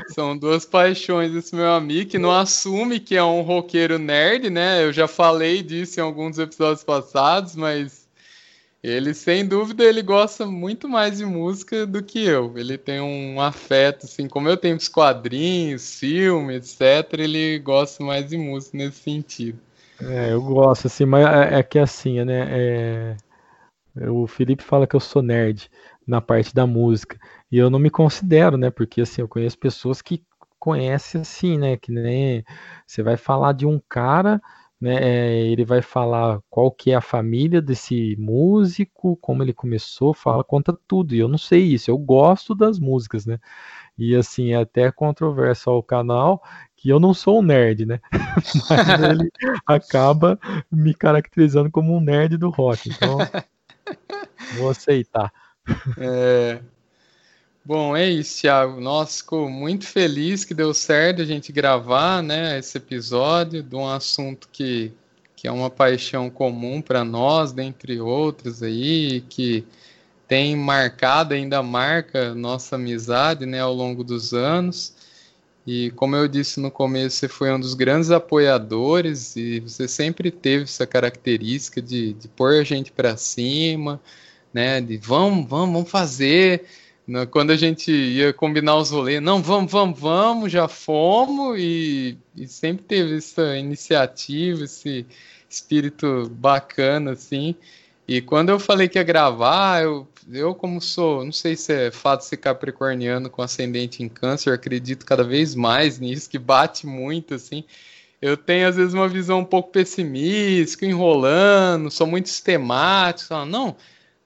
São 0.08 0.36
duas 0.36 0.64
paixões 0.64 1.34
esse 1.34 1.54
meu 1.54 1.72
amigo 1.72 2.10
que 2.10 2.18
não 2.18 2.30
assume 2.30 3.00
que 3.00 3.16
é 3.16 3.22
um 3.22 3.42
roqueiro 3.42 3.98
nerd, 3.98 4.50
né? 4.50 4.84
Eu 4.84 4.92
já 4.92 5.08
falei 5.08 5.62
disso 5.62 6.00
em 6.00 6.02
alguns 6.02 6.38
episódios 6.38 6.84
passados, 6.84 7.56
mas 7.56 8.08
ele 8.82 9.12
sem 9.12 9.46
dúvida 9.46 9.84
ele 9.84 10.02
gosta 10.02 10.46
muito 10.46 10.88
mais 10.88 11.18
de 11.18 11.24
música 11.24 11.86
do 11.86 12.02
que 12.02 12.24
eu. 12.24 12.56
Ele 12.56 12.78
tem 12.78 13.00
um 13.00 13.40
afeto 13.40 14.06
assim, 14.06 14.28
como 14.28 14.48
eu 14.48 14.56
tenho 14.56 14.76
os 14.76 14.88
quadrinhos, 14.88 15.98
filmes, 15.98 16.80
etc, 16.80 17.18
ele 17.18 17.58
gosta 17.58 18.04
mais 18.04 18.28
de 18.28 18.36
música 18.36 18.78
nesse 18.78 19.02
sentido. 19.02 19.58
É, 20.00 20.32
eu 20.32 20.40
gosto 20.40 20.86
assim, 20.86 21.04
mas 21.04 21.26
é, 21.26 21.58
é 21.58 21.62
que 21.62 21.78
assim, 21.78 22.24
né? 22.24 22.46
É... 22.50 23.16
O 24.08 24.28
Felipe 24.28 24.62
fala 24.62 24.86
que 24.86 24.94
eu 24.94 25.00
sou 25.00 25.22
nerd 25.22 25.68
na 26.06 26.20
parte 26.20 26.54
da 26.54 26.66
música. 26.66 27.18
E 27.50 27.58
eu 27.58 27.70
não 27.70 27.78
me 27.78 27.90
considero, 27.90 28.56
né? 28.56 28.70
Porque 28.70 29.00
assim, 29.00 29.22
eu 29.22 29.28
conheço 29.28 29.58
pessoas 29.58 30.02
que 30.02 30.22
conhecem 30.58 31.20
assim, 31.20 31.58
né? 31.58 31.76
Que 31.76 31.92
nem 31.92 32.44
você 32.86 33.02
vai 33.02 33.16
falar 33.16 33.52
de 33.52 33.66
um 33.66 33.80
cara, 33.88 34.40
né? 34.80 34.96
É, 35.00 35.46
ele 35.46 35.64
vai 35.64 35.82
falar 35.82 36.40
qual 36.50 36.70
que 36.70 36.90
é 36.90 36.94
a 36.94 37.00
família 37.00 37.60
desse 37.62 38.16
músico, 38.18 39.16
como 39.16 39.42
ele 39.42 39.52
começou, 39.52 40.12
fala, 40.14 40.44
conta 40.44 40.76
tudo. 40.86 41.14
E 41.14 41.18
eu 41.18 41.28
não 41.28 41.38
sei 41.38 41.62
isso, 41.62 41.90
eu 41.90 41.98
gosto 41.98 42.54
das 42.54 42.78
músicas, 42.78 43.26
né? 43.26 43.38
E 43.96 44.14
assim, 44.14 44.52
é 44.52 44.56
até 44.56 44.92
controverso 44.92 45.70
ao 45.70 45.82
canal 45.82 46.42
que 46.76 46.88
eu 46.88 47.00
não 47.00 47.12
sou 47.12 47.40
um 47.40 47.42
nerd, 47.42 47.84
né? 47.84 48.00
Mas 48.70 49.00
ele 49.00 49.30
acaba 49.66 50.38
me 50.70 50.94
caracterizando 50.94 51.70
como 51.70 51.96
um 51.96 52.00
nerd 52.00 52.36
do 52.36 52.50
rock. 52.50 52.88
Então, 52.88 53.18
vou 54.56 54.70
aceitar. 54.70 55.32
É, 55.98 56.60
Bom, 57.68 57.94
é 57.94 58.08
isso, 58.08 58.40
Thiago. 58.40 58.80
Nossa, 58.80 59.18
ficou 59.18 59.50
muito 59.50 59.86
feliz 59.86 60.42
que 60.42 60.54
deu 60.54 60.72
certo 60.72 61.20
a 61.20 61.24
gente 61.26 61.52
gravar, 61.52 62.22
né, 62.22 62.58
esse 62.58 62.78
episódio 62.78 63.62
de 63.62 63.76
um 63.76 63.86
assunto 63.86 64.48
que, 64.50 64.90
que 65.36 65.46
é 65.46 65.52
uma 65.52 65.68
paixão 65.68 66.30
comum 66.30 66.80
para 66.80 67.04
nós, 67.04 67.52
dentre 67.52 68.00
outros 68.00 68.62
aí, 68.62 69.20
que 69.28 69.66
tem 70.26 70.56
marcado, 70.56 71.34
ainda 71.34 71.62
marca 71.62 72.34
nossa 72.34 72.76
amizade, 72.76 73.44
né, 73.44 73.60
ao 73.60 73.74
longo 73.74 74.02
dos 74.02 74.32
anos. 74.32 74.94
E 75.66 75.90
como 75.90 76.16
eu 76.16 76.26
disse 76.26 76.60
no 76.60 76.70
começo, 76.70 77.16
você 77.18 77.28
foi 77.28 77.52
um 77.52 77.60
dos 77.60 77.74
grandes 77.74 78.10
apoiadores 78.10 79.36
e 79.36 79.60
você 79.60 79.86
sempre 79.86 80.30
teve 80.30 80.64
essa 80.64 80.86
característica 80.86 81.82
de, 81.82 82.14
de 82.14 82.28
pôr 82.28 82.54
a 82.60 82.64
gente 82.64 82.90
para 82.90 83.14
cima, 83.18 84.00
né, 84.54 84.80
de 84.80 84.96
vamos, 84.96 85.46
vamos, 85.46 85.74
vamos 85.74 85.90
fazer. 85.90 86.64
Né, 87.08 87.24
quando 87.24 87.52
a 87.52 87.56
gente 87.56 87.90
ia 87.90 88.34
combinar 88.34 88.76
os 88.76 88.90
rolês, 88.90 89.22
não, 89.22 89.42
vamos, 89.42 89.72
vamos, 89.72 89.98
vamos, 89.98 90.52
já 90.52 90.68
fomos, 90.68 91.58
e, 91.58 92.18
e 92.36 92.46
sempre 92.46 92.84
teve 92.84 93.16
essa 93.16 93.56
iniciativa, 93.56 94.64
esse 94.64 95.06
espírito 95.48 96.28
bacana, 96.30 97.12
assim. 97.12 97.54
E 98.06 98.20
quando 98.20 98.50
eu 98.50 98.60
falei 98.60 98.88
que 98.88 98.98
ia 98.98 99.02
gravar, 99.02 99.82
eu, 99.82 100.06
eu 100.30 100.54
como 100.54 100.82
sou, 100.82 101.24
não 101.24 101.32
sei 101.32 101.56
se 101.56 101.72
é 101.72 101.90
fato 101.90 102.20
de 102.20 102.26
ser 102.26 102.36
capricorniano 102.36 103.30
com 103.30 103.40
ascendente 103.40 104.02
em 104.02 104.08
câncer, 104.08 104.52
acredito 104.52 105.06
cada 105.06 105.24
vez 105.24 105.54
mais 105.54 105.98
nisso, 105.98 106.28
que 106.28 106.38
bate 106.38 106.86
muito, 106.86 107.34
assim. 107.34 107.64
Eu 108.20 108.36
tenho, 108.36 108.68
às 108.68 108.76
vezes, 108.76 108.92
uma 108.92 109.08
visão 109.08 109.38
um 109.40 109.44
pouco 109.46 109.70
pessimista, 109.70 110.84
enrolando, 110.84 111.90
sou 111.90 112.06
muito 112.06 112.28
sistemático, 112.28 113.34
não 113.46 113.74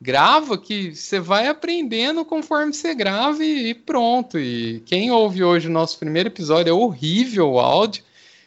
grava 0.03 0.59
que 0.59 0.95
você 0.95 1.21
vai 1.21 1.47
aprendendo 1.47 2.25
conforme 2.25 2.73
você 2.73 2.93
grava 2.93 3.45
e, 3.45 3.71
e, 3.71 3.75
pronto. 3.75 4.37
E 4.37 4.81
quem 4.85 5.13
ouve 5.13 5.45
hoje 5.45 5.69
o 5.69 5.73
nosso 5.73 5.97
primeiro 5.97 6.29
episódio 6.29 6.71
é 6.71 6.75
horrível 6.75 7.53
o 7.53 7.61
áudio, 7.61 8.03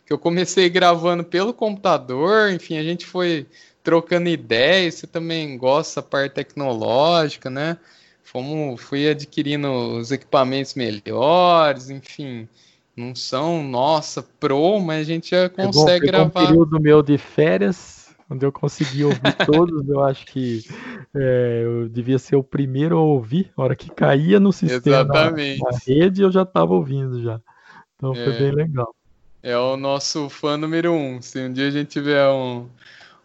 que 0.05 0.11
eu 0.11 0.19
comecei 0.19 0.69
gravando 0.69 1.23
pelo 1.23 1.53
computador, 1.53 2.51
enfim, 2.51 2.77
a 2.77 2.83
gente 2.83 3.05
foi 3.05 3.47
trocando 3.81 4.27
ideias, 4.27 4.95
você 4.95 5.07
também 5.07 5.57
gosta 5.57 6.01
da 6.01 6.07
parte 6.07 6.33
tecnológica, 6.33 7.49
né? 7.49 7.77
Fomos, 8.21 8.81
fui 8.81 9.07
adquirindo 9.07 9.71
os 9.71 10.11
equipamentos 10.11 10.73
melhores, 10.73 11.89
enfim, 11.89 12.49
não 12.97 13.15
são, 13.15 13.63
nossa, 13.63 14.21
pro, 14.39 14.79
mas 14.81 15.01
a 15.01 15.03
gente 15.03 15.29
já 15.29 15.47
consegue 15.47 16.09
é 16.09 16.11
bom, 16.11 16.17
gravar. 16.17 16.43
Um 16.43 16.47
período 16.47 16.79
meu 16.81 17.01
de 17.01 17.17
férias, 17.17 18.09
onde 18.29 18.45
eu 18.45 18.51
consegui 18.51 19.05
ouvir 19.05 19.21
todos, 19.45 19.87
eu 19.87 20.03
acho 20.03 20.25
que 20.25 20.65
é, 21.15 21.61
eu 21.63 21.89
devia 21.89 22.19
ser 22.19 22.35
o 22.35 22.43
primeiro 22.43 22.97
a 22.97 23.01
ouvir. 23.01 23.51
A 23.55 23.63
hora 23.63 23.75
que 23.75 23.89
caía 23.89 24.39
no 24.39 24.51
sistema, 24.51 25.03
Exatamente. 25.03 25.61
Na, 25.61 25.77
rede, 25.85 26.21
eu 26.21 26.31
já 26.31 26.43
estava 26.43 26.73
ouvindo 26.73 27.21
já. 27.21 27.39
Então 27.95 28.13
é, 28.13 28.23
foi 28.23 28.33
bem 28.33 28.51
legal. 28.51 28.93
É 29.41 29.57
o 29.57 29.77
nosso 29.77 30.29
fã 30.29 30.57
número 30.57 30.91
um. 30.91 31.21
Se 31.21 31.39
um 31.39 31.53
dia 31.53 31.67
a 31.67 31.71
gente 31.71 31.87
tiver 31.87 32.27
um, 32.27 32.67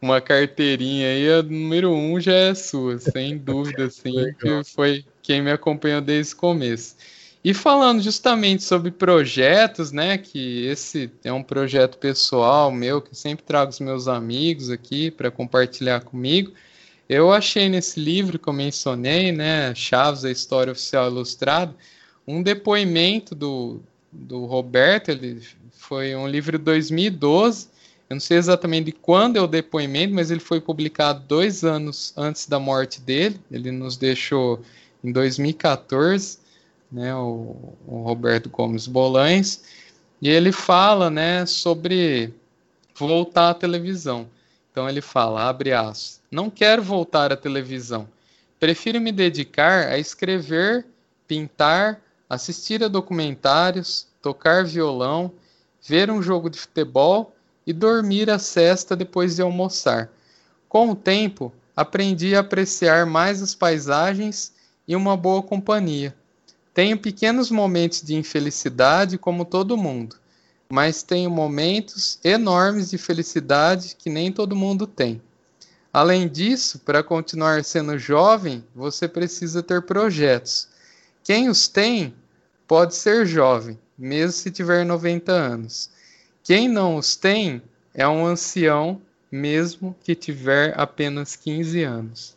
uma 0.00 0.20
carteirinha 0.20 1.08
aí, 1.08 1.32
a 1.32 1.42
número 1.42 1.90
um 1.90 2.20
já 2.20 2.32
é 2.32 2.54
sua, 2.54 2.98
sem 2.98 3.36
dúvida, 3.38 3.84
assim, 3.84 4.12
que 4.38 4.64
foi 4.74 5.04
quem 5.22 5.42
me 5.42 5.50
acompanhou 5.50 6.00
desde 6.00 6.34
o 6.34 6.36
começo. 6.36 6.96
E 7.42 7.54
falando 7.54 8.02
justamente 8.02 8.62
sobre 8.62 8.90
projetos, 8.90 9.92
né, 9.92 10.18
que 10.18 10.66
esse 10.66 11.10
é 11.24 11.32
um 11.32 11.42
projeto 11.42 11.96
pessoal 11.96 12.70
meu, 12.70 13.00
que 13.00 13.16
sempre 13.16 13.42
trago 13.44 13.70
os 13.70 13.80
meus 13.80 14.06
amigos 14.06 14.68
aqui 14.68 15.10
para 15.10 15.30
compartilhar 15.30 16.02
comigo. 16.02 16.52
Eu 17.12 17.32
achei 17.32 17.68
nesse 17.68 17.98
livro 17.98 18.38
que 18.38 18.48
eu 18.48 18.52
mencionei, 18.52 19.32
né, 19.32 19.74
Chaves, 19.74 20.24
a 20.24 20.30
História 20.30 20.70
Oficial 20.70 21.10
Ilustrada, 21.10 21.74
um 22.24 22.40
depoimento 22.40 23.34
do, 23.34 23.80
do 24.12 24.44
Roberto, 24.44 25.08
ele 25.08 25.42
foi 25.72 26.14
um 26.14 26.28
livro 26.28 26.56
de 26.56 26.62
2012, 26.62 27.66
eu 28.08 28.14
não 28.14 28.20
sei 28.20 28.38
exatamente 28.38 28.84
de 28.84 28.92
quando 28.92 29.38
é 29.38 29.40
o 29.40 29.48
depoimento, 29.48 30.14
mas 30.14 30.30
ele 30.30 30.38
foi 30.38 30.60
publicado 30.60 31.24
dois 31.26 31.64
anos 31.64 32.12
antes 32.16 32.46
da 32.46 32.60
morte 32.60 33.00
dele, 33.00 33.40
ele 33.50 33.72
nos 33.72 33.96
deixou 33.96 34.62
em 35.02 35.10
2014, 35.10 36.38
né, 36.92 37.12
o, 37.12 37.74
o 37.88 38.02
Roberto 38.04 38.48
Gomes 38.48 38.86
Bolães, 38.86 39.64
e 40.22 40.28
ele 40.28 40.52
fala, 40.52 41.10
né, 41.10 41.44
sobre 41.44 42.32
voltar 42.94 43.50
à 43.50 43.54
televisão. 43.54 44.28
Então 44.70 44.88
ele 44.88 45.00
fala, 45.00 45.48
abre 45.48 45.72
aspas, 45.72 46.19
não 46.30 46.48
quero 46.48 46.82
voltar 46.82 47.32
à 47.32 47.36
televisão. 47.36 48.08
Prefiro 48.60 49.00
me 49.00 49.10
dedicar 49.10 49.88
a 49.88 49.98
escrever, 49.98 50.86
pintar, 51.26 52.00
assistir 52.28 52.84
a 52.84 52.88
documentários, 52.88 54.06
tocar 54.22 54.64
violão, 54.64 55.32
ver 55.82 56.10
um 56.10 56.22
jogo 56.22 56.48
de 56.48 56.60
futebol 56.60 57.34
e 57.66 57.72
dormir 57.72 58.30
a 58.30 58.38
cesta 58.38 58.94
depois 58.94 59.34
de 59.34 59.42
almoçar. 59.42 60.10
Com 60.68 60.90
o 60.90 60.94
tempo, 60.94 61.52
aprendi 61.74 62.36
a 62.36 62.40
apreciar 62.40 63.06
mais 63.06 63.42
as 63.42 63.54
paisagens 63.54 64.52
e 64.86 64.94
uma 64.94 65.16
boa 65.16 65.42
companhia. 65.42 66.14
Tenho 66.72 66.96
pequenos 66.96 67.50
momentos 67.50 68.02
de 68.02 68.14
infelicidade, 68.14 69.18
como 69.18 69.44
todo 69.44 69.76
mundo, 69.76 70.16
mas 70.70 71.02
tenho 71.02 71.28
momentos 71.28 72.20
enormes 72.22 72.90
de 72.90 72.98
felicidade 72.98 73.96
que 73.98 74.08
nem 74.08 74.30
todo 74.30 74.54
mundo 74.54 74.86
tem. 74.86 75.20
Além 75.92 76.28
disso, 76.28 76.78
para 76.78 77.02
continuar 77.02 77.64
sendo 77.64 77.98
jovem, 77.98 78.64
você 78.74 79.08
precisa 79.08 79.62
ter 79.62 79.82
projetos. 79.82 80.68
Quem 81.24 81.48
os 81.48 81.66
tem 81.66 82.14
pode 82.66 82.94
ser 82.94 83.26
jovem, 83.26 83.78
mesmo 83.98 84.32
se 84.32 84.50
tiver 84.50 84.84
90 84.84 85.32
anos. 85.32 85.90
Quem 86.44 86.68
não 86.68 86.96
os 86.96 87.16
tem 87.16 87.60
é 87.92 88.06
um 88.06 88.24
ancião, 88.24 89.02
mesmo 89.30 89.96
que 90.04 90.14
tiver 90.14 90.78
apenas 90.78 91.34
15 91.34 91.82
anos. 91.82 92.34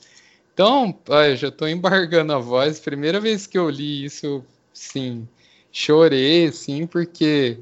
Então, 0.53 0.97
olha, 1.07 1.35
já 1.35 1.47
estou 1.47 1.67
embargando 1.67 2.33
a 2.33 2.39
voz. 2.39 2.79
Primeira 2.79 3.19
vez 3.19 3.47
que 3.47 3.57
eu 3.57 3.69
li 3.69 4.05
isso, 4.05 4.43
sim, 4.73 5.27
chorei, 5.71 6.47
assim, 6.47 6.85
porque 6.85 7.59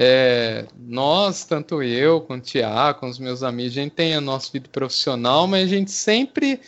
é, 0.00 0.64
nós, 0.78 1.44
tanto 1.44 1.82
eu, 1.82 2.20
com 2.20 2.34
o 2.34 2.40
Tiago, 2.40 3.00
com 3.00 3.08
os 3.08 3.18
meus 3.18 3.42
amigos, 3.42 3.72
a 3.72 3.80
gente 3.80 3.94
tem 3.94 4.14
a 4.14 4.20
nossa 4.20 4.48
vida 4.52 4.68
profissional, 4.70 5.48
mas 5.48 5.64
a 5.64 5.66
gente 5.66 5.90
sempre 5.90 6.60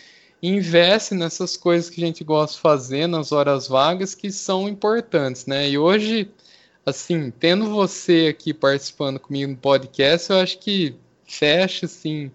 investe 0.42 1.14
nessas 1.14 1.56
coisas 1.56 1.88
que 1.88 2.02
a 2.02 2.06
gente 2.06 2.24
gosta 2.24 2.56
de 2.56 2.60
fazer 2.60 3.06
nas 3.06 3.30
horas 3.30 3.68
vagas 3.68 4.16
que 4.16 4.32
são 4.32 4.68
importantes, 4.68 5.46
né? 5.46 5.70
E 5.70 5.78
hoje, 5.78 6.28
assim, 6.84 7.30
tendo 7.30 7.70
você 7.70 8.34
aqui 8.36 8.52
participando 8.52 9.20
comigo 9.20 9.52
no 9.52 9.56
podcast, 9.56 10.32
eu 10.32 10.40
acho 10.40 10.58
que 10.58 10.96
fecha, 11.24 11.86
assim, 11.86 12.32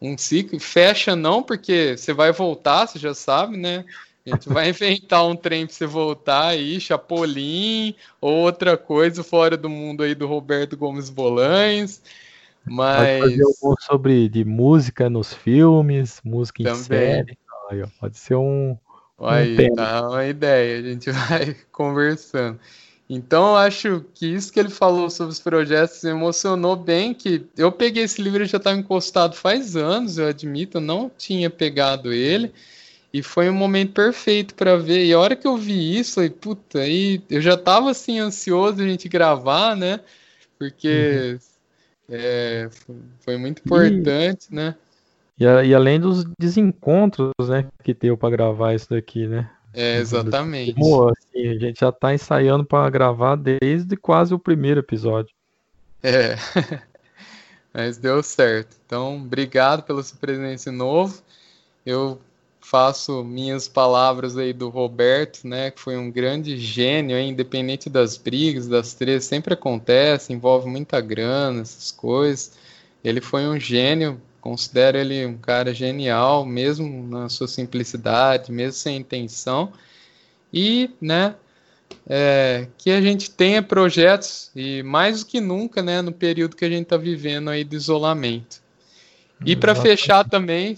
um 0.00 0.16
ciclo. 0.16 0.58
Fecha 0.58 1.14
não, 1.14 1.42
porque 1.42 1.94
você 1.94 2.14
vai 2.14 2.32
voltar, 2.32 2.86
você 2.86 2.98
já 2.98 3.12
sabe, 3.12 3.58
né? 3.58 3.84
A 4.28 4.34
gente 4.34 4.48
vai 4.48 4.68
inventar 4.70 5.26
um 5.26 5.34
trem 5.34 5.66
para 5.66 5.74
você 5.74 5.86
voltar 5.86 6.48
aí, 6.48 6.80
Chapolin, 6.80 7.94
ou 8.20 8.32
outra 8.32 8.76
coisa 8.76 9.24
fora 9.24 9.56
do 9.56 9.68
mundo 9.68 10.02
aí 10.02 10.14
do 10.14 10.26
Roberto 10.26 10.76
Gomes 10.76 11.10
Bolães. 11.10 12.02
Mas. 12.64 13.20
Pode 13.20 13.30
fazer 13.30 13.42
algum 13.42 13.74
sobre 13.80 14.28
de 14.28 14.44
música 14.44 15.08
nos 15.08 15.32
filmes, 15.32 16.20
música 16.22 16.62
Também. 16.62 16.80
em 16.80 16.84
série. 16.84 17.38
Aí, 17.70 17.84
pode 18.00 18.18
ser 18.18 18.36
um. 18.36 18.76
Aí, 19.20 19.70
um 19.70 19.74
tá 19.74 20.08
uma 20.08 20.26
ideia, 20.26 20.78
a 20.78 20.82
gente 20.82 21.10
vai 21.10 21.56
conversando. 21.72 22.58
Então, 23.10 23.48
eu 23.48 23.56
acho 23.56 24.04
que 24.14 24.26
isso 24.26 24.52
que 24.52 24.60
ele 24.60 24.68
falou 24.68 25.08
sobre 25.08 25.32
os 25.32 25.40
projetos 25.40 26.02
me 26.04 26.10
emocionou 26.10 26.76
bem, 26.76 27.14
que 27.14 27.46
eu 27.56 27.72
peguei 27.72 28.02
esse 28.04 28.20
livro, 28.20 28.42
ele 28.42 28.48
já 28.48 28.58
estava 28.58 28.76
encostado 28.76 29.34
faz 29.34 29.76
anos, 29.76 30.18
eu 30.18 30.26
admito, 30.26 30.76
eu 30.76 30.82
não 30.82 31.10
tinha 31.16 31.48
pegado 31.48 32.12
ele, 32.12 32.52
e 33.12 33.22
foi 33.22 33.48
um 33.48 33.54
momento 33.54 33.92
perfeito 33.92 34.54
para 34.54 34.76
ver. 34.76 35.06
E 35.06 35.12
a 35.12 35.18
hora 35.18 35.34
que 35.34 35.46
eu 35.46 35.56
vi 35.56 35.98
isso, 35.98 36.20
eu, 36.20 36.30
puta, 36.30 36.80
aí 36.80 37.22
eu 37.30 37.40
já 37.40 37.56
tava 37.56 37.90
assim 37.90 38.18
ansioso 38.18 38.82
a 38.82 38.86
gente 38.86 39.08
gravar, 39.08 39.74
né? 39.74 40.00
Porque 40.58 41.38
uhum. 42.08 42.16
é, 42.16 42.68
foi 43.20 43.36
muito 43.36 43.62
importante, 43.64 44.48
e, 44.50 44.54
né? 44.54 44.74
E, 45.38 45.44
e, 45.44 45.74
além 45.74 46.00
dos 46.00 46.24
desencontros, 46.38 47.32
né, 47.48 47.66
que 47.82 47.94
deu 47.94 48.16
para 48.16 48.30
gravar 48.30 48.74
isso 48.74 48.90
daqui, 48.90 49.26
né? 49.26 49.48
É, 49.72 49.98
exatamente. 49.98 50.74
Como, 50.74 51.08
assim, 51.08 51.48
a 51.48 51.58
gente 51.58 51.80
já 51.80 51.92
tá 51.92 52.12
ensaiando 52.12 52.64
para 52.64 52.90
gravar 52.90 53.36
desde 53.36 53.96
quase 53.96 54.34
o 54.34 54.38
primeiro 54.38 54.80
episódio. 54.80 55.32
É. 56.02 56.34
Mas 57.72 57.96
deu 57.96 58.22
certo. 58.22 58.76
Então, 58.84 59.16
obrigado 59.16 59.82
pela 59.84 60.02
sua 60.02 60.18
presença 60.18 60.70
de 60.70 60.76
novo. 60.76 61.22
Eu 61.86 62.18
faço 62.70 63.24
minhas 63.24 63.66
palavras 63.66 64.36
aí 64.36 64.52
do 64.52 64.68
Roberto, 64.68 65.48
né, 65.48 65.70
que 65.70 65.80
foi 65.80 65.96
um 65.96 66.10
grande 66.10 66.58
gênio, 66.58 67.16
hein, 67.16 67.30
independente 67.30 67.88
das 67.88 68.18
brigas, 68.18 68.68
das 68.68 68.92
três, 68.92 69.24
sempre 69.24 69.54
acontece, 69.54 70.34
envolve 70.34 70.68
muita 70.68 71.00
grana, 71.00 71.62
essas 71.62 71.90
coisas. 71.90 72.52
Ele 73.02 73.22
foi 73.22 73.46
um 73.46 73.58
gênio, 73.58 74.20
considero 74.38 74.98
ele 74.98 75.24
um 75.24 75.38
cara 75.38 75.72
genial, 75.72 76.44
mesmo 76.44 77.08
na 77.08 77.30
sua 77.30 77.48
simplicidade, 77.48 78.52
mesmo 78.52 78.74
sem 78.74 78.98
intenção. 78.98 79.72
E, 80.52 80.90
né, 81.00 81.36
é, 82.06 82.68
que 82.76 82.90
a 82.90 83.00
gente 83.00 83.30
tenha 83.30 83.62
projetos 83.62 84.50
e 84.54 84.82
mais 84.82 85.20
do 85.20 85.26
que 85.26 85.40
nunca, 85.40 85.82
né, 85.82 86.02
no 86.02 86.12
período 86.12 86.54
que 86.54 86.66
a 86.66 86.70
gente 86.70 86.82
está 86.82 86.98
vivendo 86.98 87.48
aí 87.48 87.64
de 87.64 87.76
isolamento. 87.76 88.60
E 89.46 89.56
para 89.56 89.74
fechar 89.74 90.28
também, 90.28 90.76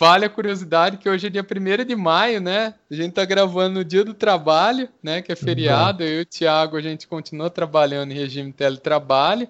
Vale 0.00 0.24
a 0.24 0.30
curiosidade 0.30 0.96
que 0.96 1.10
hoje 1.10 1.26
é 1.26 1.30
dia 1.30 1.44
1 1.44 1.84
de 1.84 1.94
maio, 1.94 2.40
né? 2.40 2.72
A 2.90 2.94
gente 2.94 3.12
tá 3.12 3.22
gravando 3.22 3.80
no 3.80 3.84
dia 3.84 4.02
do 4.02 4.14
trabalho, 4.14 4.88
né? 5.02 5.20
Que 5.20 5.30
é 5.30 5.36
feriado. 5.36 6.02
Uhum. 6.02 6.08
Eu 6.08 6.20
e 6.20 6.22
o 6.22 6.24
Thiago, 6.24 6.78
a 6.78 6.80
gente 6.80 7.06
continua 7.06 7.50
trabalhando 7.50 8.10
em 8.10 8.14
regime 8.14 8.50
teletrabalho. 8.50 9.46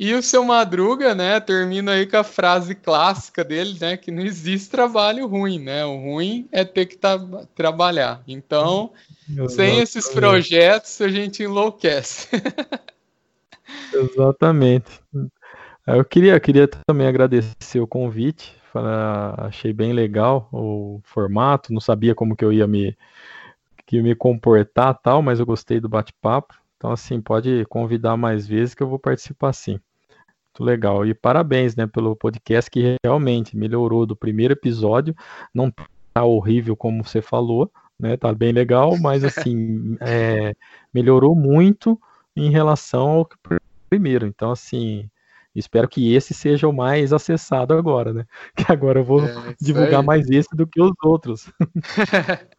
E 0.00 0.14
o 0.14 0.22
seu 0.22 0.42
Madruga, 0.44 1.14
né, 1.14 1.40
termina 1.40 1.92
aí 1.92 2.06
com 2.06 2.16
a 2.16 2.24
frase 2.24 2.74
clássica 2.74 3.44
dele, 3.44 3.76
né, 3.80 3.96
que 3.96 4.10
não 4.10 4.22
existe 4.22 4.70
trabalho 4.70 5.26
ruim, 5.26 5.58
né? 5.58 5.84
O 5.84 5.96
ruim 5.96 6.48
é 6.50 6.64
ter 6.64 6.86
que 6.86 6.98
trabalhar. 7.54 8.22
Então, 8.26 8.92
sem 9.48 9.80
esses 9.80 10.08
projetos, 10.08 11.02
a 11.02 11.08
gente 11.08 11.42
enlouquece. 11.42 12.28
Exatamente. 13.92 15.02
Eu 15.86 16.04
queria, 16.04 16.32
eu 16.32 16.40
queria 16.40 16.66
também 16.86 17.06
agradecer 17.06 17.80
o 17.80 17.86
convite 17.86 18.56
achei 19.38 19.72
bem 19.72 19.92
legal 19.92 20.48
o 20.52 21.00
formato, 21.04 21.72
não 21.72 21.80
sabia 21.80 22.14
como 22.14 22.36
que 22.36 22.44
eu 22.44 22.52
ia 22.52 22.66
me, 22.66 22.96
que 23.86 24.02
me 24.02 24.14
comportar 24.14 24.94
tal, 24.94 25.22
mas 25.22 25.40
eu 25.40 25.46
gostei 25.46 25.80
do 25.80 25.88
bate-papo. 25.88 26.54
Então, 26.76 26.92
assim, 26.92 27.20
pode 27.20 27.64
convidar 27.66 28.16
mais 28.16 28.46
vezes 28.46 28.74
que 28.74 28.82
eu 28.82 28.88
vou 28.88 28.98
participar 28.98 29.52
sim. 29.52 29.80
Muito 30.58 30.64
legal. 30.64 31.06
E 31.06 31.14
parabéns, 31.14 31.76
né, 31.76 31.86
pelo 31.86 32.16
podcast 32.16 32.70
que 32.70 32.96
realmente 33.04 33.56
melhorou 33.56 34.06
do 34.06 34.16
primeiro 34.16 34.52
episódio. 34.52 35.14
Não 35.52 35.72
tá 36.14 36.24
horrível 36.24 36.76
como 36.76 37.04
você 37.04 37.20
falou, 37.20 37.70
né? 37.98 38.16
Tá 38.16 38.32
bem 38.32 38.52
legal, 38.52 38.96
mas 38.98 39.24
assim, 39.24 39.96
é, 40.00 40.54
melhorou 40.92 41.34
muito 41.34 42.00
em 42.34 42.50
relação 42.50 43.08
ao 43.08 43.28
primeiro. 43.88 44.26
Então, 44.26 44.50
assim, 44.50 45.10
Espero 45.58 45.88
que 45.88 46.14
esse 46.14 46.34
seja 46.34 46.68
o 46.68 46.72
mais 46.72 47.12
acessado 47.12 47.74
agora, 47.74 48.12
né? 48.12 48.24
Que 48.56 48.70
agora 48.70 49.00
eu 49.00 49.04
vou 49.04 49.24
é, 49.24 49.54
divulgar 49.60 50.00
aí. 50.00 50.06
mais 50.06 50.30
esse 50.30 50.54
do 50.54 50.66
que 50.66 50.80
os 50.80 50.92
outros. 51.02 51.48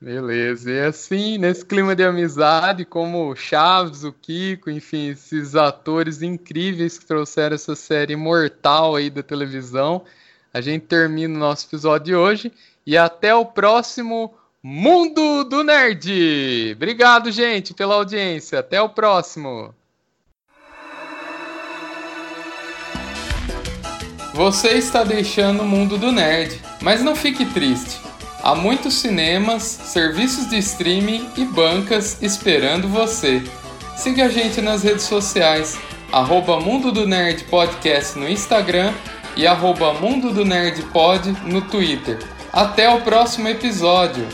Beleza, 0.00 0.70
e 0.70 0.80
assim, 0.80 1.36
nesse 1.36 1.62
clima 1.62 1.94
de 1.94 2.02
amizade, 2.02 2.86
como 2.86 3.30
o 3.30 3.36
Chaves, 3.36 4.02
o 4.02 4.10
Kiko, 4.10 4.70
enfim, 4.70 5.10
esses 5.10 5.54
atores 5.54 6.22
incríveis 6.22 6.98
que 6.98 7.04
trouxeram 7.04 7.54
essa 7.54 7.76
série 7.76 8.14
imortal 8.14 8.96
aí 8.96 9.10
da 9.10 9.22
televisão, 9.22 10.02
a 10.54 10.62
gente 10.62 10.86
termina 10.86 11.36
o 11.36 11.38
nosso 11.38 11.66
episódio 11.66 12.06
de 12.06 12.14
hoje 12.14 12.52
e 12.86 12.96
até 12.96 13.34
o 13.34 13.44
próximo 13.44 14.32
Mundo 14.62 15.44
do 15.44 15.62
Nerd. 15.62 16.72
Obrigado, 16.76 17.30
gente, 17.30 17.72
pela 17.72 17.94
audiência. 17.94 18.58
Até 18.58 18.80
o 18.80 18.88
próximo. 18.88 19.74
Você 24.40 24.68
está 24.68 25.04
deixando 25.04 25.60
o 25.60 25.66
mundo 25.66 25.98
do 25.98 26.10
nerd, 26.10 26.58
mas 26.80 27.02
não 27.02 27.14
fique 27.14 27.44
triste. 27.44 28.00
Há 28.42 28.54
muitos 28.54 28.94
cinemas, 28.94 29.62
serviços 29.62 30.48
de 30.48 30.56
streaming 30.56 31.28
e 31.36 31.44
bancas 31.44 32.16
esperando 32.22 32.88
você. 32.88 33.42
Siga 33.98 34.24
a 34.24 34.28
gente 34.30 34.62
nas 34.62 34.82
redes 34.82 35.04
sociais, 35.04 35.78
arroba 36.10 36.58
Mundo 36.58 36.90
do 36.90 37.06
Nerd 37.06 37.44
Podcast 37.50 38.18
no 38.18 38.26
Instagram 38.26 38.94
e 39.36 39.46
arroba 39.46 39.92
Mundo 39.92 40.32
do 40.32 40.42
Nerd 40.42 40.84
Pod 40.84 41.36
no 41.44 41.60
Twitter. 41.60 42.18
Até 42.50 42.88
o 42.88 43.02
próximo 43.02 43.46
episódio! 43.46 44.26